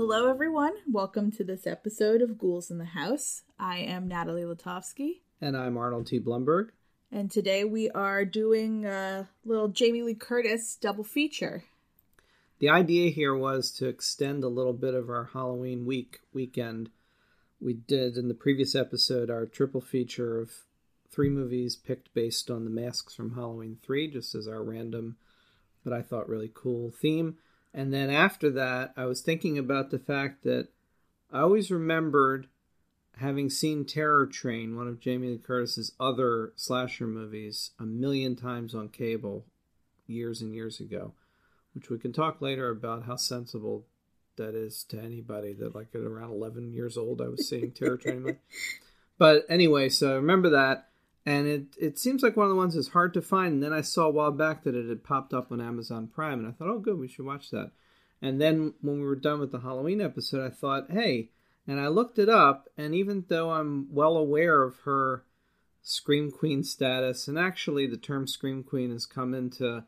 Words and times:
Hello 0.00 0.30
everyone. 0.30 0.72
Welcome 0.90 1.30
to 1.32 1.44
this 1.44 1.66
episode 1.66 2.22
of 2.22 2.38
Ghouls 2.38 2.70
in 2.70 2.78
the 2.78 2.86
House. 2.86 3.42
I 3.58 3.80
am 3.80 4.08
Natalie 4.08 4.44
Latovsky, 4.44 5.20
And 5.42 5.54
I'm 5.54 5.76
Arnold 5.76 6.06
T. 6.06 6.18
Blumberg. 6.18 6.70
and 7.12 7.30
today 7.30 7.64
we 7.64 7.90
are 7.90 8.24
doing 8.24 8.86
a 8.86 9.28
little 9.44 9.68
Jamie 9.68 10.00
Lee 10.00 10.14
Curtis 10.14 10.78
double 10.80 11.04
feature. 11.04 11.64
The 12.60 12.70
idea 12.70 13.10
here 13.10 13.34
was 13.34 13.70
to 13.72 13.88
extend 13.88 14.42
a 14.42 14.48
little 14.48 14.72
bit 14.72 14.94
of 14.94 15.10
our 15.10 15.28
Halloween 15.34 15.84
week 15.84 16.20
weekend. 16.32 16.88
We 17.60 17.74
did 17.74 18.16
in 18.16 18.28
the 18.28 18.32
previous 18.34 18.74
episode 18.74 19.28
our 19.28 19.44
triple 19.44 19.82
feature 19.82 20.40
of 20.40 20.50
three 21.10 21.28
movies 21.28 21.76
picked 21.76 22.14
based 22.14 22.50
on 22.50 22.64
the 22.64 22.70
masks 22.70 23.14
from 23.14 23.34
Halloween 23.34 23.76
3, 23.82 24.10
just 24.10 24.34
as 24.34 24.48
our 24.48 24.62
random, 24.64 25.18
but 25.84 25.92
I 25.92 26.00
thought 26.00 26.26
really 26.26 26.50
cool 26.54 26.90
theme. 26.90 27.36
And 27.72 27.92
then 27.92 28.10
after 28.10 28.50
that, 28.50 28.92
I 28.96 29.04
was 29.04 29.20
thinking 29.20 29.58
about 29.58 29.90
the 29.90 29.98
fact 29.98 30.42
that 30.44 30.68
I 31.32 31.40
always 31.40 31.70
remembered 31.70 32.48
having 33.18 33.50
seen 33.50 33.84
Terror 33.84 34.26
Train, 34.26 34.76
one 34.76 34.88
of 34.88 34.98
Jamie 34.98 35.28
Lee 35.28 35.38
Curtis's 35.38 35.92
other 36.00 36.52
slasher 36.56 37.06
movies, 37.06 37.70
a 37.78 37.84
million 37.84 38.34
times 38.34 38.74
on 38.74 38.88
cable 38.88 39.44
years 40.06 40.40
and 40.40 40.54
years 40.54 40.80
ago, 40.80 41.12
which 41.74 41.90
we 41.90 41.98
can 41.98 42.12
talk 42.12 42.40
later 42.40 42.70
about 42.70 43.04
how 43.04 43.16
sensible 43.16 43.86
that 44.36 44.54
is 44.54 44.84
to 44.84 44.98
anybody 44.98 45.52
that, 45.52 45.74
like, 45.74 45.88
at 45.94 46.00
around 46.00 46.32
11 46.32 46.72
years 46.72 46.96
old, 46.96 47.20
I 47.20 47.28
was 47.28 47.48
seeing 47.48 47.72
Terror 47.72 47.98
Train. 47.98 48.38
but 49.18 49.44
anyway, 49.48 49.90
so 49.90 50.12
I 50.12 50.16
remember 50.16 50.50
that. 50.50 50.88
And 51.26 51.46
it, 51.46 51.64
it 51.78 51.98
seems 51.98 52.22
like 52.22 52.36
one 52.36 52.46
of 52.46 52.50
the 52.50 52.56
ones 52.56 52.74
that's 52.74 52.88
hard 52.88 53.12
to 53.14 53.22
find. 53.22 53.54
And 53.54 53.62
then 53.62 53.72
I 53.72 53.82
saw 53.82 54.04
a 54.06 54.10
while 54.10 54.30
back 54.30 54.64
that 54.64 54.74
it 54.74 54.88
had 54.88 55.04
popped 55.04 55.34
up 55.34 55.52
on 55.52 55.60
Amazon 55.60 56.06
Prime, 56.06 56.38
and 56.38 56.48
I 56.48 56.52
thought, 56.52 56.68
oh, 56.68 56.78
good, 56.78 56.98
we 56.98 57.08
should 57.08 57.26
watch 57.26 57.50
that. 57.50 57.72
And 58.22 58.40
then 58.40 58.74
when 58.80 59.00
we 59.00 59.06
were 59.06 59.16
done 59.16 59.40
with 59.40 59.52
the 59.52 59.60
Halloween 59.60 60.00
episode, 60.00 60.44
I 60.44 60.54
thought, 60.54 60.90
hey, 60.90 61.30
and 61.66 61.80
I 61.80 61.88
looked 61.88 62.18
it 62.18 62.28
up, 62.28 62.68
and 62.76 62.94
even 62.94 63.24
though 63.28 63.50
I'm 63.50 63.88
well 63.92 64.16
aware 64.16 64.62
of 64.62 64.80
her 64.80 65.24
Scream 65.82 66.30
Queen 66.30 66.62
status, 66.62 67.28
and 67.28 67.38
actually 67.38 67.86
the 67.86 67.96
term 67.96 68.26
Scream 68.26 68.62
Queen 68.62 68.90
has 68.90 69.06
come 69.06 69.34
into 69.34 69.84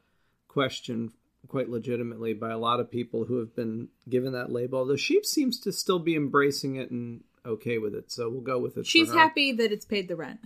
question 0.48 1.12
quite 1.48 1.69
legitimately 1.69 2.34
by 2.34 2.50
a 2.50 2.58
lot 2.58 2.80
of 2.80 2.91
people 2.91 3.24
who 3.24 3.39
have 3.39 3.55
been 3.55 3.89
given 4.08 4.33
that 4.33 4.52
label, 4.52 4.78
although 4.78 4.96
she 4.96 5.22
seems 5.24 5.58
to 5.61 5.72
still 5.72 5.98
be 5.98 6.14
embracing 6.14 6.77
it 6.77 6.91
and 6.91 7.24
okay 7.44 7.78
with 7.78 7.94
it. 7.94 8.12
So 8.12 8.30
we'll 8.30 8.41
go 8.41 8.58
with 8.58 8.77
it. 8.77 8.84
for 8.84 8.84
She's 8.84 9.12
happy 9.12 9.52
that 9.52 9.72
it's 9.72 9.84
paid 9.84 10.08
the 10.08 10.17
rent. 10.17 10.41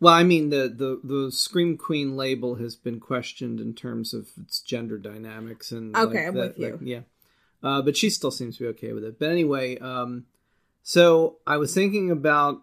Well, 0.00 0.14
I 0.14 0.22
mean, 0.22 0.50
the, 0.50 0.68
the, 0.68 1.00
the 1.02 1.32
Scream 1.32 1.76
Queen 1.76 2.16
label 2.16 2.54
has 2.56 2.76
been 2.76 3.00
questioned 3.00 3.60
in 3.60 3.74
terms 3.74 4.14
of 4.14 4.28
its 4.40 4.60
gender 4.60 4.96
dynamics 4.96 5.72
and 5.72 5.96
Okay, 5.96 6.18
like 6.18 6.26
I'm 6.28 6.34
that- 6.34 6.48
with 6.56 6.58
you. 6.58 6.70
like, 6.72 6.80
yeah, 6.82 7.00
uh, 7.62 7.82
but 7.82 7.96
she 7.96 8.08
still 8.10 8.30
seems 8.30 8.56
to 8.58 8.64
be 8.64 8.68
okay 8.70 8.92
with 8.92 9.02
it. 9.04 9.18
But 9.18 9.30
anyway, 9.30 9.76
um, 9.78 10.26
so 10.82 11.38
I 11.46 11.56
was 11.56 11.74
thinking 11.74 12.10
about 12.10 12.62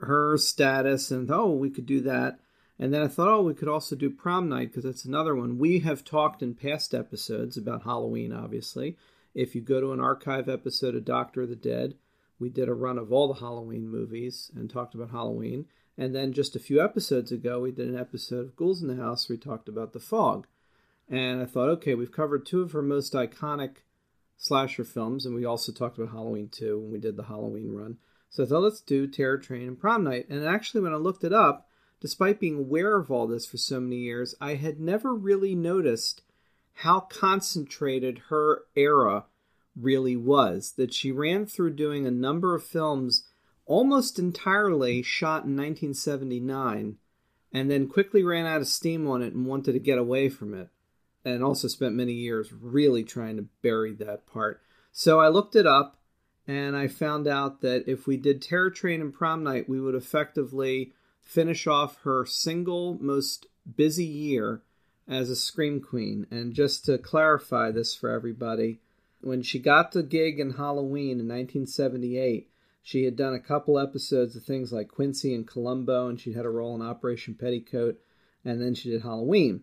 her 0.00 0.38
status 0.38 1.10
and 1.10 1.30
oh, 1.30 1.50
we 1.50 1.68
could 1.70 1.84
do 1.86 2.00
that. 2.02 2.38
And 2.78 2.94
then 2.94 3.02
I 3.02 3.08
thought, 3.08 3.28
oh, 3.28 3.42
we 3.42 3.52
could 3.52 3.68
also 3.68 3.94
do 3.94 4.08
prom 4.08 4.48
night 4.48 4.68
because 4.68 4.84
that's 4.84 5.04
another 5.04 5.34
one. 5.34 5.58
We 5.58 5.80
have 5.80 6.02
talked 6.02 6.42
in 6.42 6.54
past 6.54 6.94
episodes 6.94 7.58
about 7.58 7.82
Halloween, 7.82 8.32
obviously. 8.32 8.96
If 9.34 9.54
you 9.54 9.60
go 9.60 9.82
to 9.82 9.92
an 9.92 10.00
archive 10.00 10.48
episode 10.48 10.94
of 10.94 11.04
Doctor 11.04 11.42
of 11.42 11.50
the 11.50 11.56
Dead, 11.56 11.94
we 12.38 12.48
did 12.48 12.70
a 12.70 12.74
run 12.74 12.96
of 12.96 13.12
all 13.12 13.28
the 13.28 13.38
Halloween 13.40 13.86
movies 13.86 14.50
and 14.56 14.70
talked 14.70 14.94
about 14.94 15.10
Halloween. 15.10 15.66
And 15.98 16.14
then 16.14 16.32
just 16.32 16.56
a 16.56 16.60
few 16.60 16.82
episodes 16.82 17.30
ago, 17.32 17.60
we 17.60 17.72
did 17.72 17.88
an 17.88 17.98
episode 17.98 18.46
of 18.46 18.56
Ghouls 18.56 18.82
in 18.82 18.88
the 18.88 19.02
House 19.02 19.28
where 19.28 19.36
we 19.36 19.40
talked 19.40 19.68
about 19.68 19.92
The 19.92 20.00
Fog. 20.00 20.46
And 21.08 21.42
I 21.42 21.46
thought, 21.46 21.68
okay, 21.68 21.94
we've 21.94 22.12
covered 22.12 22.46
two 22.46 22.62
of 22.62 22.72
her 22.72 22.82
most 22.82 23.12
iconic 23.14 23.78
slasher 24.36 24.84
films, 24.84 25.26
and 25.26 25.34
we 25.34 25.44
also 25.44 25.72
talked 25.72 25.98
about 25.98 26.12
Halloween 26.12 26.48
2 26.48 26.78
when 26.78 26.92
we 26.92 26.98
did 26.98 27.16
the 27.16 27.24
Halloween 27.24 27.72
run. 27.72 27.98
So 28.30 28.44
I 28.44 28.46
thought, 28.46 28.62
let's 28.62 28.80
do 28.80 29.06
Terror 29.06 29.38
Train 29.38 29.68
and 29.68 29.78
Prom 29.78 30.04
Night. 30.04 30.28
And 30.30 30.46
actually, 30.46 30.80
when 30.80 30.94
I 30.94 30.96
looked 30.96 31.24
it 31.24 31.32
up, 31.32 31.68
despite 32.00 32.40
being 32.40 32.58
aware 32.58 32.96
of 32.96 33.10
all 33.10 33.26
this 33.26 33.44
for 33.44 33.58
so 33.58 33.80
many 33.80 33.96
years, 33.96 34.34
I 34.40 34.54
had 34.54 34.80
never 34.80 35.14
really 35.14 35.54
noticed 35.54 36.22
how 36.72 37.00
concentrated 37.00 38.22
her 38.28 38.62
era 38.74 39.26
really 39.76 40.16
was. 40.16 40.72
That 40.76 40.94
she 40.94 41.12
ran 41.12 41.44
through 41.44 41.74
doing 41.74 42.06
a 42.06 42.10
number 42.10 42.54
of 42.54 42.64
films 42.64 43.24
almost 43.70 44.18
entirely 44.18 45.00
shot 45.00 45.44
in 45.44 45.56
1979 45.56 46.96
and 47.52 47.70
then 47.70 47.86
quickly 47.86 48.24
ran 48.24 48.44
out 48.44 48.60
of 48.60 48.66
steam 48.66 49.06
on 49.06 49.22
it 49.22 49.32
and 49.32 49.46
wanted 49.46 49.72
to 49.72 49.78
get 49.78 49.96
away 49.96 50.28
from 50.28 50.54
it. 50.54 50.68
And 51.24 51.44
also 51.44 51.68
spent 51.68 51.94
many 51.94 52.14
years 52.14 52.52
really 52.52 53.04
trying 53.04 53.36
to 53.36 53.46
bury 53.62 53.92
that 53.94 54.26
part. 54.26 54.60
So 54.90 55.20
I 55.20 55.28
looked 55.28 55.54
it 55.54 55.68
up 55.68 56.00
and 56.48 56.76
I 56.76 56.88
found 56.88 57.28
out 57.28 57.60
that 57.60 57.84
if 57.86 58.08
we 58.08 58.16
did 58.16 58.42
Terror 58.42 58.70
Train 58.70 59.00
and 59.00 59.14
Prom 59.14 59.44
Night, 59.44 59.68
we 59.68 59.80
would 59.80 59.94
effectively 59.94 60.92
finish 61.20 61.68
off 61.68 62.00
her 62.02 62.26
single 62.26 62.98
most 63.00 63.46
busy 63.76 64.04
year 64.04 64.62
as 65.06 65.30
a 65.30 65.36
Scream 65.36 65.80
Queen. 65.80 66.26
And 66.30 66.54
just 66.54 66.86
to 66.86 66.98
clarify 66.98 67.70
this 67.70 67.94
for 67.94 68.10
everybody, 68.10 68.80
when 69.20 69.42
she 69.42 69.60
got 69.60 69.92
the 69.92 70.02
gig 70.02 70.40
in 70.40 70.54
Halloween 70.54 71.20
in 71.20 71.28
1978, 71.28 72.50
she 72.82 73.04
had 73.04 73.16
done 73.16 73.34
a 73.34 73.40
couple 73.40 73.78
episodes 73.78 74.34
of 74.36 74.44
things 74.44 74.72
like 74.72 74.88
Quincy 74.88 75.34
and 75.34 75.46
Columbo, 75.46 76.08
and 76.08 76.18
she'd 76.18 76.36
had 76.36 76.46
a 76.46 76.50
role 76.50 76.74
in 76.74 76.82
Operation 76.82 77.34
Petticoat, 77.34 78.00
and 78.44 78.60
then 78.60 78.74
she 78.74 78.90
did 78.90 79.02
Halloween. 79.02 79.62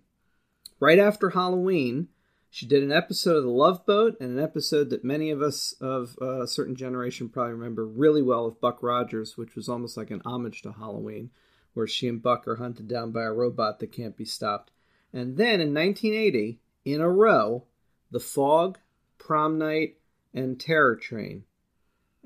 Right 0.79 0.99
after 0.99 1.31
Halloween, 1.31 2.09
she 2.49 2.65
did 2.65 2.83
an 2.83 2.91
episode 2.91 3.35
of 3.35 3.43
The 3.43 3.49
Love 3.49 3.85
Boat 3.85 4.17
and 4.19 4.37
an 4.37 4.43
episode 4.43 4.89
that 4.91 5.03
many 5.03 5.31
of 5.31 5.41
us 5.41 5.73
of 5.81 6.17
uh, 6.21 6.43
a 6.43 6.47
certain 6.47 6.75
generation 6.75 7.29
probably 7.29 7.53
remember 7.53 7.85
really 7.85 8.21
well 8.21 8.45
of 8.45 8.61
Buck 8.61 8.81
Rogers, 8.81 9.37
which 9.37 9.55
was 9.55 9.67
almost 9.67 9.97
like 9.97 10.11
an 10.11 10.21
homage 10.23 10.61
to 10.61 10.71
Halloween, 10.71 11.31
where 11.73 11.87
she 11.87 12.07
and 12.07 12.21
Buck 12.21 12.47
are 12.47 12.55
hunted 12.55 12.87
down 12.87 13.11
by 13.11 13.23
a 13.23 13.33
robot 13.33 13.79
that 13.79 13.91
can't 13.91 14.15
be 14.15 14.25
stopped. 14.25 14.71
And 15.11 15.37
then 15.37 15.59
in 15.59 15.73
1980, 15.73 16.59
in 16.85 17.01
a 17.01 17.09
row, 17.09 17.65
The 18.11 18.19
Fog, 18.19 18.77
Prom 19.17 19.57
Night, 19.57 19.97
and 20.33 20.59
Terror 20.59 20.95
Train. 20.95 21.43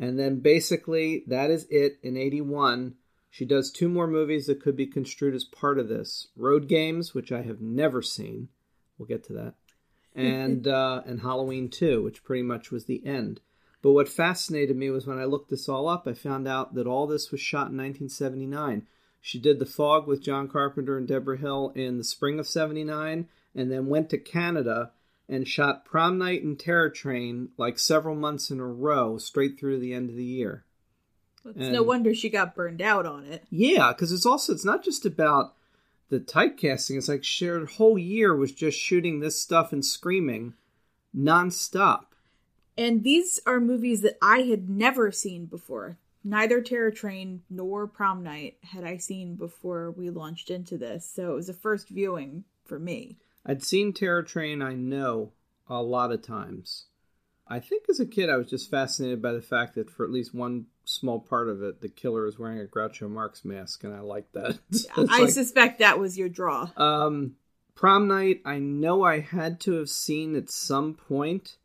And 0.01 0.17
then 0.17 0.39
basically 0.39 1.23
that 1.27 1.51
is 1.51 1.67
it 1.69 1.99
in 2.01 2.17
81. 2.17 2.95
She 3.29 3.45
does 3.45 3.71
two 3.71 3.87
more 3.87 4.07
movies 4.07 4.47
that 4.47 4.59
could 4.59 4.75
be 4.75 4.87
construed 4.87 5.35
as 5.35 5.43
part 5.45 5.77
of 5.77 5.87
this 5.87 6.27
Road 6.35 6.67
Games, 6.67 7.13
which 7.13 7.31
I 7.31 7.43
have 7.43 7.61
never 7.61 8.01
seen. 8.01 8.49
We'll 8.97 9.07
get 9.07 9.23
to 9.25 9.33
that. 9.33 9.53
And 10.13 10.67
uh, 10.67 11.03
and 11.05 11.21
Halloween 11.21 11.69
2, 11.69 12.03
which 12.03 12.23
pretty 12.23 12.43
much 12.43 12.71
was 12.71 12.85
the 12.85 13.05
end. 13.05 13.39
But 13.81 13.91
what 13.91 14.09
fascinated 14.09 14.75
me 14.75 14.89
was 14.89 15.07
when 15.07 15.19
I 15.19 15.25
looked 15.25 15.49
this 15.49 15.69
all 15.69 15.87
up, 15.87 16.07
I 16.07 16.13
found 16.13 16.47
out 16.47 16.73
that 16.75 16.87
all 16.87 17.07
this 17.07 17.31
was 17.31 17.39
shot 17.39 17.69
in 17.69 17.77
1979. 17.77 18.87
She 19.21 19.39
did 19.39 19.59
The 19.59 19.65
Fog 19.65 20.07
with 20.07 20.23
John 20.23 20.47
Carpenter 20.47 20.97
and 20.97 21.07
Debra 21.07 21.37
Hill 21.37 21.71
in 21.75 21.97
the 21.97 22.03
spring 22.03 22.39
of 22.39 22.47
79, 22.47 23.27
and 23.55 23.71
then 23.71 23.87
went 23.87 24.09
to 24.09 24.17
Canada 24.17 24.91
and 25.31 25.47
shot 25.47 25.85
Prom 25.85 26.17
Night 26.17 26.43
and 26.43 26.59
Terror 26.59 26.89
Train 26.89 27.49
like 27.57 27.79
several 27.79 28.15
months 28.15 28.51
in 28.51 28.59
a 28.59 28.67
row, 28.67 29.17
straight 29.17 29.57
through 29.57 29.75
to 29.75 29.79
the 29.79 29.93
end 29.93 30.09
of 30.09 30.15
the 30.15 30.23
year. 30.23 30.65
It's 31.45 31.57
And- 31.57 31.73
no 31.73 31.81
wonder 31.81 32.13
she 32.13 32.29
got 32.29 32.53
burned 32.53 32.81
out 32.81 33.05
on 33.05 33.25
it. 33.25 33.45
Yeah, 33.49 33.93
because 33.93 34.11
it's 34.11 34.25
also 34.25 34.53
it's 34.53 34.65
not 34.65 34.83
just 34.83 35.05
about 35.05 35.55
the 36.09 36.19
typecasting. 36.19 36.97
It's 36.97 37.07
like 37.07 37.23
she 37.23 37.45
her 37.45 37.65
whole 37.65 37.97
year 37.97 38.35
was 38.35 38.51
just 38.51 38.77
shooting 38.77 39.19
this 39.21 39.41
stuff 39.41 39.71
and 39.71 39.83
screaming 39.83 40.53
nonstop. 41.17 42.07
And 42.77 43.03
these 43.03 43.39
are 43.45 43.59
movies 43.59 44.01
that 44.01 44.17
I 44.21 44.39
had 44.41 44.69
never 44.69 45.11
seen 45.11 45.45
before. 45.45 45.97
Neither 46.23 46.61
Terror 46.61 46.91
Train 46.91 47.41
nor 47.49 47.87
Prom 47.87 48.21
Night 48.21 48.57
had 48.61 48.83
I 48.83 48.97
seen 48.97 49.35
before 49.35 49.91
we 49.91 50.09
launched 50.09 50.51
into 50.51 50.77
this, 50.77 51.05
so 51.05 51.31
it 51.31 51.35
was 51.35 51.49
a 51.49 51.53
first 51.53 51.89
viewing 51.89 52.43
for 52.65 52.77
me. 52.77 53.17
I'd 53.45 53.63
seen 53.63 53.93
Terror 53.93 54.23
Train, 54.23 54.61
I 54.61 54.73
know, 54.73 55.31
a 55.67 55.81
lot 55.81 56.11
of 56.11 56.21
times. 56.21 56.85
I 57.47 57.59
think 57.59 57.85
as 57.89 57.99
a 57.99 58.05
kid, 58.05 58.29
I 58.29 58.37
was 58.37 58.49
just 58.49 58.69
fascinated 58.71 59.21
by 59.21 59.33
the 59.33 59.41
fact 59.41 59.75
that 59.75 59.89
for 59.89 60.05
at 60.05 60.11
least 60.11 60.33
one 60.33 60.67
small 60.85 61.19
part 61.19 61.49
of 61.49 61.61
it, 61.63 61.81
the 61.81 61.89
killer 61.89 62.25
is 62.27 62.39
wearing 62.39 62.59
a 62.61 62.65
Groucho 62.65 63.09
Marx 63.09 63.43
mask, 63.43 63.83
and 63.83 63.93
I 63.93 63.99
liked 63.99 64.33
that. 64.33 64.57
It's 64.71 64.85
I 64.95 65.21
like- 65.21 65.29
suspect 65.31 65.79
that 65.79 65.99
was 65.99 66.17
your 66.17 66.29
draw. 66.29 66.69
Um, 66.77 67.35
prom 67.75 68.07
night, 68.07 68.41
I 68.45 68.59
know 68.59 69.03
I 69.03 69.19
had 69.19 69.59
to 69.61 69.73
have 69.73 69.89
seen 69.89 70.35
at 70.35 70.49
some 70.49 70.93
point, 70.93 71.57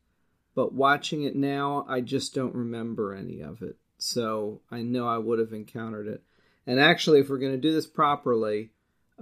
but 0.54 0.72
watching 0.72 1.22
it 1.22 1.36
now, 1.36 1.84
I 1.88 2.00
just 2.00 2.34
don't 2.34 2.54
remember 2.54 3.14
any 3.14 3.40
of 3.42 3.62
it. 3.62 3.76
So 3.98 4.62
I 4.70 4.82
know 4.82 5.06
I 5.06 5.18
would 5.18 5.38
have 5.38 5.52
encountered 5.52 6.08
it. 6.08 6.22
And 6.66 6.80
actually, 6.80 7.20
if 7.20 7.28
we're 7.28 7.38
going 7.38 7.52
to 7.52 7.58
do 7.58 7.72
this 7.72 7.86
properly, 7.86 8.70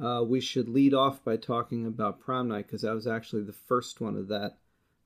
uh, 0.03 0.23
we 0.27 0.41
should 0.41 0.69
lead 0.69 0.95
off 0.95 1.25
by 1.25 1.37
talking 1.37 1.87
about 1.87 2.21
prom 2.21 2.49
night 2.49 2.67
because 2.67 2.83
that 2.83 2.95
was 2.95 3.07
actually 3.07 3.43
the 3.43 3.53
first 3.53 4.01
one 4.01 4.17
of 4.17 4.29
that. 4.29 4.57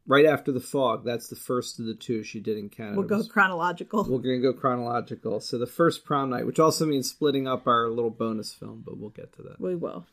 Right 0.07 0.25
after 0.25 0.51
the 0.53 0.61
fog, 0.61 1.05
that's 1.05 1.29
the 1.29 1.37
first 1.37 1.79
of 1.79 1.85
the 1.85 1.95
two 1.95 2.23
she 2.23 2.41
did 2.41 2.57
in 2.57 2.71
Canada. 2.71 2.97
We'll 2.99 3.07
go 3.09 3.19
Was- 3.19 3.29
chronological. 3.29 4.05
We're 4.05 4.21
going 4.21 4.41
to 4.41 4.53
go 4.53 4.59
chronological. 4.59 5.41
So 5.41 5.59
the 5.59 5.67
first 5.67 6.05
prom 6.07 6.31
night, 6.31 6.47
which 6.47 6.59
also 6.59 6.87
means 6.87 7.11
splitting 7.11 7.47
up 7.47 7.67
our 7.67 7.91
little 7.91 8.09
bonus 8.11 8.55
film, 8.55 8.83
but 8.87 8.97
we'll 8.97 9.11
get 9.11 9.35
to 9.35 9.43
that. 9.43 9.61
we 9.61 9.75
will. 9.77 10.07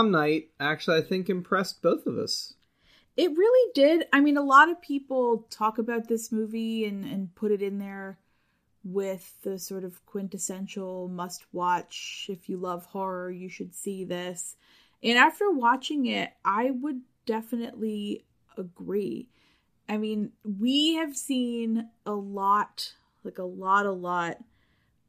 Prom 0.00 0.10
night 0.10 0.48
actually, 0.58 0.98
I 0.98 1.02
think, 1.02 1.28
impressed 1.28 1.82
both 1.82 2.06
of 2.06 2.16
us. 2.18 2.54
It 3.16 3.36
really 3.36 3.72
did. 3.74 4.06
I 4.12 4.20
mean, 4.20 4.36
a 4.36 4.42
lot 4.42 4.70
of 4.70 4.80
people 4.80 5.46
talk 5.50 5.78
about 5.78 6.08
this 6.08 6.32
movie 6.32 6.86
and, 6.86 7.04
and 7.04 7.34
put 7.34 7.52
it 7.52 7.60
in 7.60 7.78
there 7.78 8.18
with 8.82 9.34
the 9.42 9.58
sort 9.58 9.84
of 9.84 10.04
quintessential 10.06 11.08
must 11.08 11.44
watch. 11.52 12.26
If 12.30 12.48
you 12.48 12.56
love 12.56 12.86
horror, 12.86 13.30
you 13.30 13.48
should 13.48 13.74
see 13.74 14.04
this. 14.04 14.56
And 15.02 15.18
after 15.18 15.50
watching 15.50 16.06
it, 16.06 16.32
I 16.44 16.70
would 16.70 17.00
definitely 17.26 18.24
agree. 18.56 19.28
I 19.88 19.98
mean, 19.98 20.32
we 20.44 20.94
have 20.94 21.16
seen 21.16 21.88
a 22.06 22.12
lot, 22.12 22.94
like 23.24 23.38
a 23.38 23.44
lot, 23.44 23.86
a 23.86 23.92
lot 23.92 24.38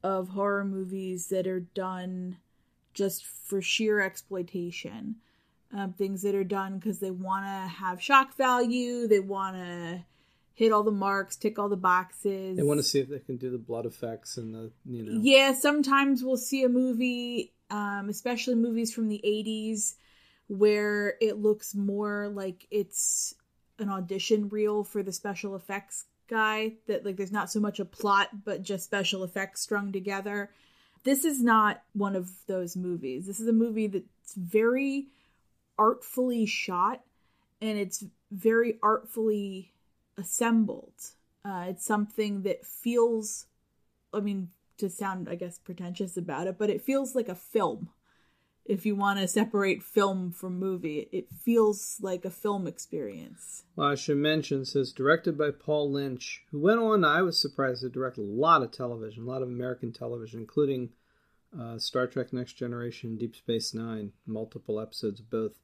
of 0.03 0.29
horror 0.29 0.65
movies 0.65 1.27
that 1.27 1.47
are 1.47 1.59
done 1.59 2.38
just 2.93 3.25
for 3.25 3.61
sheer 3.61 4.01
exploitation. 4.01 5.15
Um, 5.73 5.93
things 5.93 6.21
that 6.23 6.35
are 6.35 6.43
done 6.43 6.79
because 6.79 6.99
they 6.99 7.11
want 7.11 7.45
to 7.45 7.75
have 7.77 8.01
shock 8.01 8.35
value, 8.35 9.07
they 9.07 9.21
want 9.21 9.55
to 9.55 10.03
hit 10.53 10.73
all 10.73 10.83
the 10.83 10.91
marks, 10.91 11.38
tick 11.38 11.57
all 11.57 11.69
the 11.69 11.77
boxes. 11.77 12.57
They 12.57 12.63
want 12.63 12.79
to 12.79 12.83
see 12.83 12.99
if 12.99 13.07
they 13.07 13.19
can 13.19 13.38
do 13.38 13.49
the 13.49 13.57
blood 13.57 13.85
effects 13.85 14.35
and 14.35 14.53
the, 14.53 14.71
you 14.85 15.03
know. 15.03 15.21
Yeah, 15.21 15.53
sometimes 15.53 16.23
we'll 16.23 16.35
see 16.35 16.63
a 16.63 16.69
movie, 16.69 17.53
um, 17.69 18.09
especially 18.09 18.55
movies 18.55 18.93
from 18.93 19.07
the 19.07 19.21
80s, 19.25 19.95
where 20.47 21.15
it 21.21 21.38
looks 21.38 21.73
more 21.73 22.27
like 22.27 22.67
it's 22.69 23.33
an 23.79 23.89
audition 23.89 24.49
reel 24.49 24.83
for 24.83 25.01
the 25.01 25.13
special 25.13 25.55
effects 25.55 26.05
guy 26.27 26.73
that 26.88 27.05
like 27.05 27.17
there's 27.17 27.31
not 27.31 27.51
so 27.51 27.59
much 27.59 27.79
a 27.79 27.85
plot 27.85 28.29
but 28.45 28.63
just 28.63 28.85
special 28.85 29.23
effects 29.23 29.61
strung 29.61 29.91
together 29.91 30.49
this 31.03 31.25
is 31.25 31.42
not 31.42 31.81
one 31.94 32.15
of 32.15 32.30
those 32.48 32.75
movies. 32.75 33.25
This 33.25 33.39
is 33.39 33.48
a 33.48 33.53
movie 33.53 33.88
that's 33.88 34.36
very 34.36 35.07
artfully 35.77 36.45
shot 36.45 37.01
and 37.62 37.77
it's 37.77 38.03
very 38.31 38.77
artfully 38.81 39.71
assembled. 40.18 40.94
Uh, 41.44 41.65
it's 41.69 41.86
something 41.86 42.44
that 42.44 42.65
feels 42.65 43.48
i 44.13 44.19
mean 44.19 44.50
to 44.77 44.89
sound 44.89 45.30
i 45.30 45.36
guess 45.36 45.57
pretentious 45.59 46.18
about 46.18 46.48
it 46.48 46.57
but 46.57 46.69
it 46.69 46.81
feels 46.81 47.15
like 47.15 47.27
a 47.27 47.36
film 47.36 47.89
if 48.66 48.86
you 48.86 48.96
want 48.96 49.19
to 49.19 49.28
separate 49.28 49.84
film 49.84 50.31
from 50.31 50.60
movie. 50.60 51.08
It 51.12 51.28
feels 51.31 51.98
like 52.02 52.25
a 52.25 52.30
film 52.30 52.68
experience. 52.68 53.63
Well, 53.75 53.90
I 53.90 53.96
should 53.96 54.18
mention, 54.18 54.66
says 54.66 54.92
directed 54.92 55.38
by 55.38 55.52
Paul 55.52 55.92
Lynch, 55.92 56.44
who 56.52 56.60
went 56.60 56.80
on, 56.80 57.04
I 57.04 57.22
was 57.22 57.40
surprised, 57.40 57.81
to 57.81 57.90
direct 57.90 58.18
a 58.18 58.22
lot 58.22 58.62
of 58.62 58.72
television, 58.72 59.24
a 59.24 59.28
lot 59.28 59.42
of 59.42 59.50
American 59.50 59.92
television, 59.92 60.40
including 60.40 60.90
uh, 61.60 61.78
Star 61.78 62.08
Trek 62.08 62.31
Next 62.31 62.54
Generation, 62.54 63.18
Deep 63.18 63.36
Space 63.36 63.74
Nine, 63.74 64.12
multiple 64.25 64.80
episodes 64.80 65.19
of 65.19 65.30
both. 65.30 65.60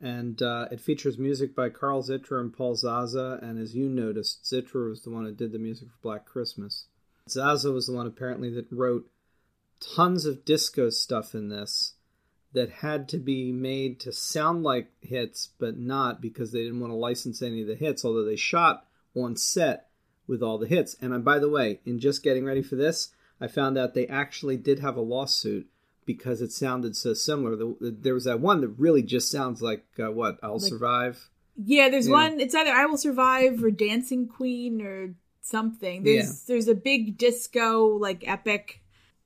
And 0.00 0.40
uh, 0.40 0.68
it 0.72 0.80
features 0.80 1.18
music 1.18 1.54
by 1.54 1.68
Carl 1.68 2.02
Zittrer 2.02 2.40
and 2.40 2.52
Paul 2.52 2.74
Zaza. 2.74 3.38
And 3.42 3.58
as 3.60 3.76
you 3.76 3.86
noticed, 3.86 4.44
Zittrer 4.44 4.88
was 4.88 5.02
the 5.02 5.10
one 5.10 5.26
who 5.26 5.32
did 5.32 5.52
the 5.52 5.58
music 5.58 5.88
for 5.88 5.98
Black 6.02 6.24
Christmas. 6.24 6.86
Zaza 7.28 7.70
was 7.70 7.86
the 7.86 7.92
one 7.92 8.06
apparently 8.06 8.48
that 8.54 8.72
wrote 8.72 9.10
tons 9.94 10.24
of 10.24 10.44
disco 10.44 10.88
stuff 10.88 11.34
in 11.34 11.48
this 11.48 11.94
that 12.52 12.70
had 12.70 13.08
to 13.08 13.18
be 13.18 13.52
made 13.52 14.00
to 14.00 14.12
sound 14.12 14.62
like 14.62 14.90
hits, 15.00 15.50
but 15.58 15.78
not 15.78 16.20
because 16.20 16.52
they 16.52 16.62
didn't 16.62 16.80
want 16.80 16.92
to 16.92 16.96
license 16.96 17.42
any 17.42 17.62
of 17.62 17.68
the 17.68 17.76
hits, 17.76 18.04
although 18.04 18.24
they 18.24 18.36
shot 18.36 18.86
on 19.14 19.36
set 19.36 19.88
with 20.26 20.42
all 20.42 20.58
the 20.58 20.66
hits. 20.66 20.96
And 21.00 21.24
by 21.24 21.38
the 21.38 21.48
way, 21.48 21.80
in 21.84 22.00
just 22.00 22.22
getting 22.22 22.44
ready 22.44 22.62
for 22.62 22.76
this, 22.76 23.12
I 23.40 23.46
found 23.46 23.78
out 23.78 23.94
they 23.94 24.06
actually 24.06 24.56
did 24.56 24.80
have 24.80 24.96
a 24.96 25.00
lawsuit 25.00 25.68
because 26.04 26.42
it 26.42 26.50
sounded 26.50 26.96
so 26.96 27.14
similar. 27.14 27.56
there 27.80 28.14
was 28.14 28.24
that 28.24 28.40
one 28.40 28.60
that 28.62 28.68
really 28.78 29.02
just 29.02 29.30
sounds 29.30 29.62
like 29.62 29.84
uh, 29.98 30.10
what 30.10 30.38
I'll 30.42 30.58
like, 30.58 30.62
survive. 30.62 31.28
Yeah, 31.56 31.88
there's 31.88 32.08
yeah. 32.08 32.14
one. 32.14 32.40
It's 32.40 32.54
either 32.54 32.72
I 32.72 32.86
will 32.86 32.96
survive 32.96 33.62
or 33.62 33.70
Dancing 33.70 34.26
Queen 34.26 34.82
or 34.82 35.14
something. 35.40 36.02
There's 36.02 36.26
yeah. 36.26 36.32
there's 36.48 36.68
a 36.68 36.74
big 36.74 37.16
disco 37.16 37.86
like 37.86 38.26
epic 38.26 38.82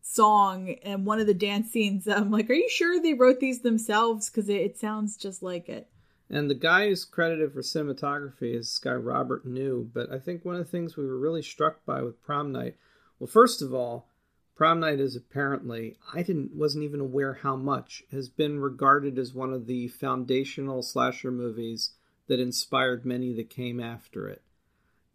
song 0.07 0.77
and 0.83 1.07
one 1.07 1.19
of 1.19 1.27
the 1.27 1.35
dance 1.35 1.71
scenes 1.71 2.07
i'm 2.07 2.31
like 2.31 2.51
are 2.51 2.55
you 2.55 2.69
sure 2.69 3.01
they 3.01 3.15
wrote 3.15 3.41
these 3.41 3.63
themselves? 3.63 4.29
Because 4.29 4.49
it, 4.51 4.61
it, 4.61 4.79
sounds 4.79 5.17
just 5.17 5.43
like 5.43 5.69
it. 5.69 5.89
And 6.29 6.51
the 6.51 6.55
guy 6.55 6.89
who's 6.89 7.05
credited 7.05 7.53
for 7.53 7.61
cinematography 7.61 8.55
is 8.55 8.67
this 8.67 8.79
guy 8.79 8.93
robert 8.93 9.47
new. 9.47 9.91
But 9.93 10.13
i 10.13 10.19
think 10.19 10.45
one 10.45 10.57
of 10.57 10.65
the 10.65 10.71
things 10.71 10.97
we 10.97 11.07
were 11.07 11.19
really 11.19 11.43
struck 11.43 11.85
by 11.87 12.03
with 12.03 12.23
prom 12.23 12.53
night 12.53 12.77
well 13.19 13.29
first 13.29 13.63
of 13.63 13.73
all 13.73 14.09
prom 14.55 14.79
night 14.81 15.01
is 15.01 15.17
apparently 15.17 15.97
i 16.13 16.23
didn't 16.23 16.55
wasn't 16.55 16.85
even 16.85 17.01
aware 17.01 17.35
how 17.35 17.57
much 17.57 18.03
has 18.13 18.29
been 18.29 18.61
regarded 18.61 19.19
as 19.19 19.33
one 19.33 19.53
of 19.53 19.67
the 19.67 19.89
foundational 19.89 20.83
slasher 20.83 21.31
movies 21.31 21.93
that 22.29 22.41
inspired 22.41 23.07
many 23.07 23.33
that 23.35 23.49
came 23.51 23.81
after 23.81 24.29
it 24.29 24.43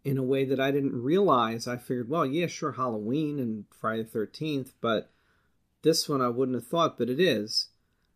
in 0.04 0.18
a 0.18 0.22
way 0.22 0.44
that 0.44 0.60
I 0.60 0.70
didn't 0.70 1.02
realize. 1.02 1.66
I 1.66 1.76
figured, 1.76 2.08
well, 2.08 2.26
yeah, 2.26 2.46
sure, 2.46 2.72
Halloween 2.72 3.38
and 3.38 3.64
Friday 3.70 4.02
the 4.02 4.18
13th, 4.18 4.72
but 4.80 5.10
this 5.82 6.08
one 6.08 6.20
I 6.20 6.28
wouldn't 6.28 6.56
have 6.56 6.66
thought, 6.66 6.98
but 6.98 7.10
it 7.10 7.20
is. 7.20 7.68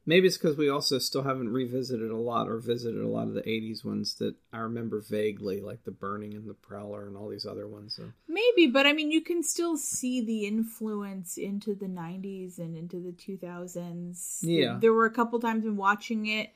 Maybe 0.07 0.27
it's 0.27 0.37
because 0.37 0.59
we 0.59 0.69
also 0.69 0.99
still 0.99 1.23
haven't 1.23 1.49
revisited 1.49 2.11
a 2.11 2.17
lot 2.17 2.47
or 2.47 2.59
visited 2.59 3.01
a 3.01 3.09
lot 3.09 3.27
of 3.27 3.33
the 3.33 3.41
80s 3.41 3.87
ones 3.87 4.15
that 4.17 4.35
I 4.53 4.59
remember 4.59 5.01
vaguely, 5.01 5.63
like 5.63 5.85
The 5.85 5.93
Burning 5.93 6.35
and 6.35 6.47
The 6.47 6.53
Prowler 6.53 7.07
and 7.07 7.17
all 7.17 7.31
these 7.31 7.47
other 7.47 7.67
ones. 7.67 7.97
So. 7.97 8.13
Maybe, 8.29 8.67
but 8.67 8.87
I 8.87 8.93
mean, 8.93 9.11
you 9.11 9.23
can 9.23 9.43
still 9.43 9.79
see 9.79 10.21
the 10.21 10.45
influence 10.47 11.39
into 11.39 11.75
the 11.75 11.87
90s 11.87 12.59
and 12.59 12.77
into 12.77 13.01
the 13.01 13.13
2000s. 13.13 14.41
Yeah. 14.43 14.77
There 14.79 14.93
were 14.93 15.07
a 15.07 15.11
couple 15.11 15.41
times 15.41 15.65
in 15.65 15.79
watching 15.79 16.27
it 16.27 16.51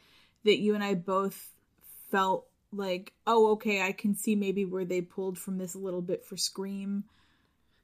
that 0.44 0.58
you 0.58 0.74
and 0.74 0.84
I 0.84 0.94
both 0.94 1.48
felt 2.10 2.47
like, 2.72 3.12
oh, 3.26 3.52
okay, 3.52 3.82
I 3.82 3.92
can 3.92 4.14
see 4.14 4.36
maybe 4.36 4.64
where 4.64 4.84
they 4.84 5.00
pulled 5.00 5.38
from 5.38 5.58
this 5.58 5.74
a 5.74 5.78
little 5.78 6.02
bit 6.02 6.24
for 6.24 6.36
Scream. 6.36 7.04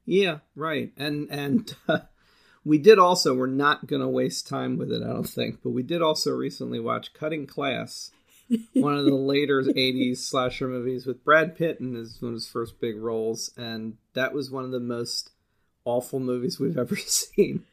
Yeah, 0.05 0.39
right. 0.55 0.91
And 0.97 1.29
and 1.31 1.75
uh, 1.87 1.99
we 2.65 2.77
did 2.77 2.99
also. 2.99 3.33
We're 3.33 3.47
not 3.47 3.87
going 3.87 4.01
to 4.01 4.07
waste 4.07 4.47
time 4.47 4.77
with 4.77 4.91
it, 4.91 5.03
I 5.03 5.07
don't 5.07 5.23
think. 5.23 5.59
But 5.63 5.71
we 5.71 5.83
did 5.83 6.01
also 6.01 6.31
recently 6.31 6.79
watch 6.79 7.13
Cutting 7.13 7.47
Class, 7.47 8.11
one 8.73 8.97
of 8.97 9.05
the 9.05 9.15
later 9.15 9.63
'80s 9.63 10.17
slasher 10.17 10.67
movies 10.67 11.05
with 11.05 11.23
Brad 11.23 11.55
Pitt 11.55 11.79
in 11.79 11.95
his 11.95 12.21
one 12.21 12.29
of 12.29 12.35
his 12.35 12.47
first 12.47 12.79
big 12.79 12.97
roles, 12.97 13.51
and 13.57 13.97
that 14.13 14.33
was 14.33 14.51
one 14.51 14.63
of 14.63 14.71
the 14.71 14.79
most 14.79 15.31
awful 15.83 16.19
movies 16.19 16.59
we've 16.59 16.77
ever 16.77 16.95
seen 17.05 17.63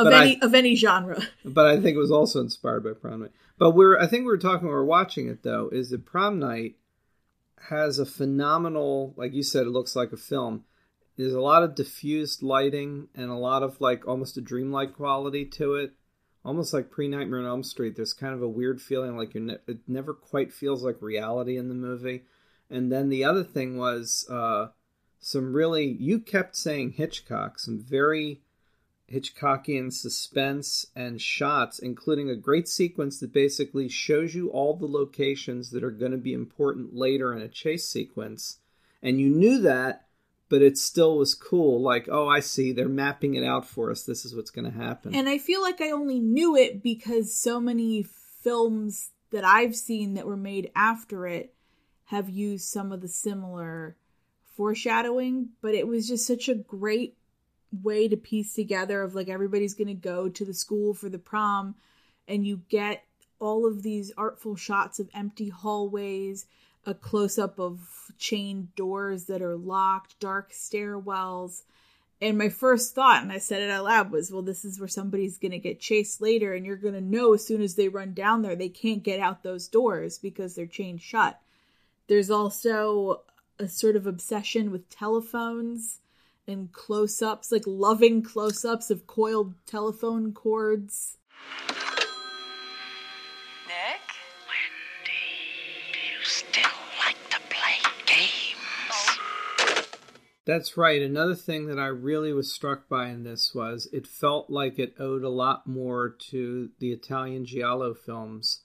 of 0.00 0.04
but 0.06 0.14
any 0.14 0.38
I, 0.40 0.44
of 0.44 0.54
any 0.54 0.74
genre. 0.74 1.22
But 1.44 1.66
I 1.66 1.80
think 1.80 1.96
it 1.96 2.00
was 2.00 2.10
also 2.10 2.40
inspired 2.40 2.84
by 2.84 2.92
Prom 2.92 3.20
Night. 3.20 3.32
But 3.58 3.72
we're 3.72 3.98
I 3.98 4.06
think 4.06 4.22
we 4.22 4.30
were 4.30 4.38
talking 4.38 4.68
we 4.68 4.74
were 4.74 4.84
watching 4.84 5.28
it 5.28 5.42
though 5.42 5.68
is 5.70 5.90
that 5.90 6.06
Prom 6.06 6.38
Night 6.38 6.76
has 7.68 7.98
a 7.98 8.06
phenomenal 8.06 9.14
like 9.16 9.32
you 9.34 9.42
said 9.42 9.66
it 9.66 9.70
looks 9.70 9.94
like 9.94 10.12
a 10.12 10.16
film. 10.16 10.64
There's 11.16 11.34
a 11.34 11.40
lot 11.40 11.62
of 11.62 11.74
diffused 11.74 12.42
lighting 12.42 13.08
and 13.14 13.30
a 13.30 13.34
lot 13.34 13.62
of 13.62 13.80
like 13.80 14.08
almost 14.08 14.38
a 14.38 14.40
dreamlike 14.40 14.94
quality 14.94 15.44
to 15.44 15.74
it. 15.74 15.92
Almost 16.42 16.72
like 16.72 16.90
pre 16.90 17.06
Nightmare 17.06 17.40
on 17.40 17.46
Elm 17.46 17.62
Street. 17.62 17.96
There's 17.96 18.14
kind 18.14 18.32
of 18.32 18.42
a 18.42 18.48
weird 18.48 18.80
feeling 18.80 19.16
like 19.16 19.34
you're 19.34 19.42
ne- 19.42 19.58
it 19.68 19.80
never 19.86 20.14
quite 20.14 20.52
feels 20.52 20.82
like 20.82 20.96
reality 21.02 21.58
in 21.58 21.68
the 21.68 21.74
movie. 21.74 22.22
And 22.70 22.90
then 22.90 23.10
the 23.10 23.24
other 23.24 23.44
thing 23.44 23.76
was 23.76 24.26
uh, 24.30 24.68
some 25.18 25.52
really 25.52 25.84
you 25.84 26.18
kept 26.18 26.56
saying 26.56 26.92
Hitchcock, 26.92 27.58
some 27.58 27.78
very 27.78 28.40
Hitchcockian 29.10 29.92
suspense 29.92 30.86
and 30.94 31.20
shots, 31.20 31.78
including 31.78 32.30
a 32.30 32.36
great 32.36 32.68
sequence 32.68 33.18
that 33.18 33.32
basically 33.32 33.88
shows 33.88 34.34
you 34.34 34.48
all 34.50 34.74
the 34.74 34.86
locations 34.86 35.70
that 35.70 35.82
are 35.82 35.90
going 35.90 36.12
to 36.12 36.18
be 36.18 36.32
important 36.32 36.94
later 36.94 37.34
in 37.34 37.42
a 37.42 37.48
chase 37.48 37.88
sequence. 37.88 38.58
And 39.02 39.20
you 39.20 39.30
knew 39.30 39.60
that, 39.62 40.06
but 40.48 40.62
it 40.62 40.78
still 40.78 41.16
was 41.16 41.34
cool. 41.34 41.80
Like, 41.80 42.08
oh, 42.10 42.28
I 42.28 42.40
see, 42.40 42.72
they're 42.72 42.88
mapping 42.88 43.34
it 43.34 43.44
out 43.44 43.66
for 43.66 43.90
us. 43.90 44.04
This 44.04 44.24
is 44.24 44.34
what's 44.34 44.50
going 44.50 44.70
to 44.70 44.78
happen. 44.78 45.14
And 45.14 45.28
I 45.28 45.38
feel 45.38 45.60
like 45.60 45.80
I 45.80 45.90
only 45.90 46.20
knew 46.20 46.56
it 46.56 46.82
because 46.82 47.34
so 47.34 47.60
many 47.60 48.02
films 48.02 49.10
that 49.32 49.44
I've 49.44 49.74
seen 49.74 50.14
that 50.14 50.26
were 50.26 50.36
made 50.36 50.70
after 50.74 51.26
it 51.26 51.54
have 52.06 52.28
used 52.28 52.68
some 52.68 52.92
of 52.92 53.00
the 53.00 53.08
similar 53.08 53.96
foreshadowing, 54.56 55.50
but 55.62 55.74
it 55.74 55.86
was 55.86 56.08
just 56.08 56.26
such 56.26 56.48
a 56.48 56.54
great 56.54 57.16
way 57.82 58.08
to 58.08 58.16
piece 58.16 58.54
together 58.54 59.02
of 59.02 59.14
like 59.14 59.28
everybody's 59.28 59.74
going 59.74 59.88
to 59.88 59.94
go 59.94 60.28
to 60.28 60.44
the 60.44 60.54
school 60.54 60.92
for 60.94 61.08
the 61.08 61.18
prom 61.18 61.74
and 62.26 62.46
you 62.46 62.62
get 62.68 63.04
all 63.38 63.66
of 63.66 63.82
these 63.82 64.12
artful 64.16 64.56
shots 64.56 64.98
of 64.98 65.08
empty 65.14 65.48
hallways 65.48 66.46
a 66.86 66.94
close 66.94 67.38
up 67.38 67.58
of 67.58 68.12
chained 68.18 68.74
doors 68.74 69.24
that 69.26 69.42
are 69.42 69.56
locked 69.56 70.18
dark 70.18 70.50
stairwells. 70.52 71.62
And 72.22 72.36
my 72.36 72.48
first 72.48 72.94
thought 72.94 73.22
and 73.22 73.32
i 73.32 73.38
said 73.38 73.62
it 73.62 73.70
out 73.70 73.84
loud 73.84 74.10
was 74.10 74.30
well 74.30 74.42
this 74.42 74.64
is 74.64 74.78
where 74.78 74.88
somebody's 74.88 75.38
going 75.38 75.52
to 75.52 75.58
get 75.58 75.80
chased 75.80 76.20
later 76.20 76.52
and 76.52 76.66
you're 76.66 76.76
going 76.76 76.94
to 76.94 77.00
know 77.00 77.32
as 77.34 77.46
soon 77.46 77.62
as 77.62 77.76
they 77.76 77.88
run 77.88 78.12
down 78.12 78.42
there 78.42 78.56
they 78.56 78.68
can't 78.68 79.02
get 79.02 79.20
out 79.20 79.42
those 79.42 79.68
doors 79.68 80.18
because 80.18 80.54
they're 80.54 80.66
chained 80.66 81.00
shut. 81.00 81.40
There's 82.08 82.30
also 82.30 83.22
a 83.58 83.68
sort 83.68 83.96
of 83.96 84.06
obsession 84.06 84.70
with 84.70 84.90
telephones 84.90 86.00
and 86.46 86.72
close 86.72 87.22
ups, 87.22 87.52
like 87.52 87.62
loving 87.66 88.22
close 88.22 88.64
ups 88.64 88.90
of 88.90 89.06
coiled 89.06 89.54
telephone 89.66 90.32
cords. 90.32 91.16
Nick? 93.66 94.00
Wendy, 94.48 95.92
do 95.92 95.98
you 95.98 96.24
still 96.24 96.70
like 96.98 97.16
to 97.30 97.38
play 97.48 97.78
games? 98.06 99.18
That's 100.44 100.76
right. 100.76 101.00
Another 101.00 101.36
thing 101.36 101.66
that 101.66 101.78
I 101.78 101.86
really 101.86 102.32
was 102.32 102.52
struck 102.52 102.88
by 102.88 103.08
in 103.08 103.22
this 103.24 103.54
was 103.54 103.88
it 103.92 104.06
felt 104.06 104.50
like 104.50 104.78
it 104.78 104.94
owed 104.98 105.22
a 105.22 105.28
lot 105.28 105.66
more 105.66 106.08
to 106.30 106.70
the 106.78 106.92
Italian 106.92 107.44
Giallo 107.46 107.94
films 107.94 108.62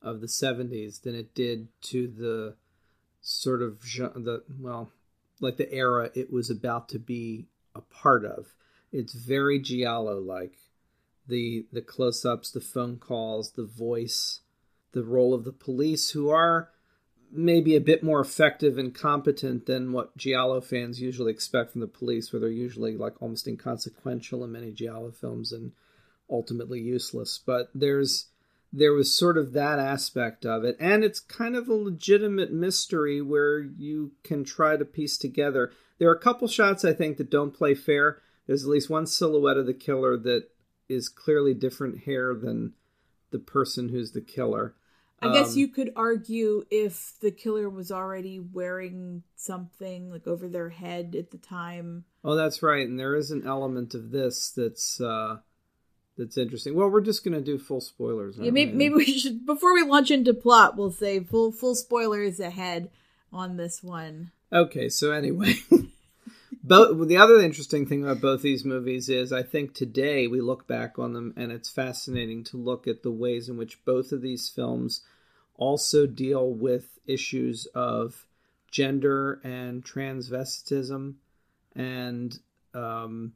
of 0.00 0.20
the 0.20 0.26
70s 0.26 1.02
than 1.02 1.14
it 1.14 1.34
did 1.34 1.68
to 1.82 2.06
the 2.06 2.56
sort 3.20 3.60
of 3.60 3.80
the 3.82 4.44
well 4.60 4.92
like 5.40 5.56
the 5.56 5.72
era 5.72 6.10
it 6.14 6.32
was 6.32 6.50
about 6.50 6.88
to 6.90 6.98
be 6.98 7.46
a 7.74 7.80
part 7.80 8.24
of. 8.24 8.54
It's 8.92 9.14
very 9.14 9.60
giallo 9.60 10.18
like. 10.20 10.54
The 11.28 11.66
the 11.72 11.82
close-ups, 11.82 12.52
the 12.52 12.60
phone 12.60 12.98
calls, 12.98 13.52
the 13.52 13.64
voice, 13.66 14.40
the 14.92 15.02
role 15.02 15.34
of 15.34 15.44
the 15.44 15.52
police 15.52 16.10
who 16.10 16.30
are 16.30 16.70
maybe 17.30 17.74
a 17.74 17.80
bit 17.80 18.02
more 18.02 18.20
effective 18.20 18.78
and 18.78 18.94
competent 18.94 19.66
than 19.66 19.92
what 19.92 20.16
Giallo 20.16 20.60
fans 20.60 21.00
usually 21.00 21.32
expect 21.32 21.72
from 21.72 21.80
the 21.80 21.88
police, 21.88 22.32
where 22.32 22.40
they're 22.40 22.48
usually 22.48 22.96
like 22.96 23.20
almost 23.20 23.48
inconsequential 23.48 24.44
in 24.44 24.52
many 24.52 24.70
Giallo 24.70 25.10
films 25.10 25.52
and 25.52 25.72
ultimately 26.30 26.80
useless. 26.80 27.40
But 27.44 27.70
there's 27.74 28.26
there 28.72 28.92
was 28.92 29.16
sort 29.16 29.38
of 29.38 29.52
that 29.52 29.78
aspect 29.78 30.44
of 30.44 30.64
it, 30.64 30.76
and 30.78 31.04
it's 31.04 31.20
kind 31.20 31.56
of 31.56 31.68
a 31.68 31.74
legitimate 31.74 32.52
mystery 32.52 33.22
where 33.22 33.60
you 33.60 34.12
can 34.22 34.44
try 34.44 34.76
to 34.76 34.84
piece 34.84 35.16
together. 35.16 35.72
There 35.98 36.08
are 36.08 36.14
a 36.14 36.20
couple 36.20 36.48
shots 36.48 36.84
I 36.84 36.92
think 36.92 37.16
that 37.16 37.30
don't 37.30 37.54
play 37.54 37.74
fair. 37.74 38.20
There's 38.46 38.64
at 38.64 38.70
least 38.70 38.90
one 38.90 39.06
silhouette 39.06 39.56
of 39.56 39.66
the 39.66 39.74
killer 39.74 40.16
that 40.18 40.48
is 40.88 41.08
clearly 41.08 41.54
different 41.54 42.04
hair 42.04 42.34
than 42.34 42.74
the 43.30 43.38
person 43.38 43.88
who's 43.88 44.12
the 44.12 44.20
killer. 44.20 44.74
I 45.20 45.32
guess 45.32 45.52
um, 45.52 45.58
you 45.58 45.68
could 45.68 45.92
argue 45.96 46.64
if 46.70 47.14
the 47.20 47.30
killer 47.30 47.70
was 47.70 47.90
already 47.90 48.38
wearing 48.38 49.22
something 49.34 50.10
like 50.10 50.26
over 50.26 50.48
their 50.48 50.68
head 50.68 51.16
at 51.18 51.30
the 51.30 51.38
time. 51.38 52.04
Oh, 52.22 52.34
that's 52.34 52.62
right, 52.62 52.86
and 52.86 52.98
there 52.98 53.16
is 53.16 53.30
an 53.30 53.46
element 53.46 53.94
of 53.94 54.10
this 54.10 54.50
that's 54.50 55.00
uh 55.00 55.38
that's 56.16 56.38
interesting. 56.38 56.74
Well, 56.74 56.88
we're 56.88 57.00
just 57.00 57.24
gonna 57.24 57.40
do 57.40 57.58
full 57.58 57.80
spoilers. 57.80 58.36
Yeah, 58.38 58.50
maybe, 58.50 58.72
we? 58.72 58.76
maybe 58.76 58.94
we 58.94 59.18
should 59.18 59.44
before 59.46 59.74
we 59.74 59.82
launch 59.82 60.10
into 60.10 60.34
plot, 60.34 60.76
we'll 60.76 60.90
say 60.90 61.20
full 61.20 61.52
full 61.52 61.74
spoilers 61.74 62.40
ahead 62.40 62.90
on 63.32 63.56
this 63.56 63.82
one. 63.82 64.30
Okay, 64.52 64.88
so 64.88 65.12
anyway, 65.12 65.54
both 66.62 67.08
the 67.08 67.16
other 67.16 67.40
interesting 67.40 67.86
thing 67.86 68.02
about 68.02 68.20
both 68.20 68.42
these 68.42 68.64
movies 68.64 69.08
is 69.08 69.32
I 69.32 69.42
think 69.42 69.74
today 69.74 70.26
we 70.26 70.40
look 70.40 70.66
back 70.66 70.98
on 70.98 71.12
them 71.12 71.34
and 71.36 71.52
it's 71.52 71.70
fascinating 71.70 72.44
to 72.44 72.56
look 72.56 72.86
at 72.86 73.02
the 73.02 73.10
ways 73.10 73.48
in 73.48 73.56
which 73.56 73.84
both 73.84 74.12
of 74.12 74.22
these 74.22 74.48
films 74.48 75.02
also 75.56 76.06
deal 76.06 76.50
with 76.50 76.98
issues 77.06 77.66
of 77.74 78.26
gender 78.70 79.40
and 79.42 79.84
transvestism 79.84 81.14
and 81.74 82.38
um, 82.74 83.32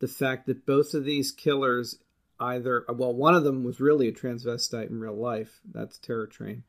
the 0.00 0.08
fact 0.08 0.46
that 0.46 0.66
both 0.66 0.94
of 0.94 1.04
these 1.04 1.32
killers 1.32 1.98
either 2.40 2.84
well 2.94 3.14
one 3.14 3.34
of 3.34 3.44
them 3.44 3.64
was 3.64 3.80
really 3.80 4.08
a 4.08 4.12
transvestite 4.12 4.90
in 4.90 5.00
real 5.00 5.16
life 5.16 5.60
that's 5.72 5.98
terror 5.98 6.26
train 6.26 6.62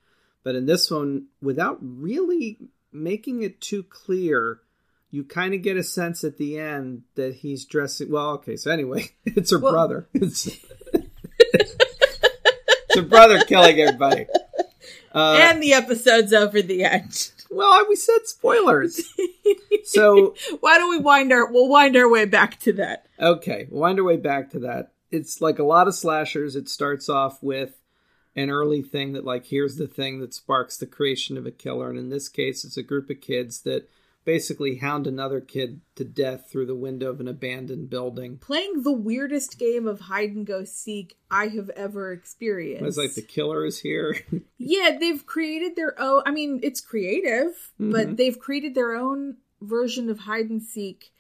but 0.43 0.55
in 0.55 0.65
this 0.65 0.91
one 0.91 1.25
without 1.41 1.77
really 1.81 2.57
making 2.91 3.41
it 3.41 3.60
too 3.60 3.84
clear 3.84 4.60
you 5.15 5.24
kind 5.24 5.53
of 5.53 5.62
get 5.62 5.77
a 5.77 5.84
sense 5.84 6.25
at 6.25 6.38
the 6.38 6.60
end 6.60 7.03
that 7.15 7.36
he's 7.36 7.63
dressing. 7.63 8.12
Well, 8.12 8.31
okay, 8.31 8.57
so 8.57 8.69
anyway, 8.69 9.12
it's 9.25 9.51
her 9.51 9.60
well, 9.60 9.72
brother. 9.72 10.10
It's, 10.13 10.45
it's 11.38 12.95
her 12.95 13.01
brother 13.01 13.39
killing 13.45 13.79
everybody. 13.79 14.27
Uh, 15.13 15.38
and 15.39 15.63
the 15.63 15.74
episode's 15.74 16.34
over 16.34 16.62
the 16.62 16.84
end. 16.84 17.31
Well, 17.50 17.86
we 17.88 17.95
said 17.95 18.25
spoilers. 18.25 19.01
so 19.86 20.36
why 20.60 20.77
don't 20.77 20.89
we 20.89 20.98
wind 20.98 21.31
our 21.31 21.50
we'll 21.50 21.69
wind 21.69 21.95
our 21.95 22.10
way 22.10 22.25
back 22.25 22.60
to 22.62 22.74
that. 22.74 23.05
Okay, 23.17 23.67
we'll 23.69 23.81
wind 23.81 24.00
our 24.00 24.05
way 24.05 24.17
back 24.17 24.50
to 24.51 24.60
that. 24.60 24.91
It's 25.15 25.41
like 25.41 25.60
a 25.60 25.63
lot 25.63 25.88
of 25.88 25.95
slashers. 25.95 26.55
It 26.55 26.69
starts 26.69 27.10
off 27.10 27.41
with 27.41 27.81
an 28.36 28.50
early 28.50 28.81
thing 28.81 29.13
that 29.13 29.25
like 29.25 29.48
here's 29.48 29.77
the 29.77 29.88
thing 29.88 30.19
that 30.19 30.34
sparks 30.34 30.77
the 30.77 30.86
creation 30.86 31.38
of 31.38 31.45
a 31.45 31.51
killer, 31.51 31.89
and 31.89 31.98
in 31.98 32.10
this 32.10 32.29
case, 32.29 32.63
it's 32.63 32.77
a 32.77 32.84
group 32.84 33.10
of 33.10 33.22
kids 33.22 33.62
that 33.62 33.89
basically 34.25 34.77
hound 34.77 35.05
another 35.07 35.39
kid 35.39 35.79
to 35.95 36.03
death 36.03 36.50
through 36.51 36.65
the 36.65 36.75
window 36.75 37.12
of 37.12 37.19
an 37.19 37.27
abandoned 37.27 37.89
building. 37.89 38.38
Playing 38.39 38.81
the 38.81 38.91
weirdest 38.91 39.57
game 39.60 39.88
of 39.88 40.01
hide 40.01 40.31
and 40.31 40.45
go 40.45 40.65
seek 40.65 41.15
I 41.29 41.48
have 41.48 41.69
ever 41.69 42.12
experienced. 42.12 42.86
It's 42.86 42.98
like 42.98 43.13
the 43.13 43.22
killer 43.22 43.65
is 43.65 43.79
here. 43.79 44.17
yeah, 44.57 44.98
they've 45.00 45.25
created 45.25 45.75
their 45.75 46.00
own. 46.01 46.24
I 46.25 46.31
mean, 46.31 46.60
it's 46.63 46.81
creative, 46.81 47.72
mm-hmm. 47.79 47.91
but 47.91 48.17
they've 48.17 48.38
created 48.38 48.75
their 48.75 48.95
own 48.95 49.38
version 49.62 50.10
of 50.10 50.19
hide 50.19 50.50
and 50.50 50.62
seek 50.62 51.12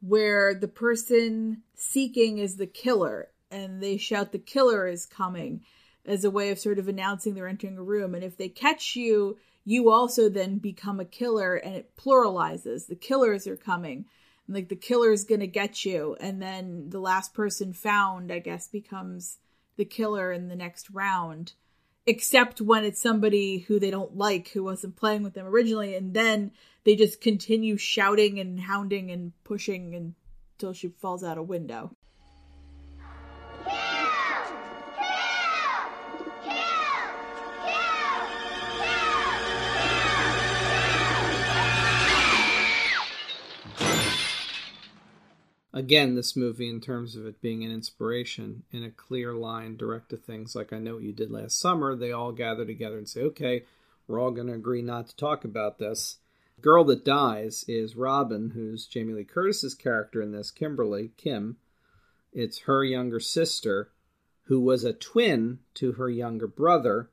where 0.00 0.54
the 0.54 0.68
person 0.68 1.62
seeking 1.74 2.38
is 2.38 2.56
the 2.56 2.66
killer 2.66 3.28
and 3.50 3.82
they 3.82 3.96
shout 3.96 4.32
the 4.32 4.38
killer 4.38 4.86
is 4.86 5.06
coming 5.06 5.62
as 6.06 6.24
a 6.24 6.30
way 6.30 6.50
of 6.50 6.58
sort 6.58 6.78
of 6.78 6.88
announcing 6.88 7.34
they're 7.34 7.48
entering 7.48 7.76
a 7.76 7.82
room 7.82 8.14
and 8.14 8.24
if 8.24 8.36
they 8.36 8.48
catch 8.48 8.96
you 8.96 9.36
you 9.64 9.90
also 9.90 10.28
then 10.28 10.58
become 10.58 11.00
a 11.00 11.04
killer 11.04 11.54
and 11.54 11.74
it 11.74 11.96
pluralizes. 11.96 12.86
The 12.86 12.96
killers 12.96 13.46
are 13.46 13.56
coming. 13.56 14.06
And 14.46 14.56
like 14.56 14.68
the 14.68 14.76
killer's 14.76 15.24
gonna 15.24 15.46
get 15.46 15.84
you. 15.84 16.16
And 16.20 16.40
then 16.40 16.90
the 16.90 17.00
last 17.00 17.34
person 17.34 17.72
found, 17.72 18.32
I 18.32 18.38
guess, 18.38 18.68
becomes 18.68 19.38
the 19.76 19.84
killer 19.84 20.32
in 20.32 20.48
the 20.48 20.56
next 20.56 20.90
round. 20.90 21.52
Except 22.10 22.60
when 22.60 22.84
it's 22.84 23.00
somebody 23.00 23.58
who 23.58 23.78
they 23.78 23.92
don't 23.92 24.16
like, 24.16 24.48
who 24.48 24.64
wasn't 24.64 24.96
playing 24.96 25.22
with 25.22 25.34
them 25.34 25.46
originally, 25.46 25.94
and 25.94 26.12
then 26.12 26.50
they 26.82 26.96
just 26.96 27.20
continue 27.20 27.76
shouting 27.76 28.40
and 28.40 28.58
hounding 28.58 29.12
and 29.12 29.32
pushing 29.44 29.94
until 30.56 30.72
she 30.72 30.88
falls 30.88 31.22
out 31.22 31.38
a 31.38 31.42
window. 31.42 31.94
Again, 45.72 46.14
this 46.14 46.36
movie, 46.36 46.68
in 46.68 46.80
terms 46.80 47.16
of 47.16 47.26
it 47.26 47.40
being 47.40 47.64
an 47.64 47.72
inspiration 47.72 48.62
in 48.70 48.82
a 48.82 48.90
clear 48.90 49.32
line, 49.34 49.76
direct 49.76 50.10
to 50.10 50.16
things 50.16 50.54
like 50.54 50.72
I 50.72 50.78
Know 50.78 50.94
What 50.94 51.02
You 51.02 51.12
Did 51.12 51.30
Last 51.30 51.58
Summer, 51.58 51.94
they 51.94 52.12
all 52.12 52.32
gather 52.32 52.64
together 52.64 52.98
and 52.98 53.08
say, 53.08 53.22
okay, 53.22 53.64
we're 54.06 54.20
all 54.20 54.30
going 54.32 54.48
to 54.48 54.54
agree 54.54 54.82
not 54.82 55.08
to 55.08 55.16
talk 55.16 55.44
about 55.44 55.78
this. 55.78 56.16
Girl 56.60 56.84
that 56.84 57.04
dies 57.04 57.64
is 57.68 57.96
Robin, 57.96 58.50
who's 58.50 58.86
Jamie 58.86 59.14
Lee 59.14 59.24
Curtis's 59.24 59.74
character 59.74 60.20
in 60.20 60.32
this, 60.32 60.50
Kimberly, 60.50 61.12
Kim. 61.16 61.56
It's 62.32 62.60
her 62.60 62.84
younger 62.84 63.20
sister, 63.20 63.90
who 64.44 64.60
was 64.60 64.84
a 64.84 64.92
twin 64.92 65.60
to 65.74 65.92
her 65.92 66.10
younger 66.10 66.46
brother, 66.46 67.10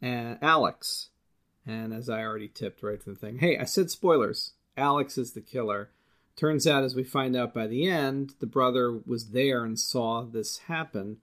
and 0.00 0.38
Alex. 0.42 1.10
And 1.66 1.94
as 1.94 2.10
I 2.10 2.22
already 2.22 2.48
tipped 2.48 2.82
right 2.82 3.00
to 3.00 3.10
the 3.10 3.16
thing, 3.16 3.38
hey, 3.38 3.58
I 3.58 3.64
said 3.64 3.90
spoilers. 3.90 4.52
Alex 4.76 5.16
is 5.16 5.32
the 5.32 5.40
killer 5.40 5.90
Turns 6.36 6.66
out, 6.66 6.82
as 6.82 6.94
we 6.94 7.04
find 7.04 7.36
out 7.36 7.54
by 7.54 7.66
the 7.66 7.86
end, 7.86 8.34
the 8.40 8.46
brother 8.46 8.92
was 8.92 9.30
there 9.30 9.64
and 9.64 9.78
saw 9.78 10.22
this 10.22 10.58
happen 10.58 11.18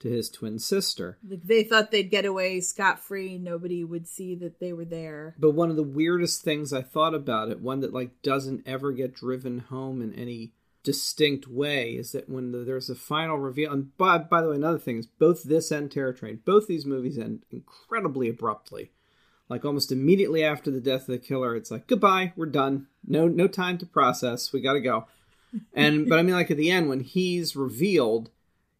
to 0.00 0.08
his 0.08 0.28
twin 0.28 0.58
sister. 0.58 1.18
They 1.22 1.62
thought 1.62 1.90
they'd 1.90 2.10
get 2.10 2.24
away 2.24 2.60
scot 2.60 3.00
free, 3.00 3.38
nobody 3.38 3.84
would 3.84 4.06
see 4.06 4.34
that 4.36 4.60
they 4.60 4.72
were 4.72 4.84
there. 4.84 5.34
But 5.38 5.52
one 5.52 5.70
of 5.70 5.76
the 5.76 5.82
weirdest 5.82 6.42
things 6.42 6.72
I 6.72 6.82
thought 6.82 7.14
about 7.14 7.48
it, 7.48 7.60
one 7.60 7.80
that 7.80 7.94
like 7.94 8.22
doesn't 8.22 8.66
ever 8.66 8.92
get 8.92 9.14
driven 9.14 9.60
home 9.60 10.02
in 10.02 10.12
any 10.14 10.52
distinct 10.82 11.48
way, 11.48 11.92
is 11.92 12.12
that 12.12 12.28
when 12.28 12.52
the, 12.52 12.58
there's 12.58 12.90
a 12.90 12.94
final 12.94 13.38
reveal. 13.38 13.72
And 13.72 13.96
by 13.96 14.18
by 14.18 14.42
the 14.42 14.50
way, 14.50 14.56
another 14.56 14.78
thing 14.78 14.98
is 14.98 15.06
both 15.06 15.44
this 15.44 15.70
and 15.70 15.90
Terror 15.90 16.12
Train, 16.12 16.40
both 16.44 16.66
these 16.66 16.84
movies 16.84 17.18
end 17.18 17.44
incredibly 17.50 18.28
abruptly 18.28 18.90
like 19.48 19.64
almost 19.64 19.92
immediately 19.92 20.44
after 20.44 20.70
the 20.70 20.80
death 20.80 21.02
of 21.02 21.06
the 21.06 21.18
killer 21.18 21.54
it's 21.54 21.70
like 21.70 21.86
goodbye 21.86 22.32
we're 22.36 22.46
done. 22.46 22.86
No 23.06 23.28
no 23.28 23.48
time 23.48 23.78
to 23.78 23.86
process 23.86 24.52
we 24.52 24.60
gotta 24.60 24.80
go. 24.80 25.06
And 25.74 26.06
but 26.08 26.18
i 26.18 26.22
mean 26.22 26.34
like 26.34 26.50
at 26.50 26.56
the 26.56 26.70
end 26.70 26.88
when 26.88 27.00
he's 27.00 27.56
revealed 27.56 28.30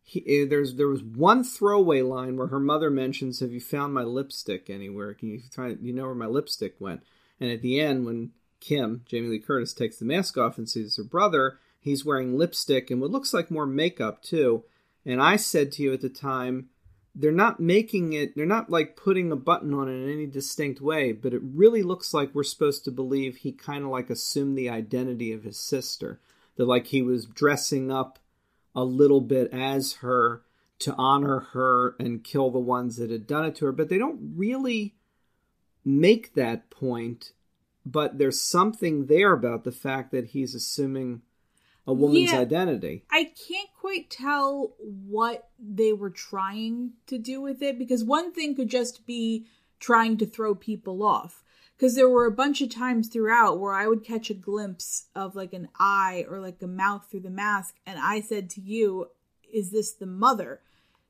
he, 0.03 0.25
eh, 0.27 0.47
there's 0.49 0.77
there 0.77 0.87
was 0.87 1.03
one 1.03 1.43
throwaway 1.43 2.01
line 2.01 2.37
where 2.37 2.47
her 2.47 2.61
mother 2.61 2.91
mentions 2.91 3.41
have 3.41 3.53
you 3.53 3.61
found 3.61 3.93
my 3.93 4.03
lipstick 4.03 4.71
anywhere? 4.71 5.15
Can 5.15 5.31
you 5.31 5.41
find 5.51 5.79
you 5.83 5.93
know 5.93 6.05
where 6.05 6.15
my 6.15 6.27
lipstick 6.27 6.77
went? 6.79 7.03
And 7.41 7.51
at 7.51 7.61
the 7.61 7.81
end 7.81 8.07
when 8.07 8.31
kim 8.59 9.03
jamie 9.07 9.29
lee 9.29 9.39
curtis 9.39 9.75
takes 9.75 9.99
the 9.99 10.05
mask 10.05 10.39
off 10.39 10.57
and 10.57 10.69
sees 10.69 10.97
her 10.97 11.05
brother 11.05 11.59
he's 11.79 12.05
wearing 12.05 12.39
lipstick 12.39 12.91
and 12.91 13.01
what 13.01 13.11
looks 13.11 13.35
like 13.35 13.51
more 13.51 13.67
makeup 13.67 14.23
too. 14.23 14.65
And 15.05 15.21
i 15.21 15.37
said 15.37 15.73
to 15.73 15.83
you 15.83 15.93
at 15.93 16.01
the 16.01 16.09
time 16.09 16.69
they're 17.19 17.33
not 17.33 17.59
making 17.59 18.13
it 18.13 18.37
they're 18.37 18.45
not 18.45 18.71
like 18.71 18.95
putting 18.95 19.33
a 19.33 19.37
button 19.37 19.73
on 19.73 19.89
it 19.89 19.93
in 19.93 20.13
any 20.13 20.27
distinct 20.27 20.81
way 20.81 21.13
but 21.13 21.33
it 21.33 21.41
really 21.43 21.83
looks 21.83 22.13
like 22.13 22.35
we're 22.35 22.45
supposed 22.45 22.85
to 22.85 22.91
believe 22.91 23.39
he 23.39 23.53
kind 23.53 23.85
of 23.85 23.91
like 23.91 24.11
assumed 24.11 24.57
the 24.57 24.71
identity 24.71 25.33
of 25.33 25.43
his 25.43 25.59
sister. 25.59 26.21
That 26.57 26.67
like 26.67 26.87
he 26.87 27.03
was 27.03 27.27
dressing 27.27 27.91
up 27.91 28.19
a 28.75 28.85
little 28.85 29.21
bit 29.21 29.53
as 29.53 29.95
her 29.95 30.43
to 30.79 30.95
honor 30.97 31.41
her 31.53 31.97
and 31.99 32.25
kill 32.25 32.51
the 32.51 32.59
ones 32.59 32.97
that 32.97 33.11
had 33.11 33.27
done 33.27 33.47
it 33.47 33.57
to 33.57 33.67
her. 33.67 33.73
But 33.73 33.89
they 33.89 33.99
don't 33.99 34.35
really 34.37 34.95
make 35.85 36.35
that 36.35 36.71
point 36.71 37.33
but 37.89 38.19
there's 38.19 38.41
something 38.41 39.07
there 39.07 39.33
about 39.33 39.63
the 39.63 39.71
fact 39.71 40.11
that 40.11 40.27
he's 40.27 40.57
assuming 40.57 41.23
a 41.87 41.93
woman's 41.93 42.33
Yeah. 42.33 42.41
identity. 42.41 43.05
I 43.11 43.25
can't 43.25 43.69
quite 43.79 44.11
tell 44.11 44.75
what 44.79 45.49
they 45.59 45.93
were 45.93 46.11
trying 46.11 46.95
to 47.07 47.19
do 47.19 47.41
with 47.41 47.63
it 47.63 47.79
because 47.79 48.03
one 48.03 48.33
thing 48.33 48.55
could 48.55 48.69
just 48.69 49.07
be 49.07 49.47
trying 49.79 50.17
to 50.19 50.27
throw 50.27 50.55
people 50.55 51.03
off. 51.03 51.43
Because 51.77 51.95
there 51.95 52.09
were 52.09 52.25
a 52.25 52.31
bunch 52.33 52.63
of 52.63 52.71
times 52.71 53.09
throughout 53.09 53.61
where 53.61 53.75
I 53.75 53.87
would 53.87 54.03
catch 54.03 54.31
a 54.31 54.35
glimpse 54.35 55.09
of 55.15 55.37
like 55.37 55.53
an 55.53 55.69
eye 55.79 56.25
or 56.29 56.41
like 56.41 56.63
a 56.63 56.67
mouth 56.67 57.07
through 57.11 57.21
the 57.21 57.31
mask, 57.31 57.75
and 57.85 57.99
I 58.01 58.21
said 58.21 58.49
to 58.51 58.61
you, 58.63 59.09
Is 59.53 59.71
this 59.71 59.93
the 59.93 60.07
mother 60.07 60.61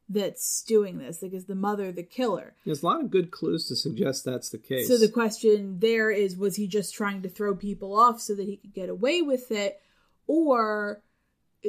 that's 0.09 0.63
doing 0.63 0.99
this? 0.99 1.23
Like, 1.23 1.33
is 1.33 1.47
the 1.47 1.55
mother 1.55 1.91
the 1.91 2.03
killer? 2.03 2.55
There's 2.65 2.83
a 2.83 2.87
lot 2.87 3.01
of 3.01 3.11
good 3.11 3.31
clues 3.31 3.67
to 3.69 3.77
suggest 3.77 4.25
that's 4.25 4.51
the 4.51 4.59
case. 4.59 4.89
So 4.89 4.99
the 4.99 5.09
question 5.09 5.79
there 5.81 6.11
is 6.11 6.37
was 6.37 6.57
he 6.57 6.67
just 6.67 6.95
trying 6.95 7.23
to 7.23 7.29
throw 7.29 7.55
people 7.57 7.99
off 7.99 8.21
so 8.21 8.35
that 8.35 8.47
he 8.47 8.57
could 8.57 8.75
get 8.75 8.89
away 8.89 9.23
with 9.23 9.51
it 9.51 9.81
or 10.27 11.03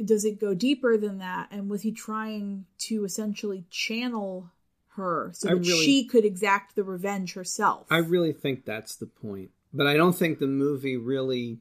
does 0.06 0.26
it 0.26 0.40
go 0.40 0.54
deeper 0.54 0.98
than 0.98 1.18
that 1.20 1.48
and 1.52 1.70
was 1.70 1.82
he 1.82 1.92
trying 1.92 2.66
to 2.78 3.04
essentially 3.04 3.66
channel 3.70 4.52
her 4.96 5.32
so 5.34 5.48
that 5.50 5.56
really- 5.58 5.86
she 5.86 6.06
could 6.06 6.26
exact 6.26 6.76
the 6.76 6.84
revenge 6.84 7.34
herself? 7.34 7.88
I 7.90 7.98
really 7.98 8.34
think 8.34 8.66
that's 8.66 8.96
the 8.96 9.06
point. 9.08 9.52
But 9.74 9.88
I 9.88 9.96
don't 9.98 10.16
think 10.16 10.40
the 10.40 10.48
movie 10.48 10.98
really 10.98 11.60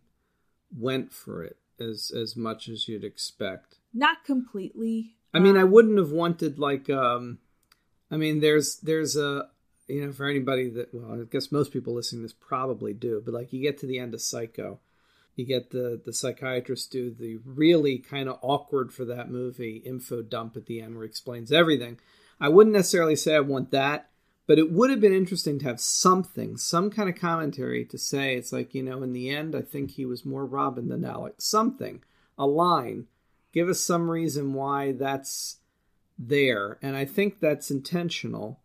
went 0.77 1.13
for 1.13 1.43
it 1.43 1.59
as 1.79 2.11
as 2.15 2.37
much 2.37 2.69
as 2.69 2.89
you'd 2.89 3.05
expect. 3.05 3.79
Not 3.93 4.25
completely. 4.25 5.17
I 5.35 5.39
mean, 5.41 5.57
I 5.57 5.63
Um, 5.63 5.71
wouldn't 5.73 5.99
have 5.99 6.13
wanted 6.13 6.59
like 6.59 6.89
um 6.89 7.39
I 8.11 8.17
mean, 8.17 8.41
there's 8.41 8.77
there's 8.77 9.17
a 9.17 9.51
you 9.89 10.05
know, 10.07 10.13
for 10.13 10.27
anybody 10.27 10.69
that 10.71 10.93
well, 10.95 11.21
I 11.21 11.25
guess 11.25 11.53
most 11.53 11.73
people 11.73 11.95
listening 11.95 12.21
to 12.23 12.25
this 12.29 12.33
probably 12.39 12.93
do, 12.95 13.21
but 13.25 13.35
like 13.35 13.53
you 13.53 13.61
get 13.61 13.79
to 13.79 13.87
the 13.87 13.99
end 13.99 14.15
of 14.15 14.23
Psycho, 14.23 14.81
you 15.37 15.45
get 15.45 15.71
the 15.71 16.01
the 16.05 16.13
psychiatrist 16.13 16.91
do 16.91 17.11
the 17.11 17.39
really 17.45 17.99
kind 17.99 18.29
of 18.29 18.39
awkward 18.43 18.93
for 18.93 19.05
that 19.05 19.31
movie 19.31 19.77
info 19.85 20.23
dump 20.23 20.57
at 20.57 20.67
the 20.67 20.81
end 20.81 20.95
where 20.95 21.05
he 21.05 21.09
explains 21.09 21.53
everything. 21.53 21.99
I 22.41 22.49
wouldn't 22.49 22.75
necessarily 22.75 23.17
say 23.17 23.37
I 23.37 23.41
want 23.41 23.71
that, 23.71 24.11
but 24.47 24.59
it 24.59 24.71
would 24.71 24.91
have 24.91 25.01
been 25.01 25.13
interesting 25.13 25.59
to 25.61 25.67
have 25.67 25.81
something, 25.81 26.57
some 26.57 26.91
kind 26.91 27.09
of 27.09 27.21
commentary 27.21 27.85
to 27.87 27.99
say 27.99 28.35
it's 28.35 28.53
like, 28.53 28.75
you 28.75 28.83
know, 28.83 29.03
in 29.03 29.13
the 29.13 29.31
end 29.31 29.55
I 29.55 29.63
think 29.63 29.93
he 29.93 30.05
was 30.05 30.25
more 30.25 30.45
Robin 30.45 30.89
than 30.89 31.05
Alec. 31.05 31.35
Something, 31.39 32.03
a 32.39 32.47
line. 32.47 33.07
Give 33.53 33.69
us 33.69 33.81
some 33.81 34.11
reason 34.11 34.53
why 34.53 34.93
that's 34.93 35.59
there. 36.19 36.79
And 36.83 36.97
I 36.97 37.05
think 37.05 37.41
that's 37.41 37.71
intentional. 37.71 38.61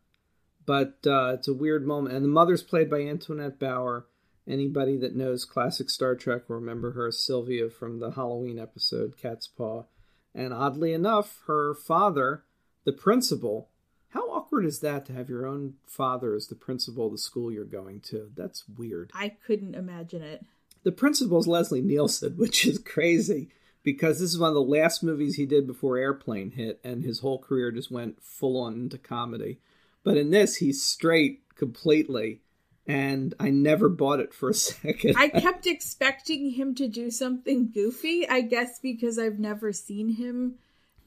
But 0.65 0.99
uh, 1.05 1.33
it's 1.33 1.47
a 1.47 1.53
weird 1.53 1.85
moment. 1.85 2.15
And 2.15 2.23
the 2.23 2.29
mother's 2.29 2.63
played 2.63 2.89
by 2.89 3.01
Antoinette 3.01 3.59
Bower. 3.59 4.05
Anybody 4.47 4.97
that 4.97 5.15
knows 5.15 5.45
classic 5.45 5.89
Star 5.89 6.15
Trek 6.15 6.49
will 6.49 6.57
remember 6.57 6.91
her 6.91 7.07
as 7.07 7.23
Sylvia 7.23 7.69
from 7.69 7.99
the 7.99 8.11
Halloween 8.11 8.57
episode 8.57 9.15
Catspaw. 9.17 9.85
And 10.33 10.53
oddly 10.53 10.93
enough, 10.93 11.41
her 11.47 11.73
father, 11.73 12.43
the 12.83 12.93
principal, 12.93 13.69
how 14.09 14.29
awkward 14.31 14.65
is 14.65 14.79
that 14.79 15.05
to 15.05 15.13
have 15.13 15.29
your 15.29 15.45
own 15.45 15.75
father 15.85 16.33
as 16.33 16.47
the 16.47 16.55
principal 16.55 17.05
of 17.05 17.11
the 17.11 17.17
school 17.17 17.51
you're 17.51 17.65
going 17.65 18.01
to? 18.01 18.31
That's 18.35 18.67
weird. 18.67 19.11
I 19.13 19.29
couldn't 19.29 19.75
imagine 19.75 20.21
it. 20.21 20.45
The 20.83 20.91
principal's 20.91 21.47
Leslie 21.47 21.81
Nielsen, 21.81 22.33
which 22.37 22.65
is 22.65 22.79
crazy 22.79 23.49
because 23.83 24.19
this 24.19 24.31
is 24.31 24.39
one 24.39 24.49
of 24.49 24.55
the 24.55 24.61
last 24.61 25.03
movies 25.03 25.35
he 25.35 25.45
did 25.45 25.65
before 25.65 25.97
Airplane 25.97 26.51
hit, 26.51 26.79
and 26.83 27.03
his 27.03 27.19
whole 27.19 27.39
career 27.39 27.71
just 27.71 27.91
went 27.91 28.21
full 28.21 28.61
on 28.61 28.73
into 28.73 28.97
comedy. 28.97 29.59
But 30.03 30.17
in 30.17 30.31
this, 30.31 30.57
he's 30.57 30.83
straight 30.83 31.41
completely, 31.55 32.41
and 32.87 33.33
I 33.39 33.49
never 33.49 33.89
bought 33.89 34.19
it 34.19 34.33
for 34.33 34.49
a 34.49 34.53
second. 34.55 35.15
I 35.17 35.29
kept 35.29 35.67
expecting 35.67 36.51
him 36.51 36.75
to 36.75 36.87
do 36.87 37.11
something 37.11 37.71
goofy, 37.71 38.27
I 38.27 38.41
guess 38.41 38.79
because 38.79 39.17
I've 39.19 39.39
never 39.39 39.71
seen 39.71 40.15
him 40.15 40.55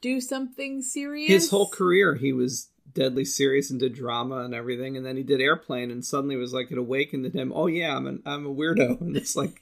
do 0.01 0.21
something 0.21 0.81
serious. 0.81 1.29
his 1.29 1.49
whole 1.49 1.67
career, 1.67 2.15
he 2.15 2.31
was 2.33 2.69
deadly 2.93 3.25
serious 3.25 3.69
and 3.69 3.79
did 3.79 3.93
drama 3.93 4.37
and 4.39 4.53
everything, 4.53 4.97
and 4.97 5.05
then 5.05 5.17
he 5.17 5.23
did 5.23 5.41
Airplane, 5.41 5.91
and 5.91 6.05
suddenly 6.05 6.35
it 6.35 6.39
was 6.39 6.53
like 6.53 6.71
it 6.71 6.77
awakened 6.77 7.25
in 7.25 7.31
him. 7.31 7.51
Oh 7.55 7.67
yeah, 7.67 7.95
I'm 7.95 8.07
an, 8.07 8.21
I'm 8.25 8.45
a 8.45 8.53
weirdo, 8.53 9.01
and 9.01 9.17
it's 9.17 9.35
like 9.35 9.61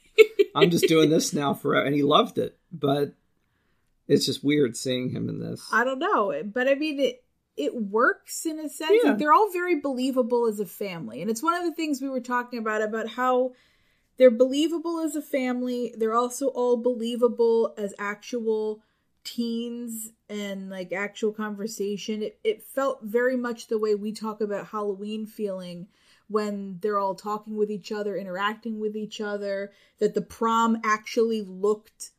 I'm 0.55 0.69
just 0.69 0.87
doing 0.87 1.09
this 1.09 1.33
now 1.33 1.53
forever, 1.53 1.85
and 1.85 1.95
he 1.95 2.03
loved 2.03 2.37
it. 2.37 2.57
But 2.71 3.13
it's 4.07 4.25
just 4.25 4.43
weird 4.43 4.75
seeing 4.77 5.09
him 5.09 5.29
in 5.29 5.39
this. 5.39 5.67
I 5.71 5.83
don't 5.83 5.99
know, 5.99 6.33
but 6.45 6.67
I 6.67 6.75
mean 6.75 6.99
it. 6.99 7.22
It 7.55 7.75
works 7.75 8.45
in 8.45 8.59
a 8.59 8.69
sense. 8.69 8.99
Yeah. 9.03 9.11
Like 9.11 9.19
they're 9.19 9.33
all 9.33 9.51
very 9.51 9.79
believable 9.79 10.47
as 10.47 10.59
a 10.59 10.65
family, 10.65 11.21
and 11.21 11.29
it's 11.29 11.43
one 11.43 11.53
of 11.53 11.63
the 11.63 11.73
things 11.73 12.01
we 12.01 12.09
were 12.09 12.19
talking 12.19 12.59
about 12.59 12.81
about 12.81 13.07
how 13.07 13.53
they're 14.17 14.31
believable 14.31 14.99
as 14.99 15.15
a 15.15 15.21
family. 15.21 15.93
They're 15.97 16.15
also 16.15 16.47
all 16.47 16.77
believable 16.77 17.73
as 17.77 17.93
actual 17.99 18.81
teens 19.23 20.11
and 20.29 20.69
like 20.69 20.91
actual 20.91 21.31
conversation. 21.31 22.23
It 22.23 22.39
it 22.43 22.63
felt 22.63 23.03
very 23.03 23.37
much 23.37 23.67
the 23.67 23.79
way 23.79 23.95
we 23.95 24.11
talk 24.11 24.41
about 24.41 24.67
Halloween 24.67 25.25
feeling 25.25 25.87
when 26.27 26.79
they're 26.81 26.97
all 26.97 27.15
talking 27.15 27.55
with 27.55 27.69
each 27.69 27.91
other, 27.91 28.15
interacting 28.15 28.79
with 28.79 28.95
each 28.95 29.21
other. 29.21 29.71
That 29.99 30.13
the 30.13 30.21
prom 30.21 30.79
actually 30.83 31.41
looked 31.41 32.11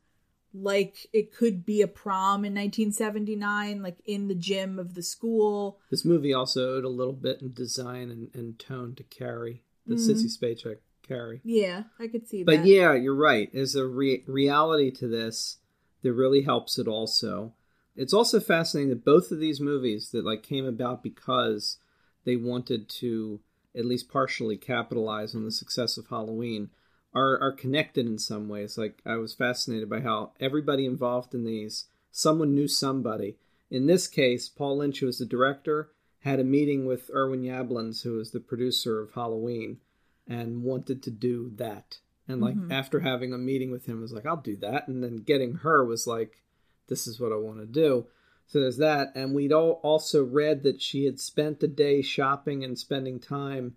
like 0.55 1.09
it 1.13 1.35
could 1.35 1.67
be 1.67 1.83
a 1.83 1.89
prom 1.89 2.45
in 2.45 2.55
1979, 2.55 3.83
like 3.83 3.99
in 4.07 4.29
the 4.29 4.35
gym 4.35 4.79
of 4.79 4.95
the 4.95 5.03
school. 5.03 5.81
This 5.91 6.05
movie 6.05 6.33
also 6.33 6.77
owed 6.77 6.85
a 6.85 6.89
little 6.89 7.13
bit 7.13 7.43
in 7.43 7.53
design 7.53 8.11
and, 8.11 8.31
and 8.35 8.59
tone 8.59 8.95
to 8.95 9.03
Carrie, 9.03 9.65
the 9.87 9.97
Mhm. 9.97 10.11
Sissy 10.11 10.39
Spacek 10.39 10.79
Carrie. 11.03 11.41
Yeah, 11.45 11.85
I 11.99 12.07
could 12.07 12.29
see 12.29 12.45
But 12.45 12.53
that. 12.53 12.59
But 12.59 12.67
yeah, 12.69 12.95
you're 12.95 13.15
right. 13.15 13.51
There's 13.53 13.75
a 13.75 13.87
re- 13.87 14.23
reality 14.27 14.91
to 14.93 15.09
this 15.09 15.59
that 16.03 16.13
really 16.13 16.43
helps 16.43 16.79
it 16.79 16.87
also. 16.87 17.53
It's 17.97 18.15
also 18.15 18.41
fascinating 18.41 18.91
that 18.91 19.05
both 19.05 19.31
of 19.31 19.41
these 19.41 19.61
movies 19.61 20.11
that 20.11 20.25
like 20.25 20.43
came 20.43 20.67
about 20.67 21.03
because 21.03 21.79
they 22.25 22.37
wanted 22.37 22.89
to 23.01 23.41
at 23.77 23.85
least 23.85 24.09
partially 24.09 24.57
capitalize 24.57 25.35
on 25.35 25.45
the 25.45 25.51
success 25.51 25.97
of 25.97 26.07
Halloween 26.09 26.71
are 27.15 27.39
are 27.41 27.53
connected 27.53 28.07
in 28.07 28.19
some 28.19 28.49
ways. 28.49 28.77
Like 28.77 29.01
I 29.07 29.17
was 29.17 29.35
fascinated 29.35 29.89
by 29.89 30.01
how 30.01 30.33
everybody 30.41 30.85
involved 30.85 31.35
in 31.35 31.45
these 31.45 31.87
someone 32.11 32.55
knew 32.55 32.69
somebody. 32.69 33.37
In 33.71 33.87
this 33.87 34.07
case, 34.07 34.49
Paul 34.49 34.79
Lynch, 34.79 35.01
who 35.01 35.07
was 35.07 35.19
the 35.19 35.27
director, 35.27 35.91
had 36.21 36.39
a 36.39 36.45
meeting 36.45 36.87
with 36.87 37.11
Irwin 37.13 37.43
Yablans, 37.43 38.03
who 38.03 38.13
was 38.15 38.31
the 38.31 38.41
producer 38.41 39.01
of 39.01 39.13
Halloween, 39.13 39.79
and 40.27 40.63
wanted 40.63 41.03
to 41.03 41.11
do 41.11 41.51
that. 41.57 41.99
And 42.27 42.41
like 42.41 42.57
Mhm. 42.57 42.71
after 42.71 43.01
having 43.01 43.33
a 43.33 43.39
meeting 43.39 43.71
with 43.71 43.87
him, 43.87 44.01
was 44.01 44.13
like, 44.13 44.27
"I'll 44.27 44.41
do 44.41 44.57
that." 44.57 44.89
And 44.89 45.03
then 45.03 45.17
getting 45.17 45.55
her 45.57 45.85
was 45.85 46.07
like, 46.07 46.43
"This 46.87 47.07
is 47.07 47.21
what 47.21 47.33
I 47.33 47.37
want 47.37 47.59
to 47.61 47.67
do." 47.67 48.07
So 48.47 48.61
there's 48.61 48.77
that, 48.77 49.13
and 49.15 49.35
we'd 49.35 49.53
all 49.53 49.81
also 49.83 50.25
read 50.25 50.63
that 50.63 50.81
she 50.81 51.05
had 51.05 51.19
spent 51.19 51.61
the 51.61 51.69
day 51.69 52.03
shopping 52.03 52.63
and 52.63 52.79
spending 52.79 53.19
time 53.19 53.77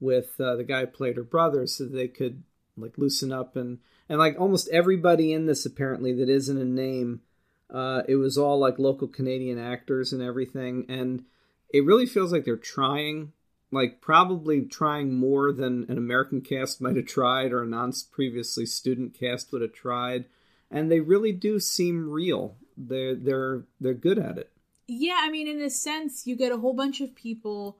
with 0.00 0.40
uh, 0.40 0.56
the 0.56 0.64
guy 0.64 0.80
who 0.80 0.86
played 0.88 1.16
her 1.16 1.22
brother, 1.22 1.66
so 1.66 1.84
they 1.84 2.08
could 2.08 2.42
like 2.76 2.98
loosen 2.98 3.32
up 3.32 3.56
and 3.56 3.78
and 4.08 4.18
like 4.18 4.38
almost 4.38 4.68
everybody 4.68 5.32
in 5.32 5.46
this 5.46 5.66
apparently 5.66 6.12
that 6.14 6.28
isn't 6.28 6.58
a 6.58 6.64
name. 6.64 7.20
Uh, 7.68 8.02
it 8.06 8.16
was 8.16 8.38
all 8.38 8.58
like 8.58 8.78
local 8.78 9.08
Canadian 9.08 9.58
actors 9.58 10.12
and 10.12 10.22
everything, 10.22 10.86
and 10.88 11.24
it 11.70 11.84
really 11.84 12.06
feels 12.06 12.32
like 12.32 12.44
they're 12.44 12.56
trying, 12.56 13.32
like 13.72 14.00
probably 14.00 14.62
trying 14.62 15.12
more 15.14 15.52
than 15.52 15.84
an 15.88 15.98
American 15.98 16.40
cast 16.40 16.80
might 16.80 16.96
have 16.96 17.06
tried 17.06 17.52
or 17.52 17.64
a 17.64 17.66
non 17.66 17.92
previously 18.12 18.66
student 18.66 19.18
cast 19.18 19.50
would 19.52 19.62
have 19.62 19.72
tried, 19.72 20.26
and 20.70 20.90
they 20.90 21.00
really 21.00 21.32
do 21.32 21.58
seem 21.58 22.08
real. 22.08 22.56
They're 22.76 23.16
they're 23.16 23.64
they're 23.80 23.94
good 23.94 24.18
at 24.18 24.38
it. 24.38 24.52
Yeah, 24.86 25.18
I 25.20 25.30
mean, 25.30 25.48
in 25.48 25.60
a 25.60 25.70
sense, 25.70 26.26
you 26.26 26.36
get 26.36 26.52
a 26.52 26.58
whole 26.58 26.74
bunch 26.74 27.00
of 27.00 27.14
people. 27.14 27.78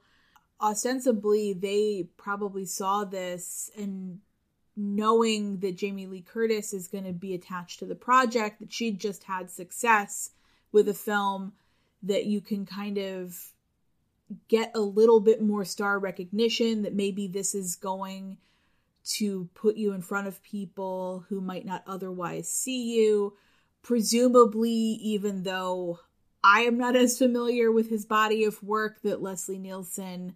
Ostensibly, 0.59 1.53
they 1.53 2.09
probably 2.17 2.65
saw 2.65 3.05
this 3.05 3.71
and 3.77 4.19
knowing 4.77 5.59
that 5.59 5.75
Jamie 5.75 6.05
Lee 6.05 6.21
Curtis 6.21 6.71
is 6.71 6.87
going 6.87 7.03
to 7.03 7.13
be 7.13 7.33
attached 7.33 7.79
to 7.79 7.85
the 7.85 7.95
project, 7.95 8.59
that 8.59 8.71
she'd 8.71 8.99
just 8.99 9.23
had 9.23 9.49
success 9.49 10.31
with 10.71 10.87
a 10.87 10.93
film, 10.93 11.53
that 12.03 12.25
you 12.25 12.39
can 12.39 12.65
kind 12.65 12.97
of 12.99 13.51
get 14.47 14.71
a 14.75 14.79
little 14.79 15.19
bit 15.19 15.41
more 15.41 15.65
star 15.65 15.97
recognition, 15.97 16.83
that 16.83 16.93
maybe 16.93 17.27
this 17.27 17.55
is 17.55 17.75
going 17.75 18.37
to 19.03 19.49
put 19.55 19.77
you 19.77 19.93
in 19.93 20.01
front 20.01 20.27
of 20.27 20.43
people 20.43 21.25
who 21.29 21.41
might 21.41 21.65
not 21.65 21.83
otherwise 21.87 22.47
see 22.47 22.93
you. 22.93 23.33
Presumably, 23.81 24.69
even 24.69 25.43
though 25.43 25.99
I 26.43 26.61
am 26.61 26.77
not 26.77 26.95
as 26.95 27.17
familiar 27.17 27.71
with 27.71 27.89
his 27.89 28.05
body 28.05 28.43
of 28.43 28.61
work, 28.61 29.01
that 29.01 29.21
Leslie 29.21 29.57
Nielsen 29.57 30.35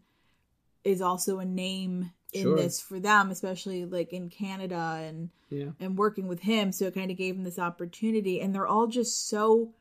is 0.83 1.01
also 1.01 1.39
a 1.39 1.45
name 1.45 2.11
in 2.33 2.43
Sure. 2.43 2.55
this 2.55 2.79
for 2.79 2.99
them, 2.99 3.29
especially 3.31 3.85
like 3.85 4.13
in 4.13 4.29
Canada 4.29 4.99
and 5.03 5.29
Yeah. 5.49 5.71
and 5.79 5.97
working 5.97 6.27
with 6.27 6.39
him. 6.41 6.71
So 6.71 6.85
it 6.85 6.93
kind 6.93 7.11
of 7.11 7.17
gave 7.17 7.35
him 7.35 7.43
this 7.43 7.59
opportunity, 7.59 8.39
and 8.39 8.55
they're 8.55 8.67
all 8.67 8.87
just 8.87 9.27
so 9.27 9.73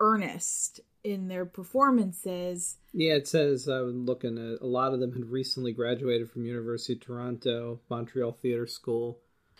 earnest 0.00 0.80
in 1.04 1.28
their 1.28 1.44
performances. 1.44 2.76
Yeah, 2.92 3.14
it 3.14 3.26
says 3.28 3.68
uh, 3.68 3.74
I 3.74 3.80
was 3.82 3.94
looking 3.94 4.38
at 4.38 4.60
a 4.60 4.66
lot 4.66 4.92
of 4.94 5.00
them 5.00 5.12
had 5.12 5.26
recently 5.26 5.72
graduated 5.72 6.30
from 6.30 6.44
University 6.44 6.94
of 6.94 7.00
Toronto, 7.00 7.80
Montreal 7.88 8.32
Theatre 8.32 8.66
School, 8.66 9.18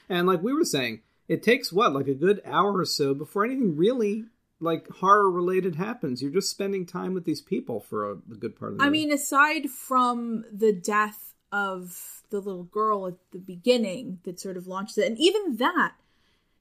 and 0.08 0.26
like 0.26 0.42
we 0.42 0.52
were 0.52 0.64
saying, 0.64 1.00
it 1.28 1.42
takes 1.42 1.72
what 1.72 1.92
like 1.92 2.08
a 2.08 2.14
good 2.14 2.40
hour 2.44 2.76
or 2.78 2.84
so 2.84 3.14
before 3.14 3.44
anything 3.44 3.76
really 3.76 4.24
like 4.60 4.88
horror 4.88 5.30
related 5.30 5.76
happens. 5.76 6.22
You're 6.22 6.30
just 6.30 6.50
spending 6.50 6.86
time 6.86 7.14
with 7.14 7.24
these 7.24 7.40
people 7.40 7.80
for 7.80 8.10
a, 8.10 8.14
a 8.14 8.36
good 8.38 8.54
part 8.56 8.72
of 8.72 8.78
the 8.78 8.84
I 8.84 8.86
movie. 8.88 8.98
mean, 9.06 9.12
aside 9.12 9.70
from 9.70 10.44
the 10.52 10.72
death 10.72 11.31
of 11.52 12.22
the 12.30 12.40
little 12.40 12.64
girl 12.64 13.06
at 13.06 13.14
the 13.30 13.38
beginning 13.38 14.18
that 14.24 14.40
sort 14.40 14.56
of 14.56 14.66
launches 14.66 14.98
it, 14.98 15.06
and 15.06 15.18
even 15.18 15.56
that 15.58 15.92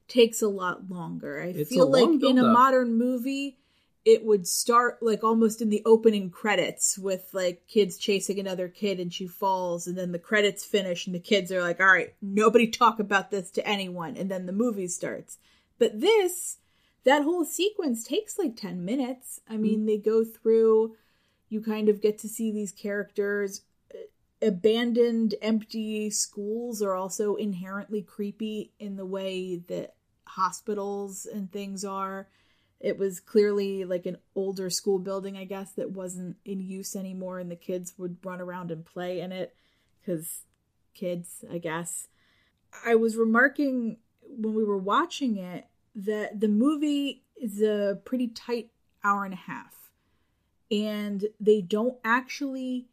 takes 0.06 0.42
a 0.42 0.48
lot 0.48 0.90
longer. 0.90 1.40
I 1.40 1.46
It's 1.46 1.70
feel 1.70 1.90
like 1.90 2.22
in 2.22 2.38
a 2.38 2.44
modern 2.44 2.94
movie, 2.98 3.56
it 4.04 4.24
would 4.24 4.46
start 4.46 5.02
like 5.02 5.24
almost 5.24 5.62
in 5.62 5.70
the 5.70 5.82
opening 5.86 6.28
credits 6.28 6.98
with 6.98 7.28
like 7.32 7.66
kids 7.68 7.96
chasing 7.96 8.38
another 8.38 8.68
kid 8.68 9.00
and 9.00 9.12
she 9.12 9.26
falls, 9.26 9.86
and 9.86 9.96
then 9.96 10.12
the 10.12 10.18
credits 10.18 10.64
finish 10.64 11.06
and 11.06 11.14
the 11.14 11.20
kids 11.20 11.50
are 11.50 11.62
like, 11.62 11.80
all 11.80 11.86
right, 11.86 12.14
nobody 12.20 12.66
talk 12.66 12.98
about 12.98 13.30
this 13.30 13.50
to 13.52 13.66
anyone, 13.66 14.16
and 14.16 14.30
then 14.30 14.46
the 14.46 14.52
movie 14.52 14.88
starts. 14.88 15.38
But 15.78 16.00
this, 16.00 16.58
that 17.04 17.22
whole 17.22 17.44
sequence 17.44 18.04
takes 18.04 18.38
like 18.38 18.56
10 18.56 18.84
minutes. 18.84 19.40
I 19.48 19.56
mean, 19.56 19.86
they 19.86 19.98
go 19.98 20.24
through, 20.24 20.96
you 21.48 21.60
kind 21.60 21.88
of 21.88 22.00
get 22.00 22.18
to 22.20 22.28
see 22.28 22.52
these 22.52 22.72
characters. 22.72 23.62
Abandoned, 24.42 25.36
empty 25.40 26.10
schools 26.10 26.82
are 26.82 26.94
also 26.94 27.36
inherently 27.36 28.02
creepy 28.02 28.72
in 28.80 28.96
the 28.96 29.06
way 29.06 29.56
that 29.68 29.94
hospitals 30.24 31.26
and 31.26 31.52
things 31.52 31.84
are. 31.84 32.28
It 32.80 32.98
was 32.98 33.20
clearly 33.20 33.84
like 33.84 34.04
an 34.04 34.16
older 34.34 34.68
school 34.68 34.98
building, 34.98 35.36
I 35.36 35.44
guess, 35.44 35.70
that 35.74 35.92
wasn't 35.92 36.36
in 36.44 36.60
use 36.60 36.96
anymore, 36.96 37.38
and 37.38 37.48
the 37.48 37.56
kids 37.56 37.94
would 37.96 38.16
run 38.24 38.40
around 38.40 38.72
and 38.72 38.84
play 38.84 39.20
in 39.20 39.30
it 39.30 39.54
because 40.00 40.40
kids, 40.92 41.44
I 41.48 41.58
guess. 41.58 42.08
I 42.84 42.96
was 42.96 43.16
remarking 43.16 43.98
when 44.22 44.54
we 44.54 44.64
were 44.64 44.78
watching 44.78 45.36
it 45.36 45.66
that 45.94 46.40
the 46.40 46.48
movie 46.48 47.22
is 47.36 47.62
a 47.62 48.00
pretty 48.04 48.26
tight 48.26 48.70
hour 49.04 49.24
and 49.24 49.34
a 49.34 49.36
half, 49.36 49.92
and 50.70 51.26
they 51.38 51.60
don't 51.60 51.98
actually 52.02 52.88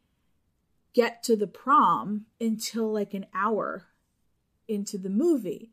get 0.93 1.23
to 1.23 1.36
the 1.36 1.47
prom 1.47 2.25
until 2.39 2.91
like 2.91 3.13
an 3.13 3.25
hour 3.34 3.88
into 4.67 4.97
the 4.97 5.10
movie. 5.10 5.71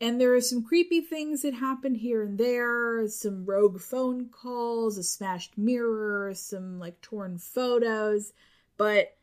And 0.00 0.18
there 0.18 0.34
are 0.34 0.40
some 0.40 0.64
creepy 0.64 1.02
things 1.02 1.42
that 1.42 1.54
happen 1.54 1.94
here 1.94 2.22
and 2.22 2.38
there, 2.38 3.06
some 3.08 3.44
rogue 3.44 3.80
phone 3.80 4.30
calls, 4.30 4.96
a 4.96 5.02
smashed 5.02 5.58
mirror, 5.58 6.32
some 6.34 6.78
like 6.78 7.00
torn 7.02 7.38
photos. 7.38 8.32
But 8.78 9.16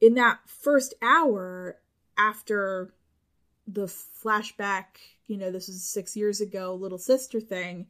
in 0.00 0.14
that 0.14 0.38
first 0.46 0.94
hour 1.02 1.78
after 2.16 2.94
the 3.66 3.86
flashback, 3.86 4.84
you 5.26 5.36
know, 5.36 5.50
this 5.50 5.66
was 5.66 5.82
six 5.82 6.16
years 6.16 6.40
ago, 6.40 6.74
little 6.74 6.98
sister 6.98 7.40
thing, 7.40 7.86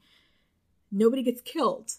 nobody 0.91 1.23
gets 1.23 1.43
killed. 1.43 1.93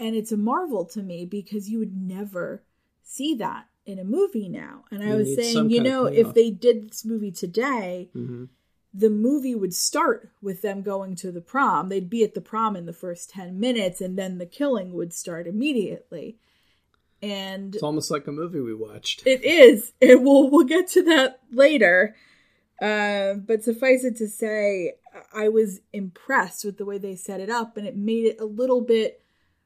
And 0.00 0.16
it's 0.16 0.32
a 0.32 0.36
marvel 0.36 0.84
to 0.86 1.02
me 1.02 1.24
because 1.24 1.68
you 1.68 1.78
would 1.78 1.96
never 1.96 2.64
see 3.04 3.36
that 3.36 3.66
in 3.84 3.98
a 3.98 4.04
movie 4.04 4.48
now. 4.48 4.84
And 4.90 5.02
I 5.02 5.10
You 5.10 5.16
was 5.16 5.34
saying, 5.34 5.70
you 5.70 5.82
know, 5.82 6.06
if 6.06 6.34
they 6.34 6.50
did 6.50 6.90
this 6.90 7.04
movie 7.04 7.32
today, 7.32 8.10
Mhm. 8.14 8.48
the 8.94 9.10
movie 9.10 9.54
would 9.54 9.74
start 9.74 10.30
with 10.40 10.62
them 10.62 10.82
going 10.82 11.16
to 11.16 11.32
the 11.32 11.40
prom. 11.40 11.88
They'd 11.88 12.10
be 12.10 12.22
at 12.22 12.34
the 12.34 12.40
prom 12.40 12.76
in 12.76 12.86
the 12.86 12.92
first 12.92 13.30
10 13.30 13.58
minutes 13.58 14.00
and 14.00 14.16
then 14.18 14.38
the 14.38 14.46
killing 14.46 14.92
would 14.92 15.12
start 15.12 15.46
immediately. 15.46 16.36
And 17.20 17.74
It's 17.74 17.82
almost 17.84 18.10
like 18.10 18.26
a 18.26 18.32
movie 18.32 18.60
we 18.60 18.74
watched. 18.74 19.26
it 19.26 19.42
is. 19.44 19.92
It 20.00 20.22
will 20.22 20.50
we'll 20.50 20.64
get 20.66 20.88
to 20.88 21.02
that 21.04 21.40
later. 21.50 22.14
Uh, 22.80 23.34
but 23.34 23.62
suffice 23.62 24.02
it 24.04 24.16
to 24.16 24.28
say, 24.28 24.94
I 25.32 25.48
was 25.48 25.80
impressed 25.92 26.64
with 26.64 26.78
the 26.78 26.84
way 26.84 26.98
they 26.98 27.14
set 27.14 27.38
it 27.40 27.48
up, 27.48 27.76
and 27.76 27.86
it 27.86 27.96
made 27.96 28.24
it 28.26 28.40
a 28.40 28.44
little 28.44 28.80
bit 28.80 29.22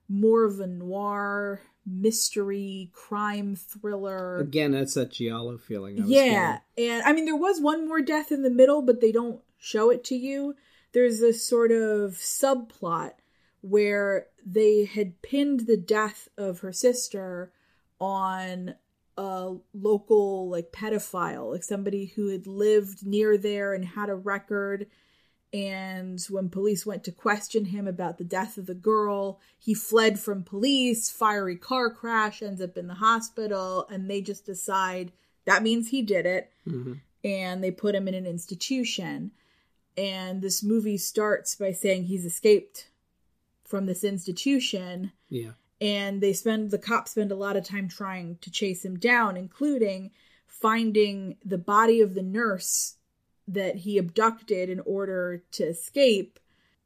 more 0.09 0.45
of 0.45 0.61
a 0.61 0.67
noir 0.67 1.63
mystery 1.87 2.91
crime 2.93 3.57
thriller. 3.57 4.39
Again, 4.39 4.73
that's 4.73 4.95
that 4.95 5.13
Giallo 5.13 5.57
feeling. 5.59 5.99
I 5.99 6.03
was 6.03 6.11
Yeah, 6.11 6.59
and 6.77 7.03
I 7.05 7.13
mean 7.13 7.25
there 7.25 7.37
was 7.37 7.61
one 7.61 7.87
more 7.87 8.01
death 8.03 8.33
in 8.33 8.43
the 8.43 8.51
middle, 8.51 8.83
but 8.83 9.01
they 9.01 9.13
don't 9.13 9.41
show 9.59 9.91
it 9.91 10.05
to 10.05 10.17
you. 10.17 10.55
There's 10.93 11.21
a 11.23 11.33
sort 11.33 11.71
of 11.71 12.13
subplot 12.13 13.13
where 13.61 14.27
they 14.45 14.85
had 14.85 15.23
pinned 15.23 15.67
the 15.67 15.77
death 15.77 16.29
of 16.37 16.61
her 16.61 16.73
sister 16.73 17.53
on 18.01 18.75
a 19.17 19.55
local 19.73 20.49
like 20.49 20.73
pedophile, 20.73 21.53
like 21.53 21.63
somebody 21.63 22.07
who 22.07 22.29
had 22.29 22.47
lived 22.47 23.07
near 23.07 23.39
there 23.39 23.73
and 23.73 23.85
had 23.85 24.09
a 24.09 24.15
record. 24.15 24.87
And 25.57 26.21
when 26.29 26.51
police 26.51 26.85
went 26.85 27.03
to 27.05 27.13
question 27.13 27.67
him 27.67 27.89
about 27.89 28.19
the 28.19 28.25
death 28.25 28.59
of 28.59 28.67
the 28.67 28.75
girl, 28.75 29.41
he 29.59 29.73
fled 29.73 30.21
from 30.21 30.43
police, 30.43 31.09
fiery 31.11 31.57
car 31.57 31.89
crash, 31.89 32.43
ends 32.43 32.61
up 32.61 32.77
in 32.77 32.89
the 32.89 32.95
hospital, 32.95 33.87
and 33.89 34.11
they 34.11 34.21
just 34.21 34.45
decide 34.45 35.13
that 35.47 35.63
means 35.63 35.89
he 35.89 36.03
did 36.03 36.27
it. 36.27 36.53
Mhm. 36.67 37.01
And 37.25 37.65
they 37.65 37.71
put 37.71 37.95
him 37.95 38.07
in 38.07 38.13
an 38.15 38.27
institution. 38.27 39.31
And 39.97 40.43
this 40.43 40.63
movie 40.63 40.99
starts 40.99 41.55
by 41.55 41.73
saying 41.73 42.05
he's 42.05 42.27
escaped 42.27 42.91
from 43.65 43.87
this 43.87 44.05
institution 44.05 45.13
Yeah. 45.31 45.53
and 45.81 46.21
they 46.21 46.35
spend 46.35 46.71
the 46.71 46.79
cops 46.79 47.13
spend 47.13 47.33
a 47.33 47.37
lot 47.37 47.57
of 47.57 47.65
time 47.65 47.89
trying 47.89 48.37
to 48.43 48.51
chase 48.51 48.85
him 48.85 48.99
down 48.99 49.37
including 49.37 50.11
finding 50.47 51.37
the 51.45 51.59
body 51.59 52.01
of 52.01 52.15
the 52.15 52.23
nurse 52.23 52.96
that 53.49 53.77
he 53.77 53.99
abducted 53.99 54.69
in 54.69 54.81
order 54.81 55.43
to 55.53 55.65
escape 55.65 56.39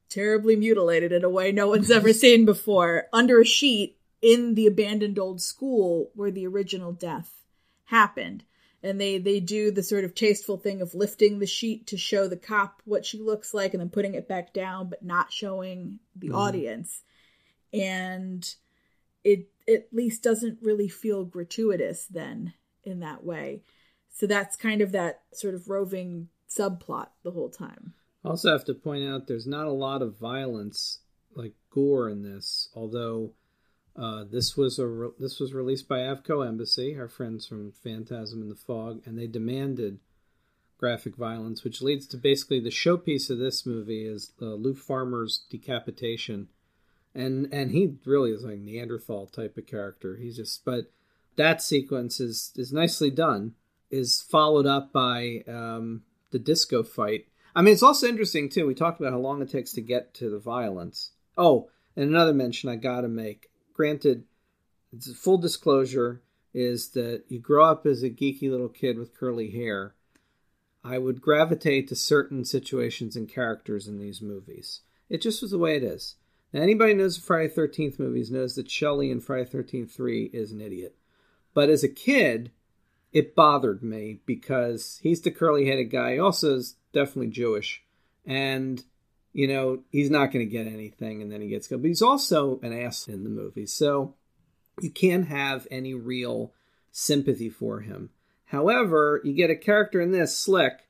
terribly 0.09 0.57
mutilated 0.57 1.13
in 1.13 1.25
a 1.25 1.31
way 1.31 1.53
no 1.53 1.69
one's 1.69 1.91
ever 1.91 2.13
seen 2.25 2.45
before 2.45 3.07
under 3.13 3.41
a 3.41 3.45
sheet 3.45 3.97
in 4.21 4.55
the 4.55 4.67
abandoned 4.67 5.19
old 5.19 5.41
school 5.41 6.11
where 6.15 6.31
the 6.31 6.47
original 6.47 6.93
death 6.93 7.45
happened. 7.85 8.45
And 8.83 9.01
they 9.01 9.19
they 9.19 9.41
do 9.41 9.71
the 9.71 9.83
sort 9.83 10.05
of 10.05 10.15
tasteful 10.15 10.57
thing 10.57 10.81
of 10.81 10.95
lifting 10.95 11.39
the 11.39 11.47
sheet 11.47 11.87
to 11.89 11.99
show 11.99 12.27
the 12.29 12.37
cop 12.37 12.83
what 12.87 13.05
she 13.05 13.19
looks 13.19 13.53
like 13.53 13.75
and 13.75 13.81
then 13.81 13.91
putting 13.91 14.15
it 14.15 14.27
back 14.27 14.55
down 14.55 14.89
but 14.89 15.03
not 15.05 15.33
showing 15.33 16.01
the 16.17 16.31
Mhm. 16.31 16.35
audience. 16.35 17.03
And 17.73 18.55
it 19.23 19.51
at 19.69 19.89
least 19.93 20.23
doesn't 20.23 20.59
really 20.63 20.89
feel 20.89 21.25
gratuitous 21.25 22.07
then 22.07 22.55
in 22.83 23.01
that 23.01 23.23
way. 23.23 23.63
So 24.13 24.27
that's 24.27 24.57
kind 24.57 24.81
of 24.81 24.93
that 24.93 25.23
sort 25.33 25.55
of 25.55 25.69
roving 25.69 26.29
subplot 26.51 27.09
the 27.23 27.31
whole 27.31 27.51
time 27.51 27.95
also 28.25 28.53
have 28.53 28.65
to 28.67 28.75
point 28.75 29.09
out 29.09 29.27
there's 29.27 29.47
not 29.47 29.67
a 29.67 29.73
lot 29.73 30.03
of 30.03 30.19
violence, 30.19 31.01
like 31.35 31.55
gore, 31.71 32.09
in 32.09 32.23
this. 32.23 32.69
Although 32.75 33.33
uh, 33.97 34.25
this 34.31 34.57
was 34.57 34.79
a 34.79 34.87
re- 34.87 35.11
this 35.19 35.41
was 35.41 35.55
released 35.55 35.89
by 35.89 35.99
Avco 35.99 36.47
Embassy, 36.47 36.97
our 36.99 37.09
friends 37.09 37.47
from 37.47 37.73
Phantasm 37.73 38.43
in 38.43 38.49
the 38.49 38.55
Fog, 38.55 39.03
and 39.07 39.19
they 39.19 39.27
demanded 39.27 39.99
graphic 40.79 41.17
violence, 41.17 41.63
which 41.63 41.83
leads 41.83 42.07
to 42.07 42.17
basically 42.17 42.61
the 42.61 42.71
showpiece 42.71 43.29
of 43.31 43.39
this 43.39 43.67
movie 43.67 44.07
is 44.07 44.33
uh, 44.41 44.47
Lou 44.47 44.75
Farmer's 44.75 45.45
decapitation, 45.51 46.49
and 47.15 47.49
and 47.53 47.71
he 47.71 47.97
really 48.05 48.33
is 48.33 48.45
like 48.45 48.59
Neanderthal 48.59 49.27
type 49.27 49.57
of 49.57 49.67
character. 49.67 50.17
He's 50.17 50.37
just 50.37 50.65
but 50.65 50.91
that 51.37 51.63
sequence 51.63 52.21
is 52.21 52.53
is 52.57 52.73
nicely 52.73 53.11
done. 53.11 53.55
Is 53.91 54.23
followed 54.23 54.67
up 54.67 54.93
by 54.93 55.43
um, 55.49 56.03
the 56.31 56.39
disco 56.39 56.83
fight. 56.83 57.27
I 57.55 57.63
mean, 57.63 57.73
it's 57.73 57.83
also 57.83 58.07
interesting 58.07 58.49
too. 58.49 58.67
We 58.67 58.75
talked 58.75 59.01
about 59.01 59.13
how 59.13 59.19
long 59.19 59.43
it 59.43 59.51
takes 59.51 59.73
to 59.73 59.81
get 59.81 60.15
to 60.15 60.31
the 60.31 60.39
violence. 60.39 61.13
Oh, 61.37 61.69
and 61.97 62.09
another 62.09 62.33
mention 62.33 62.69
I 62.69 62.77
got 62.77 63.03
to 63.03 63.09
make. 63.09 63.51
Granted, 63.73 64.25
full 65.17 65.39
disclosure 65.39 66.23
is 66.53 66.91
that 66.91 67.25
you 67.29 67.39
grow 67.39 67.65
up 67.65 67.87
as 67.87 68.03
a 68.03 68.11
geeky 68.11 68.51
little 68.51 68.69
kid 68.69 68.99
with 68.99 69.17
curly 69.17 69.51
hair. 69.51 69.95
I 70.83 70.99
would 70.99 71.21
gravitate 71.21 71.89
to 71.89 71.97
certain 71.97 72.45
situations 72.45 73.17
and 73.17 73.29
characters 73.29 73.87
in 73.87 73.99
these 73.99 74.23
movies. 74.23 74.81
It 75.09 75.21
just 75.21 75.43
was 75.43 75.51
the 75.51 75.59
way 75.59 75.77
it 75.77 75.83
is. 75.83 76.17
Now, 76.53 76.63
anybody 76.63 76.95
knows 76.95 77.17
the 77.17 77.23
Friday 77.23 77.49
Thirteenth 77.49 77.99
movies 77.99 78.31
knows 78.31 78.55
that 78.55 78.71
Shelley 78.71 79.11
in 79.11 79.21
Friday 79.21 79.45
Thirteenth 79.45 79.93
Three 79.93 80.31
is 80.33 80.53
an 80.53 80.61
idiot. 80.61 80.97
But 81.55 81.69
as 81.69 81.85
a 81.85 81.89
kid, 81.89 82.51
it 83.13 83.35
bothered 83.35 83.83
me 83.83 84.21
because 84.27 85.01
he's 85.03 85.21
the 85.21 85.31
curly 85.31 85.67
headed 85.67 85.91
guy. 85.91 86.15
He 86.15 86.19
also 86.19 86.57
is 86.57 86.77
definitely 86.93 87.29
Jewish. 87.29 87.83
And, 88.27 88.83
you 89.33 89.49
know, 89.49 89.83
he's 89.91 90.11
not 90.11 90.33
going 90.33 90.47
to 90.47 90.53
get 90.53 90.67
anything 90.67 91.23
and 91.23 91.31
then 91.33 91.41
he 91.41 91.49
gets 91.49 91.67
killed. 91.67 91.83
But 91.83 91.89
he's 91.89 92.03
also 92.03 92.61
an 92.63 92.73
ass 92.73 93.09
in 93.09 93.25
the 93.25 93.31
movie. 93.31 93.67
So 93.67 94.15
you 94.81 94.91
can't 94.91 95.27
have 95.29 95.67
any 95.71 95.95
real 95.95 96.53
sympathy 96.93 97.49
for 97.49 97.81
him. 97.81 98.11
However, 98.47 99.21
you 99.25 99.33
get 99.33 99.51
a 99.51 99.57
character 99.57 100.01
in 100.01 100.11
this, 100.11 100.37
Slick, 100.37 100.89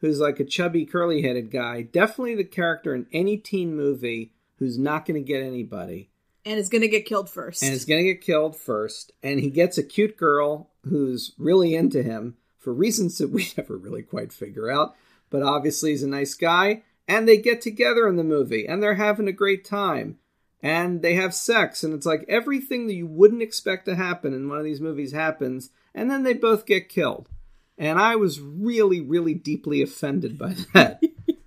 who's 0.00 0.20
like 0.20 0.40
a 0.40 0.44
chubby, 0.44 0.86
curly 0.86 1.22
headed 1.22 1.50
guy. 1.50 1.82
Definitely 1.82 2.36
the 2.36 2.44
character 2.44 2.94
in 2.94 3.06
any 3.12 3.36
teen 3.36 3.74
movie 3.76 4.32
who's 4.58 4.78
not 4.78 5.06
going 5.06 5.22
to 5.22 5.26
get 5.26 5.42
anybody. 5.42 6.10
and 6.44 6.58
is 6.58 6.68
going 6.68 6.82
to 6.82 6.88
get 6.88 7.06
killed 7.06 7.28
first. 7.28 7.62
and 7.62 7.72
is 7.72 7.84
going 7.84 8.04
to 8.04 8.12
get 8.12 8.22
killed 8.22 8.56
first. 8.56 9.12
And 9.22 9.40
he 9.40 9.50
gets 9.50 9.76
a 9.78 9.82
cute 9.82 10.16
girl 10.16 10.69
who's 10.84 11.32
really 11.38 11.74
into 11.74 12.02
him 12.02 12.36
for 12.58 12.72
reasons 12.72 13.18
that 13.18 13.30
we 13.30 13.48
never 13.56 13.76
really 13.76 14.02
quite 14.02 14.32
figure 14.32 14.70
out. 14.70 14.94
But 15.30 15.42
obviously, 15.42 15.90
he's 15.90 16.02
a 16.02 16.08
nice 16.08 16.34
guy. 16.34 16.82
And 17.08 17.26
they 17.26 17.38
get 17.38 17.60
together 17.60 18.06
in 18.06 18.16
the 18.16 18.22
movie 18.24 18.66
and 18.66 18.80
they're 18.80 18.94
having 18.94 19.26
a 19.26 19.32
great 19.32 19.64
time. 19.64 20.18
And 20.62 21.02
they 21.02 21.14
have 21.14 21.34
sex. 21.34 21.82
And 21.82 21.92
it's 21.94 22.06
like 22.06 22.24
everything 22.28 22.86
that 22.86 22.94
you 22.94 23.06
wouldn't 23.06 23.42
expect 23.42 23.86
to 23.86 23.96
happen 23.96 24.32
in 24.32 24.48
one 24.48 24.58
of 24.58 24.64
these 24.64 24.80
movies 24.80 25.12
happens. 25.12 25.70
And 25.94 26.10
then 26.10 26.22
they 26.22 26.34
both 26.34 26.66
get 26.66 26.88
killed. 26.88 27.28
And 27.78 27.98
I 27.98 28.14
was 28.14 28.40
really, 28.40 29.00
really 29.00 29.34
deeply 29.34 29.82
offended 29.82 30.38
by 30.38 30.54
that. 30.74 31.02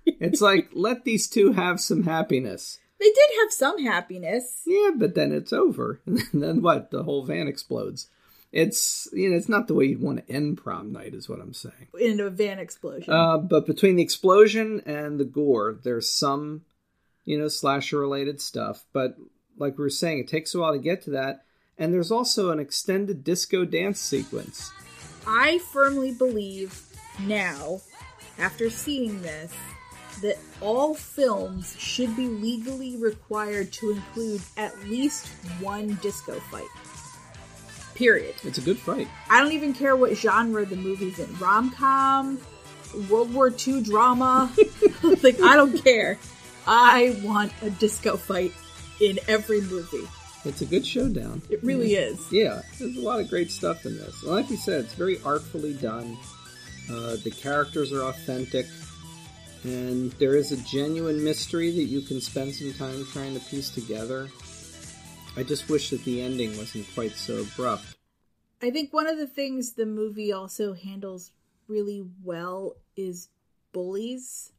it's 0.06 0.40
like, 0.40 0.68
let 0.72 1.04
these 1.04 1.28
two 1.28 1.52
have 1.52 1.80
some 1.80 2.02
happiness. 2.02 2.78
they 2.98 3.06
did 3.06 3.30
have 3.40 3.52
some 3.52 3.82
happiness. 3.82 4.62
Yeah, 4.66 4.90
but 4.96 5.14
then 5.14 5.32
it's 5.32 5.52
over. 5.52 6.00
And 6.06 6.42
then 6.42 6.60
what? 6.60 6.90
The 6.90 7.04
whole 7.04 7.24
van 7.24 7.46
explodes. 7.48 8.08
It's 8.54 9.08
you 9.12 9.30
know, 9.30 9.36
it's 9.36 9.48
not 9.48 9.66
the 9.66 9.74
way 9.74 9.86
you'd 9.86 10.00
want 10.00 10.24
to 10.24 10.32
end 10.32 10.58
prom 10.58 10.92
night, 10.92 11.12
is 11.12 11.28
what 11.28 11.40
I'm 11.40 11.52
saying. 11.52 11.88
in 11.98 12.20
a 12.20 12.30
van 12.30 12.60
explosion. 12.60 13.12
Uh, 13.12 13.36
but 13.38 13.66
between 13.66 13.96
the 13.96 14.02
explosion 14.04 14.80
and 14.86 15.18
the 15.18 15.24
gore, 15.24 15.76
there's 15.82 16.08
some, 16.08 16.62
you 17.24 17.36
know, 17.36 17.48
slasher 17.48 17.98
related 17.98 18.40
stuff. 18.40 18.84
But 18.92 19.16
like 19.58 19.76
we 19.76 19.82
were 19.82 19.90
saying, 19.90 20.20
it 20.20 20.28
takes 20.28 20.54
a 20.54 20.60
while 20.60 20.72
to 20.72 20.78
get 20.78 21.02
to 21.02 21.10
that. 21.10 21.44
And 21.76 21.92
there's 21.92 22.12
also 22.12 22.52
an 22.52 22.60
extended 22.60 23.24
disco 23.24 23.64
dance 23.64 23.98
sequence. 23.98 24.70
I 25.26 25.58
firmly 25.72 26.12
believe 26.12 26.80
now, 27.22 27.80
after 28.38 28.70
seeing 28.70 29.20
this, 29.20 29.52
that 30.22 30.38
all 30.60 30.94
films 30.94 31.74
should 31.76 32.14
be 32.14 32.28
legally 32.28 32.96
required 32.98 33.72
to 33.72 33.90
include 33.90 34.42
at 34.56 34.78
least 34.84 35.26
one 35.58 35.98
disco 36.02 36.38
fight. 36.52 36.68
Period. 37.94 38.34
It's 38.42 38.58
a 38.58 38.60
good 38.60 38.78
fight. 38.78 39.08
I 39.30 39.40
don't 39.40 39.52
even 39.52 39.72
care 39.72 39.94
what 39.96 40.16
genre 40.16 40.64
the 40.66 40.76
movie's 40.76 41.18
in 41.18 41.38
rom 41.38 41.70
com, 41.70 42.40
World 43.08 43.32
War 43.32 43.52
II 43.66 43.82
drama. 43.82 44.52
like, 45.22 45.40
I 45.40 45.56
don't 45.56 45.82
care. 45.82 46.18
I 46.66 47.16
want 47.22 47.52
a 47.62 47.70
disco 47.70 48.16
fight 48.16 48.52
in 49.00 49.18
every 49.28 49.60
movie. 49.60 50.08
It's 50.44 50.60
a 50.60 50.66
good 50.66 50.86
showdown. 50.86 51.40
It 51.48 51.62
really 51.62 51.94
is. 51.94 52.30
Yeah, 52.30 52.62
there's 52.78 52.96
a 52.96 53.00
lot 53.00 53.20
of 53.20 53.30
great 53.30 53.50
stuff 53.50 53.86
in 53.86 53.96
this. 53.96 54.22
And 54.22 54.32
like 54.32 54.50
you 54.50 54.56
said, 54.56 54.84
it's 54.84 54.94
very 54.94 55.18
artfully 55.24 55.74
done. 55.74 56.16
Uh, 56.90 57.16
the 57.24 57.30
characters 57.30 57.92
are 57.92 58.02
authentic, 58.02 58.66
and 59.62 60.12
there 60.12 60.36
is 60.36 60.52
a 60.52 60.58
genuine 60.58 61.24
mystery 61.24 61.70
that 61.70 61.84
you 61.84 62.02
can 62.02 62.20
spend 62.20 62.54
some 62.54 62.74
time 62.74 63.06
trying 63.06 63.34
to 63.34 63.40
piece 63.40 63.70
together. 63.70 64.28
I 65.36 65.42
just 65.42 65.68
wish 65.68 65.90
that 65.90 66.04
the 66.04 66.22
ending 66.22 66.56
wasn't 66.56 66.86
quite 66.94 67.12
so 67.12 67.40
abrupt. 67.40 67.96
I 68.62 68.70
think 68.70 68.92
one 68.92 69.08
of 69.08 69.18
the 69.18 69.26
things 69.26 69.72
the 69.72 69.86
movie 69.86 70.32
also 70.32 70.74
handles 70.74 71.32
really 71.66 72.04
well 72.22 72.76
is 72.96 73.28
bullies 73.72 74.52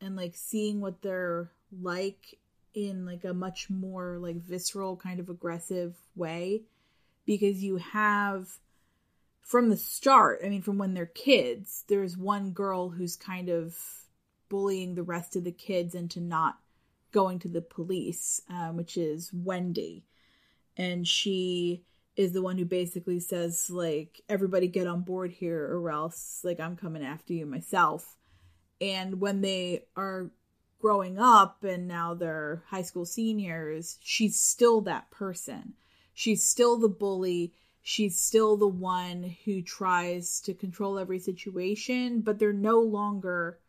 and 0.00 0.14
like 0.14 0.36
seeing 0.36 0.80
what 0.80 1.00
they're 1.00 1.50
like 1.82 2.38
in 2.74 3.06
like 3.06 3.24
a 3.24 3.32
much 3.32 3.70
more 3.70 4.18
like 4.18 4.36
visceral 4.36 4.96
kind 4.96 5.20
of 5.20 5.28
aggressive 5.28 5.96
way 6.14 6.62
because 7.24 7.62
you 7.62 7.76
have 7.76 8.58
from 9.40 9.70
the 9.70 9.76
start 9.76 10.40
i 10.44 10.48
mean 10.48 10.62
from 10.62 10.78
when 10.78 10.92
they're 10.92 11.06
kids 11.06 11.84
there's 11.88 12.16
one 12.16 12.50
girl 12.50 12.90
who's 12.90 13.16
kind 13.16 13.48
of 13.48 13.76
bullying 14.48 14.94
the 14.94 15.02
rest 15.02 15.36
of 15.36 15.44
the 15.44 15.52
kids 15.52 15.94
into 15.94 16.20
not 16.20 16.58
going 17.14 17.38
to 17.38 17.48
the 17.48 17.62
police 17.62 18.40
um, 18.50 18.76
which 18.76 18.96
is 18.96 19.32
wendy. 19.32 20.04
And 20.76 21.06
she 21.06 21.84
is 22.16 22.32
the 22.32 22.42
one 22.42 22.58
who 22.58 22.64
basically 22.64 23.20
says 23.20 23.70
like 23.70 24.20
everybody 24.28 24.66
get 24.66 24.88
on 24.88 25.02
board 25.02 25.30
here 25.30 25.64
or 25.64 25.90
else 25.90 26.40
like 26.44 26.60
i'm 26.60 26.76
coming 26.76 27.04
after 27.04 27.32
you 27.32 27.46
myself. 27.46 28.16
And 28.80 29.20
when 29.20 29.40
they 29.40 29.84
are 29.96 30.30
growing 30.80 31.18
up 31.18 31.62
and 31.62 31.86
now 31.86 32.14
they're 32.14 32.64
high 32.66 32.82
school 32.82 33.06
seniors 33.06 33.96
she's 34.02 34.38
still 34.38 34.80
that 34.82 35.10
person. 35.12 35.74
She's 36.12 36.44
still 36.44 36.76
the 36.78 36.88
bully. 36.88 37.52
She's 37.80 38.18
still 38.18 38.56
the 38.56 38.66
one 38.66 39.36
who 39.44 39.62
tries 39.62 40.40
to 40.40 40.52
control 40.52 40.98
every 40.98 41.20
situation 41.20 42.22
but 42.22 42.40
they're 42.40 42.52
no 42.52 42.80
longer 42.80 43.60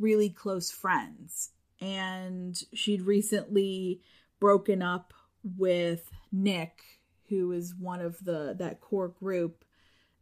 really 0.00 0.30
close 0.30 0.72
friends 0.72 1.50
and 1.82 2.62
she'd 2.72 3.02
recently 3.02 4.00
broken 4.40 4.80
up 4.82 5.12
with 5.42 6.10
nick 6.30 6.82
who 7.28 7.52
is 7.52 7.74
one 7.74 8.00
of 8.00 8.24
the 8.24 8.54
that 8.58 8.80
core 8.80 9.08
group 9.08 9.64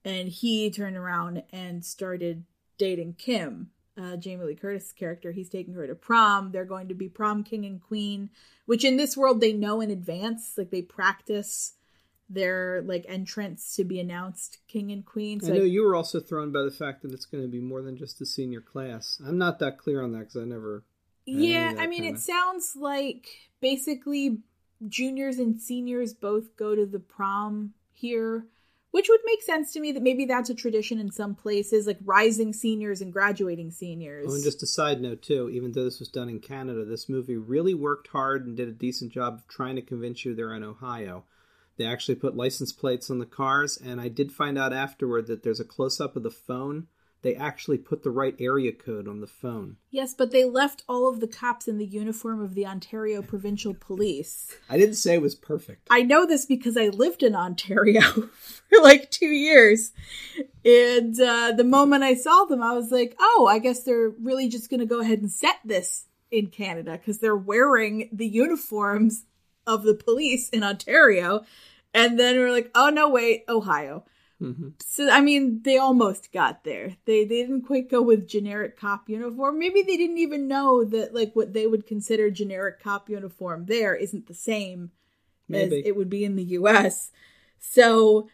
and 0.04 0.28
he 0.28 0.70
turned 0.70 0.96
around 0.96 1.42
and 1.52 1.84
started 1.84 2.44
dating 2.78 3.12
kim 3.14 3.70
uh, 4.00 4.16
jamie 4.16 4.44
lee 4.44 4.54
curtis 4.54 4.92
character 4.92 5.32
he's 5.32 5.48
taking 5.50 5.74
her 5.74 5.86
to 5.86 5.94
prom 5.94 6.50
they're 6.52 6.64
going 6.64 6.88
to 6.88 6.94
be 6.94 7.08
prom 7.08 7.44
king 7.44 7.66
and 7.66 7.82
queen 7.82 8.30
which 8.66 8.84
in 8.84 8.96
this 8.96 9.16
world 9.16 9.40
they 9.40 9.52
know 9.52 9.80
in 9.80 9.90
advance 9.90 10.54
like 10.56 10.70
they 10.70 10.82
practice 10.82 11.74
their 12.32 12.80
like 12.86 13.04
entrance 13.08 13.74
to 13.74 13.84
be 13.84 13.98
announced 14.00 14.58
king 14.68 14.90
and 14.92 15.04
queen 15.04 15.40
I 15.42 15.46
so 15.48 15.54
know 15.54 15.62
I- 15.62 15.64
you 15.64 15.82
were 15.84 15.96
also 15.96 16.20
thrown 16.20 16.52
by 16.52 16.62
the 16.62 16.70
fact 16.70 17.02
that 17.02 17.12
it's 17.12 17.26
going 17.26 17.42
to 17.42 17.48
be 17.50 17.60
more 17.60 17.82
than 17.82 17.96
just 17.96 18.18
the 18.20 18.24
senior 18.26 18.60
class. 18.60 19.20
I'm 19.26 19.36
not 19.36 19.58
that 19.58 19.78
clear 19.78 20.00
on 20.00 20.12
that 20.12 20.20
because 20.20 20.36
I 20.36 20.44
never. 20.44 20.84
Yeah, 21.32 21.74
I 21.78 21.86
mean, 21.86 22.02
kinda- 22.02 22.18
it 22.18 22.22
sounds 22.22 22.76
like 22.76 23.28
basically 23.60 24.38
juniors 24.88 25.38
and 25.38 25.60
seniors 25.60 26.14
both 26.14 26.56
go 26.56 26.74
to 26.74 26.86
the 26.86 26.98
prom 27.00 27.74
here, 27.92 28.46
which 28.92 29.08
would 29.08 29.20
make 29.24 29.42
sense 29.42 29.72
to 29.74 29.80
me 29.80 29.92
that 29.92 30.02
maybe 30.02 30.24
that's 30.24 30.50
a 30.50 30.54
tradition 30.54 30.98
in 30.98 31.10
some 31.10 31.34
places, 31.34 31.86
like 31.86 31.98
rising 32.04 32.52
seniors 32.52 33.00
and 33.00 33.12
graduating 33.12 33.70
seniors. 33.70 34.26
Oh, 34.28 34.34
and 34.34 34.42
just 34.42 34.62
a 34.62 34.66
side 34.66 35.00
note 35.00 35.22
too, 35.22 35.50
even 35.50 35.72
though 35.72 35.84
this 35.84 36.00
was 36.00 36.08
done 36.08 36.28
in 36.28 36.40
Canada, 36.40 36.84
this 36.84 37.08
movie 37.08 37.36
really 37.36 37.74
worked 37.74 38.08
hard 38.08 38.46
and 38.46 38.56
did 38.56 38.68
a 38.68 38.72
decent 38.72 39.12
job 39.12 39.34
of 39.34 39.48
trying 39.48 39.76
to 39.76 39.82
convince 39.82 40.24
you 40.24 40.34
they're 40.34 40.54
in 40.54 40.64
Ohio. 40.64 41.24
They 41.76 41.84
actually 41.86 42.16
put 42.16 42.36
license 42.36 42.72
plates 42.72 43.10
on 43.10 43.18
the 43.18 43.26
cars, 43.26 43.76
and 43.76 44.00
I 44.00 44.08
did 44.08 44.32
find 44.32 44.58
out 44.58 44.72
afterward 44.72 45.26
that 45.28 45.42
there's 45.42 45.60
a 45.60 45.64
close 45.64 46.00
up 46.00 46.16
of 46.16 46.22
the 46.22 46.30
phone. 46.30 46.88
They 47.22 47.34
actually 47.34 47.78
put 47.78 48.02
the 48.02 48.10
right 48.10 48.34
area 48.40 48.72
code 48.72 49.06
on 49.06 49.20
the 49.20 49.26
phone. 49.26 49.76
yes, 49.90 50.14
but 50.14 50.30
they 50.30 50.44
left 50.44 50.84
all 50.88 51.08
of 51.08 51.20
the 51.20 51.28
cops 51.28 51.68
in 51.68 51.76
the 51.76 51.84
uniform 51.84 52.42
of 52.42 52.54
the 52.54 52.66
Ontario 52.66 53.20
Provincial 53.20 53.74
Police. 53.74 54.56
I 54.70 54.78
didn't 54.78 54.94
say 54.94 55.14
it 55.14 55.22
was 55.22 55.34
perfect. 55.34 55.88
I 55.90 56.02
know 56.02 56.24
this 56.24 56.46
because 56.46 56.76
I 56.76 56.88
lived 56.88 57.22
in 57.22 57.34
Ontario 57.34 58.00
for 58.68 58.82
like 58.82 59.10
two 59.10 59.26
years. 59.26 59.92
And 60.64 61.20
uh, 61.20 61.52
the 61.52 61.64
moment 61.64 62.04
I 62.04 62.14
saw 62.14 62.44
them, 62.44 62.62
I 62.62 62.72
was 62.72 62.90
like, 62.90 63.14
oh, 63.20 63.46
I 63.50 63.58
guess 63.58 63.82
they're 63.82 64.10
really 64.10 64.48
just 64.48 64.70
going 64.70 64.80
to 64.80 64.86
go 64.86 65.00
ahead 65.00 65.20
and 65.20 65.30
set 65.30 65.56
this 65.64 66.06
in 66.30 66.46
Canada 66.46 66.92
because 66.92 67.18
they're 67.18 67.36
wearing 67.36 68.08
the 68.12 68.26
uniforms 68.26 69.24
of 69.66 69.82
the 69.82 69.94
police 69.94 70.48
in 70.48 70.62
Ontario. 70.62 71.44
And 71.92 72.18
then 72.18 72.36
we're 72.38 72.52
like, 72.52 72.70
oh, 72.74 72.88
no, 72.88 73.08
wait, 73.10 73.44
Ohio. 73.48 74.04
Hmm 74.40 74.70
So, 74.80 75.10
I 75.10 75.20
mean, 75.20 75.62
they 75.62 75.76
almost 75.78 76.32
got 76.32 76.64
there. 76.64 76.96
They, 77.04 77.24
they 77.24 77.42
didn't 77.42 77.62
quite 77.62 77.90
go 77.90 78.02
with 78.02 78.26
generic 78.28 78.78
cop 78.78 79.08
uniform. 79.08 79.58
Maybe 79.58 79.82
they 79.82 79.96
didn't 79.96 80.18
even 80.18 80.48
know 80.48 80.84
that, 80.84 81.14
like, 81.14 81.36
what 81.36 81.52
they 81.52 81.66
would 81.66 81.86
consider 81.86 82.30
generic 82.30 82.82
cop 82.82 83.10
uniform 83.10 83.66
there 83.66 83.94
isn't 83.94 84.26
the 84.26 84.34
same 84.34 84.92
as 85.52 85.72
it 85.84 85.96
would 85.96 86.10
be 86.10 86.24
in 86.24 86.36
the 86.36 86.44
US. 86.44 87.12
So, 87.58 88.28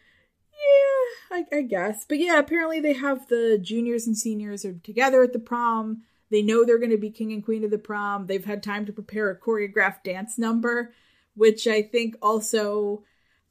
yeah, 0.52 1.38
I, 1.38 1.58
I 1.58 1.62
guess. 1.62 2.04
But 2.08 2.18
yeah, 2.18 2.38
apparently 2.38 2.80
they 2.80 2.94
have 2.94 3.28
the 3.28 3.58
juniors 3.60 4.06
and 4.06 4.16
seniors 4.16 4.64
are 4.64 4.74
together 4.74 5.22
at 5.22 5.32
the 5.32 5.38
prom. 5.38 6.02
They 6.30 6.42
know 6.42 6.64
they're 6.64 6.78
going 6.78 6.90
to 6.90 6.96
be 6.98 7.10
king 7.10 7.32
and 7.32 7.44
queen 7.44 7.64
of 7.64 7.70
the 7.70 7.78
prom. 7.78 8.26
They've 8.26 8.44
had 8.44 8.62
time 8.62 8.86
to 8.86 8.92
prepare 8.92 9.30
a 9.30 9.38
choreographed 9.38 10.04
dance 10.04 10.38
number, 10.38 10.92
which 11.34 11.66
I 11.66 11.82
think 11.82 12.16
also 12.22 13.04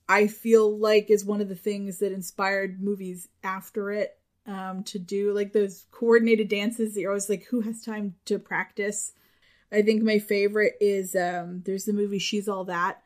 I 0.07 0.27
feel 0.27 0.77
like 0.77 1.09
is 1.09 1.25
one 1.25 1.41
of 1.41 1.49
the 1.49 1.55
things 1.55 1.99
that 1.99 2.11
inspired 2.11 2.81
movies 2.81 3.27
after 3.43 3.91
it 3.91 4.17
um, 4.45 4.83
to 4.83 4.99
do 4.99 5.33
like 5.33 5.53
those 5.53 5.85
coordinated 5.91 6.49
dances 6.49 6.93
that 6.93 7.01
you're 7.01 7.11
always 7.11 7.29
like, 7.29 7.45
who 7.45 7.61
has 7.61 7.81
time 7.81 8.15
to 8.25 8.37
practice? 8.37 9.13
I 9.71 9.81
think 9.81 10.03
my 10.03 10.19
favorite 10.19 10.75
is 10.79 11.15
um, 11.15 11.63
there's 11.65 11.85
the 11.85 11.93
movie 11.93 12.19
She's 12.19 12.47
All 12.47 12.65
That 12.65 13.01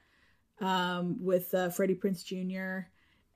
um, 0.60 1.18
with 1.24 1.54
uh, 1.54 1.70
Freddie 1.70 1.96
Prinze 1.96 2.24
Jr. 2.24 2.90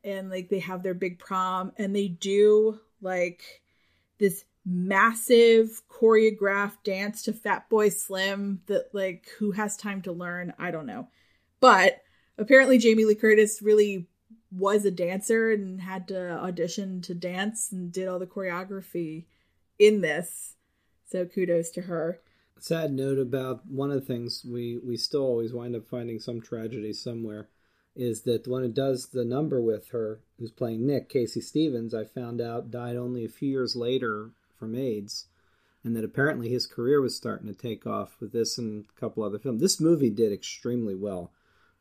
and 0.04 0.30
like 0.30 0.50
they 0.50 0.60
have 0.60 0.84
their 0.84 0.94
big 0.94 1.20
prom 1.20 1.72
and 1.78 1.96
they 1.96 2.10
do 2.10 2.80
like 3.02 3.62
this 4.20 4.44
massive 4.66 5.82
choreographed 5.90 6.84
dance 6.84 7.24
to 7.24 7.34
Fatboy 7.34 7.94
Slim 7.94 8.62
that 8.68 8.94
like 8.94 9.28
who 9.40 9.52
has 9.52 9.78
time 9.78 10.02
to 10.02 10.12
learn? 10.12 10.54
I 10.60 10.72
don't 10.72 10.86
know. 10.86 11.08
But 11.60 12.03
apparently 12.38 12.78
Jamie 12.78 13.06
Lee 13.06 13.16
Curtis 13.16 13.62
really 13.62 14.08
was 14.52 14.86
a 14.86 14.92
dancer 14.92 15.52
and 15.52 15.82
had 15.82 16.08
to 16.08 16.32
audition 16.32 17.02
to 17.02 17.14
dance 17.14 17.72
and 17.72 17.92
did 17.92 18.08
all 18.08 18.20
the 18.20 18.28
choreography 18.28 19.26
in 19.80 20.02
this. 20.02 20.56
So 21.10 21.26
kudos 21.26 21.70
to 21.72 21.82
her. 21.82 22.20
sad 22.60 22.94
note 22.94 23.20
about 23.20 23.66
one 23.68 23.92
of 23.92 23.96
the 23.96 24.06
things 24.06 24.46
we 24.46 24.80
we 24.84 24.98
still 24.98 25.24
always 25.24 25.54
wind 25.54 25.76
up 25.76 25.88
finding 25.88 26.20
some 26.20 26.42
tragedy 26.42 26.94
somewhere 26.94 27.50
is 27.96 28.22
that 28.24 28.44
the 28.44 28.50
one 28.50 28.64
who 28.64 28.70
does 28.70 29.08
the 29.08 29.26
number 29.26 29.62
with 29.62 29.90
her, 29.90 30.20
who's 30.40 30.52
playing 30.52 30.86
Nick, 30.86 31.10
Casey 31.10 31.42
Stevens, 31.42 31.94
I 31.94 32.06
found 32.06 32.42
out 32.42 32.72
died 32.72 32.96
only 32.96 33.24
a 33.24 33.30
few 33.30 33.50
years 33.50 33.76
later 33.76 34.32
from 34.58 34.76
AIDS, 34.76 35.28
and 35.84 35.96
that 35.96 36.04
apparently 36.04 36.50
his 36.50 36.66
career 36.66 37.02
was 37.02 37.16
starting 37.16 37.48
to 37.48 37.54
take 37.54 37.86
off 37.86 38.16
with 38.20 38.32
this 38.32 38.58
and 38.58 38.86
a 38.86 39.00
couple 39.00 39.24
other 39.24 39.38
films. 39.38 39.62
This 39.62 39.80
movie 39.80 40.10
did 40.10 40.32
extremely 40.32 40.96
well, 40.96 41.32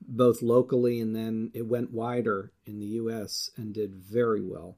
both 0.08 0.42
locally 0.42 1.00
and 1.00 1.14
then 1.14 1.50
it 1.54 1.66
went 1.66 1.92
wider 1.92 2.52
in 2.66 2.78
the 2.78 2.86
U.S. 2.86 3.50
and 3.56 3.72
did 3.72 3.94
very 3.94 4.42
well. 4.42 4.76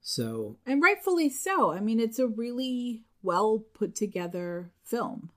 So, 0.00 0.56
and 0.66 0.82
rightfully 0.82 1.28
so. 1.28 1.72
I 1.72 1.80
mean, 1.80 2.00
it's 2.00 2.18
a 2.18 2.26
really 2.26 3.04
well 3.22 3.64
put 3.74 3.94
together 3.94 4.70
film. 4.82 5.30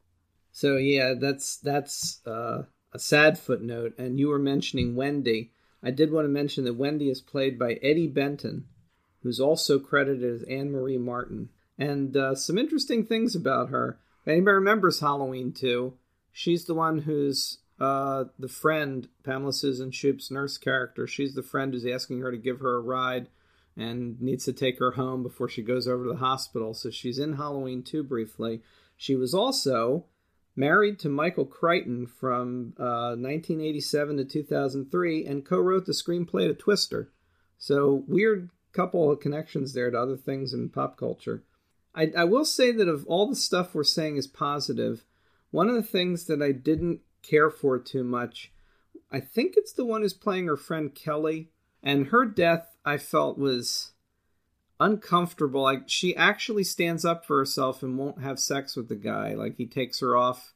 So 0.51 0.77
yeah, 0.77 1.13
that's 1.19 1.57
that's 1.57 2.25
uh, 2.25 2.63
a 2.93 2.99
sad 2.99 3.37
footnote. 3.37 3.95
And 3.97 4.19
you 4.19 4.29
were 4.29 4.39
mentioning 4.39 4.95
Wendy. 4.95 5.51
I 5.81 5.91
did 5.91 6.11
want 6.11 6.25
to 6.25 6.29
mention 6.29 6.63
that 6.63 6.75
Wendy 6.75 7.09
is 7.09 7.19
played 7.19 7.59
by 7.59 7.73
Eddie 7.81 8.07
Benton, 8.07 8.65
who's 9.21 9.39
also 9.39 9.79
credited 9.79 10.23
as 10.23 10.43
Anne 10.43 10.71
Marie 10.71 10.97
Martin. 10.97 11.49
And 11.77 12.15
uh, 12.15 12.35
some 12.35 12.57
interesting 12.57 13.05
things 13.05 13.35
about 13.35 13.69
her. 13.69 13.97
If 14.21 14.29
anybody 14.29 14.53
remembers 14.55 15.01
Halloween 15.01 15.51
2, 15.51 15.93
she's 16.31 16.65
the 16.65 16.73
one 16.73 16.99
who's 16.99 17.57
uh, 17.79 18.25
the 18.37 18.47
friend, 18.47 19.07
Pamela 19.23 19.53
Susan 19.53 19.91
Shoop's 19.91 20.31
nurse 20.31 20.57
character. 20.57 21.07
She's 21.07 21.35
the 21.35 21.43
friend 21.43 21.73
who's 21.73 21.85
asking 21.85 22.21
her 22.21 22.31
to 22.31 22.37
give 22.37 22.59
her 22.59 22.75
a 22.75 22.81
ride 22.81 23.27
and 23.75 24.21
needs 24.21 24.45
to 24.45 24.53
take 24.53 24.79
her 24.79 24.91
home 24.91 25.23
before 25.23 25.49
she 25.49 25.63
goes 25.63 25.87
over 25.87 26.03
to 26.03 26.11
the 26.11 26.17
hospital. 26.17 26.73
So 26.73 26.89
she's 26.89 27.17
in 27.17 27.33
Halloween 27.33 27.83
2 27.83 28.03
briefly. 28.03 28.61
She 28.95 29.15
was 29.15 29.33
also 29.33 30.05
married 30.55 30.99
to 30.99 31.09
Michael 31.09 31.45
Crichton 31.45 32.05
from 32.05 32.73
uh, 32.79 33.17
1987 33.17 34.17
to 34.17 34.25
2003 34.25 35.25
and 35.25 35.45
co 35.45 35.57
wrote 35.57 35.85
the 35.85 35.93
screenplay 35.93 36.47
to 36.47 36.53
Twister. 36.53 37.11
So, 37.57 38.03
weird 38.07 38.49
couple 38.73 39.11
of 39.11 39.19
connections 39.19 39.73
there 39.73 39.91
to 39.91 39.99
other 39.99 40.17
things 40.17 40.53
in 40.53 40.69
pop 40.69 40.97
culture. 40.97 41.43
I, 41.95 42.11
I 42.17 42.23
will 42.23 42.45
say 42.45 42.71
that 42.71 42.87
of 42.87 43.05
all 43.05 43.27
the 43.27 43.35
stuff 43.35 43.73
we're 43.73 43.83
saying 43.83 44.17
is 44.17 44.27
positive, 44.27 45.05
one 45.51 45.69
of 45.69 45.75
the 45.75 45.83
things 45.83 46.25
that 46.25 46.41
I 46.41 46.51
didn't 46.51 47.01
care 47.23 47.49
for 47.49 47.79
too 47.79 48.03
much, 48.03 48.51
I 49.11 49.19
think 49.19 49.55
it's 49.57 49.73
the 49.73 49.85
one 49.85 50.01
who's 50.01 50.13
playing 50.13 50.47
her 50.47 50.57
friend 50.57 50.93
Kelly. 50.93 51.49
And 51.81 52.07
her 52.07 52.25
death, 52.25 52.77
I 52.85 52.97
felt, 52.97 53.37
was 53.37 53.91
uncomfortable. 54.79 55.63
Like 55.63 55.83
she 55.87 56.15
actually 56.15 56.63
stands 56.63 57.03
up 57.03 57.25
for 57.25 57.39
herself 57.39 57.83
and 57.83 57.97
won't 57.97 58.21
have 58.21 58.39
sex 58.39 58.75
with 58.75 58.89
the 58.89 58.95
guy. 58.95 59.33
Like 59.33 59.57
he 59.57 59.65
takes 59.65 59.99
her 59.99 60.15
off 60.15 60.53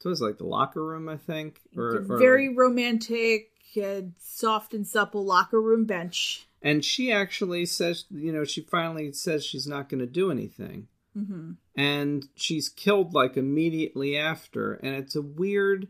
to 0.00 0.08
his 0.08 0.20
like 0.20 0.38
the 0.38 0.46
locker 0.46 0.84
room, 0.84 1.08
I 1.08 1.16
think. 1.16 1.60
Or, 1.76 1.96
or 1.96 2.18
very 2.18 2.54
romantic, 2.54 3.52
uh, 3.82 4.02
soft 4.18 4.74
and 4.74 4.86
supple 4.86 5.24
locker 5.24 5.60
room 5.60 5.84
bench. 5.84 6.46
And 6.62 6.84
she 6.84 7.12
actually 7.12 7.66
says, 7.66 8.04
you 8.10 8.32
know, 8.32 8.44
she 8.44 8.62
finally 8.62 9.12
says 9.12 9.44
she's 9.44 9.66
not 9.66 9.88
going 9.88 10.00
to 10.00 10.06
do 10.06 10.30
anything. 10.30 10.88
Mm-hmm. 11.16 11.52
And 11.76 12.28
she's 12.34 12.68
killed 12.68 13.14
like 13.14 13.36
immediately 13.36 14.16
after. 14.16 14.74
And 14.74 14.94
it's 14.94 15.16
a 15.16 15.22
weird, 15.22 15.88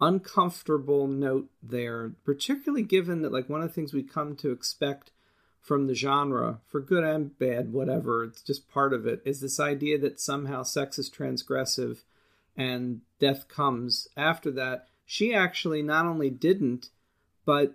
uncomfortable 0.00 1.06
note 1.06 1.48
there, 1.62 2.12
particularly 2.24 2.82
given 2.82 3.22
that, 3.22 3.32
like, 3.32 3.48
one 3.48 3.62
of 3.62 3.68
the 3.68 3.74
things 3.74 3.94
we 3.94 4.02
come 4.02 4.36
to 4.36 4.50
expect 4.50 5.10
from 5.60 5.86
the 5.86 5.94
genre, 5.94 6.60
for 6.66 6.80
good 6.80 7.02
and 7.02 7.36
bad, 7.38 7.72
whatever, 7.72 8.22
it's 8.22 8.42
just 8.42 8.70
part 8.70 8.92
of 8.92 9.06
it, 9.06 9.20
is 9.24 9.40
this 9.40 9.58
idea 9.58 9.98
that 9.98 10.20
somehow 10.20 10.62
sex 10.62 10.98
is 10.98 11.10
transgressive 11.10 12.04
and 12.56 13.00
death 13.18 13.48
comes 13.48 14.06
after 14.16 14.50
that. 14.52 14.86
She 15.04 15.34
actually 15.34 15.82
not 15.82 16.06
only 16.06 16.30
didn't, 16.30 16.90
but 17.44 17.74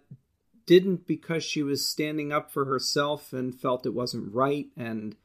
didn't 0.66 1.06
because 1.06 1.44
she 1.44 1.64
was 1.64 1.86
standing 1.86 2.32
up 2.32 2.52
for 2.52 2.66
herself 2.66 3.34
and 3.34 3.54
felt 3.54 3.86
it 3.86 3.94
wasn't 3.94 4.34
right 4.34 4.68
and 4.78 5.16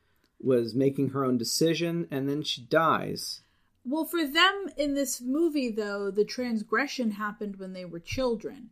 was 0.40 0.74
making 0.74 1.10
her 1.10 1.24
own 1.24 1.38
decision, 1.38 2.08
and 2.10 2.28
then 2.28 2.42
she 2.42 2.62
dies. 2.62 3.42
Well, 3.88 4.04
for 4.04 4.26
them 4.26 4.68
in 4.76 4.94
this 4.94 5.20
movie, 5.20 5.70
though, 5.70 6.10
the 6.10 6.24
transgression 6.24 7.12
happened 7.12 7.56
when 7.56 7.72
they 7.72 7.84
were 7.84 8.00
children. 8.00 8.70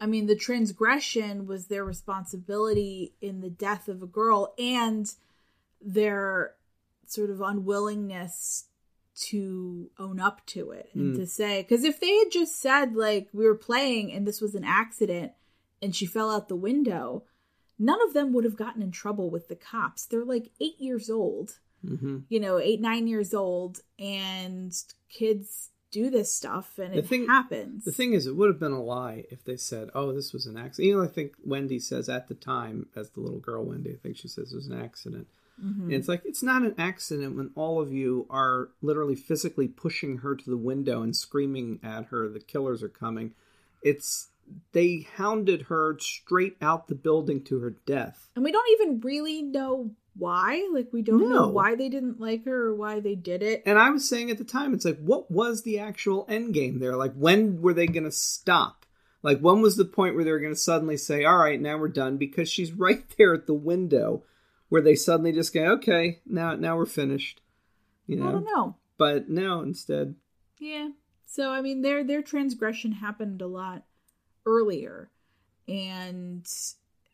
I 0.00 0.06
mean, 0.06 0.26
the 0.26 0.36
transgression 0.36 1.46
was 1.46 1.66
their 1.66 1.84
responsibility 1.84 3.12
in 3.20 3.40
the 3.40 3.50
death 3.50 3.88
of 3.88 4.02
a 4.02 4.06
girl 4.06 4.54
and 4.58 5.12
their 5.80 6.54
sort 7.06 7.30
of 7.30 7.40
unwillingness 7.40 8.66
to 9.14 9.90
own 9.98 10.20
up 10.20 10.46
to 10.46 10.70
it 10.70 10.90
and 10.94 11.14
mm. 11.14 11.18
to 11.18 11.26
say, 11.26 11.62
because 11.62 11.84
if 11.84 12.00
they 12.00 12.16
had 12.18 12.30
just 12.30 12.60
said, 12.60 12.94
like, 12.94 13.28
we 13.32 13.44
were 13.44 13.56
playing 13.56 14.12
and 14.12 14.26
this 14.26 14.40
was 14.40 14.54
an 14.54 14.64
accident 14.64 15.32
and 15.82 15.94
she 15.94 16.06
fell 16.06 16.30
out 16.30 16.48
the 16.48 16.56
window, 16.56 17.24
none 17.78 18.00
of 18.02 18.14
them 18.14 18.32
would 18.32 18.44
have 18.44 18.56
gotten 18.56 18.80
in 18.80 18.92
trouble 18.92 19.28
with 19.28 19.48
the 19.48 19.56
cops. 19.56 20.06
They're 20.06 20.24
like 20.24 20.50
eight 20.60 20.80
years 20.80 21.10
old, 21.10 21.58
mm-hmm. 21.84 22.18
you 22.28 22.40
know, 22.40 22.58
eight, 22.58 22.80
nine 22.80 23.06
years 23.06 23.34
old, 23.34 23.80
and 23.98 24.74
kids 25.08 25.70
do 25.92 26.08
this 26.08 26.34
stuff 26.34 26.78
and 26.78 26.94
the 26.94 26.98
it 26.98 27.06
thing, 27.06 27.26
happens. 27.26 27.84
The 27.84 27.92
thing 27.92 28.14
is, 28.14 28.26
it 28.26 28.34
would 28.34 28.48
have 28.48 28.58
been 28.58 28.72
a 28.72 28.82
lie 28.82 29.24
if 29.30 29.44
they 29.44 29.56
said, 29.56 29.90
"Oh, 29.94 30.12
this 30.12 30.32
was 30.32 30.46
an 30.46 30.56
accident." 30.56 30.88
You 30.88 30.96
know, 30.96 31.04
I 31.04 31.08
think 31.08 31.34
Wendy 31.44 31.78
says 31.78 32.08
at 32.08 32.28
the 32.28 32.34
time, 32.34 32.86
as 32.96 33.10
the 33.10 33.20
little 33.20 33.38
girl 33.38 33.64
Wendy, 33.64 33.92
I 33.92 33.96
think 33.96 34.16
she 34.16 34.28
says 34.28 34.52
it 34.52 34.56
was 34.56 34.66
an 34.66 34.80
accident. 34.80 35.28
Mm-hmm. 35.62 35.82
And 35.84 35.92
it's 35.92 36.08
like 36.08 36.22
it's 36.24 36.42
not 36.42 36.62
an 36.62 36.74
accident 36.78 37.36
when 37.36 37.50
all 37.54 37.80
of 37.80 37.92
you 37.92 38.26
are 38.30 38.70
literally 38.80 39.14
physically 39.14 39.68
pushing 39.68 40.18
her 40.18 40.34
to 40.34 40.50
the 40.50 40.56
window 40.56 41.02
and 41.02 41.14
screaming 41.14 41.78
at 41.82 42.06
her, 42.06 42.28
"The 42.28 42.40
killers 42.40 42.82
are 42.82 42.88
coming!" 42.88 43.34
It's 43.82 44.28
they 44.72 45.06
hounded 45.16 45.62
her 45.62 45.96
straight 46.00 46.56
out 46.60 46.88
the 46.88 46.94
building 46.94 47.44
to 47.44 47.60
her 47.60 47.76
death, 47.86 48.28
and 48.34 48.44
we 48.44 48.50
don't 48.50 48.70
even 48.70 49.00
really 49.00 49.42
know 49.42 49.90
why. 50.16 50.68
Like 50.72 50.88
we 50.92 51.02
don't 51.02 51.20
no. 51.20 51.28
know 51.28 51.48
why 51.48 51.74
they 51.74 51.88
didn't 51.88 52.20
like 52.20 52.44
her 52.44 52.66
or 52.68 52.74
why 52.74 53.00
they 53.00 53.14
did 53.14 53.42
it. 53.42 53.62
And 53.66 53.78
I 53.78 53.90
was 53.90 54.08
saying 54.08 54.30
at 54.30 54.38
the 54.38 54.44
time, 54.44 54.74
it's 54.74 54.84
like, 54.84 54.98
what 54.98 55.30
was 55.30 55.62
the 55.62 55.78
actual 55.78 56.26
end 56.28 56.54
game 56.54 56.78
there? 56.78 56.96
Like 56.96 57.14
when 57.14 57.62
were 57.62 57.74
they 57.74 57.86
to 57.86 58.12
stop? 58.12 58.82
Like 59.22 59.38
when 59.38 59.60
was 59.60 59.76
the 59.76 59.84
point 59.84 60.14
where 60.14 60.24
they 60.24 60.32
were 60.32 60.40
to 60.40 60.56
suddenly 60.56 60.96
say, 60.96 61.24
"All 61.24 61.38
right, 61.38 61.60
now 61.60 61.78
we're 61.78 61.88
done"? 61.88 62.16
Because 62.16 62.50
she's 62.50 62.72
right 62.76 63.04
there 63.16 63.34
at 63.34 63.46
the 63.46 63.54
window, 63.54 64.24
where 64.68 64.82
they 64.82 64.94
suddenly 64.94 65.32
just 65.32 65.54
go, 65.54 65.72
"Okay, 65.74 66.20
now 66.26 66.54
now 66.54 66.76
we're 66.76 66.86
finished." 66.86 67.40
You 68.06 68.16
know? 68.16 68.28
I 68.28 68.32
don't 68.32 68.44
know. 68.44 68.76
But 68.98 69.28
no, 69.28 69.60
instead. 69.60 70.16
Yeah. 70.58 70.90
So 71.26 71.50
I 71.50 71.60
mean, 71.60 71.82
their 71.82 72.04
their 72.04 72.22
transgression 72.22 72.92
happened 72.92 73.40
a 73.40 73.46
lot 73.46 73.84
earlier, 74.44 75.10
and 75.68 76.46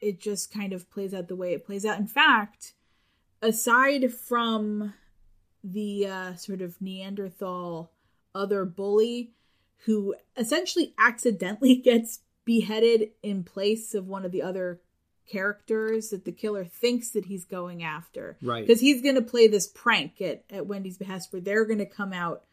it 0.00 0.20
just 0.20 0.52
kind 0.52 0.72
of 0.72 0.90
plays 0.90 1.12
out 1.12 1.28
the 1.28 1.36
way 1.36 1.52
it 1.52 1.66
plays 1.66 1.84
out. 1.84 1.98
In 1.98 2.06
fact, 2.06 2.72
aside 3.42 4.12
from 4.12 4.94
the 5.62 6.06
uh, 6.06 6.34
sort 6.34 6.62
of 6.62 6.80
Neanderthal 6.80 7.90
other 8.34 8.64
bully 8.64 9.32
who 9.84 10.14
essentially 10.36 10.94
accidentally 10.98 11.76
gets 11.84 12.20
beheaded 12.44 13.10
in 13.22 13.44
place 13.44 13.94
of 13.94 14.06
one 14.06 14.24
of 14.24 14.32
the 14.32 14.42
other 14.42 14.80
characters 15.28 16.08
that 16.10 16.24
the 16.24 16.32
killer 16.32 16.64
thinks 16.64 17.10
that 17.10 17.26
he's 17.26 17.44
going 17.44 17.82
after. 17.82 18.38
Right. 18.40 18.66
Because 18.66 18.80
he's 18.80 19.02
going 19.02 19.16
to 19.16 19.22
play 19.22 19.46
this 19.46 19.66
prank 19.66 20.20
at, 20.20 20.44
at 20.50 20.66
Wendy's 20.66 20.96
behest 20.96 21.32
where 21.32 21.42
they're 21.42 21.66
going 21.66 21.78
to 21.78 21.86
come 21.86 22.12
out 22.12 22.44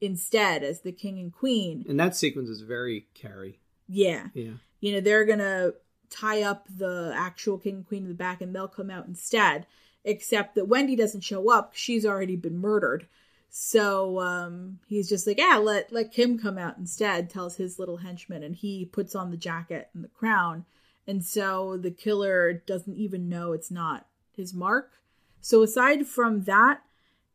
instead 0.00 0.62
as 0.62 0.80
the 0.80 0.92
king 0.92 1.18
and 1.18 1.32
queen. 1.32 1.84
And 1.88 2.00
that 2.00 2.16
sequence 2.16 2.48
is 2.48 2.62
very 2.62 3.06
Carrie. 3.14 3.60
Yeah. 3.86 4.28
Yeah. 4.34 4.52
You 4.80 4.94
know, 4.94 5.00
they're 5.00 5.26
going 5.26 5.38
to 5.38 5.74
tie 6.08 6.42
up 6.42 6.66
the 6.74 7.12
actual 7.14 7.58
king 7.58 7.76
and 7.76 7.86
queen 7.86 8.04
in 8.04 8.08
the 8.08 8.14
back 8.14 8.40
and 8.40 8.54
they'll 8.54 8.68
come 8.68 8.90
out 8.90 9.06
instead 9.06 9.66
except 10.04 10.54
that 10.54 10.68
Wendy 10.68 10.96
doesn't 10.96 11.22
show 11.22 11.50
up. 11.50 11.72
She's 11.74 12.06
already 12.06 12.36
been 12.36 12.58
murdered. 12.58 13.06
So 13.50 14.18
um, 14.20 14.78
he's 14.86 15.08
just 15.08 15.26
like, 15.26 15.38
yeah, 15.38 15.58
let 15.58 15.92
let 15.92 16.12
Kim 16.12 16.38
come 16.38 16.56
out 16.56 16.78
instead. 16.78 17.28
Tells 17.28 17.56
his 17.56 17.78
little 17.78 17.98
henchman, 17.98 18.42
and 18.42 18.56
he 18.56 18.86
puts 18.86 19.14
on 19.14 19.30
the 19.30 19.36
jacket 19.36 19.90
and 19.94 20.02
the 20.02 20.08
crown. 20.08 20.64
And 21.06 21.24
so 21.24 21.76
the 21.76 21.90
killer 21.90 22.52
doesn't 22.52 22.96
even 22.96 23.28
know 23.28 23.52
it's 23.52 23.70
not 23.70 24.06
his 24.34 24.54
mark. 24.54 24.92
So 25.40 25.62
aside 25.62 26.06
from 26.06 26.44
that, 26.44 26.82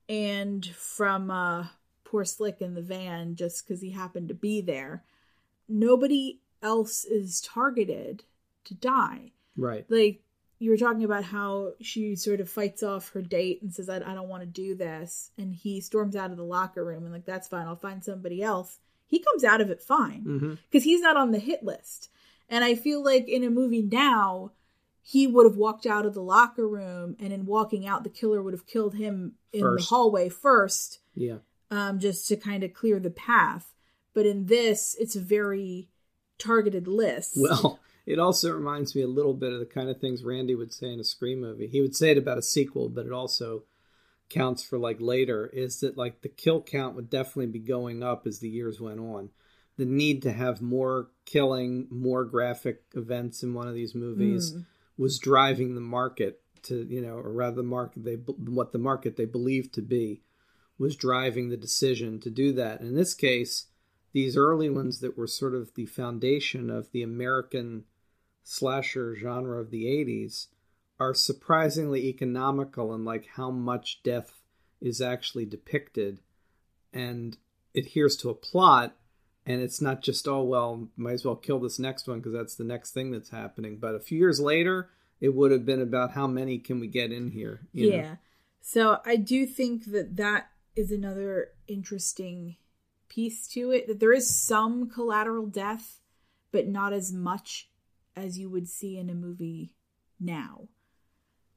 and 0.10 0.66
from 0.66 1.30
uh, 1.30 1.68
poor 2.04 2.26
Slick 2.26 2.62
in 2.62 2.74
the 2.74 2.82
van, 2.82 3.36
just 3.36 3.68
because 3.68 3.82
he 3.82 3.92
happened 3.92 4.30
to 4.30 4.34
be 4.34 4.62
there, 4.62 5.04
nobody 5.68 6.40
else 6.64 7.06
is 7.06 7.42
targeted 7.42 8.24
to 8.64 8.74
die. 8.74 9.32
Right. 9.56 9.86
Like 9.90 10.22
you 10.60 10.72
were 10.72 10.78
talking 10.78 11.04
about 11.04 11.24
how 11.24 11.74
she 11.82 12.16
sort 12.16 12.40
of 12.40 12.50
fights 12.50 12.84
off 12.84 13.10
her 13.10 13.22
date 13.22 13.62
and 13.62 13.74
says, 13.74 13.90
I, 13.90 13.98
I 13.98 14.14
don't 14.14 14.30
want 14.30 14.42
to 14.42 14.48
do 14.48 14.76
this. 14.76 15.32
And 15.38 15.54
he 15.54 15.82
storms 15.82 16.16
out 16.16 16.32
of 16.32 16.38
the 16.38 16.44
locker 16.44 16.84
room 16.84 17.04
and, 17.04 17.14
like, 17.14 17.26
that's 17.26 17.48
fine. 17.48 17.68
I'll 17.68 17.76
find 17.76 18.04
somebody 18.04 18.42
else. 18.42 18.80
He 19.06 19.20
comes 19.20 19.44
out 19.44 19.62
of 19.62 19.70
it 19.70 19.82
fine 19.82 20.24
because 20.24 20.84
mm-hmm. 20.84 20.90
he's 20.90 21.02
not 21.02 21.16
on 21.16 21.32
the 21.32 21.40
hit 21.40 21.64
list. 21.64 22.10
And 22.50 22.64
I 22.64 22.76
feel 22.76 23.04
like 23.04 23.28
in 23.28 23.44
a 23.44 23.50
movie 23.50 23.82
now, 23.82 24.52
he 25.02 25.28
would 25.28 25.46
have 25.46 25.58
walked 25.58 25.86
out 25.86 26.06
of 26.06 26.14
the 26.14 26.22
locker 26.22 26.68
room 26.68 27.16
and 27.20 27.32
in 27.32 27.46
walking 27.46 27.88
out, 27.88 28.04
the 28.04 28.10
killer 28.10 28.42
would 28.42 28.54
have 28.54 28.68
killed 28.68 28.96
him 28.96 29.34
in 29.54 29.62
the 29.62 29.82
hallway 29.82 30.28
first. 30.28 31.00
Yeah. 31.16 31.38
um, 31.72 32.00
just 32.00 32.28
to 32.28 32.36
kind 32.36 32.64
of 32.64 32.74
clear 32.74 33.00
the 33.00 33.10
path. 33.10 33.74
But 34.14 34.26
in 34.26 34.46
this, 34.46 34.96
it's 35.00 35.16
a 35.16 35.22
very 35.22 35.90
targeted 36.38 36.88
list. 36.88 37.34
Well, 37.38 37.80
it 38.08 38.20
also 38.20 38.54
reminds 38.54 38.96
me 38.96 39.02
a 39.02 39.08
little 39.08 39.34
bit 39.34 39.52
of 39.52 39.60
the 39.60 39.66
kind 39.66 39.90
of 39.90 40.00
things 40.00 40.24
Randy 40.24 40.56
would 40.56 40.74
say 40.74 40.92
in 40.94 41.00
a 41.00 41.04
Scream 41.04 41.42
movie. 41.42 41.68
He 41.68 41.82
would 41.82 41.96
say 41.96 42.12
it 42.12 42.18
about 42.18 42.38
a 42.38 42.42
sequel, 42.42 42.88
but 42.88 43.06
it 43.06 43.12
also 43.12 43.64
counts 44.30 44.64
for 44.64 44.78
like 44.78 44.98
later 45.00 45.48
is 45.48 45.82
that 45.82 45.98
like 45.98 46.22
the 46.22 46.30
kill 46.30 46.62
count 46.62 46.96
would 46.96 47.10
definitely 47.10 47.48
be 47.48 47.60
going 47.60 48.02
up 48.04 48.26
as 48.26 48.40
the 48.40 48.50
years 48.50 48.80
went 48.80 49.00
on. 49.00 49.30
The 49.78 49.86
need 49.86 50.22
to 50.24 50.32
have 50.32 50.62
more 50.62 51.10
killing, 51.26 51.88
more 51.92 52.26
graphic 52.26 52.84
events 52.96 53.44
in 53.44 53.54
one 53.54 53.68
of 53.68 53.76
these 53.76 53.94
movies 53.94 54.54
Mm. 54.54 54.66
was 54.98 55.20
driving 55.20 55.76
the 55.76 55.82
market 55.82 56.42
to, 56.64 56.86
you 56.90 57.02
know, 57.02 57.16
or 57.18 57.32
rather 57.32 57.58
the 57.58 57.64
market 57.64 58.04
they 58.04 58.16
what 58.16 58.72
the 58.72 58.80
market 58.80 59.18
they 59.18 59.26
believed 59.26 59.74
to 59.74 59.82
be 59.82 60.22
was 60.78 60.96
driving 60.96 61.50
the 61.50 61.58
decision 61.58 62.20
to 62.22 62.30
do 62.30 62.54
that. 62.54 62.82
In 62.82 62.96
this 62.96 63.14
case, 63.14 63.68
these 64.14 64.38
early 64.38 64.70
ones 64.70 65.00
that 65.02 65.18
were 65.18 65.28
sort 65.28 65.54
of 65.54 65.74
the 65.76 65.86
foundation 65.86 66.70
of 66.70 66.92
the 66.92 67.04
American 67.04 67.84
slasher 68.48 69.16
genre 69.16 69.60
of 69.60 69.72
the 69.72 69.86
80s 69.86 70.48
are 71.00 71.14
surprisingly 71.14 72.08
economical 72.08 72.94
in 72.94 73.04
like 73.04 73.28
how 73.36 73.52
much 73.52 74.02
death 74.04 74.42
is 74.82 75.02
actually 75.02 75.46
depicted 75.46 76.22
and 76.94 77.38
adheres 77.76 78.16
to 78.18 78.30
a 78.30 78.36
plot 78.36 78.96
and 79.46 79.62
it's 79.62 79.82
not 79.82 80.02
just 80.02 80.28
oh 80.28 80.44
well 80.44 80.88
might 80.96 81.14
as 81.14 81.26
well 81.26 81.36
kill 81.36 81.60
this 81.60 81.78
next 81.78 82.08
one 82.08 82.20
because 82.20 82.34
that's 82.34 82.56
the 82.56 82.64
next 82.64 82.92
thing 82.92 83.12
that's 83.12 83.30
happening 83.30 83.78
but 83.78 83.96
a 83.96 84.00
few 84.00 84.18
years 84.18 84.40
later 84.40 84.90
it 85.20 85.36
would 85.36 85.52
have 85.52 85.66
been 85.66 85.82
about 85.82 86.12
how 86.12 86.26
many 86.26 86.58
can 86.58 86.80
we 86.80 86.88
get 86.88 87.12
in 87.12 87.30
here 87.32 87.68
you 87.74 87.90
know? 87.90 87.98
yeah. 87.98 88.16
So 88.62 89.00
I 89.06 89.16
do 89.16 89.46
think 89.46 89.86
that 89.92 90.18
that 90.18 90.50
is 90.76 90.92
another 90.92 91.52
interesting 91.68 92.58
piece 93.08 93.48
to 93.48 93.72
it 93.72 93.88
that 93.88 94.00
there 94.00 94.12
is 94.12 94.36
some 94.36 94.90
collateral 94.90 95.48
death, 95.48 96.02
but 96.52 96.68
not 96.68 96.92
as 96.92 97.14
much 97.14 97.70
as 98.18 98.40
you 98.40 98.50
would 98.50 98.68
see 98.68 98.98
in 98.98 99.10
a 99.10 99.14
movie 99.14 99.76
now. 100.20 100.68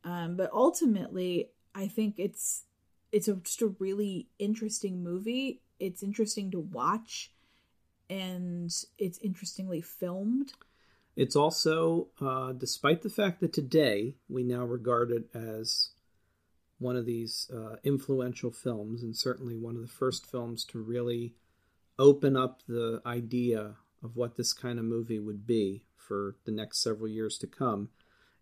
Um, 0.05 0.37
but 0.37 0.51
ultimately, 0.53 1.49
I 1.75 1.89
think 1.89 2.17
it's 2.19 2.65
it's 3.13 3.27
a, 3.27 3.35
just 3.35 3.63
a 3.63 3.75
really 3.79 4.29
interesting 4.39 5.03
movie. 5.03 5.63
It's 5.81 6.03
interesting 6.03 6.51
to 6.53 6.61
watch, 6.61 7.33
and 8.09 8.71
it's 8.99 9.19
interestingly 9.19 9.81
filmed. 9.81 10.53
It's 11.17 11.35
also, 11.35 12.09
uh, 12.21 12.53
despite 12.53 13.03
the 13.03 13.11
fact 13.11 13.41
that 13.41 13.53
today 13.53 14.15
we 14.29 14.43
now 14.43 14.65
regard 14.65 15.11
it 15.11 15.29
as 15.35 15.91
one 16.79 16.97
of 16.97 17.05
these 17.05 17.51
uh, 17.53 17.77
influential 17.83 18.51
films, 18.51 19.03
and 19.03 19.17
certainly 19.17 19.57
one 19.57 19.75
of 19.75 19.83
the 19.83 19.89
first 19.89 20.25
films 20.25 20.65
to 20.67 20.79
really 20.79 21.35
open 21.99 22.37
up 22.37 22.63
the 22.69 23.03
idea 23.05 23.75
of 24.03 24.17
what 24.17 24.37
this 24.37 24.53
kind 24.53 24.79
of 24.79 24.85
movie 24.85 25.19
would 25.19 25.47
be 25.47 25.85
for 26.07 26.37
the 26.45 26.53
next 26.53 26.83
several 26.83 27.09
years 27.09 27.39
to 27.39 27.47
come, 27.47 27.91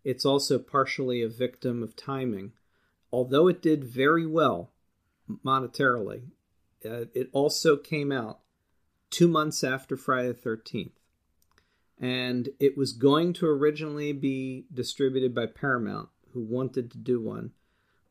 it's 0.03 0.25
also 0.25 0.57
partially 0.59 1.21
a 1.21 1.29
victim 1.29 1.83
of 1.83 1.95
timing. 1.95 2.53
Although 3.11 3.47
it 3.47 3.61
did 3.61 3.83
very 3.83 4.25
well 4.25 4.71
monetarily, 5.45 6.23
uh, 6.85 7.05
it 7.13 7.29
also 7.33 7.75
came 7.75 8.11
out 8.11 8.39
two 9.09 9.27
months 9.27 9.63
after 9.63 9.97
Friday 9.97 10.29
the 10.29 10.33
13th 10.33 10.91
and 11.99 12.49
it 12.59 12.77
was 12.77 12.93
going 12.93 13.33
to 13.33 13.45
originally 13.45 14.13
be 14.13 14.65
distributed 14.73 15.35
by 15.35 15.45
Paramount, 15.45 16.09
who 16.33 16.41
wanted 16.41 16.91
to 16.91 16.97
do 16.97 17.21
one, 17.21 17.51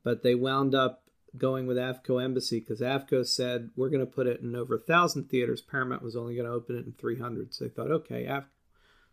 but 0.05 0.23
they 0.23 0.35
wound 0.35 0.75
up 0.75 1.05
going 1.37 1.67
with 1.67 1.77
Avco 1.77 2.23
Embassy 2.23 2.61
because 2.61 2.81
Avco 2.81 3.27
said 3.27 3.71
we're 3.77 3.89
going 3.89 4.05
to 4.05 4.13
put 4.13 4.27
it 4.27 4.41
in 4.41 4.55
over 4.55 4.75
a 4.75 4.81
thousand 4.81 5.31
theaters. 5.31 5.63
Paramount 5.63 6.03
was 6.03 6.17
only 6.17 6.35
going 6.35 6.47
to 6.47 6.53
open 6.53 6.77
it 6.77 6.85
in 6.85 6.93
300, 6.93 7.55
so 7.55 7.65
they 7.65 7.71
thought, 7.71 7.91
okay, 7.91 8.25
Avco. 8.25 8.47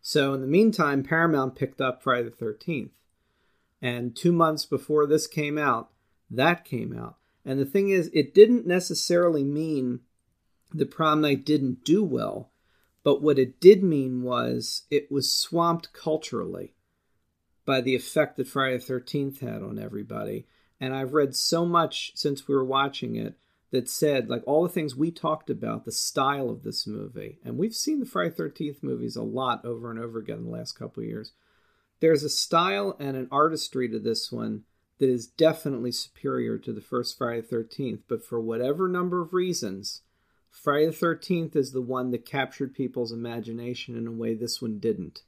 So 0.00 0.34
in 0.34 0.40
the 0.40 0.46
meantime, 0.46 1.02
Paramount 1.02 1.56
picked 1.56 1.80
up 1.80 2.02
Friday 2.02 2.28
the 2.28 2.44
13th, 2.44 2.90
and 3.82 4.14
two 4.14 4.32
months 4.32 4.64
before 4.64 5.06
this 5.06 5.26
came 5.26 5.58
out, 5.58 5.90
that 6.30 6.64
came 6.64 6.96
out. 6.96 7.16
And 7.44 7.60
the 7.60 7.64
thing 7.64 7.90
is, 7.90 8.10
it 8.12 8.34
didn't 8.34 8.66
necessarily 8.66 9.44
mean 9.44 10.00
the 10.72 10.86
prom 10.86 11.20
night 11.20 11.44
didn't 11.44 11.84
do 11.84 12.02
well. 12.02 12.50
But 13.02 13.22
what 13.22 13.38
it 13.38 13.60
did 13.60 13.84
mean 13.84 14.22
was 14.22 14.82
it 14.90 15.12
was 15.12 15.32
swamped 15.32 15.92
culturally 15.92 16.74
by 17.64 17.80
the 17.80 17.94
effect 17.94 18.36
that 18.36 18.48
Friday 18.48 18.78
the 18.78 18.84
13th 18.84 19.40
had 19.40 19.62
on 19.62 19.78
everybody. 19.78 20.46
And 20.80 20.92
I've 20.94 21.14
read 21.14 21.36
so 21.36 21.64
much 21.64 22.12
since 22.16 22.48
we 22.48 22.54
were 22.54 22.64
watching 22.64 23.14
it 23.14 23.38
that 23.76 23.90
said, 23.90 24.30
like, 24.30 24.42
all 24.46 24.62
the 24.62 24.70
things 24.70 24.96
we 24.96 25.10
talked 25.10 25.50
about, 25.50 25.84
the 25.84 25.92
style 25.92 26.48
of 26.48 26.62
this 26.62 26.86
movie. 26.86 27.38
And 27.44 27.58
we've 27.58 27.74
seen 27.74 28.00
the 28.00 28.06
Friday 28.06 28.34
13th 28.34 28.82
movies 28.82 29.16
a 29.16 29.22
lot 29.22 29.62
over 29.66 29.90
and 29.90 30.00
over 30.00 30.18
again 30.18 30.38
in 30.38 30.44
the 30.44 30.50
last 30.50 30.78
couple 30.78 31.02
of 31.02 31.08
years. 31.08 31.32
There's 32.00 32.22
a 32.22 32.30
style 32.30 32.96
and 32.98 33.18
an 33.18 33.28
artistry 33.30 33.86
to 33.90 33.98
this 33.98 34.32
one 34.32 34.62
that 34.98 35.10
is 35.10 35.26
definitely 35.26 35.92
superior 35.92 36.56
to 36.56 36.72
the 36.72 36.80
first 36.80 37.18
Friday 37.18 37.42
13th. 37.42 38.00
But 38.08 38.24
for 38.24 38.40
whatever 38.40 38.88
number 38.88 39.20
of 39.20 39.34
reasons, 39.34 40.00
Friday 40.50 40.86
the 40.86 40.92
13th 40.92 41.54
is 41.54 41.72
the 41.72 41.82
one 41.82 42.12
that 42.12 42.24
captured 42.24 42.74
people's 42.74 43.12
imagination 43.12 43.94
in 43.94 44.06
a 44.06 44.10
way 44.12 44.32
this 44.32 44.62
one 44.62 44.78
didn't. 44.78 45.20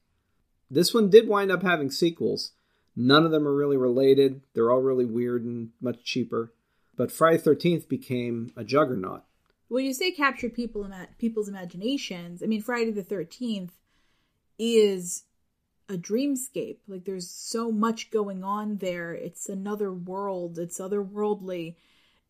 This 0.71 0.95
one 0.95 1.11
did 1.11 1.29
wind 1.29 1.53
up 1.53 1.63
having 1.63 1.91
sequels. 1.91 2.53
None 2.97 3.27
of 3.27 3.31
them 3.31 3.47
are 3.47 3.55
really 3.55 3.77
related. 3.77 4.41
They're 4.55 4.71
all 4.71 4.81
really 4.81 5.05
weird 5.05 5.45
and 5.45 5.71
much 5.83 6.03
cheaper. 6.03 6.55
But 6.99 7.13
Friday 7.13 7.39
the 7.39 7.51
13th 7.53 7.89
became 7.89 8.53
a 8.57 8.65
juggernaut. 8.65 9.23
When 9.69 9.85
you 9.85 9.95
say 9.95 10.11
captured 10.11 10.53
people 10.53 10.85
ima- 10.85 11.09
people's 11.19 11.49
imaginations, 11.49 12.43
I 12.43 12.47
mean 12.47 12.61
Friday 12.61 12.91
the 12.91 13.05
Thirteenth 13.05 13.73
is 14.59 15.23
a 15.89 15.95
dreamscape. 15.95 16.79
Like 16.89 17.05
there's 17.05 17.31
so 17.31 17.71
much 17.71 18.11
going 18.11 18.43
on 18.43 18.79
there. 18.79 19.15
It's 19.15 19.49
another 19.49 19.93
world. 19.93 20.59
It's 20.59 20.81
otherworldly. 20.81 21.77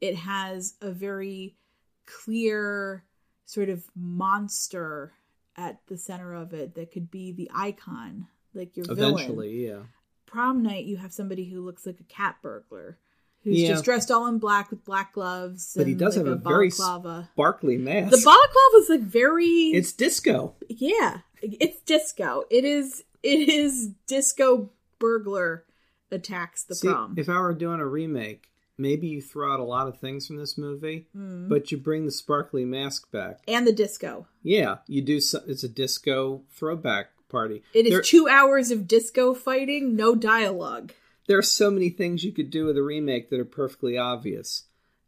It 0.02 0.16
has 0.16 0.74
a 0.82 0.90
very 0.90 1.56
clear 2.04 3.04
sort 3.46 3.70
of 3.70 3.84
monster 3.96 5.14
at 5.56 5.80
the 5.86 5.96
center 5.96 6.34
of 6.34 6.52
it 6.52 6.74
that 6.74 6.92
could 6.92 7.10
be 7.10 7.32
the 7.32 7.50
icon, 7.54 8.26
like 8.52 8.76
your 8.76 8.84
villain 8.84 9.14
Eventually, 9.14 9.66
yeah. 9.66 9.82
prom 10.26 10.62
night 10.62 10.84
you 10.84 10.98
have 10.98 11.12
somebody 11.12 11.48
who 11.48 11.64
looks 11.64 11.86
like 11.86 12.00
a 12.00 12.04
cat 12.04 12.36
burglar 12.42 12.98
who's 13.44 13.60
Yeah. 13.60 13.68
just 13.68 13.84
dressed 13.84 14.10
all 14.10 14.26
in 14.26 14.38
black 14.38 14.70
with 14.70 14.84
black 14.84 15.12
gloves 15.14 15.74
But 15.76 15.86
he 15.86 15.94
does 15.94 16.16
like, 16.16 16.26
have 16.26 16.34
a, 16.34 16.40
very 16.40 16.68
balaclava 16.70 17.28
sparkly 17.32 17.76
mask. 17.78 18.10
the 18.10 18.16
balaclava 18.24 18.76
is 18.82 18.88
like 18.88 19.00
very 19.00 19.44
it's 19.74 19.92
disco. 19.92 20.54
yeah 20.68 21.18
it's 21.42 21.80
disco 21.82 22.44
it 22.50 22.64
is 22.64 23.04
it 23.22 23.48
is 23.48 23.90
disco 24.06 24.70
burglar 24.98 25.64
attacks 26.10 26.64
the 26.64 26.74
See, 26.74 26.88
prom 26.88 27.14
if 27.16 27.28
I 27.28 27.38
were 27.40 27.54
doing 27.54 27.80
a 27.80 27.86
remake, 27.86 28.48
maybe 28.76 29.06
you 29.08 29.20
throw 29.22 29.52
out 29.52 29.60
a 29.60 29.64
lot 29.64 29.88
of 29.88 29.98
things 29.98 30.26
from 30.26 30.36
this 30.36 30.56
movie, 30.56 31.06
Mm. 31.16 31.48
but 31.48 31.70
you 31.70 31.78
bring 31.78 32.06
the 32.06 32.10
sparkly 32.12 32.64
mask 32.64 33.10
back. 33.10 33.40
and 33.46 33.66
the 33.66 33.72
disco 33.72 34.26
Yeah, 34.42 34.78
you 34.86 35.02
do. 35.02 35.20
So, 35.20 35.42
it's 35.46 35.64
a 35.64 35.68
disco 35.68 36.42
throwback 36.50 37.08
party. 37.28 37.62
it 37.74 37.86
is 37.86 37.92
There- 37.92 38.00
two 38.02 38.26
hours 38.28 38.70
of 38.70 38.88
disco 38.88 39.34
fighting 39.34 39.94
no 39.94 40.14
dialogue 40.14 40.92
there 41.28 41.38
are 41.38 41.42
so 41.42 41.70
many 41.70 41.90
things 41.90 42.24
you 42.24 42.32
could 42.32 42.50
do 42.50 42.64
with 42.64 42.76
a 42.76 42.82
remake 42.82 43.30
that 43.30 43.38
are 43.38 43.44
perfectly 43.44 43.96
obvious, 43.96 44.64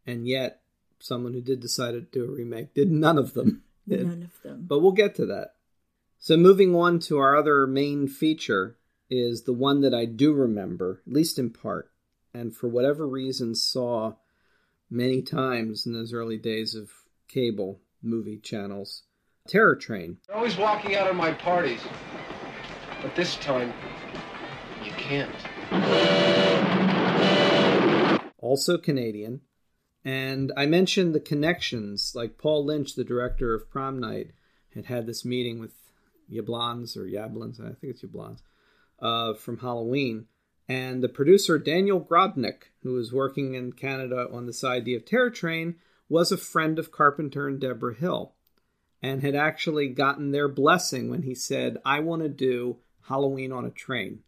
and 0.07 0.29
yet 0.29 0.61
someone 1.01 1.33
who 1.33 1.41
did 1.41 1.61
decide 1.61 1.93
to 1.93 2.03
do 2.03 2.25
a 2.25 2.31
remake 2.31 2.75
did 2.75 2.91
none 2.91 3.19
of 3.19 3.35
them. 3.35 3.63
none 3.87 4.31
of 4.31 4.43
them 4.43 4.67
But 4.69 4.81
we'll 4.81 4.93
get 4.93 5.17
to 5.17 5.27
that. 5.27 5.55
So 6.19 6.37
moving 6.37 6.77
on 6.77 7.01
to 7.01 7.19
our 7.19 7.37
other 7.37 7.67
main 7.67 8.07
feature 8.07 8.77
is 9.09 9.43
the 9.43 9.55
one 9.55 9.81
that 9.81 9.95
I 9.95 10.05
do 10.05 10.35
remember, 10.35 11.03
at 11.07 11.13
least 11.13 11.39
in 11.39 11.51
part, 11.51 11.91
and 12.35 12.55
for 12.55 12.69
whatever 12.69 13.09
reason 13.09 13.55
saw 13.55 14.15
many 14.91 15.23
times 15.23 15.87
in 15.87 15.95
those 15.95 16.13
early 16.13 16.37
days 16.37 16.75
of 16.75 16.91
cable 17.29 17.81
movie 18.03 18.39
channels. 18.39 19.05
Terror 19.49 19.75
Train. 19.75 20.19
You're 20.29 20.37
always 20.37 20.59
walking 20.59 20.95
out 20.95 21.09
of 21.09 21.17
my 21.17 21.33
parties. 21.33 21.81
But 23.03 23.17
this 23.17 23.37
time, 23.37 23.73
you 24.85 24.93
can't. 24.93 25.35
Also 28.41 28.77
Canadian. 28.79 29.43
And 30.05 30.51
I 30.57 30.67
mentioned 30.67 31.15
the 31.15 31.21
connections, 31.21 32.13
like 32.15 32.39
Paul 32.39 32.65
Lynch, 32.65 32.95
the 32.95 33.05
director 33.05 33.55
of 33.55 33.71
Prom 33.71 34.01
Night, 34.01 34.33
had 34.75 34.87
had 34.87 35.07
this 35.07 35.25
meeting 35.25 35.59
with 35.61 35.75
Yablans 36.33 36.97
or 36.97 37.05
Yablans, 37.05 37.61
I 37.61 37.75
think 37.75 37.95
it's 37.95 38.03
Yablans, 38.03 38.41
uh, 39.01 39.35
from 39.35 39.59
Halloween. 39.59 40.27
And 40.69 41.03
the 41.03 41.09
producer, 41.09 41.59
Daniel 41.59 42.01
Grodnick, 42.01 42.71
who 42.83 42.95
was 42.95 43.13
working 43.13 43.55
in 43.55 43.73
Canada 43.73 44.29
on 44.33 44.47
this 44.47 44.65
idea 44.65 44.97
of 44.97 45.05
Terror 45.05 45.31
Train, 45.31 45.77
was 46.09 46.33
a 46.33 46.37
friend 46.37 46.79
of 46.79 46.93
Carpenter 46.93 47.49
and 47.49 47.61
Debra 47.61 47.95
Hill 47.95 48.33
and 49.03 49.23
had 49.23 49.35
actually 49.35 49.89
gotten 49.89 50.31
their 50.31 50.49
blessing 50.49 51.09
when 51.09 51.23
he 51.23 51.35
said, 51.35 51.79
I 51.85 52.01
want 52.01 52.23
to 52.23 52.29
do 52.29 52.79
Halloween 53.09 53.53
on 53.53 53.65
a 53.65 53.71
train. 53.71 54.21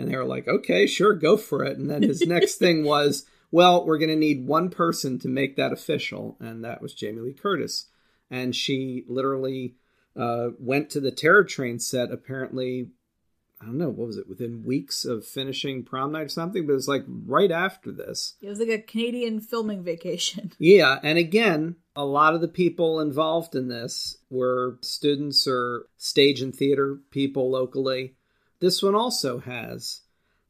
And 0.00 0.10
they 0.10 0.16
were 0.16 0.24
like, 0.24 0.48
okay, 0.48 0.86
sure, 0.86 1.14
go 1.14 1.36
for 1.36 1.64
it. 1.64 1.78
And 1.78 1.90
then 1.90 2.02
his 2.02 2.20
next 2.26 2.56
thing 2.56 2.84
was, 2.84 3.26
well, 3.50 3.84
we're 3.84 3.98
going 3.98 4.10
to 4.10 4.16
need 4.16 4.46
one 4.46 4.70
person 4.70 5.18
to 5.20 5.28
make 5.28 5.56
that 5.56 5.72
official, 5.72 6.36
and 6.40 6.64
that 6.64 6.80
was 6.80 6.94
Jamie 6.94 7.20
Lee 7.20 7.32
Curtis. 7.32 7.86
And 8.30 8.54
she 8.54 9.04
literally 9.08 9.74
uh, 10.16 10.50
went 10.58 10.90
to 10.90 11.00
the 11.00 11.10
Terror 11.10 11.44
Train 11.44 11.78
set 11.78 12.12
apparently 12.12 12.90
I 13.60 13.66
don't 13.66 13.76
know, 13.76 13.90
what 13.90 14.06
was 14.06 14.16
it, 14.16 14.28
within 14.28 14.64
weeks 14.64 15.04
of 15.04 15.26
finishing 15.26 15.84
prom 15.84 16.12
night 16.12 16.24
or 16.24 16.28
something, 16.28 16.66
but 16.66 16.72
it 16.72 16.76
was 16.76 16.88
like 16.88 17.04
right 17.06 17.50
after 17.50 17.92
this. 17.92 18.36
It 18.40 18.48
was 18.48 18.58
like 18.58 18.70
a 18.70 18.78
Canadian 18.78 19.40
filming 19.40 19.84
vacation. 19.84 20.52
Yeah, 20.62 20.98
and 21.02 21.18
again, 21.18 21.76
a 21.96 22.04
lot 22.04 22.34
of 22.34 22.40
the 22.40 22.48
people 22.48 23.00
involved 23.00 23.54
in 23.54 23.68
this 23.68 24.16
were 24.30 24.78
students 24.82 25.46
or 25.46 25.86
stage 25.96 26.40
and 26.40 26.54
theater 26.54 26.98
people 27.10 27.50
locally. 27.50 28.14
This 28.60 28.82
one 28.82 28.94
also 28.94 29.40
has 29.40 30.02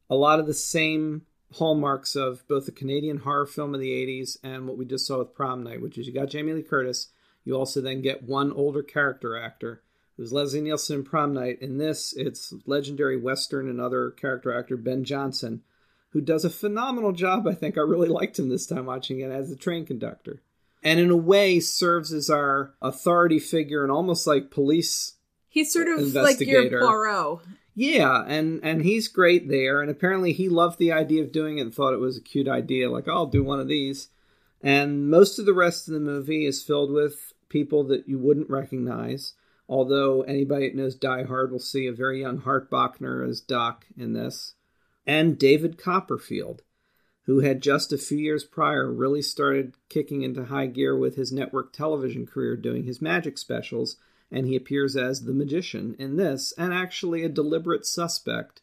a 0.09 0.15
lot 0.15 0.39
of 0.39 0.47
the 0.47 0.53
same 0.53 1.23
hallmarks 1.53 2.15
of 2.15 2.47
both 2.47 2.65
the 2.65 2.71
Canadian 2.71 3.17
horror 3.17 3.45
film 3.45 3.73
of 3.73 3.81
the 3.81 3.91
80s 3.91 4.37
and 4.43 4.67
what 4.67 4.77
we 4.77 4.85
just 4.85 5.05
saw 5.05 5.19
with 5.19 5.33
Prom 5.33 5.63
Night, 5.63 5.81
which 5.81 5.97
is 5.97 6.07
you 6.07 6.13
got 6.13 6.29
Jamie 6.29 6.53
Lee 6.53 6.63
Curtis, 6.63 7.09
you 7.43 7.55
also 7.55 7.81
then 7.81 8.01
get 8.01 8.23
one 8.23 8.51
older 8.51 8.83
character 8.83 9.37
actor 9.37 9.81
was 10.21 10.31
Leslie 10.31 10.61
Nielsen 10.61 10.97
in 10.97 11.03
Prom 11.03 11.33
Night. 11.33 11.61
In 11.61 11.77
this, 11.77 12.13
it's 12.15 12.53
legendary 12.65 13.17
Western 13.17 13.67
and 13.67 13.81
other 13.81 14.11
character 14.11 14.57
actor 14.57 14.77
Ben 14.77 15.03
Johnson, 15.03 15.63
who 16.11 16.21
does 16.21 16.45
a 16.45 16.49
phenomenal 16.49 17.11
job. 17.11 17.47
I 17.47 17.53
think 17.53 17.77
I 17.77 17.81
really 17.81 18.07
liked 18.09 18.37
him 18.39 18.47
this 18.47 18.67
time 18.67 18.85
watching 18.85 19.19
it 19.19 19.31
as 19.31 19.49
the 19.49 19.55
train 19.55 19.85
conductor. 19.85 20.41
And 20.83 20.99
in 20.99 21.09
a 21.09 21.17
way, 21.17 21.59
serves 21.59 22.13
as 22.13 22.29
our 22.29 22.73
authority 22.81 23.39
figure 23.39 23.83
and 23.83 23.91
almost 23.91 24.25
like 24.25 24.51
police. 24.51 25.13
He's 25.49 25.73
sort 25.73 25.87
of 25.87 26.13
like 26.13 26.39
your 26.39 26.69
Poirot. 26.69 27.41
Yeah, 27.73 28.23
and 28.27 28.59
and 28.63 28.81
he's 28.81 29.07
great 29.07 29.47
there. 29.47 29.81
And 29.81 29.89
apparently, 29.89 30.33
he 30.33 30.49
loved 30.49 30.77
the 30.77 30.91
idea 30.91 31.23
of 31.23 31.31
doing 31.31 31.57
it 31.57 31.61
and 31.61 31.73
thought 31.73 31.93
it 31.93 31.99
was 31.99 32.17
a 32.17 32.21
cute 32.21 32.47
idea. 32.47 32.91
Like, 32.91 33.07
oh, 33.07 33.13
I'll 33.13 33.25
do 33.27 33.43
one 33.43 33.59
of 33.59 33.67
these. 33.67 34.09
And 34.61 35.09
most 35.09 35.39
of 35.39 35.45
the 35.45 35.53
rest 35.53 35.87
of 35.87 35.93
the 35.93 35.99
movie 35.99 36.45
is 36.45 36.63
filled 36.63 36.91
with 36.91 37.33
people 37.49 37.83
that 37.85 38.07
you 38.07 38.19
wouldn't 38.19 38.49
recognize. 38.49 39.33
Although 39.67 40.23
anybody 40.23 40.67
that 40.67 40.75
knows 40.75 40.95
Die 40.95 41.23
Hard 41.23 41.51
will 41.51 41.59
see 41.59 41.87
a 41.87 41.93
very 41.93 42.19
young 42.21 42.39
Hart 42.39 42.69
Bochner 42.69 43.27
as 43.27 43.39
Doc 43.39 43.85
in 43.97 44.11
this, 44.11 44.55
and 45.07 45.39
David 45.39 45.77
Copperfield, 45.77 46.61
who 47.25 47.39
had 47.39 47.61
just 47.61 47.93
a 47.93 47.97
few 47.97 48.17
years 48.17 48.43
prior 48.43 48.91
really 48.91 49.21
started 49.21 49.75
kicking 49.87 50.23
into 50.23 50.45
high 50.45 50.65
gear 50.65 50.97
with 50.97 51.15
his 51.15 51.31
network 51.31 51.71
television 51.71 52.25
career 52.25 52.57
doing 52.57 52.83
his 52.83 53.01
magic 53.01 53.37
specials, 53.37 53.95
and 54.31 54.47
he 54.47 54.55
appears 54.55 54.95
as 54.95 55.23
the 55.23 55.33
magician 55.33 55.95
in 55.99 56.15
this, 56.15 56.53
and 56.57 56.73
actually 56.73 57.23
a 57.23 57.29
deliberate 57.29 57.85
suspect 57.85 58.61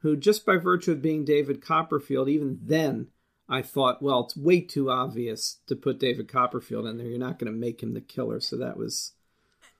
who, 0.00 0.16
just 0.16 0.44
by 0.46 0.56
virtue 0.56 0.92
of 0.92 1.02
being 1.02 1.24
David 1.24 1.62
Copperfield, 1.62 2.28
even 2.28 2.58
then 2.62 3.08
I 3.48 3.62
thought, 3.62 4.02
well, 4.02 4.24
it's 4.24 4.36
way 4.36 4.60
too 4.60 4.90
obvious 4.90 5.58
to 5.66 5.74
put 5.74 5.98
David 5.98 6.28
Copperfield 6.28 6.86
in 6.86 6.98
there. 6.98 7.06
You're 7.06 7.18
not 7.18 7.38
going 7.38 7.52
to 7.52 7.58
make 7.58 7.82
him 7.82 7.94
the 7.94 8.00
killer. 8.00 8.40
So 8.40 8.56
that 8.58 8.76
was 8.76 9.12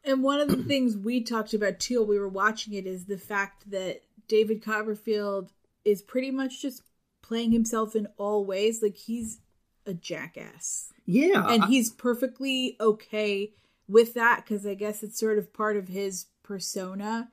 and 0.03 0.23
one 0.23 0.41
of 0.41 0.49
the 0.49 0.63
things 0.65 0.97
we 0.97 1.23
talked 1.23 1.55
about 1.55 1.79
too 1.79 2.01
while 2.01 2.09
we 2.09 2.19
were 2.19 2.29
watching 2.29 2.75
it 2.75 2.87
is 2.87 3.05
the 3.05 3.19
fact 3.19 3.71
that 3.71 4.01
David 4.29 4.65
Copperfield 4.65 5.53
is 5.85 6.03
pretty 6.03 6.31
much 6.31 6.63
just 6.63 6.83
playing 7.23 7.53
himself 7.53 7.95
in 7.95 8.09
all 8.17 8.45
ways. 8.45 8.83
Like 8.83 8.97
he's 8.97 9.41
a 9.87 9.95
jackass. 9.95 10.93
Yeah. 11.05 11.47
And 11.49 11.65
he's 11.65 11.91
perfectly 11.91 12.77
okay 12.81 13.53
with 13.91 14.15
that 14.15 14.45
because 14.45 14.67
I 14.67 14.75
guess 14.75 15.03
it's 15.03 15.19
sort 15.19 15.39
of 15.39 15.53
part 15.53 15.77
of 15.77 15.89
his 15.89 16.27
persona 16.43 17.31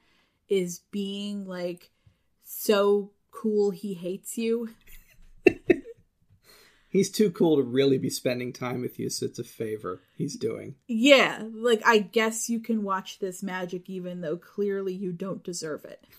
is 0.50 0.80
being 0.92 1.46
like 1.46 1.92
so 2.44 3.12
cool 3.32 3.72
he 3.72 3.94
hates 3.94 4.38
you. 4.38 4.70
he's 6.90 7.12
too 7.12 7.32
cool 7.32 7.58
to 7.58 7.64
really 7.64 7.98
be 7.98 8.10
spending 8.10 8.52
time 8.54 8.82
with 8.82 8.98
you, 9.00 9.10
so 9.10 9.26
it's 9.26 9.40
a 9.40 9.44
favor 9.44 10.02
he's 10.16 10.36
doing. 10.36 10.76
Yeah, 10.88 11.44
like 11.54 11.82
I 11.86 12.00
guess 12.00 12.50
you 12.50 12.60
can 12.60 12.84
watch 12.84 13.20
this 13.20 13.44
magic 13.44 13.90
even 13.90 14.22
though 14.22 14.38
clearly 14.38 14.94
you 14.94 15.12
don't 15.12 15.44
deserve 15.44 15.86
it. 15.86 16.04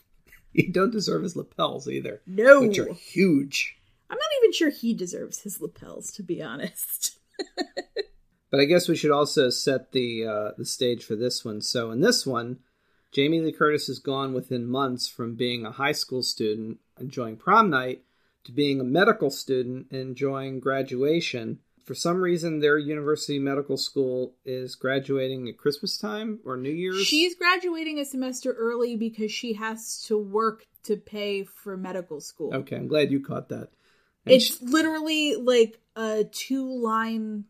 You 0.54 0.72
don't 0.72 0.90
deserve 0.90 1.22
his 1.22 1.36
lapels 1.36 1.88
either. 1.88 2.22
No. 2.26 2.62
Which 2.62 2.78
are 2.78 2.92
huge. 2.94 3.76
I'm 4.08 4.16
not 4.16 4.30
even 4.38 4.52
sure 4.52 4.70
he 4.70 4.94
deserves 4.94 5.40
his 5.42 5.60
lapels, 5.60 6.10
to 6.12 6.22
be 6.22 6.42
honest. 6.42 7.18
but 8.50 8.60
I 8.60 8.64
guess 8.64 8.88
we 8.88 8.96
should 8.96 9.10
also 9.10 9.50
set 9.50 9.92
the 9.92 10.26
uh, 10.26 10.50
the 10.56 10.64
stage 10.64 11.04
for 11.04 11.16
this 11.16 11.44
one. 11.44 11.60
So 11.60 11.90
in 11.90 12.00
this 12.00 12.26
one, 12.26 12.58
Jamie 13.12 13.40
Lee 13.40 13.52
Curtis 13.52 13.88
is 13.88 13.98
gone 13.98 14.32
within 14.32 14.66
months 14.66 15.08
from 15.08 15.34
being 15.34 15.64
a 15.64 15.72
high 15.72 15.92
school 15.92 16.22
student 16.22 16.78
enjoying 17.00 17.36
prom 17.36 17.70
night 17.70 18.02
to 18.44 18.52
being 18.52 18.80
a 18.80 18.84
medical 18.84 19.30
student 19.30 19.86
enjoying 19.90 20.60
graduation. 20.60 21.58
For 21.84 21.94
some 21.94 22.20
reason, 22.20 22.60
their 22.60 22.76
university 22.76 23.38
medical 23.38 23.78
school 23.78 24.34
is 24.44 24.74
graduating 24.74 25.48
at 25.48 25.56
Christmas 25.56 25.96
time 25.96 26.38
or 26.44 26.58
New 26.58 26.70
Year's. 26.70 27.06
She's 27.06 27.34
graduating 27.34 27.98
a 27.98 28.04
semester 28.04 28.52
early 28.52 28.96
because 28.96 29.32
she 29.32 29.54
has 29.54 30.02
to 30.04 30.18
work 30.18 30.66
to 30.84 30.96
pay 30.96 31.44
for 31.44 31.78
medical 31.78 32.20
school. 32.20 32.54
Okay, 32.54 32.76
I'm 32.76 32.88
glad 32.88 33.10
you 33.10 33.20
caught 33.20 33.48
that. 33.48 33.70
And 34.26 34.34
it's 34.34 34.58
she- 34.58 34.66
literally 34.66 35.36
like 35.36 35.80
a 35.96 36.24
two 36.24 36.78
line 36.78 37.44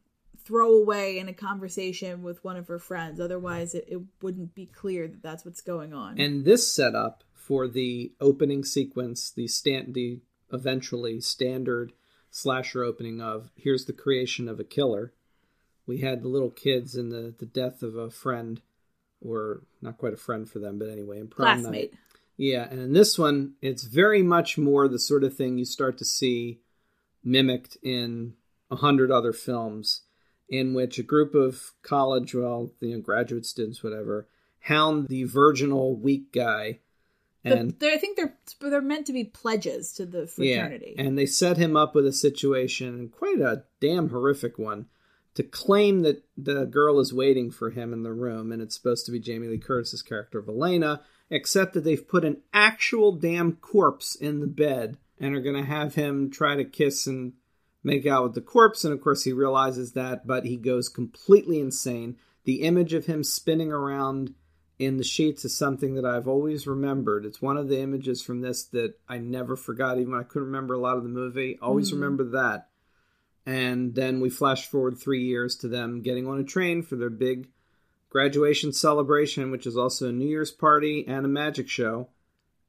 throwaway 0.49 1.19
in 1.19 1.29
a 1.29 1.35
conversation 1.35 2.23
with 2.23 2.43
one 2.43 2.57
of 2.57 2.69
her 2.69 2.79
friends. 2.79 3.21
Otherwise, 3.21 3.75
it, 3.75 3.85
it 3.87 4.01
wouldn't 4.23 4.55
be 4.55 4.65
clear 4.65 5.07
that 5.07 5.23
that's 5.23 5.45
what's 5.45 5.61
going 5.61 5.93
on. 5.93 6.19
And 6.19 6.47
this 6.47 6.75
setup 6.75 7.23
for 7.35 7.69
the 7.69 8.13
opening 8.19 8.65
sequence, 8.65 9.31
the 9.31 9.47
stand, 9.47 9.95
the 9.95 10.21
eventually 10.51 11.21
standard 11.21 11.93
slasher 12.31 12.83
opening 12.83 13.21
of 13.21 13.51
here's 13.57 13.85
the 13.85 13.93
creation 13.93 14.49
of 14.49 14.59
a 14.59 14.65
killer. 14.65 15.13
We 15.87 15.99
had 15.99 16.23
the 16.23 16.29
little 16.29 16.51
kids 16.51 16.95
and 16.95 17.13
the, 17.13 17.35
the 17.39 17.47
death 17.47 17.83
of 17.83 17.97
a 17.97 18.11
friend, 18.11 18.63
or 19.21 19.65
not 19.83 19.99
quite 19.99 20.15
a 20.15 20.19
friend 20.19 20.49
for 20.49 20.61
them, 20.61 20.79
but 20.79 20.89
anyway, 20.89 21.21
in 21.21 21.29
prom 21.29 21.61
Classmate. 21.61 21.93
night. 21.93 22.01
Yeah, 22.39 22.67
and 22.71 22.81
in 22.81 22.93
this 22.95 23.19
one, 23.19 23.55
it's 23.61 23.83
very 23.83 24.23
much 24.23 24.57
more 24.57 24.89
the 24.89 24.99
sort 24.99 25.25
of 25.25 25.37
thing 25.37 25.59
you 25.59 25.67
start 25.67 25.99
to 25.99 26.05
see 26.07 26.61
mimicked 27.23 27.77
in 27.83 28.35
a 28.71 28.77
hundred 28.77 29.11
other 29.11 29.33
films, 29.33 30.03
in 30.49 30.75
which 30.75 30.99
a 30.99 31.03
group 31.03 31.35
of 31.35 31.73
college, 31.83 32.35
well, 32.35 32.73
you 32.81 32.97
know, 32.97 33.01
graduate 33.01 33.47
students, 33.47 33.83
whatever, 33.83 34.29
hound 34.61 35.09
the 35.09 35.25
virginal 35.25 35.97
weak 35.97 36.33
guy 36.33 36.79
and 37.45 37.75
I 37.83 37.99
think 37.99 38.17
they're 38.17 38.37
they're 38.61 38.81
meant 38.81 39.07
to 39.07 39.13
be 39.13 39.25
pledges 39.25 39.93
to 39.95 40.07
the 40.07 40.27
fraternity. 40.27 40.95
Yeah, 40.97 41.05
and 41.05 41.19
they 41.19 41.27
set 41.27 41.57
him 41.57 41.77
up 41.77 41.95
with 41.95 42.07
a 42.07 42.13
situation, 42.13 43.09
quite 43.09 43.41
a 43.41 43.65
damn 43.81 44.11
horrific 44.11 44.59
one, 44.59 44.87
to 45.35 45.43
claim 45.43 46.03
that 46.03 46.25
the 46.37 46.65
girl 46.65 46.99
is 46.99 47.13
waiting 47.13 47.51
for 47.51 47.71
him 47.71 47.93
in 47.93 48.03
the 48.03 48.13
room, 48.13 48.53
and 48.53 48.61
it's 48.61 48.75
supposed 48.75 49.07
to 49.07 49.13
be 49.13 49.21
Jamie 49.21 49.49
Lee 49.49 49.59
Curtis's 49.59 50.03
character 50.03 50.39
of 50.39 50.49
Elena, 50.49 51.03
except 51.31 51.75
that 51.75 51.85
they've 51.85 52.09
put 52.09 52.25
an 52.25 52.39
actual 52.53 53.13
damn 53.13 53.53
corpse 53.53 54.15
in 54.15 54.41
the 54.41 54.47
bed 54.47 54.97
and 55.21 55.35
are 55.35 55.41
going 55.41 55.57
to 55.57 55.69
have 55.69 55.95
him 55.95 56.31
try 56.31 56.57
to 56.57 56.65
kiss 56.65 57.07
and 57.07 57.35
make 57.83 58.07
out 58.07 58.25
with 58.25 58.35
the 58.35 58.41
corpse, 58.41 58.85
and 58.85 58.93
of 58.93 59.01
course 59.01 59.25
he 59.25 59.33
realizes 59.33 59.93
that, 59.93 60.27
but 60.27 60.45
he 60.45 60.57
goes 60.57 60.89
completely 60.89 61.61
insane. 61.61 62.17
The 62.45 62.63
image 62.63 62.93
of 62.93 63.07
him 63.07 63.23
spinning 63.23 63.73
around 63.73 64.35
in 64.79 64.97
the 64.97 65.05
sheets 65.05 65.45
is 65.45 65.57
something 65.57 65.95
that 65.95 66.05
I've 66.05 66.29
always 66.29 66.67
remembered. 66.67 67.25
It's 67.25 67.43
one 67.43 67.57
of 67.57 67.69
the 67.69 67.81
images 67.81 68.23
from 68.23 68.41
this 68.41 68.65
that 68.67 68.95
I 69.09 69.19
never 69.19 69.57
forgot, 69.57 69.99
even 69.99 70.13
when 70.13 70.21
I 70.21 70.25
couldn't 70.25 70.47
remember 70.47 70.75
a 70.75 70.81
lot 70.81 70.97
of 70.97 71.03
the 71.03 71.09
movie. 71.09 71.59
Always 71.61 71.91
mm. 71.91 71.95
remember 71.95 72.25
that. 72.31 72.69
And 73.45 73.95
then 73.95 74.21
we 74.21 74.31
flash 74.31 74.67
forward 74.67 74.99
three 74.99 75.25
years 75.25 75.57
to 75.59 75.69
them 75.69 76.03
getting 76.03 76.27
on 76.27 76.39
a 76.39 76.45
train 76.45 76.83
for 76.83 76.97
their 76.97 77.11
big 77.11 77.49
graduation 78.11 78.73
celebration, 78.73 79.51
which 79.51 79.67
is 79.67 79.77
also 79.77 80.09
a 80.09 80.13
New 80.13 80.29
Year's 80.29 80.51
party 80.51 81.05
and 81.09 81.25
a 81.25 81.29
magic 81.29 81.69
show. 81.69 82.09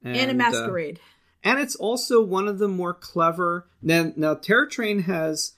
And, 0.03 0.15
and 0.15 0.31
a 0.31 0.33
uh, 0.33 0.51
masquerade. 0.51 0.99
Uh, 0.99 1.07
and 1.43 1.59
it's 1.59 1.75
also 1.75 2.21
one 2.21 2.47
of 2.47 2.59
the 2.59 2.67
more 2.67 2.93
clever. 2.93 3.67
Now, 3.81 4.11
now, 4.15 4.33
Terror 4.35 4.67
Train 4.67 5.03
has 5.03 5.53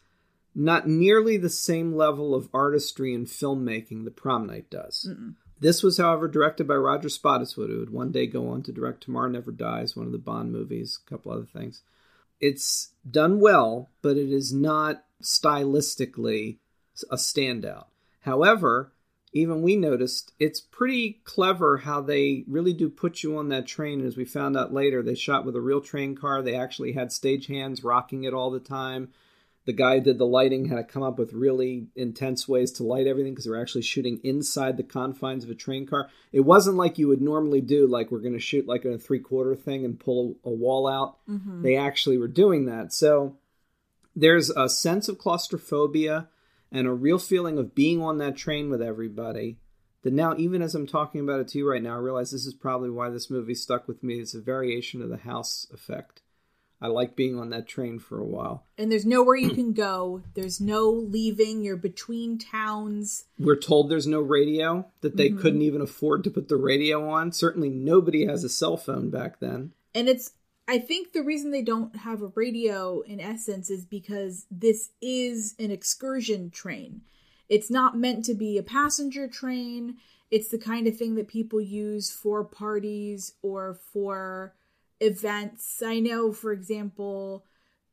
not 0.54 0.88
nearly 0.88 1.38
the 1.38 1.50
same 1.50 1.96
level 1.96 2.36
of 2.36 2.50
artistry 2.54 3.14
and 3.16 3.26
filmmaking 3.26 4.04
that 4.04 4.16
Prom 4.16 4.46
Night 4.48 4.70
does. 4.70 5.08
Mm-mm. 5.10 5.36
This 5.60 5.84
was, 5.84 5.98
however, 5.98 6.28
directed 6.28 6.68
by 6.68 6.74
Roger 6.74 7.08
Spottiswoode, 7.08 7.70
who 7.70 7.80
would 7.80 7.92
one 7.92 8.12
day 8.12 8.26
go 8.26 8.50
on 8.50 8.64
to 8.64 8.72
direct 8.72 9.04
Tomorrow 9.04 9.30
Never 9.30 9.52
Dies, 9.52 9.96
one 9.96 10.08
of 10.08 10.12
the 10.12 10.18
Bond 10.18 10.52
movies, 10.52 11.00
a 11.06 11.10
couple 11.10 11.32
other 11.32 11.46
things. 11.46 11.84
It's 12.40 12.94
done 13.10 13.40
well, 13.40 13.92
but 14.02 14.18
it 14.18 14.32
is 14.32 14.52
not 14.52 15.04
stylistically 15.22 16.58
a 17.12 17.16
standout. 17.16 17.86
However, 18.22 18.92
even 19.34 19.62
we 19.62 19.76
noticed 19.76 20.34
it's 20.40 20.60
pretty 20.60 21.22
clever 21.24 21.78
how 21.78 22.02
they 22.02 22.44
really 22.48 22.74
do 22.74 22.90
put 22.90 23.24
you 23.24 23.38
on 23.38 23.50
that 23.50 23.68
train. 23.68 24.06
As 24.06 24.18
we 24.18 24.26
found 24.26 24.58
out 24.58 24.74
later, 24.74 25.02
they 25.02 25.16
shot 25.16 25.46
with 25.46 25.56
a 25.56 25.62
real 25.62 25.82
train 25.82 26.16
car. 26.16 26.42
They 26.42 26.56
actually 26.56 26.94
had 26.94 27.10
stagehands 27.10 27.84
rocking 27.84 28.24
it 28.24 28.34
all 28.34 28.52
the 28.52 28.60
time 28.60 29.10
the 29.66 29.74
guy 29.74 30.00
did 30.00 30.18
the 30.18 30.26
lighting 30.26 30.66
had 30.66 30.76
to 30.76 30.84
come 30.84 31.04
up 31.04 31.20
with 31.20 31.34
really 31.34 31.88
intense 31.96 32.48
ways 32.48 32.72
to 32.74 32.84
light 32.84 33.06
everything 33.06 33.34
because 33.34 33.46
they 33.46 33.52
were 33.52 33.62
actually 33.62 33.84
shooting 33.84 34.20
inside 34.24 34.76
the 34.76 34.84
confines 34.84 35.44
of 35.44 35.52
a 35.52 35.56
train 35.56 35.86
car. 35.86 36.10
It 36.32 36.42
wasn't 36.42 36.78
like 36.78 36.98
you 36.98 37.08
would 37.10 37.22
normally 37.22 37.62
do, 37.62 37.86
like 37.86 38.10
we're 38.10 38.20
going 38.20 38.34
to 38.34 38.40
shoot 38.40 38.68
like 38.68 38.86
a 38.86 38.98
three 38.98 39.20
quarter 39.20 39.56
thing 39.56 39.86
and 39.86 40.00
pull 40.00 40.36
a 40.44 40.50
wall 40.50 40.88
out. 40.88 41.18
Mm-hmm. 41.30 41.62
They 41.62 41.76
actually 41.76 42.18
were 42.18 42.28
doing 42.28 42.66
that. 42.66 42.92
So 42.92 43.38
there's 44.16 44.50
a 44.50 44.68
sense 44.68 45.08
of 45.08 45.20
claustrophobia 45.20 46.28
and 46.72 46.88
a 46.88 46.92
real 46.94 47.20
feeling 47.20 47.58
of 47.58 47.76
being 47.76 48.02
on 48.02 48.18
that 48.18 48.38
train 48.38 48.70
with 48.70 48.82
everybody 48.82 49.58
that 50.04 50.14
now 50.14 50.36
even 50.38 50.62
as 50.62 50.76
i'm 50.76 50.88
talking 50.88 51.22
about 51.22 51.40
it 51.40 51.48
to 51.48 51.58
you 51.58 51.70
right 51.70 51.84
now 51.84 51.96
i 51.96 52.00
realize 52.00 52.32
this 52.32 52.46
is 52.46 52.54
probably 52.54 52.90
why 52.90 53.10
this 53.10 53.30
movie 53.30 53.56
stuck 53.56 53.88
with 53.88 54.04
me 54.04 54.16
it's 54.16 54.34
a 54.34 54.42
variation 54.42 55.02
of 55.02 55.10
the 55.10 55.18
house 55.18 55.68
effect 55.74 56.22
i 56.82 56.88
like 56.88 57.16
being 57.16 57.38
on 57.38 57.50
that 57.50 57.68
train 57.68 58.00
for 58.00 58.20
a 58.20 58.26
while 58.26 58.66
And 58.78 58.92
there's 58.92 59.06
nowhere 59.06 59.36
you 59.36 59.52
can 59.52 59.74
go. 59.74 60.24
There's 60.34 60.60
no 60.60 60.90
leaving. 60.90 61.64
You're 61.64 61.78
between 61.78 62.40
towns. 62.40 63.26
we're 63.38 63.56
told 63.56 63.90
there's 63.90 64.08
no 64.08 64.22
radio 64.22 64.88
that 65.02 65.16
they 65.16 65.30
mm-hmm. 65.30 65.42
couldn't 65.42 65.62
even 65.62 65.82
afford 65.82 66.24
to 66.24 66.32
put 66.32 66.48
the 66.48 66.56
radio 66.56 67.08
on 67.08 67.32
certainly 67.32 67.70
nobody 67.70 68.26
has 68.26 68.44
a 68.44 68.50
cell 68.50 68.78
phone 68.78 69.12
back 69.12 69.40
then 69.40 69.74
And 69.94 70.10
it's 70.10 70.32
I 70.72 70.80
think 70.80 71.12
the 71.12 71.22
reason 71.22 71.52
they 71.52 71.64
don't 71.64 71.94
have 71.98 72.22
a 72.22 72.32
radio 72.34 73.02
in 73.02 73.20
essence 73.20 73.70
is 73.70 73.86
because 73.86 74.46
this 74.50 74.92
is 75.02 75.54
an 75.60 75.70
excursion 75.70 76.50
train. 76.50 77.02
It's 77.50 77.70
not 77.70 77.98
meant 77.98 78.24
to 78.26 78.34
be 78.34 78.58
a 78.58 78.64
passenger 78.64 79.28
train. 79.28 79.98
It's 80.30 80.48
the 80.48 80.58
kind 80.58 80.88
of 80.88 80.98
thing 80.98 81.16
that 81.16 81.28
people 81.28 81.60
use 81.60 82.10
for 82.10 82.46
parties 82.46 83.34
or 83.42 83.80
for 83.92 84.56
events. 85.02 85.82
I 85.86 86.00
know, 86.00 86.32
for 86.32 86.54
example, 86.54 87.44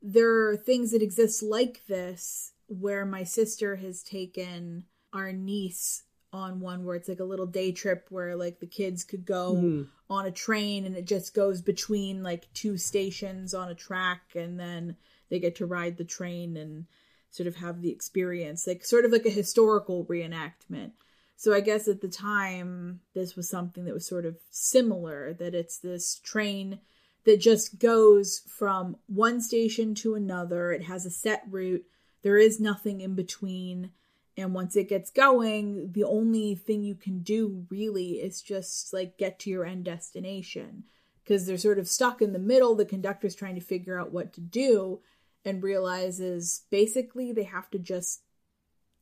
there 0.01 0.47
are 0.47 0.57
things 0.57 0.93
that 0.93 1.03
exist 1.03 1.43
like 1.43 1.85
this 1.89 2.53
where 2.69 3.05
my 3.05 3.25
sister 3.25 3.75
has 3.75 4.05
taken 4.05 4.85
our 5.13 5.33
niece 5.33 6.05
on 6.33 6.61
one 6.61 6.85
where 6.85 6.97
it's 6.97 7.09
like 7.09 7.21
a 7.21 7.25
little 7.25 7.47
day 7.47 7.73
trip 7.73 8.07
where 8.11 8.37
like 8.37 8.61
the 8.61 8.67
kids 8.67 9.05
could 9.05 9.25
go 9.25 9.57
hmm. 9.57 9.83
on 10.11 10.27
a 10.27 10.31
train 10.31 10.85
and 10.85 10.97
it 10.97 11.07
just 11.07 11.35
goes 11.35 11.63
between 11.63 12.23
like 12.23 12.53
two 12.53 12.77
stations 12.77 13.55
on 13.55 13.71
a 13.71 13.75
track 13.75 14.21
and 14.35 14.61
then 14.61 14.97
they 15.31 15.39
get 15.39 15.57
to 15.57 15.67
ride 15.67 15.97
the 15.97 16.05
train 16.05 16.57
and 16.57 16.87
sort 17.31 17.47
of 17.47 17.57
have 17.57 17.81
the 17.81 17.91
experience 17.91 18.67
like 18.67 18.85
sort 18.85 19.05
of 19.05 19.13
like 19.13 19.27
a 19.27 19.31
historical 19.31 20.05
reenactment. 20.07 20.93
So 21.37 21.55
i 21.55 21.61
guess 21.61 21.89
at 21.89 22.01
the 22.01 22.09
time 22.09 23.01
this 23.15 23.37
was 23.37 23.49
something 23.49 23.85
that 23.85 23.95
was 23.95 24.07
sort 24.07 24.27
of 24.27 24.37
similar 24.51 25.33
that 25.35 25.55
it's 25.55 25.79
this 25.79 26.19
train 26.19 26.81
that 27.25 27.41
just 27.41 27.79
goes 27.79 28.43
from 28.49 28.97
one 29.07 29.41
station 29.41 29.95
to 29.95 30.15
another. 30.15 30.73
It 30.73 30.85
has 30.85 31.05
a 31.05 31.11
set 31.11 31.43
route. 31.49 31.85
There 32.23 32.39
is 32.39 32.59
nothing 32.59 33.01
in 33.01 33.15
between 33.15 33.91
and 34.39 34.55
once 34.55 34.77
it 34.77 34.89
gets 34.89 35.11
going, 35.11 35.91
the 35.93 36.05
only 36.05 36.55
thing 36.55 36.85
you 36.85 36.95
can 36.95 37.19
do 37.19 37.67
really 37.71 38.13
is 38.13 38.41
just 38.41 38.93
like 38.93 39.19
get 39.19 39.41
to 39.41 39.51
your 39.51 39.65
end 39.65 39.85
destination 39.85 40.85
because 41.25 41.45
they're 41.45 41.59
sort 41.59 41.81
of 41.81 41.89
stuck 41.89 42.23
in 42.23 42.33
the 42.33 42.39
middle. 42.39 42.77
The 42.77 42.85
conductor's 42.85 43.35
trying 43.35 43.57
to 43.57 43.61
figure 43.61 43.99
out 43.99 44.13
what 44.13 44.33
to 44.35 44.41
do 44.41 45.01
and 45.45 45.61
realizes 45.61 46.63
basically 46.71 47.33
they 47.33 47.43
have 47.43 47.69
to 47.71 47.81
just 47.81 48.23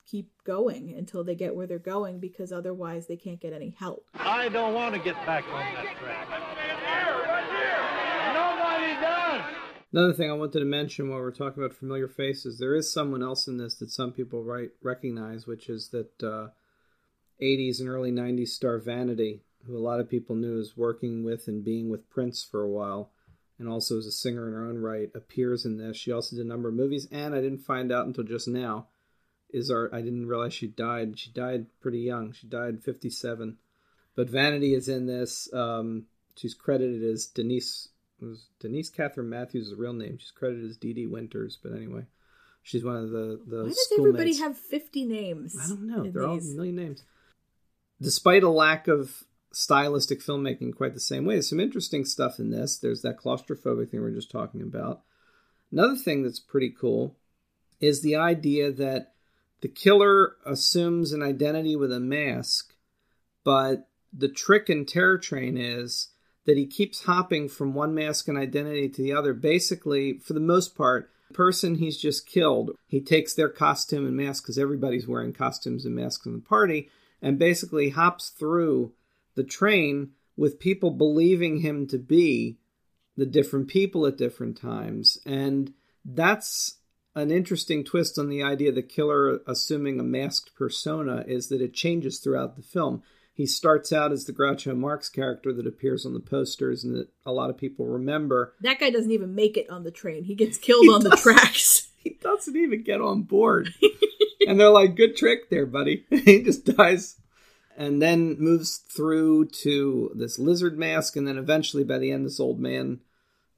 keep 0.06 0.32
going 0.44 0.94
until 0.96 1.22
they 1.22 1.34
get 1.34 1.54
where 1.54 1.66
they're 1.66 1.78
going 1.78 2.18
because 2.18 2.50
otherwise 2.50 3.06
they 3.06 3.16
can't 3.16 3.40
get 3.40 3.52
any 3.52 3.76
help. 3.78 4.06
I 4.14 4.48
don't 4.48 4.72
want 4.72 4.94
to 4.94 5.00
get 5.00 5.16
back 5.26 5.44
on 5.52 5.60
that 5.74 5.96
track. 5.98 6.28
Nobody 8.32 9.00
does. 9.02 9.65
Another 9.96 10.12
thing 10.12 10.30
I 10.30 10.34
wanted 10.34 10.58
to 10.58 10.66
mention 10.66 11.08
while 11.08 11.20
we're 11.20 11.30
talking 11.30 11.64
about 11.64 11.74
familiar 11.74 12.06
faces, 12.06 12.58
there 12.58 12.74
is 12.74 12.92
someone 12.92 13.22
else 13.22 13.48
in 13.48 13.56
this 13.56 13.76
that 13.76 13.90
some 13.90 14.12
people 14.12 14.44
right 14.44 14.68
recognize, 14.82 15.46
which 15.46 15.70
is 15.70 15.88
that 15.88 16.22
uh, 16.22 16.48
80s 17.40 17.80
and 17.80 17.88
early 17.88 18.12
90s 18.12 18.48
star 18.48 18.76
Vanity, 18.76 19.40
who 19.64 19.74
a 19.74 19.80
lot 19.80 19.98
of 19.98 20.10
people 20.10 20.36
knew 20.36 20.60
as 20.60 20.76
working 20.76 21.24
with 21.24 21.48
and 21.48 21.64
being 21.64 21.88
with 21.88 22.10
Prince 22.10 22.44
for 22.44 22.60
a 22.60 22.68
while, 22.68 23.10
and 23.58 23.70
also 23.70 23.96
as 23.96 24.04
a 24.04 24.12
singer 24.12 24.46
in 24.46 24.52
her 24.52 24.66
own 24.66 24.82
right, 24.82 25.08
appears 25.14 25.64
in 25.64 25.78
this. 25.78 25.96
She 25.96 26.12
also 26.12 26.36
did 26.36 26.44
a 26.44 26.48
number 26.48 26.68
of 26.68 26.74
movies, 26.74 27.08
and 27.10 27.34
I 27.34 27.40
didn't 27.40 27.64
find 27.64 27.90
out 27.90 28.06
until 28.06 28.24
just 28.24 28.48
now. 28.48 28.88
Is 29.48 29.70
our 29.70 29.88
I 29.94 30.02
didn't 30.02 30.28
realize 30.28 30.52
she 30.52 30.66
died. 30.66 31.18
She 31.18 31.30
died 31.30 31.68
pretty 31.80 32.00
young. 32.00 32.32
She 32.32 32.46
died 32.46 32.82
57. 32.82 33.56
But 34.14 34.28
Vanity 34.28 34.74
is 34.74 34.90
in 34.90 35.06
this. 35.06 35.48
Um, 35.54 36.04
she's 36.36 36.52
credited 36.52 37.02
as 37.02 37.24
Denise 37.24 37.88
was 38.20 38.48
Denise 38.60 38.90
Catherine 38.90 39.28
Matthews' 39.28 39.74
real 39.74 39.92
name. 39.92 40.18
She's 40.18 40.30
credited 40.30 40.70
as 40.70 40.76
Dee 40.76 40.92
Dee 40.92 41.06
Winters, 41.06 41.58
but 41.62 41.72
anyway, 41.72 42.06
she's 42.62 42.84
one 42.84 42.96
of 42.96 43.10
the 43.10 43.40
the. 43.46 43.62
Why 43.64 43.68
does 43.68 43.92
everybody 43.98 44.36
have 44.38 44.56
50 44.56 45.04
names? 45.04 45.56
I 45.62 45.68
don't 45.68 45.86
know. 45.86 46.10
They're 46.10 46.26
all 46.26 46.38
a 46.38 46.42
million 46.42 46.76
names. 46.76 47.02
Despite 48.00 48.42
a 48.42 48.50
lack 48.50 48.88
of 48.88 49.24
stylistic 49.52 50.20
filmmaking 50.20 50.76
quite 50.76 50.94
the 50.94 51.00
same 51.00 51.24
way, 51.24 51.34
there's 51.34 51.48
some 51.48 51.60
interesting 51.60 52.04
stuff 52.04 52.38
in 52.38 52.50
this. 52.50 52.78
There's 52.78 53.02
that 53.02 53.18
claustrophobic 53.18 53.90
thing 53.90 54.00
we 54.02 54.08
are 54.08 54.14
just 54.14 54.30
talking 54.30 54.60
about. 54.60 55.02
Another 55.72 55.96
thing 55.96 56.22
that's 56.22 56.40
pretty 56.40 56.70
cool 56.70 57.16
is 57.80 58.02
the 58.02 58.16
idea 58.16 58.70
that 58.70 59.14
the 59.60 59.68
killer 59.68 60.36
assumes 60.44 61.12
an 61.12 61.22
identity 61.22 61.76
with 61.76 61.92
a 61.92 62.00
mask, 62.00 62.74
but 63.44 63.88
the 64.12 64.28
trick 64.28 64.68
in 64.68 64.84
Terror 64.84 65.18
Train 65.18 65.56
is 65.56 66.08
that 66.46 66.56
he 66.56 66.66
keeps 66.66 67.04
hopping 67.04 67.48
from 67.48 67.74
one 67.74 67.94
mask 67.94 68.28
and 68.28 68.38
identity 68.38 68.88
to 68.88 69.02
the 69.02 69.12
other. 69.12 69.34
Basically, 69.34 70.18
for 70.18 70.32
the 70.32 70.40
most 70.40 70.76
part, 70.76 71.10
the 71.28 71.34
person 71.34 71.74
he's 71.74 71.98
just 71.98 72.26
killed, 72.26 72.70
he 72.86 73.00
takes 73.00 73.34
their 73.34 73.48
costume 73.48 74.06
and 74.06 74.16
mask 74.16 74.44
because 74.44 74.58
everybody's 74.58 75.08
wearing 75.08 75.32
costumes 75.32 75.84
and 75.84 75.94
masks 75.94 76.24
in 76.24 76.32
the 76.32 76.38
party, 76.38 76.88
and 77.20 77.38
basically 77.38 77.90
hops 77.90 78.30
through 78.30 78.92
the 79.34 79.44
train 79.44 80.10
with 80.36 80.60
people 80.60 80.90
believing 80.90 81.58
him 81.58 81.86
to 81.88 81.98
be 81.98 82.58
the 83.16 83.26
different 83.26 83.68
people 83.68 84.06
at 84.06 84.18
different 84.18 84.56
times. 84.56 85.18
And 85.26 85.72
that's 86.04 86.76
an 87.14 87.30
interesting 87.30 87.82
twist 87.82 88.18
on 88.18 88.28
the 88.28 88.42
idea 88.42 88.68
of 88.68 88.74
the 88.74 88.82
killer 88.82 89.40
assuming 89.46 89.98
a 89.98 90.04
masked 90.04 90.54
persona 90.54 91.24
is 91.26 91.48
that 91.48 91.62
it 91.62 91.72
changes 91.72 92.18
throughout 92.18 92.56
the 92.56 92.62
film. 92.62 93.02
He 93.36 93.44
starts 93.44 93.92
out 93.92 94.12
as 94.12 94.24
the 94.24 94.32
Groucho 94.32 94.74
Marx 94.74 95.10
character 95.10 95.52
that 95.52 95.66
appears 95.66 96.06
on 96.06 96.14
the 96.14 96.20
posters 96.20 96.84
and 96.84 96.94
that 96.96 97.08
a 97.26 97.32
lot 97.32 97.50
of 97.50 97.58
people 97.58 97.84
remember. 97.84 98.54
That 98.62 98.80
guy 98.80 98.88
doesn't 98.88 99.12
even 99.12 99.34
make 99.34 99.58
it 99.58 99.68
on 99.68 99.84
the 99.84 99.90
train. 99.90 100.24
He 100.24 100.34
gets 100.34 100.56
killed 100.58 100.88
on 100.88 101.02
the 101.02 101.16
tracks. 101.16 101.88
He 102.06 102.16
doesn't 102.22 102.54
even 102.54 102.84
get 102.84 103.00
on 103.00 103.22
board. 103.22 103.74
and 104.46 104.60
they're 104.60 104.70
like, 104.70 104.94
good 104.94 105.16
trick 105.16 105.50
there, 105.50 105.66
buddy. 105.66 106.06
he 106.08 106.40
just 106.40 106.64
dies 106.64 107.16
and 107.76 108.00
then 108.00 108.36
moves 108.38 108.78
through 108.78 109.46
to 109.46 110.12
this 110.14 110.38
lizard 110.38 110.78
mask 110.78 111.16
and 111.16 111.26
then 111.26 111.36
eventually 111.36 111.82
by 111.84 111.98
the 111.98 112.10
end 112.12 112.24
this 112.24 112.38
old 112.40 112.58
man 112.58 113.00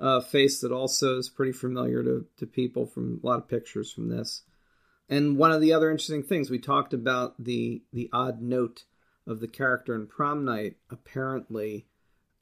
uh, 0.00 0.20
face 0.20 0.60
that 0.60 0.72
also 0.72 1.18
is 1.18 1.28
pretty 1.28 1.52
familiar 1.52 2.02
to, 2.02 2.24
to 2.38 2.46
people 2.46 2.86
from 2.86 3.20
a 3.22 3.26
lot 3.26 3.38
of 3.38 3.48
pictures 3.48 3.92
from 3.92 4.08
this 4.08 4.44
and 5.08 5.36
one 5.36 5.52
of 5.52 5.60
the 5.60 5.72
other 5.72 5.90
interesting 5.90 6.22
things 6.22 6.50
we 6.50 6.58
talked 6.58 6.92
about 6.92 7.34
the 7.42 7.82
the 7.92 8.08
odd 8.12 8.40
note 8.40 8.84
of 9.28 9.40
the 9.40 9.48
character 9.48 9.94
in 9.94 10.06
prom 10.06 10.44
night 10.44 10.76
apparently 10.90 11.86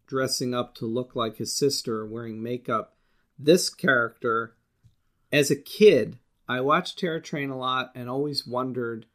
dressing 0.07 0.55
up 0.55 0.75
to 0.75 0.87
look 0.87 1.15
like 1.15 1.37
his 1.37 1.55
sister 1.55 2.07
wearing 2.07 2.43
makeup 2.43 2.97
this 3.39 3.69
character 3.69 4.55
as 5.33 5.51
a 5.51 5.57
kid 5.57 6.19
i 6.49 6.61
watched 6.61 6.99
terror 6.99 7.21
train 7.21 7.51
a 7.51 7.59
lot 7.59 7.91
and 7.95 8.09
always 8.09 8.47
wondered 8.47 9.07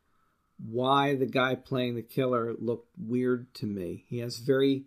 why 0.64 1.16
the 1.16 1.26
guy 1.26 1.56
playing 1.56 1.96
the 1.96 2.02
killer 2.02 2.54
looked 2.60 2.90
weird 2.98 3.54
to 3.56 3.66
me. 3.66 4.06
He 4.08 4.20
has 4.20 4.38
very 4.38 4.86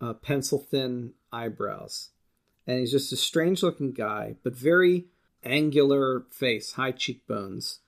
uh, 0.00 0.14
pencil 0.14 0.58
thin 0.58 1.12
eyebrows, 1.32 2.10
and 2.66 2.80
he's 2.80 2.90
just 2.90 3.12
a 3.12 3.16
strange 3.16 3.62
looking 3.62 3.92
guy, 3.92 4.36
but 4.42 4.56
very 4.56 5.06
angular 5.44 6.24
face, 6.30 6.72
high 6.72 6.92
cheekbones. 6.92 7.80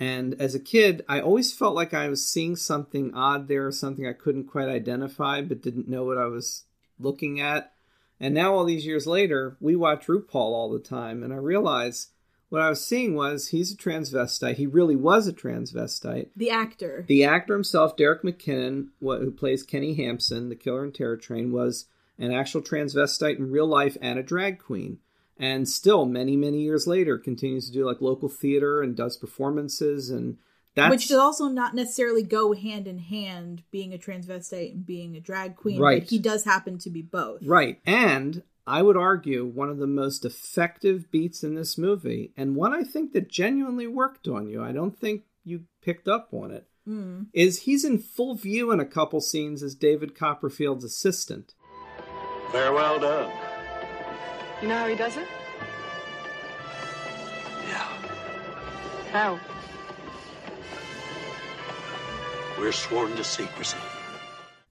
And 0.00 0.40
as 0.40 0.54
a 0.54 0.60
kid, 0.60 1.04
I 1.10 1.20
always 1.20 1.52
felt 1.52 1.74
like 1.74 1.92
I 1.92 2.08
was 2.08 2.26
seeing 2.26 2.56
something 2.56 3.14
odd 3.14 3.48
there, 3.48 3.70
something 3.70 4.06
I 4.06 4.14
couldn't 4.14 4.44
quite 4.44 4.68
identify, 4.68 5.42
but 5.42 5.60
didn't 5.60 5.90
know 5.90 6.04
what 6.04 6.16
I 6.16 6.24
was 6.24 6.64
looking 6.98 7.38
at. 7.38 7.72
And 8.18 8.34
now, 8.34 8.54
all 8.54 8.64
these 8.64 8.86
years 8.86 9.06
later, 9.06 9.58
we 9.60 9.76
watch 9.76 10.06
RuPaul 10.06 10.34
all 10.34 10.70
the 10.70 10.78
time, 10.78 11.22
and 11.22 11.32
I 11.32 11.36
realize 11.36 12.08
what 12.48 12.62
I 12.62 12.68
was 12.68 12.84
seeing 12.84 13.14
was 13.14 13.48
he's 13.48 13.72
a 13.72 13.76
transvestite. 13.76 14.56
He 14.56 14.66
really 14.66 14.96
was 14.96 15.28
a 15.28 15.32
transvestite. 15.32 16.28
The 16.34 16.50
actor. 16.50 17.04
The 17.06 17.24
actor 17.24 17.54
himself, 17.54 17.96
Derek 17.96 18.22
McKinnon, 18.22 18.88
who 19.00 19.30
plays 19.30 19.62
Kenny 19.62 19.94
Hampson, 19.94 20.48
the 20.48 20.56
killer 20.56 20.84
in 20.84 20.92
Terror 20.92 21.16
Train, 21.16 21.52
was 21.52 21.86
an 22.18 22.32
actual 22.32 22.60
transvestite 22.60 23.38
in 23.38 23.50
real 23.50 23.66
life 23.66 23.96
and 24.02 24.18
a 24.18 24.22
drag 24.22 24.58
queen. 24.58 24.98
And 25.40 25.68
still, 25.68 26.04
many, 26.04 26.36
many 26.36 26.60
years 26.60 26.86
later, 26.86 27.16
continues 27.18 27.66
to 27.66 27.72
do 27.72 27.86
like 27.86 28.00
local 28.00 28.28
theater 28.28 28.82
and 28.82 28.94
does 28.94 29.16
performances. 29.16 30.10
And 30.10 30.36
that's 30.74 30.90
Which 30.90 31.08
does 31.08 31.18
also 31.18 31.48
not 31.48 31.74
necessarily 31.74 32.22
go 32.22 32.52
hand 32.52 32.86
in 32.86 32.98
hand, 32.98 33.62
being 33.70 33.94
a 33.94 33.98
transvestite 33.98 34.72
and 34.72 34.86
being 34.86 35.16
a 35.16 35.20
drag 35.20 35.56
queen. 35.56 35.80
Right. 35.80 36.02
But 36.02 36.10
he 36.10 36.18
does 36.18 36.44
happen 36.44 36.78
to 36.78 36.90
be 36.90 37.02
both. 37.02 37.42
Right. 37.42 37.80
And 37.86 38.42
I 38.66 38.82
would 38.82 38.96
argue 38.96 39.46
one 39.46 39.70
of 39.70 39.78
the 39.78 39.86
most 39.86 40.24
effective 40.24 41.10
beats 41.10 41.42
in 41.42 41.54
this 41.54 41.76
movie, 41.78 42.32
and 42.36 42.54
one 42.54 42.72
I 42.72 42.84
think 42.84 43.12
that 43.14 43.28
genuinely 43.28 43.86
worked 43.86 44.28
on 44.28 44.48
you. 44.48 44.62
I 44.62 44.72
don't 44.72 44.96
think 44.96 45.22
you 45.42 45.64
picked 45.82 46.06
up 46.06 46.28
on 46.32 46.50
it. 46.50 46.66
Hmm. 46.84 47.24
Is 47.32 47.62
he's 47.62 47.84
in 47.84 47.98
full 47.98 48.34
view 48.34 48.70
in 48.70 48.78
a 48.80 48.86
couple 48.86 49.20
scenes 49.20 49.62
as 49.62 49.74
David 49.74 50.14
Copperfield's 50.14 50.84
assistant. 50.84 51.54
Very 52.52 52.74
well 52.74 52.98
done. 52.98 53.49
You 54.62 54.68
know 54.68 54.76
how 54.76 54.88
he 54.88 54.94
does 54.94 55.16
it? 55.16 55.26
Yeah. 57.66 57.88
How? 59.10 59.40
We're 62.58 62.72
sworn 62.72 63.16
to 63.16 63.24
secrecy. 63.24 63.78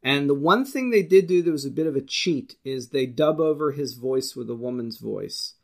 And 0.03 0.29
the 0.29 0.35
one 0.35 0.63
thing 0.63 0.91
they 0.91 1.01
did 1.01 1.27
do 1.27 1.41
that 1.41 1.51
was 1.51 1.65
a 1.65 1.71
bit 1.71 1.87
of 1.87 1.95
a 1.95 2.01
cheat 2.01 2.55
is 2.63 2.89
they 2.89 3.05
dub 3.07 3.39
over 3.39 3.71
his 3.71 3.95
voice 3.95 4.35
with 4.35 4.49
a 4.49 4.55
woman's 4.55 4.97
voice 4.97 5.55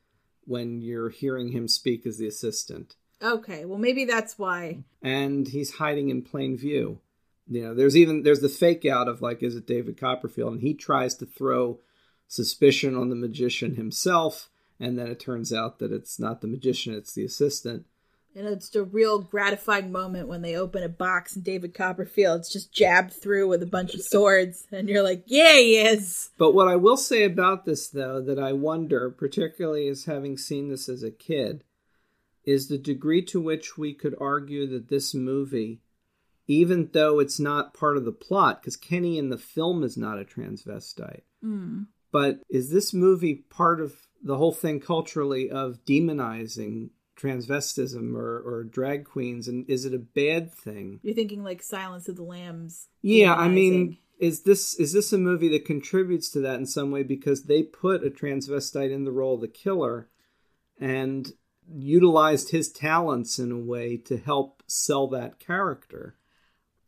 when 0.44 0.82
you're 0.82 1.10
hearing 1.10 1.50
him 1.50 1.68
speak 1.68 2.06
as 2.06 2.18
the 2.18 2.28
assistant. 2.28 2.96
Okay, 3.22 3.64
well 3.64 3.78
maybe 3.78 4.06
that's 4.06 4.38
why. 4.38 4.84
And 5.02 5.48
he's 5.48 5.76
hiding 5.76 6.10
in 6.10 6.24
plain 6.24 6.58
view. 6.58 7.00
You 7.48 7.64
know, 7.64 7.74
there's 7.76 7.96
even 7.96 8.24
there's 8.24 8.42
the 8.42 8.50
fake 8.50 8.86
out 8.86 9.08
of 9.08 9.22
like, 9.22 9.44
is 9.44 9.56
it 9.56 9.68
David 9.68 10.00
Copperfield? 10.00 10.54
And 10.54 10.62
he 10.62 10.74
tries 10.74 11.16
to 11.16 11.26
throw 11.26 11.80
suspicion 12.28 12.96
on 12.96 13.10
the 13.10 13.16
magician 13.16 13.76
himself, 13.76 14.50
and 14.80 14.98
then 14.98 15.08
it 15.08 15.20
turns 15.20 15.54
out 15.54 15.80
that 15.80 15.92
it's 15.92 16.20
not 16.20 16.42
the 16.42 16.48
magician, 16.48 16.94
it's 16.94 17.14
the 17.14 17.26
assistant. 17.26 17.86
And 18.38 18.48
it's 18.48 18.76
a 18.76 18.84
real 18.84 19.20
gratifying 19.20 19.94
moment 19.94 20.28
when 20.28 20.42
they 20.42 20.58
open 20.58 20.84
a 20.84 20.90
box 20.90 21.38
and 21.38 21.46
David 21.46 21.74
Copperfield's 21.74 22.52
just 22.52 22.74
jabbed 22.74 23.14
through 23.14 23.48
with 23.48 23.64
a 23.64 23.68
bunch 23.68 23.94
of 23.94 24.02
swords, 24.02 24.68
and 24.74 24.90
you're 24.90 25.04
like, 25.04 25.24
yeah, 25.26 25.54
he 25.54 25.78
is. 25.78 26.32
But 26.38 26.54
what 26.54 26.68
I 26.68 26.76
will 26.76 26.98
say 26.98 27.24
about 27.24 27.64
this, 27.64 27.88
though, 27.88 28.20
that 28.22 28.38
I 28.38 28.52
wonder, 28.52 29.10
particularly 29.10 29.88
as 29.88 30.04
having 30.04 30.38
seen 30.38 30.68
this 30.68 30.90
as 30.90 31.02
a 31.02 31.12
kid, 31.12 31.64
is 32.44 32.68
the 32.68 32.78
degree 32.78 33.22
to 33.24 33.40
which 33.40 33.78
we 33.78 33.94
could 33.94 34.16
argue 34.20 34.68
that 34.68 34.90
this 34.90 35.14
movie, 35.14 35.80
even 36.46 36.90
though 36.92 37.20
it's 37.20 37.40
not 37.40 37.74
part 37.74 37.96
of 37.96 38.06
the 38.06 38.12
plot, 38.12 38.62
because 38.62 38.76
Kenny 38.76 39.18
in 39.18 39.30
the 39.30 39.38
film 39.38 39.82
is 39.82 39.96
not 39.96 40.20
a 40.20 40.26
transvestite, 40.26 41.22
hmm. 41.42 41.84
But 42.16 42.40
is 42.50 42.70
this 42.70 42.94
movie 42.94 43.44
part 43.50 43.82
of 43.82 43.94
the 44.24 44.38
whole 44.38 44.54
thing 44.54 44.80
culturally 44.80 45.52
of 45.52 45.84
demonizing 45.84 46.92
transvestism 47.20 48.16
or, 48.16 48.40
or 48.40 48.64
drag 48.64 49.04
queens? 49.04 49.50
And 49.50 49.70
is 49.70 49.84
it 49.84 49.94
a 49.94 50.00
bad 50.00 50.54
thing? 50.54 51.02
You're 51.04 51.14
thinking 51.14 51.44
like 51.44 51.62
Silence 51.62 52.08
of 52.08 52.16
the 52.16 52.24
Lambs. 52.24 52.88
Yeah, 53.02 53.34
I 53.34 53.50
mean, 53.50 53.98
is 54.18 54.44
this 54.44 54.76
is 54.76 54.94
this 54.94 55.12
a 55.12 55.18
movie 55.18 55.50
that 55.50 55.66
contributes 55.66 56.30
to 56.30 56.40
that 56.40 56.56
in 56.56 56.66
some 56.66 56.90
way 56.90 57.04
because 57.04 57.44
they 57.44 57.64
put 57.64 58.06
a 58.06 58.10
transvestite 58.10 58.94
in 58.94 59.04
the 59.04 59.12
role 59.12 59.36
of 59.36 59.42
the 59.42 59.50
killer 59.50 60.08
and 60.80 61.34
utilized 61.70 62.52
his 62.52 62.72
talents 62.72 63.40
in 63.40 63.52
a 63.52 63.60
way 63.60 63.98
to 63.98 64.16
help 64.16 64.64
sell 64.68 65.10
that 65.10 65.38
character? 65.38 66.16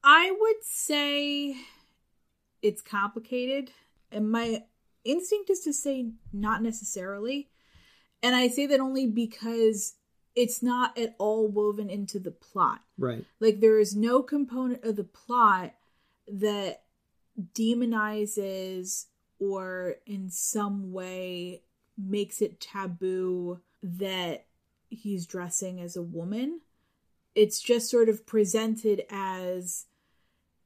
I 0.05 0.31
would 0.31 0.63
say 0.63 1.57
it's 2.61 2.81
complicated, 2.81 3.71
and 4.09 4.31
my 4.31 4.63
instinct 5.09 5.49
is 5.49 5.61
to 5.61 5.73
say 5.73 6.11
not 6.33 6.61
necessarily. 6.61 7.49
And 8.23 8.35
I 8.35 8.47
say 8.47 8.65
that 8.67 8.79
only 8.79 9.07
because 9.07 9.95
it's 10.35 10.61
not 10.61 10.97
at 10.97 11.15
all 11.17 11.47
woven 11.47 11.89
into 11.89 12.19
the 12.19 12.31
plot. 12.31 12.81
Right. 12.97 13.25
Like 13.39 13.59
there 13.59 13.79
is 13.79 13.95
no 13.95 14.21
component 14.21 14.83
of 14.83 14.95
the 14.95 15.03
plot 15.03 15.73
that 16.27 16.83
demonizes 17.53 19.05
or 19.39 19.95
in 20.05 20.29
some 20.29 20.91
way 20.91 21.63
makes 21.97 22.41
it 22.41 22.59
taboo 22.59 23.59
that 23.81 24.45
he's 24.89 25.25
dressing 25.25 25.79
as 25.79 25.95
a 25.95 26.01
woman. 26.01 26.61
It's 27.35 27.61
just 27.61 27.89
sort 27.89 28.09
of 28.09 28.25
presented 28.25 29.03
as 29.09 29.85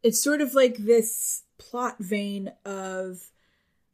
it's 0.03 0.23
sort 0.23 0.41
of 0.41 0.53
like 0.53 0.77
this 0.77 1.43
plot 1.57 1.97
vein 1.99 2.51
of 2.65 3.29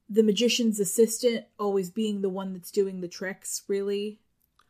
the 0.09 0.23
magician's 0.23 0.79
assistant 0.79 1.45
always 1.59 1.89
being 1.89 2.21
the 2.21 2.29
one 2.29 2.53
that's 2.53 2.71
doing 2.71 3.01
the 3.01 3.07
tricks, 3.07 3.63
really. 3.67 4.19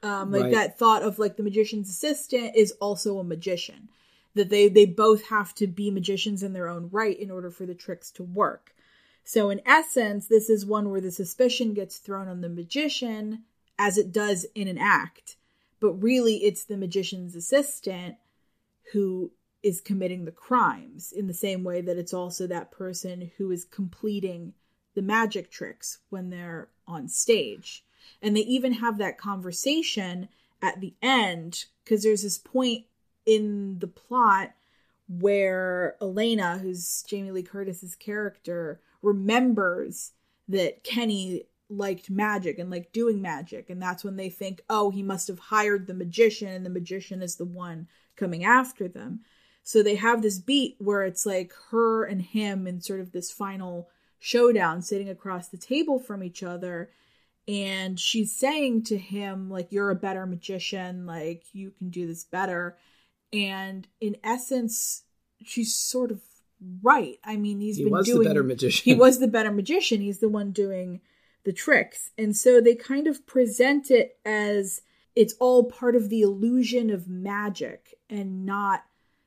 Um, 0.03 0.31
like 0.31 0.43
Right. 0.43 0.51
that 0.51 0.77
thought 0.79 1.03
of 1.03 1.19
like 1.19 1.38
the 1.38 1.43
magician's 1.43 1.89
assistant 1.89 2.55
is 2.55 2.71
also 2.73 3.19
a 3.19 3.23
magician. 3.23 3.89
That 4.35 4.49
they 4.49 4.67
they 4.67 4.85
both 4.85 5.25
have 5.25 5.55
to 5.55 5.67
be 5.67 5.89
magicians 5.89 6.43
in 6.43 6.53
their 6.53 6.67
own 6.67 6.89
right 6.91 7.17
in 7.17 7.31
order 7.31 7.49
for 7.49 7.65
the 7.65 7.73
tricks 7.75 8.11
to 8.11 8.23
work. 8.23 8.75
So 9.23 9.49
in 9.49 9.61
essence, 9.65 10.27
this 10.27 10.49
is 10.49 10.65
one 10.65 10.89
where 10.89 11.01
the 11.01 11.11
suspicion 11.11 11.73
gets 11.73 11.97
thrown 11.97 12.27
on 12.27 12.41
the 12.41 12.49
magician 12.49 13.43
as 13.77 13.97
it 13.97 14.11
does 14.11 14.45
in 14.55 14.67
an 14.67 14.77
act, 14.77 15.35
but 15.79 15.93
really 15.93 16.38
it's 16.38 16.63
the 16.63 16.77
magician's 16.77 17.35
assistant 17.35 18.15
who 18.93 19.31
is 19.63 19.81
committing 19.81 20.25
the 20.25 20.31
crimes 20.31 21.11
in 21.11 21.27
the 21.27 21.33
same 21.33 21.63
way 21.63 21.81
that 21.81 21.97
it's 21.97 22.13
also 22.13 22.47
that 22.47 22.71
person 22.71 23.31
who 23.38 23.51
is 23.51 23.65
completing 23.65 24.53
the 24.98 25.04
magic 25.04 25.52
tricks 25.52 26.00
when 26.10 26.32
they're 26.32 26.70
on 26.88 27.08
stage. 27.08 27.86
And 28.20 28.36
they 28.36 28.41
even 28.41 28.74
have 28.74 28.98
that 28.98 29.20
conversation 29.20 30.28
at 30.60 30.82
the 30.82 30.95
end 31.04 31.66
because 31.84 32.02
there's 32.02 32.24
this 32.24 32.39
point 32.39 32.86
in 33.24 33.78
the 33.78 33.86
plot 33.86 34.54
where 35.08 35.98
Elena, 36.02 36.58
who's 36.58 37.04
Jamie 37.08 37.30
Lee 37.30 37.43
Curtis's 37.43 37.93
character, 37.93 38.80
remembers 39.04 40.14
that 40.48 40.84
Kenny 40.84 41.43
liked 41.70 42.10
magic 42.10 42.58
and 42.58 42.72
liked 42.72 42.91
doing 42.91 43.22
magic. 43.22 43.70
And 43.70 43.80
that's 43.80 44.04
when 44.04 44.16
they 44.16 44.32
think, 44.32 44.64
oh, 44.68 44.89
he 44.89 45.04
must 45.04 45.28
have 45.28 45.38
hired 45.38 45.86
the 45.86 45.93
magician, 45.93 46.48
and 46.48 46.66
the 46.66 46.72
magician 46.72 47.22
is 47.22 47.36
the 47.36 47.45
one 47.45 47.88
coming 48.16 48.43
after 48.43 48.88
them. 48.88 49.20
So 49.62 49.84
they 49.84 49.95
have 49.95 50.24
this 50.24 50.39
beat 50.39 50.78
where 50.80 51.04
it's 51.04 51.28
like 51.28 51.54
her 51.70 52.04
and 52.04 52.20
him 52.20 52.66
in 52.66 52.82
sort 52.82 53.00
of 53.00 53.12
this 53.12 53.32
final 53.32 53.89
showdown 54.20 54.82
sitting 54.82 55.09
across 55.09 55.49
the 55.49 55.57
table 55.57 55.99
from 55.99 56.24
each 56.24 56.43
other. 56.43 56.89
And 57.47 57.99
she's 57.99 58.36
saying 58.36 58.84
to 58.86 58.97
him, 58.97 59.49
like, 59.49 59.72
you're 59.72 59.89
a 59.89 59.95
better 59.95 60.26
magician, 60.26 61.05
like, 61.05 61.43
you 61.53 61.72
can 61.72 61.89
do 61.89 62.05
this 62.05 62.26
better. 62.26 62.78
And 63.32 63.88
in 64.01 64.18
essence, 64.24 65.03
she's 65.45 65.74
sort 65.74 66.11
of 66.11 66.22
right. 66.84 67.18
I 67.24 67.38
mean, 67.38 67.61
he's 67.61 67.78
He 67.78 67.86
been 67.86 67.93
was 67.93 68.07
the 68.07 68.13
doing 68.13 68.28
better 68.28 68.43
magician. 68.43 68.84
He 68.84 68.95
was 68.95 69.20
the 69.20 69.28
better 69.28 69.51
magician. 69.51 70.01
He's 70.01 70.20
the 70.20 70.30
one 70.30 70.51
doing 70.51 70.99
the 71.45 71.53
tricks. 71.53 72.11
And 72.18 72.36
so 72.36 72.59
they 72.59 72.76
kind 72.76 73.07
of 73.07 73.26
present 73.26 73.91
it 73.91 74.18
as 74.26 74.82
it's 75.15 75.36
all 75.39 75.63
part 75.63 75.95
of 75.95 76.09
the 76.09 76.22
illusion 76.22 76.89
of 76.89 77.07
magic 77.07 77.95
and 78.09 78.45
not 78.45 78.84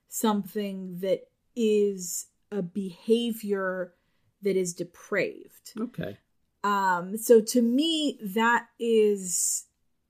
something 0.09 0.99
that 1.01 1.23
is 1.57 2.27
a 2.53 2.63
behavior 2.63 3.95
that 4.43 4.57
is 4.57 4.75
depraved. 4.75 5.73
Okay. 5.79 6.19
Um 6.63 7.17
so 7.17 7.41
to 7.41 7.63
me 7.63 8.19
that 8.23 8.67
is 8.79 9.65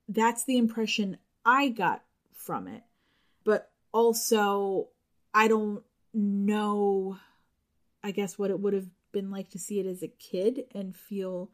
that's 0.09 0.45
the 0.45 0.59
impression 0.59 1.18
I 1.45 1.68
got 1.68 2.03
from 2.35 2.66
it. 2.66 2.83
But 3.45 3.70
also 3.93 4.89
I 5.33 5.49
don't 5.49 5.83
know 6.12 7.18
I 8.03 8.11
guess 8.11 8.39
what 8.39 8.51
it 8.51 8.61
would 8.61 8.72
have 8.72 8.89
been 9.12 9.31
like 9.31 9.51
to 9.51 9.59
see 9.59 9.81
it 9.81 9.87
as 9.87 10.03
a 10.03 10.09
kid 10.09 10.64
and 10.74 10.97
feel 10.97 11.51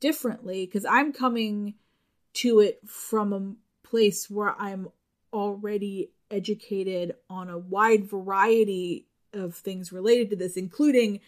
differently 0.00 0.66
because 0.66 0.84
I'm 0.84 1.12
coming 1.12 1.74
to 2.32 2.60
it 2.60 2.80
from 2.86 3.32
a 3.32 3.86
place 3.86 4.30
where 4.30 4.54
I'm 4.58 4.88
already 5.32 6.10
educated 6.30 7.14
on 7.28 7.48
a 7.48 7.58
wide 7.58 8.04
variety 8.08 9.06
of 9.32 9.54
things 9.54 9.92
related 9.92 10.30
to 10.30 10.36
this, 10.36 10.56
including 10.56 11.20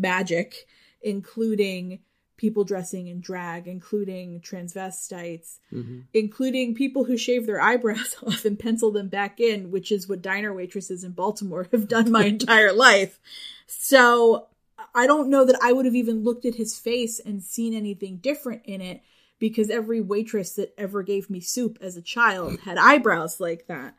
magic, 0.00 0.66
including 1.02 2.00
people 2.40 2.64
dressing 2.64 3.06
in 3.08 3.20
drag, 3.20 3.68
including 3.68 4.40
transvestites, 4.40 5.58
mm-hmm. 5.70 6.00
including 6.14 6.74
people 6.74 7.04
who 7.04 7.14
shave 7.14 7.46
their 7.46 7.60
eyebrows 7.60 8.16
off 8.26 8.46
and 8.46 8.58
pencil 8.58 8.90
them 8.90 9.08
back 9.08 9.38
in, 9.38 9.70
which 9.70 9.92
is 9.92 10.08
what 10.08 10.22
diner 10.22 10.52
waitresses 10.52 11.04
in 11.04 11.12
Baltimore 11.12 11.68
have 11.72 11.86
done 11.86 12.10
my 12.10 12.24
entire 12.36 12.72
life. 12.72 13.20
So 13.66 14.48
I 14.94 15.06
don't 15.06 15.28
know 15.28 15.44
that 15.44 15.58
I 15.62 15.74
would 15.74 15.84
have 15.84 15.94
even 15.94 16.24
looked 16.24 16.46
at 16.46 16.54
his 16.54 16.78
face 16.78 17.20
and 17.20 17.42
seen 17.42 17.74
anything 17.74 18.16
different 18.16 18.62
in 18.64 18.80
it 18.80 19.02
because 19.38 19.68
every 19.68 20.00
waitress 20.00 20.54
that 20.54 20.72
ever 20.78 21.02
gave 21.02 21.28
me 21.28 21.40
soup 21.40 21.76
as 21.82 21.98
a 21.98 22.02
child 22.02 22.60
had 22.60 22.78
eyebrows 22.78 23.38
like 23.38 23.66
that. 23.66 23.94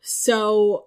So, 0.00 0.86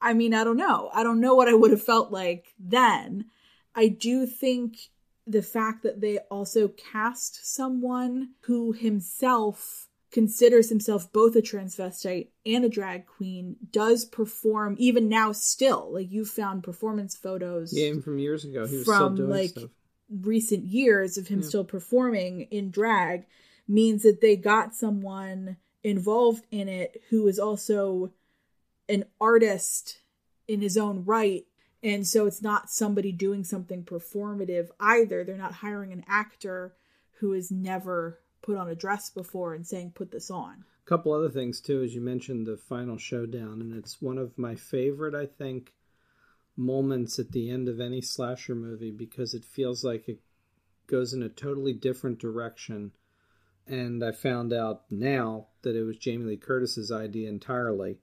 I 0.00 0.12
mean, 0.12 0.34
I 0.34 0.44
don't 0.44 0.56
know. 0.56 0.88
I 0.94 1.02
don't 1.02 1.20
know 1.20 1.34
what 1.34 1.48
I 1.48 1.54
would 1.54 1.72
have 1.72 1.82
felt 1.82 2.12
like 2.12 2.54
then. 2.60 3.26
I 3.74 3.88
do 3.88 4.26
think 4.26 4.78
the 5.26 5.42
fact 5.42 5.82
that 5.82 6.00
they 6.00 6.18
also 6.30 6.68
cast 6.68 7.54
someone 7.54 8.30
who 8.42 8.72
himself 8.72 9.88
considers 10.10 10.70
himself 10.70 11.12
both 11.12 11.36
a 11.36 11.42
transvestite 11.42 12.28
and 12.46 12.64
a 12.64 12.68
drag 12.68 13.06
queen 13.06 13.56
does 13.70 14.06
perform 14.06 14.74
even 14.78 15.06
now 15.06 15.32
still 15.32 15.92
like 15.92 16.10
you 16.10 16.24
found 16.24 16.64
performance 16.64 17.14
photos 17.14 17.74
Yeah, 17.76 17.88
even 17.88 18.00
from 18.00 18.18
years 18.18 18.44
ago, 18.44 18.66
he 18.66 18.76
was 18.76 18.84
still 18.84 18.96
from 18.96 19.28
like 19.28 19.50
stuff. 19.50 19.70
recent 20.10 20.64
years 20.64 21.18
of 21.18 21.28
him 21.28 21.42
still 21.42 21.64
performing 21.64 22.42
in 22.50 22.70
drag 22.70 23.26
means 23.68 24.02
that 24.02 24.22
they 24.22 24.34
got 24.34 24.74
someone 24.74 25.58
involved 25.84 26.46
in 26.50 26.68
it 26.68 27.02
who 27.10 27.28
is 27.28 27.38
also 27.38 28.10
an 28.88 29.04
artist 29.20 29.98
in 30.48 30.62
his 30.62 30.78
own 30.78 31.04
right 31.04 31.44
and 31.82 32.06
so 32.06 32.26
it's 32.26 32.42
not 32.42 32.70
somebody 32.70 33.12
doing 33.12 33.44
something 33.44 33.84
performative 33.84 34.68
either 34.80 35.24
they're 35.24 35.36
not 35.36 35.54
hiring 35.54 35.92
an 35.92 36.04
actor 36.08 36.74
who 37.20 37.32
has 37.32 37.50
never 37.50 38.20
put 38.42 38.56
on 38.56 38.68
a 38.68 38.74
dress 38.74 39.10
before 39.10 39.54
and 39.54 39.66
saying 39.66 39.92
put 39.94 40.10
this 40.10 40.30
on 40.30 40.64
A 40.84 40.88
couple 40.88 41.12
other 41.12 41.28
things 41.30 41.60
too, 41.60 41.82
as 41.82 41.94
you 41.94 42.00
mentioned 42.00 42.46
the 42.46 42.56
final 42.56 42.96
showdown, 42.96 43.60
and 43.60 43.76
it's 43.76 44.00
one 44.00 44.18
of 44.18 44.38
my 44.38 44.54
favorite, 44.54 45.14
I 45.14 45.26
think, 45.26 45.74
moments 46.56 47.18
at 47.18 47.30
the 47.30 47.50
end 47.50 47.68
of 47.68 47.80
any 47.80 48.00
slasher 48.00 48.54
movie 48.54 48.90
because 48.90 49.32
it 49.32 49.44
feels 49.44 49.84
like 49.84 50.08
it 50.08 50.20
goes 50.88 51.12
in 51.12 51.22
a 51.22 51.28
totally 51.28 51.72
different 51.72 52.18
direction. 52.18 52.92
And 53.66 54.02
I 54.02 54.12
found 54.12 54.52
out 54.52 54.82
now 54.90 55.48
that 55.62 55.76
it 55.76 55.84
was 55.84 55.98
Jamie 55.98 56.24
Lee 56.24 56.36
Curtis's 56.36 56.90
idea 56.90 57.28
entirely. 57.28 57.98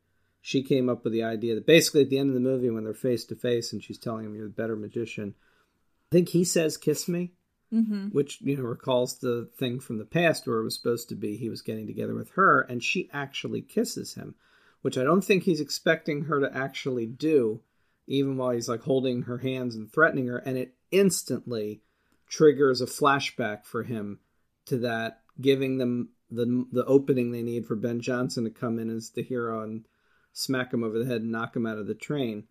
She 0.46 0.62
came 0.62 0.90
up 0.90 1.04
with 1.04 1.12
the 1.12 1.24
idea 1.24 1.56
that 1.56 1.66
basically 1.66 2.02
at 2.02 2.12
the 2.12 2.20
end 2.20 2.30
of 2.30 2.36
the 2.36 2.40
movie, 2.40 2.70
when 2.70 2.84
they're 2.84 2.94
face 2.94 3.26
to 3.26 3.36
face 3.36 3.74
and 3.74 3.84
she's 3.84 3.98
telling 3.98 4.26
him 4.26 4.36
you're 4.36 4.46
the 4.46 4.54
better 4.54 4.76
magician, 4.76 5.34
I 5.40 6.08
think 6.12 6.30
he 6.30 6.44
says, 6.44 6.78
Kiss 6.78 7.08
me. 7.08 7.32
Mm-hmm. 7.74 8.10
Which, 8.10 8.42
you 8.42 8.56
know, 8.56 8.64
recalls 8.64 9.18
the 9.18 9.50
thing 9.58 9.80
from 9.80 9.98
the 9.98 10.06
past 10.06 10.46
where 10.46 10.60
it 10.60 10.64
was 10.64 10.76
supposed 10.76 11.10
to 11.10 11.16
be 11.16 11.36
he 11.36 11.50
was 11.50 11.64
getting 11.64 11.88
together 11.88 12.14
with 12.14 12.30
her 12.34 12.62
and 12.62 12.84
she 12.84 13.10
actually 13.12 13.64
kisses 13.64 14.14
him, 14.14 14.36
which 14.84 15.00
I 15.00 15.04
don't 15.04 15.24
think 15.24 15.44
he's 15.44 15.60
expecting 15.60 16.26
her 16.26 16.40
to 16.40 16.56
actually 16.56 17.08
do 17.08 17.62
even 18.06 18.38
while 18.38 18.52
he's 18.52 18.70
like 18.70 18.84
holding 18.84 19.24
her 19.24 19.40
hands 19.40 19.76
and 19.76 19.92
threatening 19.92 20.28
her, 20.28 20.38
and 20.38 20.60
it 20.60 20.76
instantly 20.92 21.82
triggers 22.28 22.82
a 22.82 22.86
flashback 22.86 23.66
for 23.66 23.82
him 23.82 24.20
to 24.68 24.78
that, 24.78 25.22
giving 25.42 25.80
them 25.80 26.10
the 26.30 26.68
the 26.72 26.86
opening 26.86 27.32
they 27.32 27.42
need 27.42 27.66
for 27.66 27.76
Ben 27.76 28.00
Johnson 28.00 28.44
to 28.44 28.52
come 28.52 28.78
in 28.78 28.96
as 28.96 29.10
the 29.10 29.24
hero 29.24 29.64
and 29.64 29.86
smack 30.36 30.74
him 30.74 30.84
over 30.84 31.00
the 31.00 31.06
head 31.06 31.22
and 31.22 31.32
knock 31.32 31.56
him 31.56 31.66
out 31.66 31.78
of 31.78 31.88
the 31.88 31.96
train. 31.96 32.44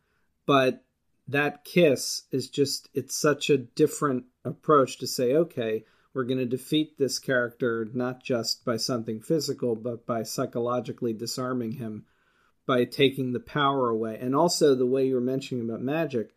But 0.47 0.85
that 1.28 1.64
kiss 1.64 2.22
is 2.32 2.49
just 2.49 2.89
it's 2.95 3.14
such 3.14 3.51
a 3.51 3.59
different 3.59 4.24
approach 4.45 4.99
to 4.99 5.07
say, 5.07 5.35
okay, 5.35 5.85
we're 6.12 6.24
going 6.24 6.39
to 6.39 6.47
defeat 6.47 6.99
this 6.99 7.18
character 7.18 7.89
not 7.93 8.22
just 8.22 8.64
by 8.64 8.76
something 8.76 9.20
physical, 9.20 9.76
but 9.76 10.07
by 10.07 10.22
psychologically 10.22 11.12
disarming 11.12 11.72
him 11.72 12.07
by 12.66 12.85
taking 12.85 13.32
the 13.32 13.41
power 13.41 13.91
away. 13.91 14.18
And 14.18 14.35
also 14.35 14.74
the 14.74 14.87
way 14.87 15.07
you 15.07 15.14
were 15.16 15.20
mentioning 15.20 15.68
about 15.68 15.82
magic, 15.82 16.35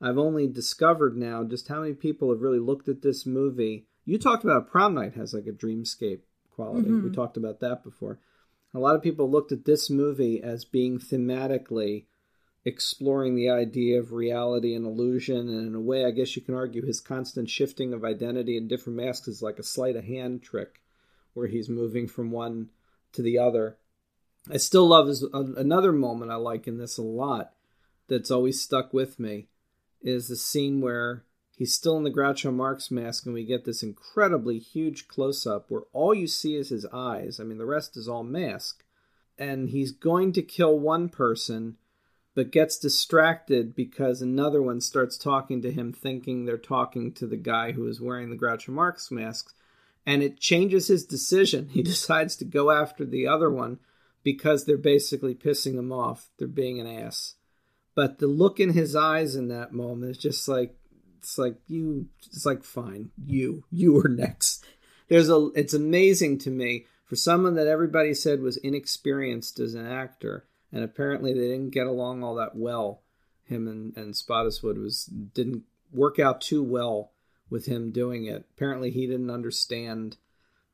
I've 0.00 0.18
only 0.18 0.46
discovered 0.46 1.16
now 1.16 1.44
just 1.44 1.68
how 1.68 1.80
many 1.80 1.94
people 1.94 2.30
have 2.30 2.42
really 2.42 2.58
looked 2.58 2.88
at 2.88 3.02
this 3.02 3.24
movie. 3.24 3.86
You 4.04 4.18
talked 4.18 4.44
about 4.44 4.70
Prom 4.70 4.94
Night 4.94 5.14
has 5.14 5.32
like 5.32 5.46
a 5.46 5.52
dreamscape 5.52 6.20
quality. 6.54 6.88
Mm-hmm. 6.88 7.08
We 7.08 7.14
talked 7.14 7.36
about 7.36 7.60
that 7.60 7.82
before. 7.82 8.18
A 8.74 8.78
lot 8.78 8.94
of 8.94 9.02
people 9.02 9.30
looked 9.30 9.52
at 9.52 9.64
this 9.64 9.90
movie 9.90 10.42
as 10.42 10.64
being 10.64 10.98
thematically 10.98 12.06
exploring 12.64 13.34
the 13.34 13.48
idea 13.48 13.98
of 13.98 14.12
reality 14.12 14.74
and 14.74 14.86
illusion. 14.86 15.48
And 15.48 15.68
in 15.68 15.74
a 15.74 15.80
way, 15.80 16.04
I 16.04 16.10
guess 16.10 16.36
you 16.36 16.42
can 16.42 16.54
argue 16.54 16.84
his 16.84 17.00
constant 17.00 17.50
shifting 17.50 17.92
of 17.92 18.04
identity 18.04 18.56
in 18.56 18.68
different 18.68 18.98
masks 18.98 19.28
is 19.28 19.42
like 19.42 19.58
a 19.58 19.64
sleight 19.64 19.96
of 19.96 20.04
hand 20.04 20.42
trick 20.42 20.80
where 21.34 21.46
he's 21.46 21.68
moving 21.68 22.06
from 22.06 22.30
one 22.30 22.68
to 23.12 23.22
the 23.22 23.38
other 23.38 23.78
I 24.48 24.56
still 24.56 24.86
love 24.86 25.08
is 25.08 25.22
another 25.32 25.92
moment 25.92 26.30
I 26.30 26.36
like 26.36 26.66
in 26.66 26.78
this 26.78 26.96
a 26.96 27.02
lot 27.02 27.52
that's 28.08 28.30
always 28.30 28.62
stuck 28.62 28.94
with 28.94 29.18
me 29.18 29.48
is 30.00 30.28
the 30.28 30.36
scene 30.36 30.80
where 30.80 31.24
he's 31.60 31.74
still 31.74 31.98
in 31.98 32.04
the 32.04 32.10
Groucho 32.10 32.50
Marx 32.50 32.90
mask 32.90 33.26
and 33.26 33.34
we 33.34 33.44
get 33.44 33.66
this 33.66 33.82
incredibly 33.82 34.58
huge 34.58 35.06
close 35.08 35.46
up 35.46 35.66
where 35.68 35.82
all 35.92 36.14
you 36.14 36.26
see 36.26 36.56
is 36.56 36.70
his 36.70 36.86
eyes. 36.86 37.38
I 37.38 37.44
mean, 37.44 37.58
the 37.58 37.66
rest 37.66 37.98
is 37.98 38.08
all 38.08 38.24
mask. 38.24 38.82
And 39.36 39.68
he's 39.68 39.92
going 39.92 40.32
to 40.32 40.42
kill 40.42 40.78
one 40.78 41.10
person 41.10 41.76
but 42.34 42.50
gets 42.50 42.78
distracted 42.78 43.74
because 43.74 44.22
another 44.22 44.62
one 44.62 44.80
starts 44.80 45.18
talking 45.18 45.60
to 45.60 45.70
him 45.70 45.92
thinking 45.92 46.46
they're 46.46 46.56
talking 46.56 47.12
to 47.12 47.26
the 47.26 47.36
guy 47.36 47.72
who 47.72 47.86
is 47.86 48.00
wearing 48.00 48.30
the 48.30 48.38
Groucho 48.38 48.70
Marx 48.70 49.10
mask 49.10 49.54
and 50.06 50.22
it 50.22 50.40
changes 50.40 50.88
his 50.88 51.04
decision. 51.04 51.68
He 51.72 51.82
decides 51.82 52.36
to 52.36 52.46
go 52.46 52.70
after 52.70 53.04
the 53.04 53.26
other 53.26 53.50
one 53.50 53.80
because 54.22 54.64
they're 54.64 54.78
basically 54.78 55.34
pissing 55.34 55.74
him 55.74 55.92
off. 55.92 56.30
They're 56.38 56.48
being 56.48 56.80
an 56.80 56.86
ass. 56.86 57.34
But 57.94 58.18
the 58.18 58.28
look 58.28 58.58
in 58.58 58.72
his 58.72 58.96
eyes 58.96 59.36
in 59.36 59.48
that 59.48 59.74
moment 59.74 60.12
is 60.12 60.16
just 60.16 60.48
like 60.48 60.79
it's 61.20 61.38
like 61.38 61.56
you 61.68 62.06
it's 62.26 62.46
like 62.46 62.64
fine, 62.64 63.10
you 63.24 63.64
you 63.70 63.98
are 63.98 64.08
next. 64.08 64.64
There's 65.08 65.28
a 65.28 65.50
it's 65.54 65.74
amazing 65.74 66.38
to 66.38 66.50
me 66.50 66.86
for 67.04 67.16
someone 67.16 67.54
that 67.54 67.66
everybody 67.66 68.14
said 68.14 68.40
was 68.40 68.56
inexperienced 68.56 69.58
as 69.60 69.74
an 69.74 69.86
actor 69.86 70.46
and 70.72 70.82
apparently 70.82 71.32
they 71.32 71.48
didn't 71.48 71.70
get 71.70 71.86
along 71.86 72.22
all 72.22 72.36
that 72.36 72.56
well. 72.56 73.02
Him 73.44 73.66
and, 73.66 73.96
and 73.96 74.14
Spottiswoode 74.14 74.80
was 74.80 75.04
didn't 75.04 75.64
work 75.92 76.18
out 76.18 76.40
too 76.40 76.62
well 76.62 77.12
with 77.50 77.66
him 77.66 77.90
doing 77.90 78.24
it. 78.24 78.46
Apparently 78.56 78.90
he 78.90 79.06
didn't 79.06 79.30
understand 79.30 80.16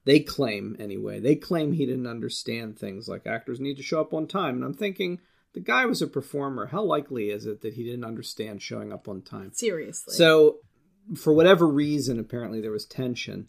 they 0.04 0.20
claim, 0.20 0.76
anyway, 0.78 1.18
they 1.18 1.34
claim 1.34 1.72
he 1.72 1.84
didn't 1.84 2.06
understand 2.06 2.78
things 2.78 3.08
like 3.08 3.26
actors 3.26 3.58
need 3.58 3.76
to 3.78 3.82
show 3.82 4.00
up 4.00 4.14
on 4.14 4.28
time. 4.28 4.54
And 4.54 4.64
I'm 4.64 4.74
thinking, 4.74 5.18
the 5.56 5.62
guy 5.62 5.86
was 5.86 6.02
a 6.02 6.06
performer. 6.06 6.66
How 6.66 6.82
likely 6.82 7.30
is 7.30 7.46
it 7.46 7.62
that 7.62 7.72
he 7.72 7.82
didn't 7.82 8.04
understand 8.04 8.60
showing 8.60 8.92
up 8.92 9.08
on 9.08 9.22
time? 9.22 9.52
Seriously. 9.54 10.14
So, 10.14 10.58
for 11.16 11.32
whatever 11.32 11.66
reason, 11.66 12.20
apparently 12.20 12.60
there 12.60 12.70
was 12.70 12.84
tension. 12.84 13.48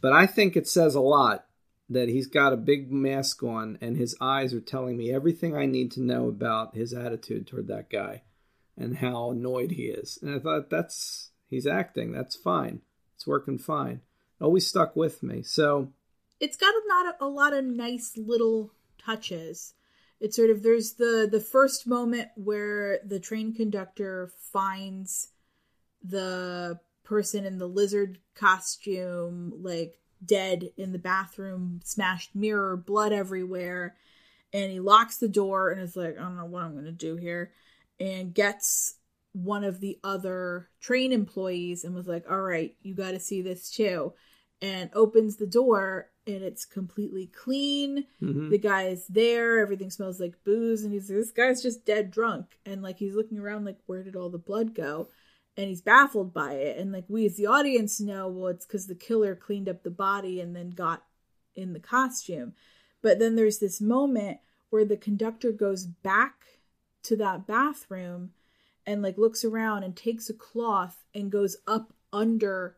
But 0.00 0.12
I 0.12 0.24
think 0.26 0.56
it 0.56 0.68
says 0.68 0.94
a 0.94 1.00
lot 1.00 1.46
that 1.90 2.08
he's 2.08 2.28
got 2.28 2.52
a 2.52 2.56
big 2.56 2.92
mask 2.92 3.42
on 3.42 3.76
and 3.80 3.96
his 3.96 4.16
eyes 4.20 4.54
are 4.54 4.60
telling 4.60 4.96
me 4.96 5.12
everything 5.12 5.56
I 5.56 5.66
need 5.66 5.90
to 5.92 6.00
know 6.00 6.28
about 6.28 6.76
his 6.76 6.94
attitude 6.94 7.48
toward 7.48 7.66
that 7.66 7.90
guy 7.90 8.22
and 8.76 8.98
how 8.98 9.32
annoyed 9.32 9.72
he 9.72 9.86
is. 9.86 10.16
And 10.22 10.32
I 10.32 10.38
thought 10.38 10.70
that's 10.70 11.32
he's 11.48 11.66
acting. 11.66 12.12
That's 12.12 12.36
fine. 12.36 12.82
It's 13.16 13.26
working 13.26 13.58
fine. 13.58 14.02
Always 14.40 14.68
stuck 14.68 14.94
with 14.94 15.24
me. 15.24 15.42
So 15.42 15.92
it's 16.38 16.56
got 16.56 16.72
a 16.72 16.82
lot 16.88 17.06
of 17.08 17.14
a 17.20 17.28
lot 17.28 17.52
of 17.52 17.64
nice 17.64 18.12
little 18.16 18.70
touches. 18.96 19.74
It's 20.20 20.36
sort 20.36 20.50
of 20.50 20.62
there's 20.62 20.94
the 20.94 21.28
the 21.30 21.40
first 21.40 21.86
moment 21.86 22.28
where 22.34 22.98
the 23.04 23.20
train 23.20 23.54
conductor 23.54 24.30
finds 24.52 25.28
the 26.02 26.80
person 27.04 27.44
in 27.44 27.58
the 27.58 27.66
lizard 27.66 28.18
costume 28.34 29.52
like 29.62 29.98
dead 30.24 30.70
in 30.76 30.92
the 30.92 30.98
bathroom, 30.98 31.80
smashed 31.84 32.34
mirror, 32.34 32.76
blood 32.76 33.12
everywhere, 33.12 33.96
and 34.52 34.70
he 34.70 34.80
locks 34.80 35.18
the 35.18 35.28
door 35.28 35.70
and 35.70 35.80
is 35.80 35.96
like, 35.96 36.18
I 36.18 36.22
don't 36.22 36.36
know 36.36 36.46
what 36.46 36.64
I'm 36.64 36.74
gonna 36.74 36.92
do 36.92 37.16
here, 37.16 37.52
and 38.00 38.34
gets 38.34 38.96
one 39.32 39.62
of 39.62 39.78
the 39.78 39.98
other 40.02 40.68
train 40.80 41.12
employees 41.12 41.84
and 41.84 41.94
was 41.94 42.08
like, 42.08 42.24
All 42.28 42.40
right, 42.40 42.74
you 42.82 42.94
gotta 42.94 43.20
see 43.20 43.42
this 43.42 43.70
too 43.70 44.12
and 44.60 44.90
opens 44.94 45.36
the 45.36 45.46
door 45.46 46.10
and 46.26 46.42
it's 46.42 46.64
completely 46.64 47.26
clean. 47.26 48.04
Mm-hmm. 48.22 48.50
The 48.50 48.58
guy 48.58 48.88
is 48.88 49.06
there. 49.06 49.60
Everything 49.60 49.90
smells 49.90 50.20
like 50.20 50.44
booze, 50.44 50.84
and 50.84 50.92
he's 50.92 51.08
this 51.08 51.30
guy's 51.30 51.62
just 51.62 51.86
dead 51.86 52.10
drunk. 52.10 52.58
And 52.66 52.82
like 52.82 52.98
he's 52.98 53.14
looking 53.14 53.38
around, 53.38 53.64
like 53.64 53.78
where 53.86 54.02
did 54.02 54.14
all 54.14 54.28
the 54.28 54.38
blood 54.38 54.74
go? 54.74 55.08
And 55.56 55.68
he's 55.68 55.80
baffled 55.80 56.34
by 56.34 56.52
it. 56.52 56.78
And 56.78 56.92
like 56.92 57.06
we 57.08 57.26
as 57.26 57.36
the 57.36 57.46
audience 57.46 58.00
know, 58.00 58.28
well, 58.28 58.48
it's 58.48 58.66
because 58.66 58.86
the 58.86 58.94
killer 58.94 59.34
cleaned 59.34 59.68
up 59.68 59.82
the 59.82 59.90
body 59.90 60.40
and 60.40 60.54
then 60.54 60.70
got 60.70 61.02
in 61.56 61.72
the 61.72 61.80
costume. 61.80 62.52
But 63.02 63.18
then 63.18 63.34
there's 63.34 63.58
this 63.58 63.80
moment 63.80 64.38
where 64.70 64.84
the 64.84 64.96
conductor 64.96 65.50
goes 65.50 65.86
back 65.86 66.34
to 67.04 67.16
that 67.16 67.46
bathroom 67.46 68.30
and 68.86 69.02
like 69.02 69.18
looks 69.18 69.44
around 69.44 69.82
and 69.82 69.96
takes 69.96 70.28
a 70.28 70.34
cloth 70.34 71.04
and 71.14 71.32
goes 71.32 71.56
up 71.66 71.92
under 72.12 72.76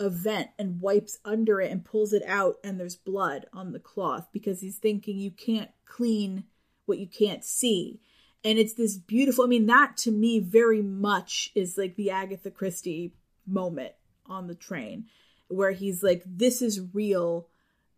a 0.00 0.08
vent 0.08 0.48
and 0.58 0.80
wipes 0.80 1.18
under 1.24 1.60
it 1.60 1.70
and 1.70 1.84
pulls 1.84 2.12
it 2.12 2.22
out 2.26 2.56
and 2.62 2.78
there's 2.78 2.96
blood 2.96 3.46
on 3.52 3.72
the 3.72 3.80
cloth 3.80 4.28
because 4.32 4.60
he's 4.60 4.78
thinking 4.78 5.18
you 5.18 5.30
can't 5.30 5.70
clean 5.86 6.44
what 6.86 6.98
you 6.98 7.06
can't 7.06 7.44
see. 7.44 8.00
And 8.44 8.58
it's 8.58 8.74
this 8.74 8.96
beautiful 8.96 9.44
i 9.44 9.48
mean 9.48 9.66
that 9.66 9.96
to 9.98 10.10
me 10.10 10.38
very 10.38 10.80
much 10.80 11.50
is 11.54 11.76
like 11.76 11.96
the 11.96 12.10
agatha 12.10 12.50
christie 12.50 13.12
moment 13.46 13.92
on 14.26 14.46
the 14.46 14.54
train 14.54 15.06
where 15.48 15.72
he's 15.72 16.02
like 16.02 16.22
this 16.24 16.62
is 16.62 16.80
real 16.94 17.48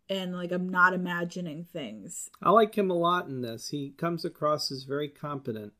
and 0.09 0.35
like 0.35 0.51
i'm 0.51 0.67
not 0.67 0.93
imagining 0.93 1.63
things. 1.63 2.29
I 2.41 2.49
like 2.49 2.75
him 2.75 2.89
a 2.89 2.95
lot 2.95 3.27
in 3.27 3.41
this. 3.41 3.69
He 3.69 3.91
comes 3.91 4.25
across 4.25 4.71
as 4.71 4.83
very 4.83 5.09
competent 5.09 5.73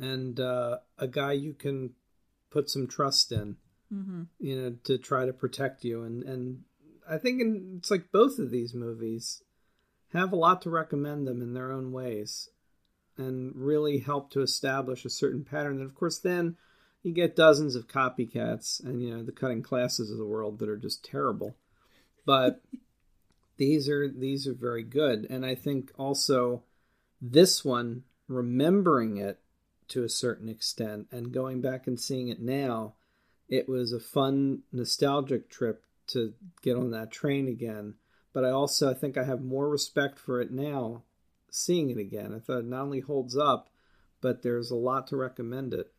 and 0.00 0.40
uh, 0.40 0.78
a 0.98 1.06
guy 1.06 1.32
you 1.32 1.52
can 1.52 1.90
put 2.50 2.70
some 2.70 2.86
trust 2.86 3.32
in 3.32 3.56
mm-hmm. 3.92 4.22
you 4.38 4.60
know, 4.60 4.76
to 4.84 4.98
try 4.98 5.26
to 5.26 5.32
protect 5.32 5.84
you. 5.84 6.02
And 6.02 6.22
and 6.22 6.62
I 7.08 7.18
think 7.18 7.40
in, 7.40 7.74
it's 7.78 7.90
like 7.90 8.12
both 8.12 8.38
of 8.38 8.50
these 8.50 8.74
movies 8.74 9.42
have 10.12 10.32
a 10.32 10.36
lot 10.36 10.62
to 10.62 10.70
recommend 10.70 11.26
them 11.26 11.42
in 11.42 11.54
their 11.54 11.72
own 11.72 11.92
ways, 11.92 12.48
and 13.16 13.52
really 13.54 13.98
help 13.98 14.30
to 14.30 14.42
establish 14.42 15.04
a 15.04 15.10
certain 15.10 15.44
pattern. 15.44 15.78
And 15.78 15.86
of 15.86 15.94
course, 15.94 16.18
then 16.18 16.56
you 17.02 17.12
get 17.12 17.36
dozens 17.36 17.74
of 17.74 17.88
copycats, 17.88 18.82
and 18.82 19.02
you 19.02 19.14
know 19.14 19.22
the 19.22 19.32
cutting 19.32 19.62
classes 19.62 20.10
of 20.10 20.18
the 20.18 20.26
world 20.26 20.58
that 20.58 20.68
are 20.68 20.76
just 20.76 21.04
terrible. 21.04 21.56
But 22.24 22.62
these 23.56 23.88
are 23.88 24.08
these 24.08 24.46
are 24.46 24.54
very 24.54 24.82
good, 24.82 25.26
and 25.28 25.44
I 25.44 25.54
think 25.54 25.92
also 25.96 26.62
this 27.20 27.64
one 27.64 28.04
remembering 28.28 29.16
it 29.18 29.40
to 29.88 30.02
a 30.02 30.08
certain 30.08 30.48
extent 30.48 31.06
and 31.10 31.32
going 31.32 31.60
back 31.60 31.86
and 31.86 32.00
seeing 32.00 32.28
it 32.28 32.40
now 32.40 32.94
it 33.48 33.68
was 33.68 33.92
a 33.92 34.00
fun, 34.00 34.62
nostalgic 34.72 35.48
trip 35.50 35.84
to 36.08 36.34
get 36.62 36.76
on 36.76 36.90
that 36.90 37.10
train 37.10 37.48
again. 37.48 37.94
but 38.32 38.44
I 38.44 38.50
also 38.50 38.90
I 38.90 38.94
think 38.94 39.16
I 39.16 39.24
have 39.24 39.42
more 39.42 39.68
respect 39.68 40.18
for 40.18 40.40
it 40.40 40.50
now, 40.50 41.04
seeing 41.50 41.90
it 41.90 41.98
again. 41.98 42.34
I 42.34 42.40
thought 42.40 42.58
it 42.60 42.64
not 42.66 42.82
only 42.82 43.00
holds 43.00 43.36
up, 43.36 43.70
but 44.20 44.42
there's 44.42 44.70
a 44.70 44.76
lot 44.76 45.06
to 45.08 45.16
recommend 45.16 45.72
it. 45.72 45.92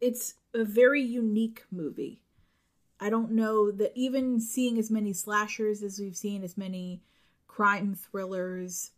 It's 0.00 0.34
a 0.54 0.64
very 0.64 1.02
unique 1.02 1.64
movie. 1.70 2.20
I 3.00 3.10
don't 3.10 3.32
know 3.32 3.70
that 3.72 3.92
even 3.96 4.40
seeing 4.40 4.78
as 4.78 4.90
many 4.90 5.12
slashers 5.12 5.82
as 5.82 5.98
we've 5.98 6.16
seen, 6.16 6.44
as 6.44 6.56
many 6.56 7.02
crime 7.48 7.96
thrillers, 7.96 8.92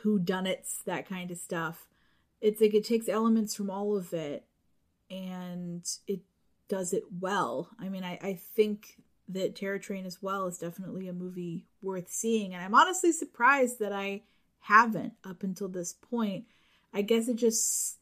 who 0.00 0.18
done 0.18 0.46
that 0.84 1.08
kind 1.08 1.30
of 1.30 1.38
stuff. 1.38 1.86
It's 2.40 2.60
like 2.60 2.74
it 2.74 2.84
takes 2.84 3.08
elements 3.08 3.54
from 3.54 3.70
all 3.70 3.96
of 3.96 4.12
it 4.12 4.44
and 5.10 5.86
it 6.06 6.20
does 6.68 6.92
it 6.92 7.04
well. 7.20 7.70
I 7.78 7.88
mean, 7.88 8.04
I, 8.04 8.18
I 8.22 8.34
think 8.34 8.96
that 9.28 9.56
Terror 9.56 9.78
Train 9.78 10.06
as 10.06 10.22
well 10.22 10.46
is 10.46 10.58
definitely 10.58 11.08
a 11.08 11.12
movie 11.12 11.66
worth 11.82 12.10
seeing. 12.10 12.54
And 12.54 12.62
I'm 12.62 12.74
honestly 12.74 13.12
surprised 13.12 13.78
that 13.78 13.92
I 13.92 14.22
haven't 14.60 15.14
up 15.24 15.42
until 15.42 15.68
this 15.68 15.92
point. 15.92 16.44
I 16.92 17.02
guess 17.02 17.28
it 17.28 17.36
just, 17.36 17.98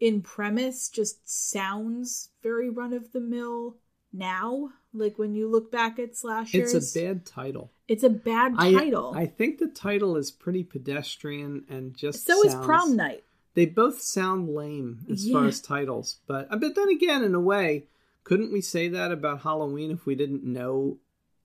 in 0.00 0.22
premise, 0.22 0.88
just 0.88 1.28
sounds 1.28 2.30
very 2.42 2.70
run 2.70 2.92
of 2.92 3.12
the 3.12 3.20
mill 3.20 3.76
now. 4.12 4.70
Like 4.92 5.18
when 5.18 5.34
you 5.34 5.48
look 5.48 5.70
back 5.70 5.98
at 5.98 6.16
slashers, 6.16 6.72
It's 6.74 6.96
a 6.96 7.00
bad 7.00 7.26
title. 7.26 7.70
It's 7.88 8.02
a 8.02 8.10
bad 8.10 8.56
title. 8.56 9.12
I, 9.14 9.26
think 9.26 9.58
the 9.58 9.68
title 9.68 10.16
is 10.16 10.30
pretty 10.30 10.64
pedestrian 10.64 11.64
and 11.68 11.94
just 11.94 12.26
so 12.26 12.42
is 12.44 12.54
Prom 12.54 12.96
Night. 12.96 13.24
They 13.54 13.66
both 13.66 14.02
sound 14.02 14.54
lame 14.54 15.06
as 15.10 15.30
far 15.30 15.46
as 15.46 15.62
titles, 15.62 16.18
but 16.26 16.46
uh, 16.50 16.56
but 16.56 16.74
then 16.74 16.90
again, 16.90 17.22
in 17.22 17.34
a 17.34 17.40
way, 17.40 17.86
couldn't 18.26 18.52
we 18.52 18.60
say 18.60 18.88
that 18.88 19.12
about 19.12 19.42
Halloween 19.42 19.92
if 19.92 20.04
we 20.04 20.16
didn't 20.16 20.42
know 20.42 20.98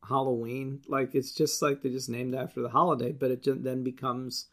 Halloween? 0.09 0.81
Like 0.87 1.13
it's 1.13 1.31
just 1.31 1.61
like 1.61 1.83
they 1.83 1.89
just 1.89 2.09
named 2.09 2.33
after 2.33 2.59
the 2.59 2.69
holiday, 2.69 3.11
but 3.11 3.29
it 3.29 3.43
just 3.43 3.61
then 3.63 3.83
becomes 3.83 4.47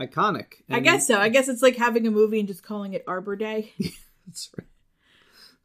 iconic. 0.00 0.62
I 0.70 0.80
guess 0.80 1.06
so. 1.06 1.18
I 1.18 1.28
guess 1.28 1.48
it's 1.48 1.60
like 1.60 1.76
having 1.76 2.06
a 2.06 2.10
movie 2.10 2.38
and 2.38 2.48
just 2.48 2.62
calling 2.62 2.94
it 2.94 3.04
Arbor 3.06 3.36
Day. 3.36 3.74
That's 4.26 4.48
right. 4.56 4.66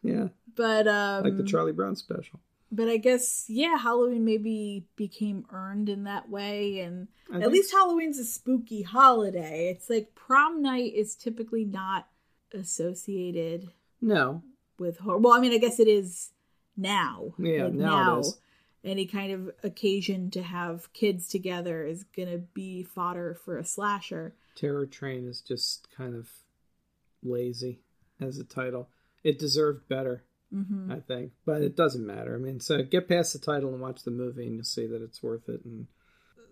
Yeah, 0.02 0.28
But 0.54 0.86
um 0.90 1.24
like 1.24 1.38
the 1.38 1.44
Charlie 1.46 1.72
Brown 1.72 1.96
special. 1.96 2.42
but 2.74 2.90
I 2.90 2.98
guess 2.98 3.46
yeah, 3.48 3.78
Halloween 3.78 4.26
maybe 4.26 4.86
became 4.98 5.46
earned 5.50 5.88
in 5.88 6.04
that 6.04 6.30
way 6.30 6.82
and 6.82 7.08
I 7.34 7.40
at 7.40 7.52
least 7.54 7.72
Halloween's 7.72 8.20
a 8.20 8.26
spooky 8.26 8.82
holiday. 8.82 9.70
It's 9.70 9.90
like 9.90 10.14
prom 10.14 10.62
night 10.62 10.94
is 10.94 11.16
typically 11.16 11.64
not 11.64 12.10
associated 12.54 13.70
No, 14.02 14.44
with 14.80 15.00
horror. 15.00 15.18
Well, 15.18 15.34
I 15.34 15.40
mean, 15.40 15.54
I 15.54 15.58
guess 15.58 15.80
it 15.80 15.88
is 15.88 16.32
now. 16.78 17.34
Yeah, 17.38 17.66
Like, 17.66 17.74
now 17.74 18.20
is. 18.20 18.40
Any 18.84 19.08
kind 19.08 19.32
of 19.32 19.52
occasion 19.64 20.30
to 20.32 20.44
have 20.44 20.94
kids 20.94 21.28
together 21.28 21.84
is 21.84 22.04
gonna 22.04 22.38
be 22.38 22.84
fodder 22.84 23.34
for 23.34 23.58
a 23.58 23.66
slasher. 23.66 24.36
Terror 24.56 24.86
Train 24.86 25.28
is 25.28 25.42
just 25.42 25.88
kind 25.96 26.16
of 26.16 26.30
lazy 27.24 27.80
as 28.22 28.38
a 28.38 28.44
title. 28.44 28.90
It 29.24 29.40
deserved 29.40 29.88
better, 29.88 30.24
hmm 30.54 30.92
I 30.92 31.00
think, 31.00 31.32
but 31.46 31.64
it 31.64 31.76
doesn't 31.76 32.06
matter. 32.06 32.36
I 32.36 32.38
mean, 32.38 32.60
so 32.60 32.84
get 32.84 33.08
past 33.10 33.34
the 33.34 33.40
title 33.40 33.74
and 33.74 33.82
watch 33.82 34.04
the 34.04 34.12
movie, 34.12 34.46
and 34.46 34.56
you'll 34.56 34.64
see 34.64 34.86
that 34.86 35.02
it's 35.02 35.24
worth 35.24 35.50
it. 35.50 35.66
And 35.66 35.88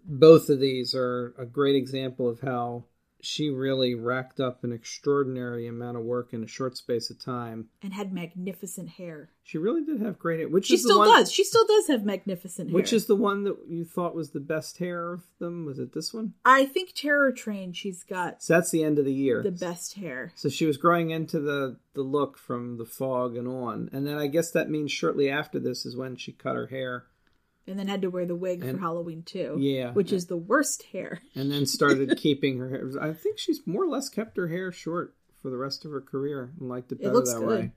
both 0.04 0.50
of 0.50 0.60
these 0.60 0.96
are 0.96 1.36
a 1.38 1.46
great 1.46 1.76
example 1.76 2.28
of 2.28 2.42
how 2.42 2.86
she 3.24 3.50
really 3.50 3.96
racked 3.96 4.40
up 4.42 4.64
an 4.66 4.74
extraordinary 4.74 5.66
amount 5.66 5.96
of 5.96 6.04
work 6.04 6.34
in 6.34 6.44
a 6.44 6.48
short 6.48 6.76
space 6.76 7.10
of 7.10 7.18
time. 7.24 7.70
And 7.82 7.94
had 7.94 8.12
magnificent 8.12 8.90
hair. 8.90 9.30
She 9.44 9.58
really 9.58 9.84
did 9.84 10.02
have 10.02 10.20
great 10.20 10.40
hair, 10.40 10.50
which 10.50 10.68
She 10.68 10.76
is 10.76 10.84
the 10.84 10.90
still 10.90 11.00
one, 11.00 11.08
does. 11.08 11.32
She 11.32 11.44
still 11.44 11.66
does 11.66 11.88
have 11.88 12.04
magnificent 12.04 12.70
hair. 12.70 12.76
Which 12.76 12.92
is 12.92 13.06
the 13.06 13.16
one 13.16 13.46
that 13.46 13.58
you 13.70 13.86
thought 13.86 14.14
was 14.14 14.32
the 14.32 14.40
best 14.42 14.78
hair 14.78 15.14
of 15.14 15.24
them? 15.40 15.66
Was 15.66 15.80
it 15.80 15.94
this 15.94 16.14
one? 16.14 16.34
I 16.44 16.66
think 16.66 16.92
Terror 16.94 17.32
Train. 17.32 17.72
She's 17.72 18.04
got 18.04 18.44
So 18.44 18.54
that's 18.54 18.72
the 18.72 18.84
end 18.84 19.00
of 19.00 19.06
the 19.06 19.14
year. 19.14 19.42
the 19.42 19.52
best 19.52 19.94
hair. 19.96 20.34
So 20.36 20.50
she 20.50 20.66
was 20.66 20.78
growing 20.78 21.12
into 21.12 21.40
the 21.40 21.78
the 21.94 22.02
look 22.02 22.38
from 22.38 22.78
the 22.78 22.86
fog 22.86 23.38
and 23.38 23.48
on, 23.48 23.90
and 23.94 24.06
then 24.06 24.18
I 24.18 24.28
guess 24.28 24.52
that 24.52 24.70
means 24.70 24.92
shortly 24.92 25.30
after 25.30 25.60
this 25.60 25.86
is 25.86 25.96
when 25.96 26.16
she 26.16 26.32
cut 26.32 26.56
her 26.56 26.68
hair, 26.68 27.06
And 27.66 27.80
then 27.80 27.88
had 27.88 28.02
to 28.02 28.10
wear 28.10 28.26
the 28.26 28.36
wig 28.36 28.62
And- 28.64 28.74
for 28.74 28.78
Halloween 28.82 29.24
too. 29.24 29.56
Yeah. 29.60 29.92
Which 29.94 30.12
is 30.12 30.26
the 30.28 30.38
worst 30.38 30.84
hair. 30.92 31.22
and 31.36 31.52
then 31.52 31.66
started 31.66 32.18
keeping 32.18 32.60
her 32.60 32.70
hair. 32.70 32.90
I 33.02 33.14
think 33.14 33.38
she's 33.40 33.62
more 33.66 33.84
or 33.84 33.90
less 33.90 34.10
kept 34.10 34.36
her 34.38 34.48
hair 34.50 34.72
short 34.72 35.16
for 35.42 35.50
the 35.50 35.58
rest 35.58 35.86
of 35.86 35.92
her 35.92 36.02
career 36.02 36.52
and 36.60 36.70
liked 36.70 36.92
it 36.92 36.96
It 36.96 37.04
better 37.04 37.14
looks 37.16 37.34
that 37.34 37.40
good. 37.40 37.48
way. 37.48 37.72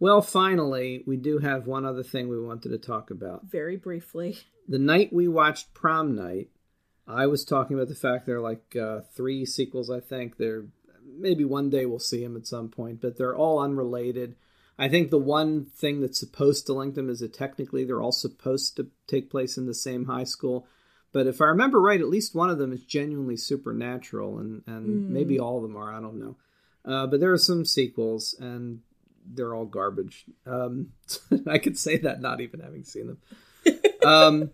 Well, 0.00 0.20
finally, 0.20 1.04
we 1.06 1.16
do 1.16 1.38
have 1.38 1.66
one 1.66 1.84
other 1.86 2.02
thing 2.02 2.28
we 2.28 2.40
wanted 2.44 2.70
to 2.70 2.78
talk 2.78 3.10
about. 3.10 3.44
Very 3.46 3.76
briefly. 3.76 4.38
The 4.68 4.78
night 4.78 5.12
we 5.12 5.28
watched 5.28 5.72
Prom 5.74 6.14
Night, 6.16 6.48
I 7.06 7.26
was 7.26 7.44
talking 7.44 7.76
about 7.76 7.88
the 7.88 7.94
fact 7.94 8.26
there 8.26 8.36
are 8.36 8.40
like 8.40 8.74
uh, 8.76 9.00
three 9.14 9.44
sequels. 9.46 9.90
I 9.90 10.00
think 10.00 10.36
there 10.38 10.64
maybe 11.04 11.44
one 11.44 11.70
day 11.70 11.86
we'll 11.86 11.98
see 11.98 12.22
them 12.22 12.36
at 12.36 12.46
some 12.46 12.68
point, 12.68 13.00
but 13.00 13.16
they're 13.16 13.36
all 13.36 13.58
unrelated. 13.60 14.34
I 14.78 14.88
think 14.88 15.10
the 15.10 15.18
one 15.18 15.66
thing 15.66 16.00
that's 16.00 16.18
supposed 16.18 16.66
to 16.66 16.72
link 16.72 16.94
them 16.94 17.10
is 17.10 17.20
that 17.20 17.34
technically 17.34 17.84
they're 17.84 18.02
all 18.02 18.12
supposed 18.12 18.76
to 18.76 18.88
take 19.06 19.30
place 19.30 19.56
in 19.58 19.66
the 19.66 19.74
same 19.74 20.06
high 20.06 20.24
school. 20.24 20.66
But 21.12 21.26
if 21.26 21.40
I 21.40 21.46
remember 21.46 21.80
right, 21.80 22.00
at 22.00 22.08
least 22.08 22.34
one 22.34 22.48
of 22.48 22.58
them 22.58 22.72
is 22.72 22.84
genuinely 22.84 23.36
supernatural, 23.36 24.38
and, 24.38 24.62
and 24.66 25.10
maybe 25.10 25.38
all 25.38 25.58
of 25.58 25.62
them 25.62 25.76
are. 25.76 25.92
I 25.92 26.00
don't 26.00 26.18
know. 26.18 26.36
Uh, 26.84 27.06
but 27.06 27.20
there 27.20 27.32
are 27.32 27.38
some 27.38 27.64
sequels, 27.66 28.34
and 28.40 28.80
they're 29.24 29.54
all 29.54 29.66
garbage. 29.66 30.24
Um, 30.46 30.92
I 31.46 31.58
could 31.58 31.78
say 31.78 31.98
that 31.98 32.20
not 32.20 32.40
even 32.40 32.60
having 32.60 32.84
seen 32.84 33.06
them. 33.08 33.82
um, 34.04 34.50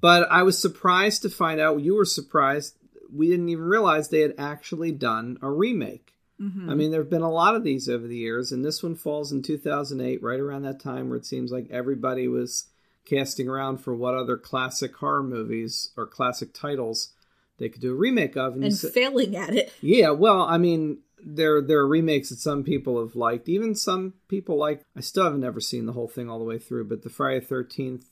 but 0.00 0.30
I 0.30 0.42
was 0.42 0.60
surprised 0.60 1.22
to 1.22 1.30
find 1.30 1.60
out. 1.60 1.80
You 1.80 1.96
were 1.96 2.04
surprised. 2.04 2.76
We 3.12 3.28
didn't 3.28 3.48
even 3.48 3.64
realize 3.64 4.08
they 4.08 4.20
had 4.20 4.34
actually 4.36 4.92
done 4.92 5.38
a 5.40 5.50
remake. 5.50 6.11
Mm-hmm. 6.42 6.70
I 6.70 6.74
mean, 6.74 6.90
there 6.90 7.00
have 7.00 7.10
been 7.10 7.22
a 7.22 7.30
lot 7.30 7.54
of 7.54 7.62
these 7.62 7.88
over 7.88 8.06
the 8.06 8.16
years, 8.16 8.50
and 8.50 8.64
this 8.64 8.82
one 8.82 8.96
falls 8.96 9.30
in 9.30 9.42
2008, 9.42 10.22
right 10.22 10.40
around 10.40 10.62
that 10.62 10.80
time 10.80 11.08
where 11.08 11.18
it 11.18 11.26
seems 11.26 11.52
like 11.52 11.70
everybody 11.70 12.26
was 12.26 12.66
casting 13.04 13.48
around 13.48 13.78
for 13.78 13.94
what 13.94 14.14
other 14.14 14.36
classic 14.36 14.96
horror 14.96 15.22
movies 15.22 15.92
or 15.96 16.06
classic 16.06 16.52
titles 16.52 17.12
they 17.58 17.68
could 17.68 17.80
do 17.80 17.92
a 17.92 17.96
remake 17.96 18.36
of. 18.36 18.54
And 18.54 18.74
sa- 18.74 18.88
failing 18.88 19.36
at 19.36 19.54
it. 19.54 19.72
yeah, 19.80 20.10
well, 20.10 20.42
I 20.42 20.58
mean, 20.58 20.98
there 21.24 21.62
there 21.62 21.78
are 21.78 21.86
remakes 21.86 22.30
that 22.30 22.38
some 22.38 22.64
people 22.64 23.00
have 23.00 23.14
liked. 23.14 23.48
Even 23.48 23.74
some 23.76 24.14
people 24.28 24.56
like. 24.56 24.82
I 24.96 25.00
still 25.00 25.24
have 25.24 25.38
never 25.38 25.60
seen 25.60 25.86
the 25.86 25.92
whole 25.92 26.08
thing 26.08 26.28
all 26.28 26.40
the 26.40 26.44
way 26.44 26.58
through, 26.58 26.88
but 26.88 27.02
the 27.02 27.10
Friday 27.10 27.44
Thirteenth 27.44 28.06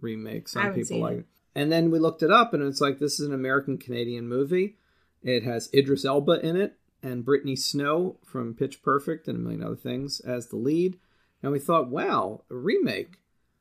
remake, 0.00 0.48
some 0.48 0.74
people 0.74 0.98
like. 0.98 1.12
it. 1.12 1.18
It. 1.20 1.26
And 1.54 1.70
then 1.70 1.90
we 1.90 1.98
looked 1.98 2.22
it 2.22 2.30
up, 2.30 2.52
and 2.52 2.62
it's 2.62 2.80
like 2.80 2.98
this 2.98 3.18
is 3.18 3.26
an 3.26 3.34
American 3.34 3.78
Canadian 3.78 4.28
movie. 4.28 4.76
It 5.22 5.44
has 5.44 5.70
Idris 5.72 6.04
Elba 6.04 6.40
in 6.44 6.56
it 6.56 6.76
and 7.02 7.24
Brittany 7.24 7.56
Snow 7.56 8.18
from 8.24 8.54
Pitch 8.54 8.82
Perfect 8.82 9.28
and 9.28 9.36
a 9.36 9.40
million 9.40 9.62
other 9.62 9.76
things 9.76 10.20
as 10.20 10.48
the 10.48 10.56
lead. 10.56 10.98
And 11.42 11.52
we 11.52 11.58
thought, 11.58 11.88
wow, 11.88 12.42
a 12.50 12.54
remake. 12.54 13.18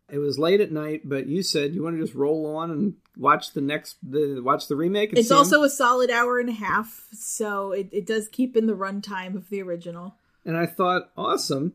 It 0.09 0.19
was 0.19 0.37
late 0.37 0.59
at 0.59 0.71
night, 0.71 1.01
but 1.05 1.27
you 1.27 1.41
said 1.41 1.73
you 1.73 1.83
want 1.83 1.95
to 1.95 2.01
just 2.01 2.15
roll 2.15 2.57
on 2.57 2.69
and 2.69 2.95
watch 3.17 3.53
the 3.53 3.61
next, 3.61 3.97
the 4.03 4.41
watch 4.43 4.67
the 4.67 4.75
remake. 4.75 5.09
And 5.09 5.17
It's 5.17 5.31
also 5.31 5.63
a 5.63 5.69
solid 5.69 6.11
hour 6.11 6.37
and 6.37 6.49
a 6.49 6.53
half, 6.53 7.07
so 7.13 7.71
it, 7.71 7.87
it 7.91 8.05
does 8.05 8.27
keep 8.27 8.57
in 8.57 8.67
the 8.67 8.75
runtime 8.75 9.35
of 9.35 9.49
the 9.49 9.61
original. 9.61 10.15
And 10.45 10.57
I 10.57 10.65
thought, 10.65 11.11
awesome. 11.15 11.73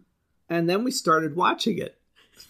And 0.50 0.68
then 0.68 0.84
we 0.84 0.90
started 0.90 1.34
watching 1.34 1.78
it. 1.78 1.98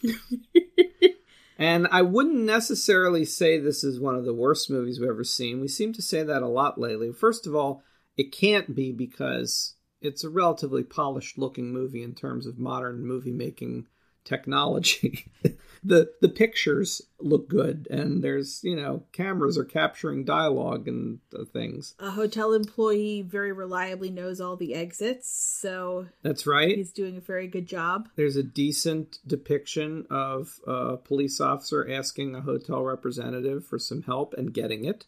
and 1.58 1.86
I 1.92 2.02
wouldn't 2.02 2.34
necessarily 2.34 3.24
say 3.24 3.58
this 3.58 3.84
is 3.84 4.00
one 4.00 4.16
of 4.16 4.24
the 4.24 4.34
worst 4.34 4.68
movies 4.68 4.98
we've 4.98 5.08
ever 5.08 5.24
seen. 5.24 5.60
We 5.60 5.68
seem 5.68 5.92
to 5.94 6.02
say 6.02 6.24
that 6.24 6.42
a 6.42 6.48
lot 6.48 6.80
lately. 6.80 7.12
First 7.12 7.46
of 7.46 7.54
all, 7.54 7.82
it 8.16 8.32
can't 8.32 8.74
be 8.74 8.92
because 8.92 9.74
it's 10.00 10.24
a 10.24 10.30
relatively 10.30 10.82
polished 10.82 11.38
looking 11.38 11.72
movie 11.72 12.02
in 12.02 12.14
terms 12.14 12.46
of 12.46 12.58
modern 12.58 13.04
movie 13.04 13.32
making 13.32 13.86
technology. 14.24 15.26
the 15.84 16.10
the 16.20 16.28
pictures 16.28 17.00
look 17.20 17.48
good 17.48 17.86
and 17.90 18.22
there's, 18.22 18.62
you 18.62 18.76
know, 18.76 19.04
cameras 19.12 19.56
are 19.56 19.64
capturing 19.64 20.24
dialogue 20.24 20.88
and 20.88 21.20
uh, 21.38 21.44
things. 21.44 21.94
A 21.98 22.10
hotel 22.10 22.52
employee 22.52 23.22
very 23.22 23.52
reliably 23.52 24.10
knows 24.10 24.40
all 24.40 24.56
the 24.56 24.74
exits, 24.74 25.28
so 25.28 26.06
That's 26.22 26.46
right. 26.46 26.76
he's 26.76 26.92
doing 26.92 27.16
a 27.16 27.20
very 27.20 27.46
good 27.46 27.66
job. 27.66 28.08
There's 28.16 28.36
a 28.36 28.42
decent 28.42 29.18
depiction 29.26 30.06
of 30.10 30.60
a 30.66 30.96
police 30.96 31.40
officer 31.40 31.88
asking 31.90 32.34
a 32.34 32.42
hotel 32.42 32.82
representative 32.82 33.64
for 33.64 33.78
some 33.78 34.02
help 34.02 34.34
and 34.34 34.52
getting 34.52 34.84
it. 34.84 35.06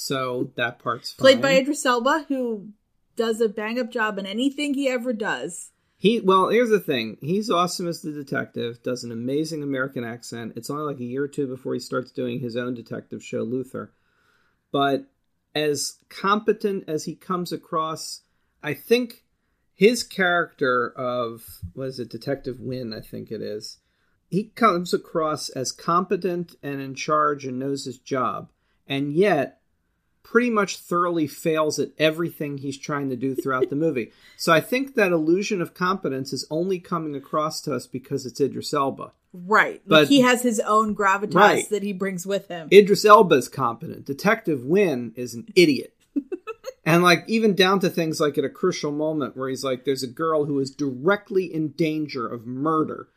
So 0.00 0.52
that 0.54 0.78
part's 0.78 1.10
fine. 1.10 1.24
Played 1.24 1.42
by 1.42 1.54
Idris 1.54 1.84
Elba, 1.84 2.26
who 2.28 2.68
does 3.16 3.40
a 3.40 3.48
bang 3.48 3.80
up 3.80 3.90
job 3.90 4.16
in 4.16 4.26
anything 4.26 4.74
he 4.74 4.88
ever 4.88 5.12
does. 5.12 5.72
he 5.96 6.20
well, 6.20 6.50
here's 6.50 6.70
the 6.70 6.78
thing. 6.78 7.18
He's 7.20 7.50
awesome 7.50 7.88
as 7.88 8.00
the 8.00 8.12
detective, 8.12 8.80
does 8.84 9.02
an 9.02 9.10
amazing 9.10 9.60
American 9.60 10.04
accent. 10.04 10.52
It's 10.54 10.70
only 10.70 10.84
like 10.84 11.00
a 11.00 11.04
year 11.04 11.24
or 11.24 11.28
two 11.28 11.48
before 11.48 11.74
he 11.74 11.80
starts 11.80 12.12
doing 12.12 12.38
his 12.38 12.56
own 12.56 12.74
detective 12.74 13.24
show, 13.24 13.42
Luther. 13.42 13.92
But 14.70 15.06
as 15.52 15.96
competent 16.08 16.84
as 16.86 17.06
he 17.06 17.16
comes 17.16 17.50
across, 17.50 18.20
I 18.62 18.74
think 18.74 19.24
his 19.74 20.04
character 20.04 20.92
of 20.96 21.44
what 21.74 21.88
is 21.88 21.98
it, 21.98 22.08
Detective 22.08 22.60
Winn, 22.60 22.94
I 22.94 23.00
think 23.00 23.32
it 23.32 23.42
is. 23.42 23.78
He 24.28 24.44
comes 24.44 24.94
across 24.94 25.48
as 25.48 25.72
competent 25.72 26.54
and 26.62 26.80
in 26.80 26.94
charge 26.94 27.44
and 27.44 27.58
knows 27.58 27.84
his 27.84 27.98
job. 27.98 28.52
and 28.86 29.12
yet 29.12 29.57
pretty 30.30 30.50
much 30.50 30.76
thoroughly 30.78 31.26
fails 31.26 31.78
at 31.78 31.88
everything 31.98 32.58
he's 32.58 32.76
trying 32.76 33.08
to 33.08 33.16
do 33.16 33.34
throughout 33.34 33.70
the 33.70 33.76
movie. 33.76 34.12
So 34.40 34.52
I 34.52 34.60
think 34.60 34.94
that 34.94 35.10
illusion 35.10 35.60
of 35.60 35.74
competence 35.74 36.32
is 36.32 36.46
only 36.48 36.78
coming 36.78 37.16
across 37.16 37.60
to 37.62 37.74
us 37.74 37.88
because 37.88 38.24
it's 38.24 38.40
Idris 38.40 38.72
Elba. 38.72 39.10
Right. 39.32 39.82
But- 39.84 40.02
like 40.02 40.08
he 40.08 40.20
has 40.20 40.42
his 40.42 40.60
own 40.60 40.94
gravitas 40.94 41.34
Right. 41.34 41.70
that 41.70 41.82
he 41.82 41.92
brings 41.92 42.24
with 42.24 42.46
him. 42.46 42.68
Idris 42.72 43.04
Elba's 43.04 43.48
competent. 43.48 44.04
Detective 44.04 44.64
Winn 44.64 45.12
is 45.16 45.34
an 45.34 45.48
idiot. 45.56 45.92
and 46.84 47.02
like 47.02 47.24
even 47.26 47.54
down 47.56 47.80
to 47.80 47.90
things 47.90 48.20
like 48.20 48.38
at 48.38 48.44
a 48.44 48.48
crucial 48.48 48.92
moment 48.92 49.36
where 49.36 49.48
he's 49.48 49.64
like 49.64 49.84
there's 49.84 50.04
a 50.04 50.06
girl 50.08 50.44
who 50.44 50.60
is 50.60 50.70
directly 50.70 51.52
in 51.52 51.70
danger 51.72 52.26
of 52.28 52.46
murder 52.46 53.08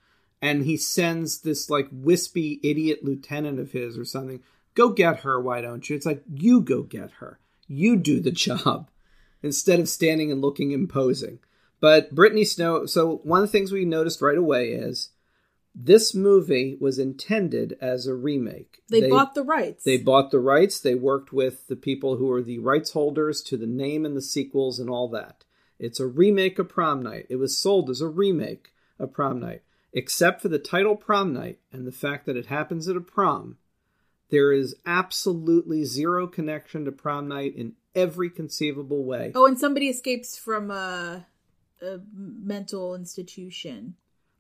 and 0.42 0.64
he 0.66 0.76
sends 0.78 1.42
this 1.42 1.70
like 1.70 1.88
wispy 1.92 2.60
idiot 2.64 3.04
lieutenant 3.04 3.60
of 3.60 3.72
his 3.74 3.96
or 3.98 4.06
something 4.06 4.42
go 4.76 4.90
get 4.90 5.22
her 5.22 5.40
why 5.40 5.62
don't 5.62 5.90
you 5.90 5.96
it's 5.96 6.06
like 6.06 6.24
you 6.32 6.62
go 6.62 6.84
get 6.84 7.12
her 7.20 7.40
you 7.68 7.96
do 7.96 8.20
the 8.20 8.32
job 8.32 8.90
instead 9.44 9.80
of 9.80 9.90
standing 9.90 10.32
and 10.32 10.42
looking 10.42 10.72
imposing 10.72 11.40
but 11.80 12.14
brittany 12.14 12.46
snow 12.46 12.86
so 12.86 13.22
one 13.24 13.42
of 13.42 13.48
the 13.48 13.52
things 13.52 13.72
we 13.72 13.86
noticed 13.86 14.22
right 14.22 14.38
away 14.38 14.70
is 14.70 15.10
this 15.74 16.14
movie 16.14 16.78
was 16.82 17.00
intended 17.00 17.78
as 17.80 18.06
a 18.06 18.14
remake 18.14 18.82
they, 18.90 19.10
bought 19.10 19.34
the 19.34 19.44
rights. 19.44 19.84
they 19.84 19.98
bought 19.98 20.32
the 20.32 20.40
rights. 20.40 20.80
They 20.80 20.96
worked 20.96 21.32
with 21.32 21.68
the 21.68 21.78
people 21.78 22.18
who 22.18 22.30
are 22.32 22.42
the 22.42 22.60
rights 22.60 22.92
holders 22.92 23.42
to 23.44 23.58
the 23.58 23.68
name 23.68 24.06
and 24.06 24.16
the 24.16 24.22
sequels 24.22 24.80
and 24.80 24.90
all 24.90 25.08
that. 25.10 25.46
It's 25.80 26.00
a 26.00 26.08
remake 26.08 26.60
of 26.60 26.70
Prom 26.70 27.02
Night. 27.02 27.26
It 27.30 27.38
was 27.38 27.58
sold 27.58 27.90
as 27.90 28.02
a 28.02 28.08
remake 28.08 28.74
of 29.00 29.14
Prom 29.14 29.40
Night, 29.40 29.64
except 29.94 30.42
for 30.42 30.50
the 30.50 30.60
title 30.60 30.96
Prom 30.96 31.34
Night 31.34 31.60
and 31.72 31.88
the 31.88 31.92
fact 31.92 32.26
that 32.26 32.38
it 32.38 32.48
happens 32.48 32.88
at 32.88 32.98
a 32.98 33.02
prom. 33.02 33.58
There 34.32 34.52
is 34.54 34.76
absolutely 34.86 35.84
zero 35.84 36.26
connection 36.26 36.86
to 36.86 36.92
Prom 36.92 37.28
Night 37.28 37.54
in 37.56 37.74
every 37.94 38.30
conceivable 38.30 39.04
way. 39.04 39.32
oh, 39.36 39.46
and 39.46 39.60
somebody 39.60 39.90
escapes 39.90 40.38
from 40.38 40.72
a, 40.72 41.26
a 41.82 42.00
mental 42.16 42.96
institution. 42.96 43.96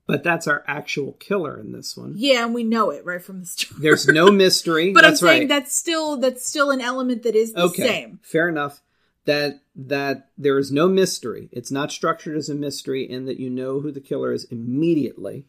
But 0.07 0.23
that's 0.23 0.47
our 0.47 0.63
actual 0.67 1.13
killer 1.13 1.59
in 1.59 1.71
this 1.73 1.95
one. 1.95 2.13
Yeah, 2.17 2.43
and 2.43 2.53
we 2.53 2.63
know 2.63 2.89
it 2.89 3.05
right 3.05 3.21
from 3.21 3.41
the 3.41 3.45
start. 3.45 3.81
There's 3.81 4.07
no 4.07 4.31
mystery. 4.31 4.91
but 4.93 5.01
that's 5.03 5.21
I'm 5.21 5.27
saying 5.27 5.41
right. 5.41 5.49
that's 5.49 5.75
still 5.75 6.17
that's 6.17 6.45
still 6.47 6.71
an 6.71 6.81
element 6.81 7.23
that 7.23 7.35
is 7.35 7.53
the 7.53 7.61
okay, 7.63 7.83
same. 7.83 8.19
fair 8.23 8.49
enough. 8.49 8.81
That 9.25 9.61
that 9.75 10.29
there 10.37 10.57
is 10.57 10.71
no 10.71 10.87
mystery. 10.89 11.47
It's 11.51 11.71
not 11.71 11.91
structured 11.91 12.35
as 12.35 12.49
a 12.49 12.55
mystery 12.55 13.09
in 13.09 13.25
that 13.25 13.39
you 13.39 13.49
know 13.49 13.79
who 13.79 13.91
the 13.91 14.01
killer 14.01 14.33
is 14.33 14.45
immediately. 14.45 15.45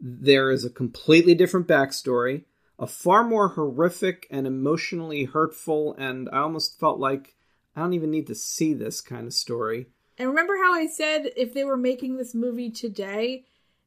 There 0.00 0.50
is 0.50 0.64
a 0.64 0.70
completely 0.70 1.34
different 1.34 1.68
backstory, 1.68 2.44
a 2.80 2.86
far 2.86 3.22
more 3.22 3.48
horrific 3.48 4.26
and 4.30 4.46
emotionally 4.46 5.24
hurtful, 5.24 5.94
and 5.98 6.30
I 6.32 6.38
almost 6.38 6.80
felt 6.80 6.98
like 6.98 7.36
I 7.76 7.82
don't 7.82 7.92
even 7.92 8.10
need 8.10 8.26
to 8.28 8.34
see 8.34 8.72
this 8.72 9.02
kind 9.02 9.26
of 9.26 9.34
story. 9.34 9.86
And 10.18 10.28
remember 10.28 10.56
how 10.56 10.72
I 10.72 10.86
said 10.86 11.30
if 11.36 11.52
they 11.52 11.62
were 11.62 11.76
making 11.76 12.16
this 12.16 12.34
movie 12.34 12.70
today, 12.70 13.44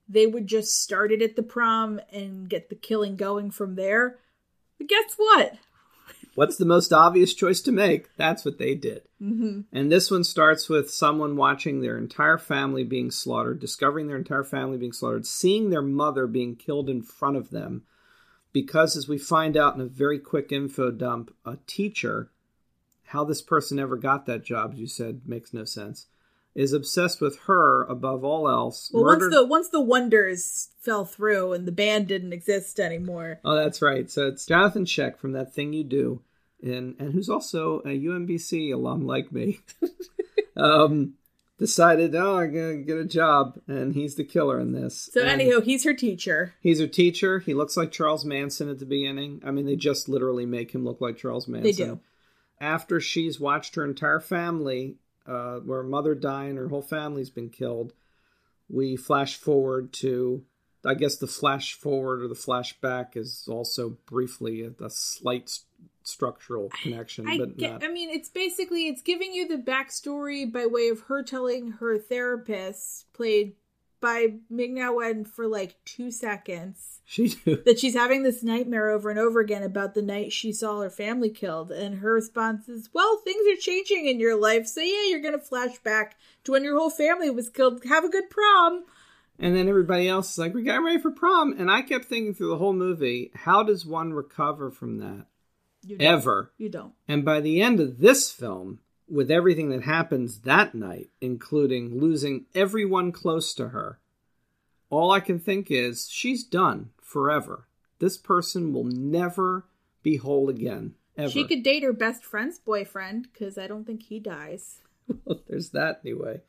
they 0.08 0.28
would 0.28 0.46
just 0.46 0.82
start 0.82 1.12
it 1.12 1.24
at 1.24 1.36
the 1.36 1.44
prom 1.44 2.00
and 2.12 2.48
get 2.48 2.70
the 2.70 2.76
killing 2.76 3.16
going 3.16 3.50
from 3.50 3.76
there? 3.76 4.20
But 4.78 4.88
guess 4.88 5.16
what? 5.18 5.56
What's 6.36 6.58
the 6.58 6.66
most 6.66 6.94
obvious 6.94 7.34
choice 7.34 7.62
to 7.62 7.72
make? 7.72 8.16
That's 8.16 8.46
what 8.46 8.60
they 8.60 8.76
did. 8.76 9.04
Mm-hmm. 9.22 9.62
And 9.72 9.92
this 9.92 10.12
one 10.12 10.24
starts 10.24 10.70
with 10.70 10.92
someone 10.92 11.36
watching 11.36 11.82
their 11.82 11.98
entire 11.98 12.38
family 12.38 12.84
being 12.84 13.10
slaughtered, 13.10 13.60
discovering 13.60 14.08
their 14.08 14.18
entire 14.18 14.44
family 14.44 14.78
being 14.78 14.94
slaughtered, 14.94 15.26
seeing 15.26 15.70
their 15.70 15.82
mother 15.82 16.28
being 16.28 16.56
killed 16.56 16.90
in 16.90 17.02
front 17.02 17.38
of 17.38 17.50
them. 17.50 17.84
Because, 18.54 18.96
as 18.96 19.08
we 19.08 19.18
find 19.18 19.58
out 19.58 19.76
in 19.76 19.82
a 19.82 19.86
very 19.86 20.20
quick 20.20 20.52
info 20.52 20.92
dump, 20.92 21.34
a 21.44 21.58
teacher, 21.68 22.30
how 23.08 23.24
this 23.24 23.42
person 23.42 23.80
ever 23.80 23.98
got 23.98 24.26
that 24.28 24.46
job, 24.46 24.74
as 24.74 24.80
you 24.80 24.88
said, 24.88 25.22
makes 25.26 25.54
no 25.54 25.66
sense, 25.66 26.06
is 26.56 26.72
obsessed 26.72 27.20
with 27.20 27.40
her 27.48 27.84
above 27.86 28.24
all 28.24 28.48
else. 28.48 28.92
Well, 28.94 29.04
murdered- 29.04 29.32
once 29.32 29.36
the 29.36 29.46
once 29.46 29.70
the 29.70 29.82
wonders 29.82 30.70
fell 30.80 31.06
through 31.06 31.54
and 31.54 31.68
the 31.68 31.72
band 31.72 32.08
didn't 32.08 32.34
exist 32.34 32.80
anymore. 32.80 33.40
Oh, 33.44 33.56
that's 33.56 33.82
right. 33.82 34.10
So 34.10 34.28
it's 34.28 34.46
Jonathan 34.46 34.86
Schaech 34.86 35.18
from 35.18 35.32
That 35.32 35.54
Thing 35.54 35.74
You 35.74 35.84
Do, 35.84 36.22
and 36.62 36.96
and 37.00 37.14
who's 37.14 37.30
also 37.30 37.80
a 37.80 38.00
UMBC 38.00 38.72
alum 38.74 39.06
like 39.06 39.32
me. 39.32 39.62
um, 40.56 41.16
decided, 41.64 42.14
oh, 42.14 42.40
I'm 42.40 42.54
gonna 42.54 42.78
get 42.78 42.98
a 42.98 43.06
job, 43.06 43.58
and 43.68 43.94
he's 43.94 44.16
the 44.16 44.26
killer 44.26 44.60
in 44.60 44.74
this. 44.74 45.10
So 45.14 45.22
And 45.22 45.30
anyhow, 45.30 45.62
he's 45.62 45.86
her 45.86 45.94
teacher. 45.94 46.56
he's 46.60 46.82
her 46.82 46.88
teacher. 46.88 47.40
He 47.40 47.54
looks 47.54 47.78
like 47.78 47.92
Charles 47.92 48.26
Manson 48.26 48.70
at 48.70 48.80
the 48.80 48.86
beginning. 48.86 49.42
I 49.46 49.52
mean, 49.52 49.66
they 49.66 49.78
just 49.78 50.10
literally 50.10 50.46
make 50.46 50.72
him 50.72 50.84
look 50.84 51.00
like 51.00 51.18
Charles 51.18 51.48
Manson. 51.48 51.64
They 51.64 51.72
do. 51.72 52.00
After 52.60 53.00
she's 53.00 53.40
watched 53.40 53.76
her 53.76 53.86
entire 53.86 54.20
family, 54.20 54.96
uh, 55.26 55.60
where 55.60 55.84
her 55.84 55.88
mother 55.88 56.16
died 56.16 56.50
and 56.50 56.58
her 56.58 56.68
whole 56.68 56.82
family's 56.82 57.30
been 57.30 57.50
killed, 57.50 57.94
we 58.70 58.98
flash 58.98 59.36
forward 59.38 59.94
to 59.94 60.44
I 60.86 60.96
guess 60.96 61.16
the 61.16 61.28
flash 61.28 61.74
forward 61.76 62.22
or 62.24 62.28
the 62.28 62.36
flashback 62.36 63.16
is 63.16 63.48
also 63.50 63.98
briefly 64.06 64.64
a, 64.64 64.84
a 64.84 64.90
slight 64.90 65.60
structural 66.04 66.70
connection, 66.70 67.28
I 67.28 67.38
but 67.38 67.58
get, 67.58 67.72
not. 67.72 67.84
I 67.84 67.88
mean, 67.90 68.10
it's 68.10 68.30
basically 68.30 68.88
it's 68.88 69.02
giving 69.02 69.34
you 69.34 69.48
the 69.48 69.58
backstory 69.58 70.52
by 70.52 70.66
way 70.66 70.90
of 70.90 71.02
her 71.02 71.24
telling 71.24 71.72
her 71.74 71.98
therapist, 71.98 73.12
played 73.14 73.56
by 74.04 74.34
Ming-Na 74.50 74.92
Wen, 74.92 75.24
for 75.24 75.48
like 75.48 75.78
two 75.86 76.12
seconds, 76.12 77.00
she 77.06 77.30
that 77.46 77.80
she's 77.80 77.94
having 77.94 78.24
this 78.24 78.44
nightmare 78.44 78.90
over 78.90 79.10
and 79.10 79.18
over 79.18 79.40
again 79.40 79.64
about 79.64 79.94
the 79.94 80.02
night 80.02 80.34
she 80.34 80.52
saw 80.52 80.82
her 80.82 80.90
family 80.90 81.30
killed, 81.30 81.72
and 81.72 82.00
her 82.00 82.14
response 82.14 82.68
is, 82.68 82.90
"Well, 82.94 83.18
things 83.24 83.48
are 83.48 83.62
changing 83.62 84.08
in 84.08 84.20
your 84.20 84.36
life, 84.36 84.68
so 84.68 84.82
yeah, 84.82 85.06
you're 85.08 85.22
gonna 85.22 85.40
flash 85.40 85.78
back 85.80 86.18
to 86.44 86.52
when 86.52 86.66
your 86.66 86.78
whole 86.78 86.90
family 86.90 87.30
was 87.30 87.50
killed. 87.50 87.84
Have 87.86 88.04
a 88.04 88.10
good 88.10 88.30
prom." 88.30 88.84
And 89.40 89.56
then 89.56 89.70
everybody 89.70 90.10
else 90.10 90.34
is 90.34 90.38
like, 90.38 90.54
"We 90.54 90.64
got 90.64 90.84
ready 90.84 91.00
for 91.00 91.10
prom," 91.10 91.56
and 91.58 91.72
I 91.72 91.82
kept 91.82 92.04
thinking 92.06 92.34
through 92.34 92.50
the 92.50 92.58
whole 92.58 92.74
movie, 92.74 93.32
how 93.34 93.64
does 93.64 93.86
one 93.86 94.12
recover 94.12 94.70
from 94.70 94.98
that 94.98 95.28
You 95.84 95.98
don't. 95.98 96.08
ever? 96.08 96.52
You 96.58 96.70
don't. 96.70 96.94
And 97.08 97.26
by 97.26 97.40
the 97.42 97.62
end 97.62 97.80
of 97.80 98.00
this 98.00 98.32
film, 98.32 98.80
with 99.10 99.30
everything 99.30 99.70
that 99.70 99.84
happens 99.84 100.40
that 100.42 100.74
night, 100.74 101.10
including 101.22 102.00
losing 102.00 102.46
everyone 102.56 103.12
close 103.12 103.54
to 103.56 103.70
her, 103.70 104.00
all 104.90 105.12
I 105.12 105.20
can 105.20 105.40
think 105.40 105.70
is 105.70 106.08
she's 106.10 106.44
done 106.44 106.92
forever. 107.02 107.68
This 108.00 108.18
person 108.18 108.74
will 108.74 108.86
never 108.86 109.66
be 110.02 110.18
whole 110.18 110.50
again. 110.50 110.96
Ever. 111.18 111.30
She 111.30 111.46
could 111.46 111.64
date 111.64 111.84
her 111.84 111.94
best 111.94 112.24
friend's 112.26 112.58
boyfriend 112.60 113.28
because 113.32 113.58
I 113.58 113.68
don't 113.68 113.86
think 113.86 114.04
he 114.04 114.20
dies. 114.20 114.80
Well, 115.26 115.42
there's 115.50 115.72
that 115.72 116.00
anyway. 116.06 116.42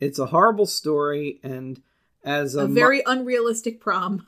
It's 0.00 0.18
a 0.18 0.26
horrible 0.26 0.66
story, 0.66 1.38
and 1.44 1.80
as 2.24 2.56
a, 2.56 2.64
A 2.64 2.68
mo- 2.68 2.74
very 2.74 3.02
unrealistic 3.06 3.80
prom. 3.80 4.26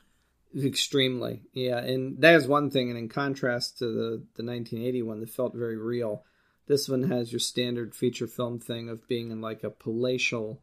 Extremely, 0.57 1.43
yeah, 1.53 1.79
and 1.79 2.21
that 2.21 2.35
is 2.35 2.47
one 2.47 2.69
thing. 2.71 2.89
And 2.89 2.97
in 2.97 3.09
contrast 3.09 3.79
to 3.79 3.85
the 3.85 4.09
the 4.35 4.43
1980 4.43 5.01
one 5.03 5.19
that 5.21 5.29
felt 5.29 5.55
very 5.55 5.77
real, 5.77 6.23
this 6.67 6.89
one 6.89 7.03
has 7.03 7.31
your 7.31 7.39
standard 7.39 7.95
feature 7.95 8.27
film 8.27 8.59
thing 8.59 8.89
of 8.89 9.07
being 9.07 9.31
in 9.31 9.41
like 9.41 9.63
a 9.63 9.69
palatial 9.69 10.61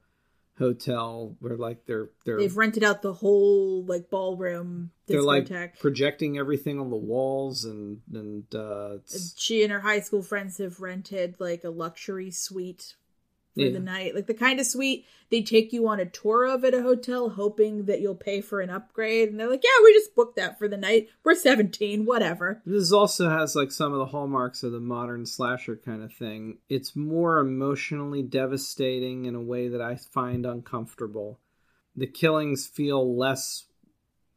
hotel 0.58 1.36
where 1.38 1.56
like 1.56 1.86
they're 1.86 2.10
they're 2.24 2.38
They've 2.38 2.56
rented 2.56 2.82
out 2.82 3.00
the 3.00 3.12
whole 3.12 3.84
like 3.84 4.10
ballroom 4.10 4.90
they're 5.06 5.22
like 5.22 5.44
discotheque. 5.46 5.78
projecting 5.78 6.36
everything 6.36 6.80
on 6.80 6.90
the 6.90 6.96
walls 6.96 7.64
and 7.64 8.00
and 8.12 8.52
uh, 8.54 8.98
she 9.36 9.62
and 9.62 9.72
her 9.72 9.80
high 9.80 10.00
school 10.00 10.22
friends 10.22 10.58
have 10.58 10.80
rented 10.80 11.36
like 11.38 11.62
a 11.62 11.70
luxury 11.70 12.30
suite 12.30 12.94
for 13.58 13.64
Yeah. 13.66 13.72
the 13.72 13.80
night. 13.80 14.14
Like 14.14 14.26
the 14.26 14.34
kind 14.34 14.60
of 14.60 14.66
suite 14.66 15.04
they 15.30 15.42
take 15.42 15.72
you 15.74 15.86
on 15.88 16.00
a 16.00 16.06
tour 16.06 16.46
of 16.46 16.64
at 16.64 16.72
a 16.72 16.80
hotel, 16.82 17.28
hoping 17.28 17.84
that 17.84 18.00
you'll 18.00 18.14
pay 18.14 18.40
for 18.40 18.60
an 18.60 18.70
upgrade. 18.70 19.28
And 19.28 19.38
they're 19.38 19.50
like, 19.50 19.62
yeah, 19.62 19.84
we 19.84 19.92
just 19.92 20.14
booked 20.14 20.36
that 20.36 20.58
for 20.58 20.68
the 20.68 20.76
night. 20.78 21.08
We're 21.22 21.34
17, 21.34 22.06
whatever. 22.06 22.62
This 22.64 22.92
also 22.92 23.28
has 23.28 23.54
like 23.54 23.70
some 23.70 23.92
of 23.92 23.98
the 23.98 24.06
hallmarks 24.06 24.62
of 24.62 24.72
the 24.72 24.80
modern 24.80 25.26
slasher 25.26 25.76
kind 25.76 26.02
of 26.02 26.12
thing. 26.14 26.58
It's 26.70 26.96
more 26.96 27.40
emotionally 27.40 28.22
devastating 28.22 29.26
in 29.26 29.34
a 29.34 29.42
way 29.42 29.68
that 29.68 29.82
I 29.82 29.96
find 29.96 30.46
uncomfortable. 30.46 31.40
The 31.94 32.06
killings 32.06 32.66
feel 32.66 33.16
less 33.16 33.64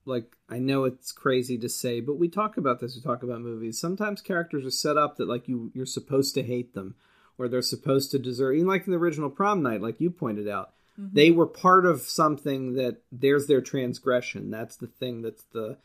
like 0.03 0.35
I 0.49 0.57
know 0.57 0.84
it's 0.85 1.11
crazy 1.11 1.57
to 1.60 1.69
say, 1.69 2.02
but 2.02 2.15
we 2.18 2.27
talk 2.27 2.57
about 2.57 2.80
this, 2.80 2.95
we 2.95 3.02
talk 3.02 3.23
about 3.23 3.41
movies. 3.41 3.80
Sometimes 3.80 4.22
characters 4.22 4.65
are 4.65 4.72
set 4.72 4.98
up 4.98 5.18
that 5.18 5.27
like 5.30 5.48
you 5.48 5.72
you're 5.73 5.85
supposed 5.85 6.34
to 6.35 6.43
hate 6.43 6.73
them 6.73 6.95
or 7.41 7.47
they're 7.47 7.61
supposed 7.61 8.11
to 8.11 8.19
deserve 8.19 8.55
even 8.55 8.68
like 8.68 8.85
in 8.85 8.91
the 8.91 8.99
original 8.99 9.30
prom 9.30 9.63
night, 9.63 9.81
like 9.81 9.99
you 9.99 10.11
pointed 10.11 10.47
out. 10.47 10.73
Mm-hmm. 10.99 11.15
They 11.15 11.31
were 11.31 11.47
part 11.47 11.85
of 11.85 12.01
something 12.01 12.73
that 12.73 13.01
there's 13.11 13.47
their 13.47 13.61
transgression. 13.61 14.51
That's 14.51 14.76
the 14.76 14.88
thing 14.88 15.22
that's 15.22 15.43
the 15.53 15.77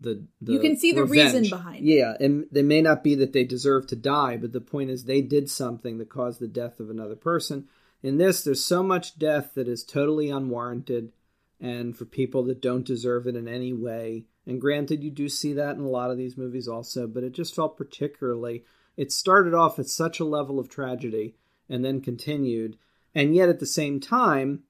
the, 0.00 0.24
the 0.40 0.54
You 0.54 0.60
can 0.60 0.76
see 0.76 0.92
the 0.92 1.04
reason 1.04 1.48
behind 1.48 1.76
it. 1.76 1.82
Yeah, 1.84 2.14
and 2.18 2.46
they 2.50 2.62
may 2.62 2.82
not 2.82 3.04
be 3.04 3.14
that 3.16 3.32
they 3.32 3.44
deserve 3.44 3.86
to 3.88 3.96
die, 3.96 4.36
but 4.36 4.52
the 4.52 4.60
point 4.60 4.90
is 4.90 5.04
they 5.04 5.20
did 5.20 5.48
something 5.48 5.98
that 5.98 6.08
caused 6.08 6.40
the 6.40 6.48
death 6.48 6.80
of 6.80 6.90
another 6.90 7.14
person. 7.14 7.68
In 8.02 8.18
this, 8.18 8.42
there's 8.42 8.64
so 8.64 8.82
much 8.82 9.18
death 9.18 9.52
that 9.54 9.68
is 9.68 9.84
totally 9.84 10.30
unwarranted, 10.30 11.12
and 11.60 11.96
for 11.96 12.04
people 12.04 12.42
that 12.44 12.60
don't 12.60 12.84
deserve 12.84 13.26
it 13.26 13.36
in 13.36 13.46
any 13.46 13.72
way, 13.72 14.24
And 14.46 14.60
granted, 14.60 15.02
you 15.02 15.10
do 15.10 15.28
see 15.28 15.54
that 15.54 15.76
in 15.76 15.82
a 15.82 15.88
lot 15.88 16.10
of 16.10 16.18
these 16.18 16.36
movies 16.36 16.68
also, 16.68 17.06
but 17.06 17.24
it 17.24 17.32
just 17.32 17.54
felt 17.54 17.76
particularly. 17.76 18.64
It 18.96 19.12
started 19.12 19.54
off 19.54 19.78
at 19.78 19.88
such 19.88 20.20
a 20.20 20.24
level 20.24 20.58
of 20.58 20.68
tragedy 20.68 21.34
and 21.68 21.84
then 21.84 22.00
continued. 22.00 22.76
And 23.14 23.34
yet 23.34 23.48
at 23.48 23.60
the 23.60 23.66
same 23.66 24.00
time, 24.00 24.64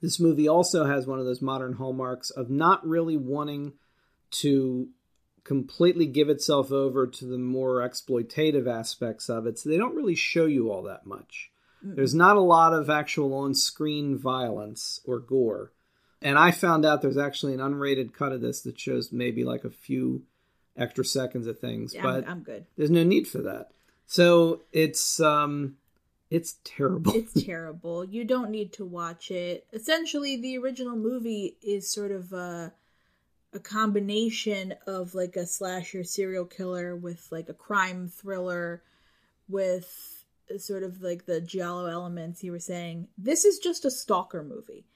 this 0.00 0.20
movie 0.20 0.48
also 0.48 0.84
has 0.84 1.06
one 1.06 1.18
of 1.18 1.24
those 1.24 1.42
modern 1.42 1.74
hallmarks 1.74 2.30
of 2.30 2.50
not 2.50 2.86
really 2.86 3.16
wanting 3.16 3.72
to 4.32 4.88
completely 5.44 6.06
give 6.06 6.28
itself 6.28 6.72
over 6.72 7.06
to 7.06 7.26
the 7.26 7.38
more 7.38 7.80
exploitative 7.80 8.66
aspects 8.66 9.28
of 9.28 9.46
it. 9.46 9.58
So 9.58 9.68
they 9.68 9.76
don't 9.76 9.94
really 9.94 10.14
show 10.14 10.46
you 10.46 10.70
all 10.70 10.82
that 10.82 11.06
much. 11.06 11.50
There's 11.82 12.14
not 12.14 12.36
a 12.36 12.40
lot 12.40 12.72
of 12.72 12.88
actual 12.88 13.34
on 13.34 13.54
screen 13.54 14.16
violence 14.16 15.00
or 15.04 15.18
gore. 15.18 15.72
And 16.22 16.38
I 16.38 16.50
found 16.50 16.86
out 16.86 17.02
there's 17.02 17.18
actually 17.18 17.52
an 17.52 17.60
unrated 17.60 18.14
cut 18.14 18.32
of 18.32 18.40
this 18.40 18.62
that 18.62 18.80
shows 18.80 19.12
maybe 19.12 19.44
like 19.44 19.64
a 19.64 19.70
few 19.70 20.22
extra 20.76 21.04
seconds 21.04 21.46
of 21.46 21.58
things. 21.58 21.94
Yeah, 21.94 22.02
but 22.02 22.24
I'm, 22.24 22.30
I'm 22.30 22.42
good. 22.42 22.66
There's 22.76 22.90
no 22.90 23.04
need 23.04 23.28
for 23.28 23.38
that. 23.38 23.70
So 24.06 24.62
it's 24.72 25.20
um 25.20 25.76
it's 26.30 26.56
terrible. 26.64 27.12
It's 27.14 27.44
terrible. 27.44 28.04
You 28.04 28.24
don't 28.24 28.50
need 28.50 28.72
to 28.74 28.84
watch 28.84 29.30
it. 29.30 29.66
Essentially, 29.72 30.36
the 30.36 30.58
original 30.58 30.96
movie 30.96 31.56
is 31.62 31.90
sort 31.90 32.10
of 32.10 32.32
a, 32.32 32.72
a 33.52 33.60
combination 33.60 34.74
of 34.86 35.14
like 35.14 35.36
a 35.36 35.46
slasher 35.46 36.02
serial 36.02 36.44
killer 36.44 36.96
with 36.96 37.28
like 37.30 37.48
a 37.48 37.54
crime 37.54 38.08
thriller 38.08 38.82
with 39.48 40.24
sort 40.58 40.82
of 40.82 41.02
like 41.02 41.26
the 41.26 41.40
giallo 41.40 41.86
elements 41.86 42.42
you 42.42 42.52
were 42.52 42.58
saying. 42.58 43.08
This 43.16 43.44
is 43.44 43.58
just 43.58 43.84
a 43.84 43.90
stalker 43.90 44.42
movie. 44.42 44.86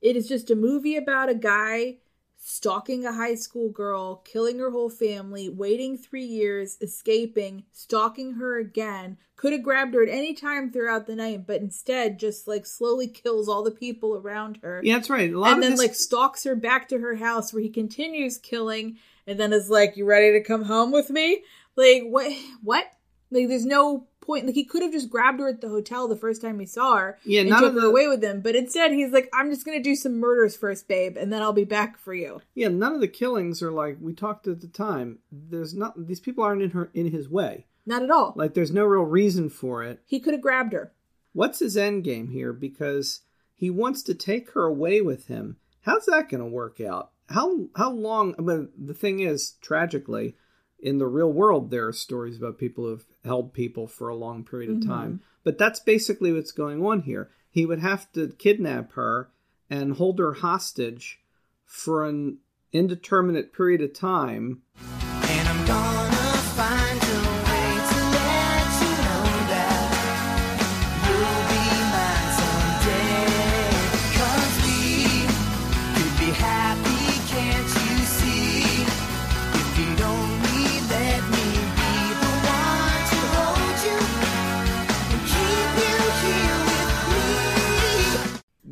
It 0.00 0.16
is 0.16 0.28
just 0.28 0.50
a 0.50 0.56
movie 0.56 0.96
about 0.96 1.28
a 1.28 1.34
guy 1.34 1.96
stalking 2.38 3.04
a 3.04 3.12
high 3.12 3.34
school 3.34 3.68
girl, 3.68 4.16
killing 4.16 4.58
her 4.58 4.70
whole 4.70 4.88
family, 4.88 5.48
waiting 5.48 5.98
three 5.98 6.24
years, 6.24 6.78
escaping, 6.80 7.64
stalking 7.72 8.34
her 8.34 8.58
again. 8.58 9.18
Could 9.36 9.52
have 9.52 9.62
grabbed 9.62 9.94
her 9.94 10.02
at 10.02 10.08
any 10.08 10.34
time 10.34 10.70
throughout 10.70 11.06
the 11.06 11.16
night, 11.16 11.46
but 11.46 11.60
instead 11.60 12.18
just 12.18 12.48
like 12.48 12.64
slowly 12.64 13.08
kills 13.08 13.48
all 13.48 13.62
the 13.62 13.70
people 13.70 14.16
around 14.16 14.58
her. 14.62 14.80
Yeah, 14.82 14.96
that's 14.96 15.10
right. 15.10 15.30
and 15.30 15.62
then 15.62 15.72
this... 15.72 15.80
like 15.80 15.94
stalks 15.94 16.44
her 16.44 16.56
back 16.56 16.88
to 16.88 16.98
her 16.98 17.16
house 17.16 17.52
where 17.52 17.62
he 17.62 17.68
continues 17.68 18.38
killing 18.38 18.98
and 19.26 19.38
then 19.38 19.52
is 19.52 19.68
like, 19.68 19.96
You 19.96 20.06
ready 20.06 20.32
to 20.32 20.42
come 20.42 20.64
home 20.64 20.90
with 20.90 21.10
me? 21.10 21.42
Like 21.76 22.04
what 22.04 22.32
what? 22.62 22.86
Like 23.30 23.48
there's 23.48 23.66
no 23.66 24.06
point. 24.20 24.46
Like 24.46 24.54
he 24.54 24.64
could 24.64 24.82
have 24.82 24.92
just 24.92 25.10
grabbed 25.10 25.40
her 25.40 25.48
at 25.48 25.60
the 25.60 25.68
hotel 25.68 26.08
the 26.08 26.16
first 26.16 26.42
time 26.42 26.60
he 26.60 26.66
saw 26.66 26.96
her, 26.96 27.18
yeah, 27.24 27.42
and 27.42 27.50
took 27.50 27.74
her 27.74 27.80
the... 27.80 27.86
away 27.86 28.08
with 28.08 28.22
him. 28.22 28.40
But 28.40 28.56
instead, 28.56 28.92
he's 28.92 29.12
like, 29.12 29.28
"I'm 29.32 29.50
just 29.50 29.64
gonna 29.64 29.82
do 29.82 29.94
some 29.94 30.18
murders 30.18 30.56
first, 30.56 30.88
babe, 30.88 31.16
and 31.16 31.32
then 31.32 31.42
I'll 31.42 31.52
be 31.52 31.64
back 31.64 31.98
for 31.98 32.14
you." 32.14 32.40
Yeah, 32.54 32.68
none 32.68 32.94
of 32.94 33.00
the 33.00 33.08
killings 33.08 33.62
are 33.62 33.72
like 33.72 33.98
we 34.00 34.12
talked 34.12 34.46
at 34.46 34.60
the 34.60 34.68
time. 34.68 35.18
There's 35.30 35.74
not 35.74 36.06
these 36.06 36.20
people 36.20 36.44
aren't 36.44 36.62
in 36.62 36.70
her 36.70 36.90
in 36.94 37.10
his 37.10 37.28
way. 37.28 37.66
Not 37.86 38.02
at 38.02 38.10
all. 38.10 38.34
Like 38.36 38.54
there's 38.54 38.72
no 38.72 38.84
real 38.84 39.02
reason 39.02 39.48
for 39.48 39.82
it. 39.82 40.02
He 40.06 40.20
could 40.20 40.34
have 40.34 40.42
grabbed 40.42 40.74
her. 40.74 40.92
What's 41.32 41.60
his 41.60 41.76
end 41.76 42.04
game 42.04 42.28
here? 42.28 42.52
Because 42.52 43.20
he 43.54 43.70
wants 43.70 44.02
to 44.04 44.14
take 44.14 44.50
her 44.52 44.64
away 44.64 45.00
with 45.00 45.26
him. 45.26 45.56
How's 45.82 46.06
that 46.06 46.28
going 46.28 46.40
to 46.40 46.46
work 46.46 46.80
out? 46.80 47.12
How 47.28 47.66
how 47.76 47.90
long? 47.90 48.34
I 48.38 48.42
mean, 48.42 48.68
the 48.78 48.94
thing 48.94 49.20
is, 49.20 49.54
tragically, 49.60 50.36
in 50.80 50.98
the 50.98 51.06
real 51.06 51.32
world, 51.32 51.70
there 51.70 51.86
are 51.86 51.92
stories 51.92 52.36
about 52.36 52.58
people 52.58 52.84
who've 52.84 53.06
held 53.24 53.52
people 53.52 53.86
for 53.86 54.08
a 54.08 54.16
long 54.16 54.44
period 54.44 54.70
of 54.70 54.76
mm-hmm. 54.78 54.90
time. 54.90 55.20
But 55.44 55.58
that's 55.58 55.80
basically 55.80 56.32
what's 56.32 56.52
going 56.52 56.84
on 56.84 57.02
here. 57.02 57.30
He 57.50 57.66
would 57.66 57.80
have 57.80 58.10
to 58.12 58.28
kidnap 58.38 58.92
her 58.92 59.30
and 59.70 59.94
hold 59.94 60.18
her 60.18 60.34
hostage 60.34 61.20
for 61.64 62.06
an 62.06 62.38
indeterminate 62.72 63.52
period 63.52 63.80
of 63.80 63.92
time. 63.92 64.62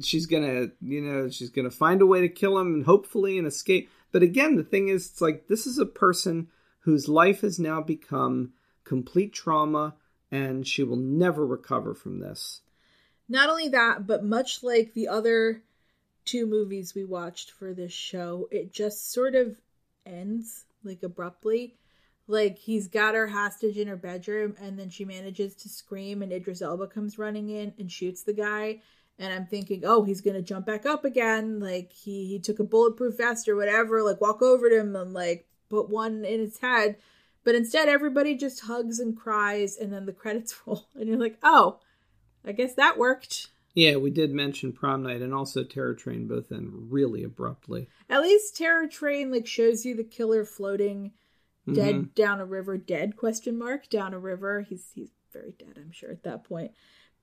She's 0.07 0.27
gonna 0.27 0.69
you 0.81 1.01
know 1.01 1.29
she's 1.29 1.51
gonna 1.51 1.71
find 1.71 2.01
a 2.01 2.07
way 2.07 2.21
to 2.21 2.29
kill 2.29 2.59
him 2.59 2.75
and 2.75 2.85
hopefully 2.85 3.39
and 3.39 3.47
escape. 3.47 3.91
But 4.13 4.23
again 4.23 4.57
the 4.57 4.65
thing 4.65 4.89
is 4.89 5.07
it's 5.07 5.21
like 5.21 5.49
this 5.49 5.67
is 5.67 5.79
a 5.79 5.87
person 5.87 6.49
whose 6.81 7.09
life 7.09 7.41
has 7.41 7.59
now 7.59 7.81
become 7.81 8.53
complete 8.85 9.33
trauma 9.33 9.97
and 10.31 10.67
she 10.67 10.83
will 10.83 10.97
never 10.97 11.47
recover 11.47 11.95
from 11.95 12.21
this. 12.21 12.61
Not 13.29 13.51
only 13.51 13.69
that 13.69 14.07
but 14.07 14.25
much 14.25 14.63
like 14.63 14.95
the 14.95 15.09
other 15.09 15.63
two 16.25 16.47
movies 16.47 16.95
we 16.95 17.05
watched 17.05 17.51
for 17.51 17.75
this 17.75 17.93
show 17.93 18.49
it 18.51 18.73
just 18.73 19.13
sort 19.13 19.35
of 19.35 19.61
ends 20.05 20.65
like 20.85 21.03
abruptly. 21.03 21.75
Like 22.29 22.59
he's 22.59 22.89
got 22.89 23.15
her 23.15 23.29
hostage 23.29 23.77
in 23.77 23.89
her 23.89 23.97
bedroom 23.97 24.57
and 24.61 24.79
then 24.79 24.91
she 24.91 25.05
manages 25.05 25.55
to 25.57 25.69
scream 25.69 26.23
and 26.23 26.33
Idris 26.33 26.63
Elba 26.63 26.89
comes 26.89 27.19
running 27.19 27.51
in 27.51 27.73
and 27.79 27.91
shoots 27.91 28.23
the 28.23 28.33
guy 28.33 28.81
and 29.19 29.33
I'm 29.33 29.47
thinking, 29.47 29.83
oh, 29.85 30.05
he's 30.05 30.21
gonna 30.21 30.43
jump 30.43 30.67
back 30.67 30.87
up 30.87 31.05
again. 31.05 31.61
Like 31.61 31.93
he 31.93 32.27
he 32.27 32.39
took 32.39 32.59
a 32.59 32.65
bulletproof 32.65 33.17
vest 33.17 33.49
or 33.49 33.57
whatever. 33.57 34.03
Like 34.03 34.21
walk 34.21 34.43
over 34.43 34.69
to 34.69 34.81
him 34.81 34.97
and 34.97 35.13
like 35.13 35.47
put 35.69 35.89
one 35.89 36.25
in 36.25 36.41
his 36.41 36.59
head. 36.59 36.97
But 37.45 37.55
instead, 37.55 37.89
everybody 37.89 38.35
just 38.35 38.63
hugs 38.63 38.99
and 38.99 39.17
cries, 39.17 39.77
and 39.77 39.93
then 39.93 40.05
the 40.07 40.13
credits 40.13 40.55
roll, 40.67 40.89
and 40.95 41.09
you're 41.09 41.19
like, 41.19 41.39
oh, 41.43 41.79
I 42.45 42.53
guess 42.53 42.75
that 42.75 42.99
worked. 42.99 43.49
Yeah, 43.77 43.97
we 43.97 44.11
did 44.11 44.33
mention 44.33 44.73
prom 44.73 45.03
night 45.03 45.21
and 45.21 45.35
also 45.35 45.63
Terror 45.63 45.93
Train 45.93 46.27
both 46.27 46.51
end 46.51 46.71
really 46.91 47.23
abruptly. 47.23 47.89
At 48.09 48.23
least 48.23 48.57
Terror 48.57 48.87
Train 48.87 49.31
like 49.31 49.47
shows 49.47 49.85
you 49.85 49.95
the 49.95 50.03
killer 50.03 50.47
floating 50.47 51.13
dead 51.71 51.95
mm-hmm. 51.95 52.11
down 52.15 52.41
a 52.41 52.47
river, 52.47 52.79
dead 52.79 53.17
question 53.17 53.59
mark 53.59 53.91
down 53.91 54.15
a 54.15 54.19
river. 54.19 54.63
He's 54.63 54.87
he's 54.95 55.11
very 55.31 55.53
dead, 55.59 55.75
I'm 55.77 55.93
sure 55.93 56.11
at 56.11 56.23
that 56.23 56.45
point. 56.45 56.73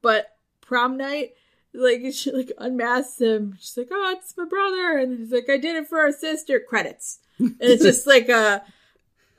But 0.04 0.38
prom 0.62 0.96
night, 0.96 1.34
like 1.74 2.02
she 2.14 2.32
like 2.32 2.52
unmasks 2.58 3.20
him. 3.20 3.58
She's 3.60 3.78
like, 3.78 3.90
"Oh, 3.92 4.16
it's 4.18 4.36
my 4.38 4.46
brother," 4.46 4.98
and 4.98 5.20
he's 5.20 5.32
like, 5.32 5.50
"I 5.50 5.58
did 5.58 5.76
it 5.76 5.88
for 5.88 6.00
our 6.00 6.12
sister." 6.12 6.60
Credits, 6.60 7.20
and 7.40 7.56
it's 7.60 7.84
just 7.84 8.08
like 8.16 8.30
a 8.30 8.64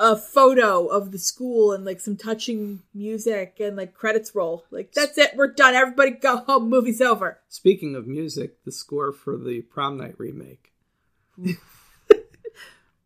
a 0.00 0.16
photo 0.16 0.86
of 0.86 1.12
the 1.12 1.18
school 1.18 1.72
and 1.72 1.84
like 1.84 2.00
some 2.00 2.16
touching 2.16 2.82
music 2.92 3.58
and 3.60 3.76
like 3.76 3.94
credits 3.94 4.34
roll. 4.34 4.64
Like 4.70 4.92
that's 4.92 5.16
it, 5.18 5.32
we're 5.36 5.52
done. 5.52 5.74
Everybody 5.74 6.12
go 6.12 6.38
home. 6.38 6.68
Movie's 6.68 7.00
over. 7.00 7.40
Speaking 7.48 7.94
of 7.94 8.06
music, 8.06 8.64
the 8.64 8.72
score 8.72 9.12
for 9.12 9.36
the 9.36 9.62
prom 9.62 9.96
night 9.98 10.16
remake. 10.18 10.72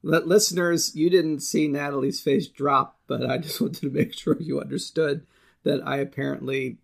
Listeners, 0.03 0.95
you 0.95 1.11
didn't 1.11 1.41
see 1.41 1.67
Natalie's 1.67 2.21
face 2.21 2.47
drop, 2.47 2.99
but 3.07 3.29
I 3.29 3.39
just 3.39 3.61
wanted 3.61 3.81
to 3.81 3.91
make 3.91 4.15
sure 4.15 4.37
you 4.41 4.61
understood 4.61 5.27
that 5.65 5.87
I 5.87 5.97
apparently 5.97 6.79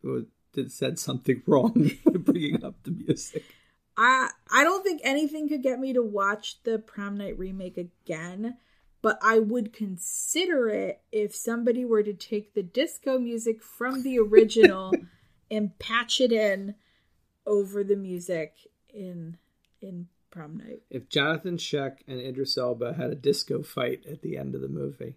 that 0.55 0.72
said 0.72 0.98
something 0.98 1.43
wrong 1.47 1.93
bringing 2.05 2.64
up 2.64 2.82
the 2.82 2.90
music. 2.90 3.44
I 3.97 4.31
I 4.52 4.64
don't 4.64 4.82
think 4.82 5.01
anything 5.05 5.48
could 5.48 5.62
get 5.62 5.78
me 5.78 5.93
to 5.93 6.02
watch 6.02 6.62
the 6.64 6.78
Prom 6.78 7.16
Night 7.16 7.39
remake 7.39 7.76
again, 7.76 8.56
but 9.02 9.18
I 9.22 9.39
would 9.39 9.72
consider 9.72 10.68
it 10.68 11.02
if 11.12 11.35
somebody 11.35 11.85
were 11.85 12.02
to 12.02 12.14
take 12.14 12.55
the 12.55 12.62
disco 12.62 13.18
music 13.18 13.62
from 13.62 14.02
the 14.02 14.18
original 14.18 14.93
and 15.51 15.78
patch 15.78 16.20
it 16.20 16.32
in 16.32 16.74
over 17.47 17.85
the 17.85 17.97
music 17.97 18.55
in 18.89 19.36
in 19.81 20.09
Prom 20.31 20.56
Night. 20.56 20.82
If 20.90 21.09
Jonathan 21.09 21.56
Schaech 21.56 21.98
and 22.09 22.20
Idris 22.20 22.59
Elba 22.59 22.94
had 22.94 23.10
a 23.10 23.14
disco 23.14 23.62
fight 23.62 24.05
at 24.10 24.22
the 24.22 24.36
end 24.36 24.55
of 24.55 24.60
the 24.60 24.68
movie. 24.68 25.14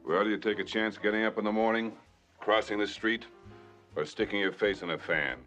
Well, 0.05 0.25
do 0.25 0.29
you 0.29 0.37
take 0.37 0.59
a 0.59 0.65
chance 0.65 0.97
getting 0.97 1.23
up 1.23 1.37
in 1.37 1.45
the 1.45 1.51
morning? 1.51 1.93
crossing 2.43 2.77
the 2.77 2.87
street, 2.87 3.25
or 3.95 4.03
sticking 4.03 4.37
your 4.37 4.51
face 4.51 4.81
in 4.81 4.89
a 4.89 4.97
fan. 4.97 5.37